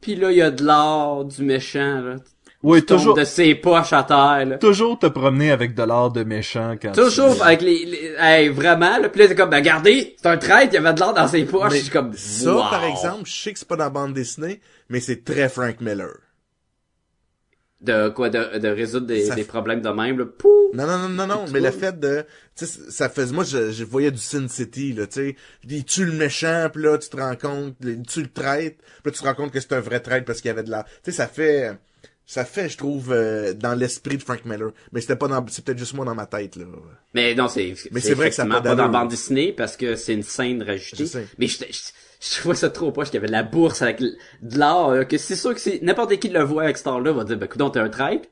Puis 0.00 0.14
là, 0.14 0.30
il 0.30 0.38
y 0.38 0.42
a 0.42 0.50
de 0.50 0.64
l'or 0.64 1.24
du 1.24 1.42
méchant, 1.42 2.00
là. 2.00 2.16
Oui, 2.62 2.84
toujours 2.84 3.14
de 3.16 3.24
ses 3.24 3.54
poches 3.56 3.92
à 3.92 4.04
terre, 4.04 4.44
là. 4.46 4.58
toujours 4.58 4.98
te 4.98 5.06
promener 5.06 5.50
avec 5.50 5.74
de 5.74 5.82
l'art 5.82 6.12
de 6.12 6.22
méchant 6.22 6.76
quand 6.80 6.92
Toujours 6.92 7.36
tu... 7.36 7.42
avec 7.42 7.60
les, 7.60 7.84
les 7.84 8.14
hey, 8.18 8.48
vraiment, 8.50 8.98
là. 8.98 9.08
Puis 9.08 9.20
là, 9.20 9.28
c'est 9.28 9.34
comme, 9.34 9.50
ben, 9.50 9.56
regardez, 9.56 10.14
c'est 10.16 10.28
un 10.28 10.36
traître, 10.36 10.68
il 10.72 10.74
y 10.74 10.76
avait 10.76 10.94
de 10.94 11.00
l'or 11.00 11.12
dans 11.12 11.26
ses 11.26 11.44
poches. 11.44 11.72
Mais 11.72 11.78
Je 11.78 11.82
suis 11.82 11.92
comme, 11.92 12.12
Ça, 12.14 12.54
wow. 12.54 12.60
par 12.70 12.84
exemple, 12.84 13.22
je 13.24 13.32
sais 13.32 13.52
que 13.52 13.58
c'est 13.58 13.66
pas 13.68 13.76
dans 13.76 13.84
la 13.84 13.90
bande 13.90 14.14
dessinée, 14.14 14.60
mais 14.88 15.00
c'est 15.00 15.24
très 15.24 15.48
Frank 15.48 15.80
Miller. 15.80 16.14
De 17.80 18.10
quoi, 18.10 18.30
de, 18.30 18.58
de 18.58 18.68
résoudre 18.68 19.08
des, 19.08 19.24
Ça 19.24 19.34
des 19.34 19.42
problèmes 19.42 19.80
de 19.80 19.88
même, 19.88 20.16
là. 20.16 20.24
Pouh! 20.26 20.48
Non, 20.72 20.86
non, 20.86 20.98
non, 20.98 21.08
non, 21.08 21.26
non, 21.26 21.44
mais 21.52 21.58
le 21.58 21.72
fait 21.72 21.98
de, 21.98 22.24
tu 22.56 22.64
sais, 22.64 22.80
ça 22.90 23.08
faisait, 23.08 23.34
moi, 23.34 23.42
je, 23.42 23.72
je 23.72 23.82
voyais 23.82 24.12
du 24.12 24.18
Sin 24.18 24.46
City, 24.46 24.92
là, 24.92 25.08
tu 25.08 25.14
sais, 25.14 25.36
il 25.68 25.84
tue 25.84 26.04
le 26.04 26.12
méchant, 26.12 26.68
puis 26.72 26.84
là, 26.84 26.96
tu 26.96 27.08
te 27.08 27.16
rends 27.16 27.34
compte, 27.34 27.74
il 27.80 28.02
tue 28.02 28.22
le 28.22 28.28
traître, 28.32 28.76
puis 28.78 29.06
là, 29.06 29.10
tu 29.10 29.18
te 29.18 29.24
rends 29.24 29.34
compte 29.34 29.50
que 29.50 29.58
c'est 29.58 29.72
un 29.72 29.80
vrai 29.80 29.98
traître 29.98 30.24
parce 30.26 30.40
qu'il 30.40 30.48
y 30.48 30.52
avait 30.52 30.62
de 30.62 30.70
la, 30.70 30.84
tu 30.84 30.90
sais, 31.06 31.12
ça 31.12 31.26
fait, 31.26 31.72
ça 32.32 32.46
fait, 32.46 32.70
je 32.70 32.78
trouve, 32.78 33.12
euh, 33.12 33.52
dans 33.52 33.74
l'esprit 33.74 34.16
de 34.16 34.22
Frank 34.22 34.46
Miller, 34.46 34.70
mais 34.90 35.02
c'était 35.02 35.16
pas 35.16 35.28
dans, 35.28 35.44
c'est 35.48 35.62
peut-être 35.62 35.76
juste 35.76 35.92
moi 35.92 36.06
dans 36.06 36.14
ma 36.14 36.24
tête, 36.24 36.56
là. 36.56 36.64
Mais 37.12 37.34
non, 37.34 37.46
c'est 37.46 37.74
Mais 37.90 38.00
c'est 38.00 38.14
vrai 38.14 38.30
que 38.30 38.34
ça 38.34 38.46
pas 38.46 38.62
pas 38.62 38.74
dans 38.74 38.88
bande 38.88 39.08
dessinée 39.08 39.52
parce 39.52 39.76
que 39.76 39.96
c'est 39.96 40.14
une 40.14 40.22
scène 40.22 40.62
rajoutée. 40.62 41.04
Je 41.04 41.04
sais. 41.04 41.26
Mais 41.36 41.46
je, 41.46 41.58
je, 41.58 41.80
je 42.22 42.40
trouvais 42.40 42.54
ça 42.54 42.70
trop 42.70 42.90
poche 42.90 43.08
qu'il 43.08 43.16
y 43.16 43.18
avait 43.18 43.26
de 43.26 43.32
la 43.32 43.42
bourse 43.42 43.82
avec 43.82 44.00
de 44.00 44.16
l'or, 44.58 44.94
là, 44.94 45.04
que 45.04 45.18
c'est 45.18 45.36
sûr 45.36 45.52
que 45.52 45.60
c'est 45.60 45.82
n'importe 45.82 46.18
qui 46.18 46.30
le 46.30 46.42
voit 46.42 46.62
avec 46.62 46.78
cet 46.78 46.86
or-là 46.86 47.12
va 47.12 47.24
dire 47.24 47.36
ben 47.36 47.46
coudonc, 47.46 47.68
t'es 47.68 47.80
un 47.80 47.90
traître. 47.90 48.26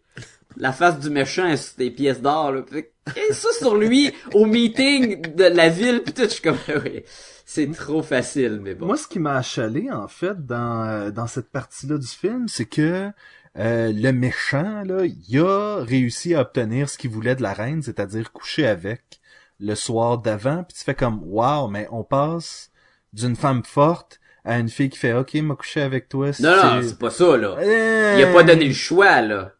La 0.57 0.73
face 0.73 0.99
du 0.99 1.11
méchant 1.11 1.47
est 1.47 1.59
sur 1.59 1.77
des 1.77 1.91
pièces 1.91 2.23
d'or 2.23 2.53
là. 2.53 2.63
Et 2.73 3.35
ça 3.35 3.49
sur 3.53 3.77
lui 3.77 4.15
au 4.33 4.47
meeting 4.47 5.35
de 5.35 5.45
la 5.45 5.69
ville? 5.69 6.03
Pis 6.03 6.15
tout, 6.15 6.23
je 6.23 6.29
suis 6.29 6.43
comme 6.43 6.57
oui, 6.87 7.03
c'est 7.45 7.71
trop 7.73 8.03
facile 8.03 8.61
mais 8.63 8.75
bon. 8.75 8.87
Moi, 8.87 8.97
ce 8.97 9.07
qui 9.07 9.19
m'a 9.19 9.37
achalé, 9.37 9.91
en 9.91 10.09
fait, 10.09 10.47
dans, 10.47 10.87
euh, 10.89 11.11
dans 11.11 11.27
cette 11.27 11.51
partie-là 11.51 11.99
du 11.99 12.07
film, 12.07 12.49
c'est 12.49 12.65
que 12.65 13.11
euh, 13.59 13.93
le 13.93 14.13
méchant, 14.13 14.83
là, 14.85 15.05
il 15.05 15.39
a 15.41 15.83
réussi 15.83 16.35
à 16.35 16.43
obtenir 16.43 16.89
ce 16.89 16.97
qu'il 16.99 17.11
voulait 17.11 17.35
de 17.35 17.43
la 17.43 17.53
reine, 17.53 17.83
c'est-à-dire 17.83 18.33
coucher 18.33 18.67
avec 18.67 19.21
le 19.59 19.75
soir 19.75 20.19
d'avant, 20.19 20.65
puis 20.65 20.77
tu 20.79 20.85
fais 20.85 20.95
comme, 20.95 21.21
wow, 21.25 21.69
mais 21.69 21.87
on 21.91 22.03
passe 22.05 22.71
d'une 23.13 23.37
femme 23.37 23.65
forte 23.65 24.21
à 24.45 24.59
une 24.59 24.69
fille 24.69 24.89
qui 24.89 24.99
fait, 24.99 25.13
ok, 25.13 25.35
m'a 25.35 25.55
couché 25.55 25.83
avec 25.83 26.09
toi. 26.09 26.31
non 26.41 26.57
non, 26.57 26.81
c'est 26.83 26.99
pas 26.99 27.11
ça 27.11 27.37
là. 27.37 27.57
Euh, 27.59 28.15
Il 28.19 28.25
a 28.25 28.33
pas 28.33 28.43
donné 28.43 28.67
le 28.67 28.73
choix 28.73 29.21
là. 29.21 29.53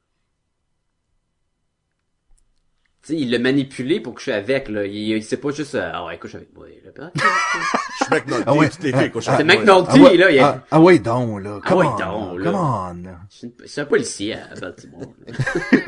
Tu 3.03 3.15
sais, 3.15 3.21
il 3.21 3.31
l'a 3.31 3.39
manipulé 3.39 4.01
pour 4.01 4.15
coucher 4.15 4.33
avec 4.33 4.69
là. 4.69 4.87
Il, 4.87 4.95
il 4.95 5.23
c'est 5.25 5.37
pas 5.39 5.51
juste 5.51 5.75
euh, 5.75 5.91
ah 5.93 6.07
ouais 6.07 6.19
couche 6.19 6.35
avec 6.35 6.55
moi. 6.55 6.67
Là. 6.97 7.11
McNulty, 8.11 8.43
Ah 8.47 8.55
ouais. 8.55 8.71
filles, 8.71 9.11
quoi, 9.11 9.23
C'est 9.23 9.45
McNulty 9.45 9.89
Ah 9.89 9.97
ouais, 9.99 10.17
là. 10.17 10.31
Il 10.31 10.39
a- 10.39 10.47
ah, 10.49 10.65
ah 10.71 10.81
ouais, 10.81 10.99
donc, 10.99 11.43
là. 11.43 11.59
Ah 11.63 11.69
Come 11.69 11.79
ouais, 11.79 11.87
on, 11.87 12.31
donc, 12.35 12.39
là. 12.41 12.51
Come 12.51 12.55
on. 12.61 13.67
Suis 13.67 13.81
un 13.81 13.85
policier 13.85 14.35
à 14.35 14.55
Baltimore. 14.61 15.13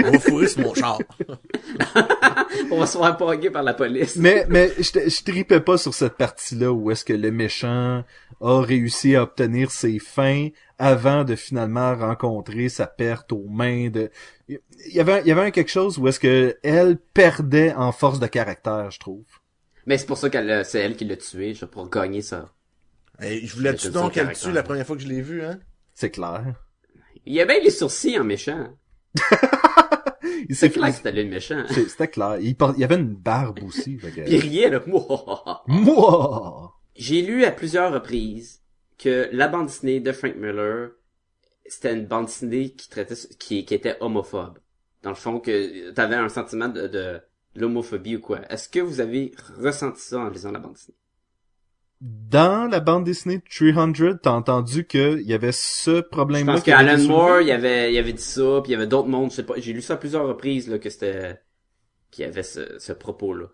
On 0.04 0.10
va 0.10 0.18
fourrer 0.18 0.46
sur 0.48 0.60
mon 0.62 0.74
char. 0.74 0.98
On 2.70 2.78
va 2.78 2.86
se 2.86 2.98
faire 2.98 3.16
poguer 3.16 3.50
par 3.50 3.62
la 3.62 3.74
police. 3.74 4.16
Mais, 4.16 4.46
mais 4.48 4.70
je, 4.78 5.08
je 5.08 5.22
tripais 5.24 5.60
pas 5.60 5.78
sur 5.78 5.94
cette 5.94 6.16
partie-là 6.16 6.72
où 6.72 6.90
est-ce 6.90 7.04
que 7.04 7.12
le 7.12 7.30
méchant 7.30 8.04
a 8.40 8.60
réussi 8.60 9.16
à 9.16 9.22
obtenir 9.22 9.70
ses 9.70 9.98
fins 9.98 10.48
avant 10.78 11.24
de 11.24 11.34
finalement 11.36 11.94
rencontrer 11.96 12.68
sa 12.68 12.86
perte 12.86 13.32
aux 13.32 13.46
mains 13.48 13.88
de... 13.88 14.10
Il 14.48 14.58
y 14.92 15.00
avait, 15.00 15.20
il 15.20 15.28
y 15.28 15.32
avait 15.32 15.42
un 15.42 15.50
quelque 15.50 15.70
chose 15.70 15.98
où 15.98 16.08
est-ce 16.08 16.18
que 16.20 16.56
elle 16.62 16.96
perdait 17.14 17.72
en 17.74 17.92
force 17.92 18.18
de 18.18 18.26
caractère, 18.26 18.90
je 18.90 18.98
trouve. 18.98 19.22
Mais 19.86 19.98
c'est 19.98 20.06
pour 20.06 20.18
ça 20.18 20.30
qu'elle, 20.30 20.50
a- 20.50 20.64
c'est 20.64 20.80
elle 20.80 20.96
qui 20.96 21.04
l'a 21.04 21.16
tué, 21.16 21.54
je- 21.54 21.64
pour 21.64 21.88
gagner 21.90 22.22
ça. 22.22 22.52
Je 23.20 23.54
voulais 23.54 23.70
C'est 23.72 23.76
tu 23.76 23.86
son 23.88 23.92
donc 23.92 24.12
qu'elle 24.12 24.32
tue 24.32 24.52
la 24.52 24.62
première 24.62 24.86
fois 24.86 24.96
que 24.96 25.02
je 25.02 25.08
l'ai 25.08 25.20
vu, 25.22 25.42
hein? 25.44 25.58
C'est 25.94 26.10
clair. 26.10 26.54
Il 27.26 27.32
y 27.34 27.40
avait 27.40 27.60
les 27.60 27.70
sourcils 27.70 28.18
en 28.18 28.24
méchant. 28.24 28.76
Il 30.48 30.56
C'est 30.56 30.66
s'est 30.68 30.70
clair 30.70 30.88
que 30.90 30.96
c'était 30.96 31.12
lui 31.12 31.24
le 31.24 31.30
méchant. 31.30 31.64
C'était 31.70 32.08
clair. 32.08 32.38
Il, 32.40 32.56
porte- 32.56 32.74
il 32.76 32.80
y 32.80 32.84
avait 32.84 32.96
une 32.96 33.14
barbe 33.14 33.60
aussi. 33.64 33.98
fait 33.98 34.10
que- 34.10 34.28
il 34.28 34.40
riait 34.40 34.70
là. 34.70 34.80
Mouah. 34.86 35.62
Moi! 35.68 36.72
J'ai 36.96 37.22
lu 37.22 37.44
à 37.44 37.52
plusieurs 37.52 37.92
reprises 37.92 38.60
que 38.98 39.28
la 39.32 39.48
bande 39.48 39.66
dessinée 39.66 40.00
de 40.00 40.12
Frank 40.12 40.34
Miller, 40.36 40.90
c'était 41.66 41.92
une 41.94 42.06
bande 42.06 42.26
dessinée 42.26 42.70
qui 42.72 42.88
traitait, 42.88 43.14
qui, 43.38 43.64
qui 43.64 43.74
était 43.74 43.96
homophobe. 44.00 44.58
Dans 45.02 45.10
le 45.10 45.16
fond, 45.16 45.38
que 45.40 45.90
t'avais 45.92 46.16
un 46.16 46.28
sentiment 46.28 46.68
de, 46.68 46.86
de 46.86 47.20
l'homophobie 47.54 48.16
ou 48.16 48.20
quoi. 48.20 48.40
Est-ce 48.50 48.68
que 48.68 48.80
vous 48.80 49.00
avez 49.00 49.32
ressenti 49.58 50.00
ça 50.02 50.18
en 50.20 50.28
lisant 50.30 50.52
la 50.52 50.58
bande 50.60 50.74
dessinée? 50.74 50.96
Dans 52.02 52.68
la 52.70 52.80
bande 52.80 53.04
dessinée 53.04 53.40
300, 53.40 54.18
t'as 54.22 54.32
entendu 54.32 54.86
qu'il 54.86 55.22
y 55.22 55.32
avait 55.32 55.52
ce 55.52 56.02
Je 56.02 56.02
problème-là. 56.10 56.44
pense 56.44 56.62
qui 56.62 56.70
avait 56.72 56.96
qu'Alan? 56.96 56.98
Moore, 56.98 57.40
il 57.42 57.50
avait, 57.50 57.92
il 57.94 57.98
avait 57.98 58.12
dit 58.12 58.22
ça, 58.22 58.60
puis 58.62 58.70
il 58.70 58.72
y 58.72 58.76
avait 58.76 58.86
d'autres 58.88 59.08
mondes, 59.08 59.30
je 59.30 59.36
sais 59.36 59.46
pas. 59.46 59.54
J'ai 59.58 59.72
lu 59.72 59.82
ça 59.82 59.94
à 59.94 59.96
plusieurs 59.96 60.26
reprises, 60.26 60.68
là, 60.68 60.78
que 60.78 60.90
c'était, 60.90 61.40
qu'il 62.10 62.24
y 62.24 62.28
avait 62.28 62.42
ce, 62.44 62.78
ce 62.78 62.92
propos-là. 62.92 63.46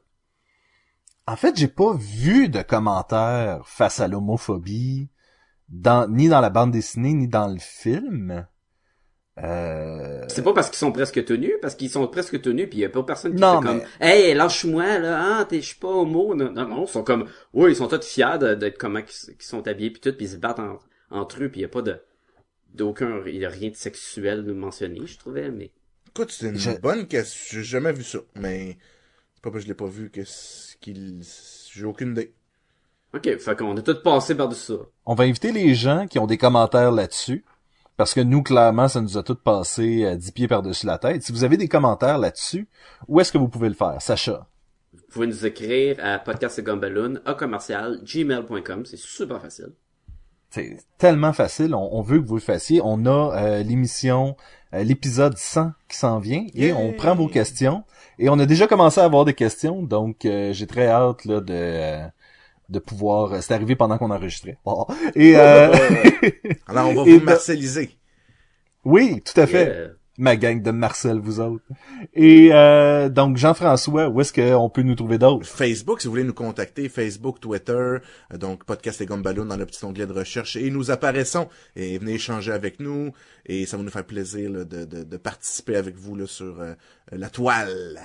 En 1.26 1.36
fait, 1.36 1.56
j'ai 1.56 1.68
pas 1.68 1.94
vu 1.94 2.48
de 2.48 2.62
commentaires 2.62 3.66
face 3.68 4.00
à 4.00 4.08
l'homophobie 4.08 5.08
dans 5.68 6.08
ni 6.08 6.28
dans 6.28 6.40
la 6.40 6.50
bande 6.50 6.72
dessinée 6.72 7.14
ni 7.14 7.28
dans 7.28 7.48
le 7.48 7.58
film. 7.60 8.46
Euh... 9.44 10.24
C'est 10.28 10.42
pas 10.42 10.52
parce 10.52 10.68
qu'ils 10.68 10.78
sont 10.78 10.92
presque 10.92 11.24
tenus, 11.24 11.52
parce 11.62 11.74
qu'ils 11.74 11.90
sont 11.90 12.06
presque 12.08 12.40
tenus, 12.40 12.68
puis 12.68 12.78
il 12.78 12.82
y 12.82 12.84
a 12.84 12.88
pas 12.88 13.02
personne 13.02 13.34
qui 13.34 13.40
Non, 13.40 13.60
fait 13.62 13.68
mais- 13.74 13.80
comme 13.80 13.88
Hey, 14.00 14.34
lâche-moi, 14.34 14.98
là, 14.98 15.38
ah, 15.40 15.44
t'es, 15.44 15.60
je 15.60 15.66
suis 15.68 15.76
pas 15.78 15.88
homo. 15.88 16.34
Non, 16.34 16.50
non, 16.52 16.66
non, 16.68 16.84
ils 16.86 16.88
sont 16.90 17.04
comme 17.04 17.26
Oui, 17.52 17.72
ils 17.72 17.76
sont 17.76 17.88
tous 17.88 18.04
fiers 18.06 18.38
de- 18.40 18.54
d'être 18.54 18.78
comment 18.78 19.00
qu'ils 19.02 19.34
sont 19.40 19.66
habillés 19.68 19.90
puis 19.90 20.00
tout, 20.00 20.12
puis 20.12 20.26
ils 20.26 20.30
se 20.32 20.36
battent 20.36 20.58
en- 20.60 20.78
entre 21.10 21.42
eux, 21.42 21.48
puis 21.48 21.60
il 21.60 21.62
y 21.62 21.66
a 21.66 21.68
pas 21.68 21.82
de 21.82 22.00
d'aucun 22.74 23.22
il 23.26 23.36
y 23.36 23.46
a 23.46 23.48
rien 23.48 23.70
de 23.70 23.76
sexuel 23.76 24.42
mentionné, 24.52 25.00
je 25.06 25.18
trouvais, 25.18 25.50
mais. 25.50 25.70
Écoute, 26.08 26.30
c'est 26.30 26.48
une 26.48 26.58
Je- 26.58 26.78
bonne 26.80 27.06
question. 27.06 27.58
J'ai 27.58 27.64
jamais 27.64 27.92
vu 27.92 28.02
ça, 28.04 28.18
mais 28.34 28.76
c'est 29.34 29.42
pas 29.42 29.50
parce 29.50 29.54
que 29.54 29.60
je 29.62 29.68
l'ai 29.68 29.74
pas 29.74 29.86
vu 29.86 30.10
que 30.10 30.20
qu'il, 30.80 31.22
j'ai 31.72 31.84
aucune 31.84 32.10
idée. 32.10 32.34
Ok, 33.14 33.38
fait 33.38 33.56
qu'on 33.58 33.76
a 33.76 33.82
tous 33.82 34.02
passé 34.02 34.34
par-dessus 34.34 34.72
ça. 34.72 34.78
On 35.06 35.14
va 35.14 35.24
inviter 35.24 35.50
les 35.50 35.74
gens 35.74 36.06
qui 36.06 36.18
ont 36.18 36.26
des 36.26 36.36
commentaires 36.36 36.92
là-dessus. 36.92 37.44
Parce 37.98 38.14
que 38.14 38.20
nous, 38.20 38.44
clairement, 38.44 38.86
ça 38.86 39.00
nous 39.00 39.18
a 39.18 39.24
tout 39.24 39.34
passé 39.34 40.04
euh, 40.04 40.16
dix 40.16 40.30
pieds 40.30 40.46
par-dessus 40.46 40.86
la 40.86 40.98
tête. 40.98 41.22
Si 41.24 41.32
vous 41.32 41.42
avez 41.42 41.56
des 41.56 41.66
commentaires 41.66 42.16
là-dessus, 42.16 42.68
où 43.08 43.20
est-ce 43.20 43.32
que 43.32 43.38
vous 43.38 43.48
pouvez 43.48 43.68
le 43.68 43.74
faire? 43.74 44.00
Sacha. 44.00 44.46
Vous 44.92 45.02
pouvez 45.10 45.26
nous 45.26 45.44
écrire 45.44 45.96
à 46.00 46.20
podcastgumballoon, 46.20 47.18
à 47.26 47.34
commercial, 47.34 47.98
gmail.com, 48.04 48.86
c'est 48.86 48.96
super 48.96 49.42
facile. 49.42 49.72
C'est 50.50 50.78
tellement 50.96 51.32
facile. 51.32 51.74
On, 51.74 51.90
on 51.92 52.00
veut 52.00 52.20
que 52.20 52.26
vous 52.26 52.36
le 52.36 52.40
fassiez. 52.40 52.80
On 52.82 53.04
a 53.04 53.36
euh, 53.36 53.62
l'émission, 53.64 54.36
euh, 54.74 54.84
l'épisode 54.84 55.36
100 55.36 55.72
qui 55.88 55.96
s'en 55.96 56.20
vient 56.20 56.46
et 56.54 56.66
Yay! 56.68 56.72
on 56.72 56.92
prend 56.92 57.16
vos 57.16 57.26
questions. 57.26 57.82
Et 58.20 58.28
on 58.28 58.38
a 58.38 58.46
déjà 58.46 58.66
commencé 58.66 59.00
à 59.00 59.04
avoir 59.04 59.24
des 59.24 59.34
questions, 59.34 59.82
donc 59.82 60.24
euh, 60.24 60.52
j'ai 60.52 60.66
très 60.66 60.88
hâte 60.88 61.24
là 61.24 61.40
de 61.40 61.54
euh, 61.54 62.06
de 62.68 62.78
pouvoir. 62.78 63.32
euh, 63.34 63.38
C'est 63.40 63.54
arrivé 63.54 63.76
pendant 63.76 63.98
qu'on 63.98 64.10
enregistrait. 64.10 64.58
Oh. 64.64 64.86
Et 65.14 65.34
euh, 65.36 65.72
Alors, 66.66 66.88
on 66.90 66.94
va 66.94 67.02
Et 67.10 67.14
vous 67.14 67.20
de- 67.20 67.24
marceliser. 67.24 67.90
Oui, 68.84 69.22
tout 69.24 69.38
à 69.40 69.46
fait. 69.46 69.64
Yeah. 69.66 69.88
Ma 70.20 70.34
gang 70.34 70.60
de 70.60 70.72
Marcel, 70.72 71.20
vous 71.20 71.38
autres. 71.38 71.62
Et 72.12 72.48
euh, 72.52 73.08
donc, 73.08 73.36
Jean-François, 73.36 74.08
où 74.08 74.20
est-ce 74.20 74.32
qu'on 74.32 74.68
peut 74.68 74.82
nous 74.82 74.96
trouver 74.96 75.16
d'autres? 75.16 75.46
Facebook, 75.46 76.00
si 76.00 76.08
vous 76.08 76.12
voulez 76.12 76.24
nous 76.24 76.34
contacter, 76.34 76.88
Facebook, 76.88 77.38
Twitter, 77.38 77.72
euh, 77.72 78.00
donc 78.36 78.64
Podcast 78.64 79.00
et 79.00 79.06
Gumballoon 79.06 79.44
dans 79.44 79.56
le 79.56 79.64
petit 79.64 79.84
onglet 79.84 80.06
de 80.06 80.12
recherche, 80.12 80.56
et 80.56 80.70
nous 80.70 80.90
apparaissons, 80.90 81.48
et 81.76 81.98
venez 81.98 82.14
échanger 82.14 82.50
avec 82.50 82.80
nous, 82.80 83.12
et 83.46 83.64
ça 83.64 83.76
va 83.76 83.84
nous 83.84 83.90
faire 83.90 84.04
plaisir 84.04 84.50
là, 84.50 84.64
de, 84.64 84.84
de, 84.84 85.04
de 85.04 85.16
participer 85.18 85.76
avec 85.76 85.94
vous 85.94 86.16
là, 86.16 86.26
sur 86.26 86.60
euh, 86.62 86.74
la 87.12 87.30
toile. 87.30 88.00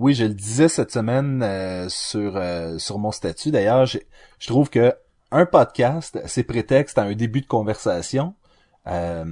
Oui, 0.00 0.14
je 0.14 0.24
le 0.24 0.32
disais 0.32 0.70
cette 0.70 0.90
semaine 0.90 1.42
euh, 1.42 1.86
sur 1.90 2.38
euh, 2.38 2.78
sur 2.78 2.98
mon 2.98 3.12
statut. 3.12 3.50
D'ailleurs, 3.50 3.84
je 3.84 3.98
trouve 4.46 4.70
que 4.70 4.94
un 5.30 5.44
podcast, 5.44 6.18
c'est 6.24 6.42
prétexte 6.42 6.96
à 6.96 7.02
un 7.02 7.14
début 7.14 7.42
de 7.42 7.46
conversation. 7.46 8.32
Euh, 8.86 9.26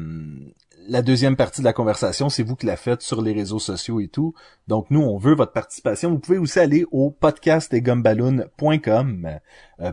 la 0.87 1.01
deuxième 1.01 1.37
partie 1.37 1.62
de 1.62 1.64
la 1.64 1.73
conversation, 1.73 2.29
c'est 2.29 2.43
vous 2.43 2.55
qui 2.55 2.66
la 2.66 2.77
faites 2.77 3.01
sur 3.01 3.23
les 3.23 3.33
réseaux 3.33 3.59
sociaux 3.59 3.99
et 3.99 4.09
tout. 4.09 4.35
Donc 4.66 4.91
nous, 4.91 5.01
on 5.01 5.16
veut 5.16 5.35
votre 5.35 5.53
participation. 5.53 6.11
Vous 6.11 6.19
pouvez 6.19 6.37
aussi 6.37 6.59
aller 6.59 6.85
au 6.93 7.12
podcastetgumballoon.com 7.12 9.39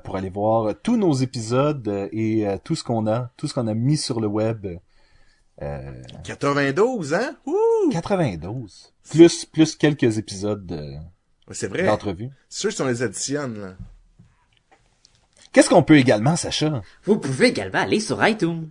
pour 0.04 0.18
aller 0.18 0.30
voir 0.30 0.76
tous 0.84 0.98
nos 0.98 1.14
épisodes 1.14 2.10
et 2.12 2.46
tout 2.66 2.76
ce 2.76 2.84
qu'on 2.84 3.08
a, 3.08 3.30
tout 3.38 3.48
ce 3.48 3.54
qu'on 3.54 3.68
a 3.68 3.74
mis 3.74 3.96
sur 3.96 4.20
le 4.20 4.28
web. 4.28 4.68
Euh, 5.62 5.92
92, 6.24 7.14
hein? 7.14 7.36
Ouh! 7.46 7.90
92. 7.92 8.94
Plus 9.10 9.46
plus 9.46 9.76
quelques 9.76 10.18
épisodes 10.18 10.66
de- 10.66 10.96
Ouais, 11.48 11.54
C'est 11.54 11.68
vrai. 11.68 11.84
d'entrevue. 11.86 12.30
C'est 12.50 12.60
sûr 12.62 12.72
si 12.74 12.82
on 12.82 12.88
les 12.88 13.04
additionne, 13.04 13.60
là. 13.62 13.76
Qu'est-ce 15.52 15.70
qu'on 15.70 15.84
peut 15.84 15.98
également, 15.98 16.36
Sacha? 16.36 16.82
Vous 17.04 17.18
pouvez 17.20 17.48
également 17.48 17.80
aller 17.80 18.00
sur 18.00 18.26
iTunes. 18.28 18.70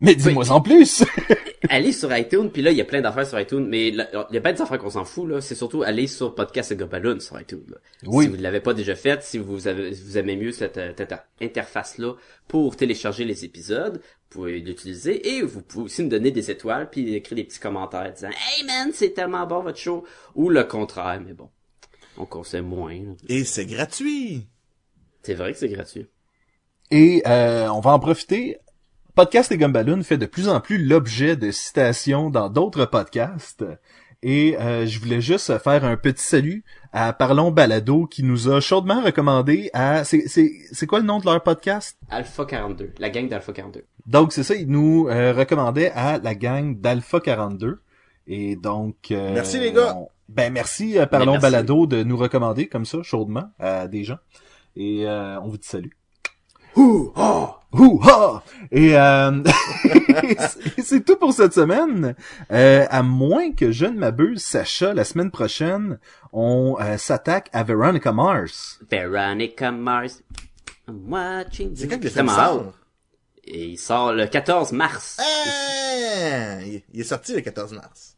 Mais 0.00 0.14
dis-moi 0.14 0.50
en 0.50 0.60
plus! 0.60 1.04
Allez 1.68 1.92
sur 1.92 2.14
iTunes, 2.16 2.50
puis 2.50 2.62
là, 2.62 2.70
il 2.70 2.76
y 2.76 2.80
a 2.80 2.84
plein 2.84 3.00
d'affaires 3.00 3.26
sur 3.26 3.38
iTunes, 3.40 3.66
mais 3.68 3.88
il 3.88 3.96
y 3.96 4.36
a 4.36 4.40
pas 4.40 4.52
des 4.52 4.62
affaires 4.62 4.78
qu'on 4.78 4.90
s'en 4.90 5.04
fout, 5.04 5.28
là. 5.28 5.40
C'est 5.40 5.54
surtout 5.54 5.82
aller 5.82 6.06
sur 6.06 6.34
Podcast 6.34 6.72
et 6.72 6.76
Gobaloon 6.76 7.20
sur 7.20 7.40
iTunes, 7.40 7.64
là. 7.68 7.76
Oui. 8.06 8.24
Si 8.24 8.30
vous 8.30 8.36
ne 8.36 8.42
l'avez 8.42 8.60
pas 8.60 8.74
déjà 8.74 8.94
fait, 8.94 9.22
si 9.22 9.38
vous 9.38 9.66
avez, 9.66 9.94
si 9.94 10.02
vous 10.02 10.18
aimez 10.18 10.36
mieux 10.36 10.52
cette, 10.52 10.78
euh, 10.78 10.92
cette 10.96 11.14
interface-là 11.40 12.14
pour 12.46 12.76
télécharger 12.76 13.24
les 13.24 13.44
épisodes, 13.44 13.96
vous 13.96 14.28
pouvez 14.40 14.60
l'utiliser 14.60 15.36
et 15.36 15.42
vous 15.42 15.62
pouvez 15.62 15.84
aussi 15.86 16.02
nous 16.02 16.10
donner 16.10 16.30
des 16.30 16.50
étoiles 16.50 16.88
puis 16.90 17.14
écrire 17.14 17.36
des 17.36 17.44
petits 17.44 17.58
commentaires 17.60 18.12
disant 18.12 18.28
Hey 18.28 18.64
man, 18.64 18.90
c'est 18.92 19.10
tellement 19.10 19.46
bon 19.46 19.60
votre 19.62 19.78
show 19.78 20.04
ou 20.34 20.50
le 20.50 20.64
contraire, 20.64 21.20
mais 21.26 21.32
bon. 21.32 21.48
On 22.18 22.26
conseille 22.26 22.62
moins. 22.62 22.94
là. 22.94 23.12
Et 23.28 23.44
c'est 23.44 23.66
gratuit. 23.66 24.46
C'est 25.22 25.34
vrai 25.34 25.52
que 25.52 25.58
c'est 25.58 25.68
gratuit. 25.68 26.06
Et 26.90 27.22
euh, 27.26 27.68
on 27.68 27.80
va 27.80 27.92
en 27.92 27.98
profiter. 27.98 28.58
Podcast 29.18 29.50
et 29.50 29.58
Gumballoon 29.58 30.04
fait 30.04 30.16
de 30.16 30.26
plus 30.26 30.48
en 30.48 30.60
plus 30.60 30.78
l'objet 30.78 31.34
de 31.34 31.50
citations 31.50 32.30
dans 32.30 32.48
d'autres 32.48 32.84
podcasts. 32.84 33.64
Et 34.22 34.56
euh, 34.60 34.86
je 34.86 35.00
voulais 35.00 35.20
juste 35.20 35.58
faire 35.58 35.84
un 35.84 35.96
petit 35.96 36.22
salut 36.22 36.62
à 36.92 37.12
Parlons 37.12 37.50
Balado 37.50 38.06
qui 38.06 38.22
nous 38.22 38.48
a 38.48 38.60
chaudement 38.60 39.02
recommandé 39.02 39.70
à... 39.72 40.04
C'est, 40.04 40.28
c'est, 40.28 40.52
c'est 40.70 40.86
quoi 40.86 41.00
le 41.00 41.04
nom 41.04 41.18
de 41.18 41.24
leur 41.24 41.42
podcast? 41.42 41.98
Alpha 42.08 42.44
42, 42.44 42.92
la 43.00 43.10
gang 43.10 43.28
d'Alpha 43.28 43.52
42. 43.52 43.84
Donc 44.06 44.32
c'est 44.32 44.44
ça, 44.44 44.54
ils 44.54 44.68
nous 44.68 45.08
euh, 45.08 45.32
recommandaient 45.32 45.90
à 45.96 46.18
la 46.18 46.36
gang 46.36 46.80
d'Alpha 46.80 47.18
42. 47.18 47.80
Et 48.28 48.54
donc... 48.54 49.10
euh, 49.10 49.32
Merci, 49.34 49.58
les 49.58 49.72
gars. 49.72 49.96
on- 49.96 50.08
Ben 50.28 50.52
merci 50.52 50.96
à 50.96 51.08
Parlons 51.08 51.32
merci. 51.32 51.42
Balado 51.42 51.88
de 51.88 52.04
nous 52.04 52.16
recommander 52.16 52.68
comme 52.68 52.84
ça, 52.84 53.02
chaudement, 53.02 53.50
à 53.58 53.88
des 53.88 54.04
gens. 54.04 54.18
Et 54.76 55.08
euh, 55.08 55.40
on 55.40 55.48
vous 55.48 55.58
dit 55.58 55.66
salut. 55.66 55.96
Ouh, 56.76 57.12
oh! 57.16 57.48
Ouh, 57.72 58.00
ha! 58.02 58.42
Et 58.70 58.96
euh, 58.96 59.42
c'est- 60.78 61.04
tout 61.04 61.16
pour 61.16 61.32
cette 61.34 61.52
semaine. 61.52 62.14
Euh, 62.50 62.86
à 62.90 63.02
moins 63.02 63.52
que 63.52 63.72
je 63.72 63.84
ne 63.86 63.98
m'abuse, 63.98 64.42
Sacha, 64.42 64.94
la 64.94 65.04
semaine 65.04 65.30
prochaine, 65.30 65.98
on 66.32 66.76
euh, 66.80 66.96
s'attaque 66.96 67.50
à 67.52 67.62
Veronica 67.64 68.10
Mars. 68.12 68.80
Veronica 68.90 69.70
Mars. 69.70 70.22
I'm 70.88 71.12
watching 71.12 71.76
C'est 71.76 71.88
quand 71.88 71.98
que 71.98 72.04
le 72.04 72.10
film 72.10 72.28
sort? 72.28 72.72
Et 73.44 73.66
il 73.66 73.78
sort 73.78 74.12
le 74.14 74.26
14 74.26 74.72
mars. 74.72 75.18
Ah! 75.20 76.60
Il 76.64 76.82
il 76.94 77.00
est 77.00 77.04
sorti 77.04 77.34
le 77.34 77.40
14 77.42 77.72
mars. 77.74 78.16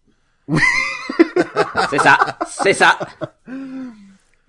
C'est 1.90 1.98
ça, 1.98 2.16
c'est 2.48 2.72
ça. 2.72 2.98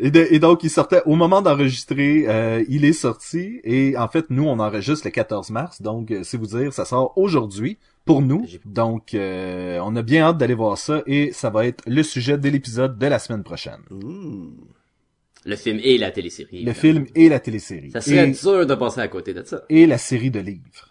Et, 0.04 0.12
de- 0.12 0.28
et 0.32 0.40
donc, 0.40 0.64
il 0.64 0.70
sortait 0.70 1.02
au 1.06 1.16
moment 1.16 1.42
d'enregistrer, 1.42 2.26
euh, 2.28 2.64
il 2.68 2.84
est 2.86 2.94
sorti. 2.94 3.60
Et 3.64 3.96
en 3.98 4.08
fait, 4.08 4.26
nous, 4.30 4.44
on 4.48 4.60
enregistre 4.60 5.06
le 5.06 5.12
14 5.12 5.52
mars. 5.52 5.82
Donc, 5.82 6.12
euh, 6.12 6.22
c'est 6.24 6.38
vous 6.38 6.48
dire, 6.48 6.74
ça 6.74 6.86
sort 6.86 7.14
aujourd'hui 7.18 7.78
pour 8.04 8.22
nous. 8.22 8.46
Donc, 8.66 9.14
euh, 9.14 9.80
on 9.84 9.96
a 9.96 10.02
bien 10.02 10.24
hâte 10.24 10.38
d'aller 10.40 10.56
voir 10.56 10.78
ça. 10.78 11.04
Et 11.06 11.32
ça 11.32 11.50
va 11.52 11.66
être 11.68 11.84
le 11.88 12.02
sujet 12.04 12.38
de 12.38 12.50
l'épisode 12.50 12.98
de 12.98 13.06
la 13.08 13.20
semaine 13.20 13.44
prochaine. 13.44 13.82
Le 15.44 15.56
film 15.56 15.80
et 15.84 15.98
la 15.98 16.12
télésérie. 16.12 16.64
Le 16.64 16.74
film 16.74 17.06
et 17.16 17.30
la 17.30 17.40
télésérie. 17.40 17.92
Ça 17.92 18.02
serait 18.02 18.30
et, 18.30 18.32
dur 18.32 18.66
de 18.66 18.76
passer 18.76 19.02
à 19.02 19.08
côté 19.08 19.34
de 19.34 19.44
ça. 19.44 19.64
et 19.70 19.86
la 19.88 19.98
série 19.98 20.30
de 20.32 20.40
livres. 20.40 20.91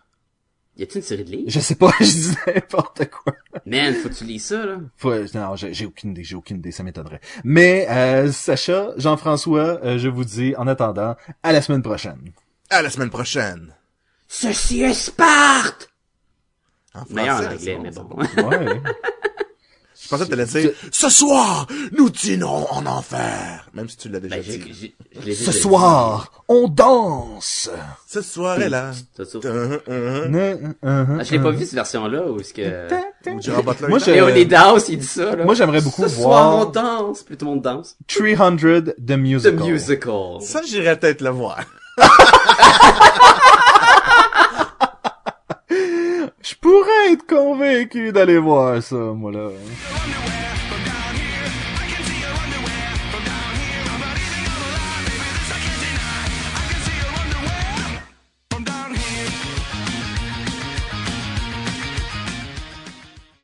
Y 0.80 0.84
a-t-il 0.84 0.96
une 0.96 1.02
série 1.06 1.24
de 1.24 1.30
livres? 1.30 1.44
Je 1.50 1.60
sais 1.60 1.74
pas, 1.74 1.90
je 2.00 2.04
dis 2.06 2.34
n'importe 2.46 3.10
quoi. 3.10 3.34
Man, 3.66 3.92
faut 3.96 4.08
que 4.08 4.14
tu 4.14 4.24
lis 4.24 4.38
ça, 4.38 4.64
là. 4.64 4.78
Faut- 4.96 5.12
non, 5.34 5.54
j'ai 5.54 5.84
aucune 5.84 6.12
idée, 6.12 6.24
j'ai 6.24 6.36
aucune 6.36 6.56
idée, 6.56 6.72
ça 6.72 6.82
m'étonnerait. 6.82 7.20
Mais 7.44 7.86
euh, 7.90 8.32
Sacha, 8.32 8.88
Jean-François, 8.96 9.78
euh, 9.84 9.98
je 9.98 10.08
vous 10.08 10.24
dis 10.24 10.54
en 10.56 10.66
attendant, 10.66 11.16
à 11.42 11.52
la 11.52 11.60
semaine 11.60 11.82
prochaine. 11.82 12.32
À 12.70 12.80
la 12.80 12.88
semaine 12.88 13.10
prochaine. 13.10 13.74
Ceci 14.26 14.80
est 14.80 14.94
Sparte! 14.94 15.90
En 16.94 17.00
français, 17.00 17.14
Meilleur 17.14 17.40
en 17.40 17.52
anglais, 17.52 17.76
bon, 17.76 18.16
mais 18.16 18.42
bon. 18.42 18.48
Ouais. 18.48 18.82
Je 20.10 20.16
pensais 20.16 20.24
que 20.24 20.30
t'allais 20.30 20.44
dire, 20.44 20.72
ce 20.90 21.08
soir, 21.08 21.68
nous 21.96 22.10
dînerons 22.10 22.66
en 22.72 22.84
enfer. 22.86 23.68
Même 23.74 23.88
si 23.88 23.96
tu 23.96 24.08
l'as 24.08 24.18
déjà 24.18 24.38
Ben, 24.38 24.42
dit. 24.42 24.92
Ce 25.36 25.52
soir, 25.52 26.32
on 26.48 26.66
danse. 26.66 27.70
Ce 28.08 28.20
soir 28.20 28.60
est 28.60 28.68
là. 28.68 28.90
Ah, 28.90 29.22
je 31.22 31.30
l'ai 31.30 31.38
pas 31.38 31.52
vu, 31.52 31.64
cette 31.64 31.74
version-là, 31.74 32.26
où 32.28 32.40
est-ce 32.40 32.52
que... 32.52 32.88
Moi. 33.88 34.00
Et 34.08 34.20
on 34.20 34.28
est 34.28 34.46
danse, 34.46 34.88
il 34.88 34.98
dit 34.98 35.06
ça, 35.06 35.36
là. 35.36 35.44
Moi, 35.44 35.54
j'aimerais 35.54 35.80
beaucoup 35.80 36.02
Ce 36.02 36.08
soir, 36.08 36.54
on 36.54 36.56
voir 36.56 36.72
danse. 36.72 37.22
Plus 37.22 37.36
tout 37.36 37.44
le 37.44 37.52
monde 37.52 37.62
danse. 37.62 37.96
300 38.08 38.56
The 38.56 38.96
The 39.06 39.12
Musical. 39.12 39.70
Musical. 39.70 40.40
Ça, 40.40 40.62
j'irais 40.66 40.98
peut-être 40.98 41.20
le 41.20 41.30
voir. 41.30 41.60
Je 46.50 46.56
pourrais 46.56 47.12
être 47.12 47.24
convaincu 47.28 48.10
d'aller 48.10 48.38
voir 48.38 48.82
ça, 48.82 48.96
moi 48.96 49.30
là. 49.30 49.50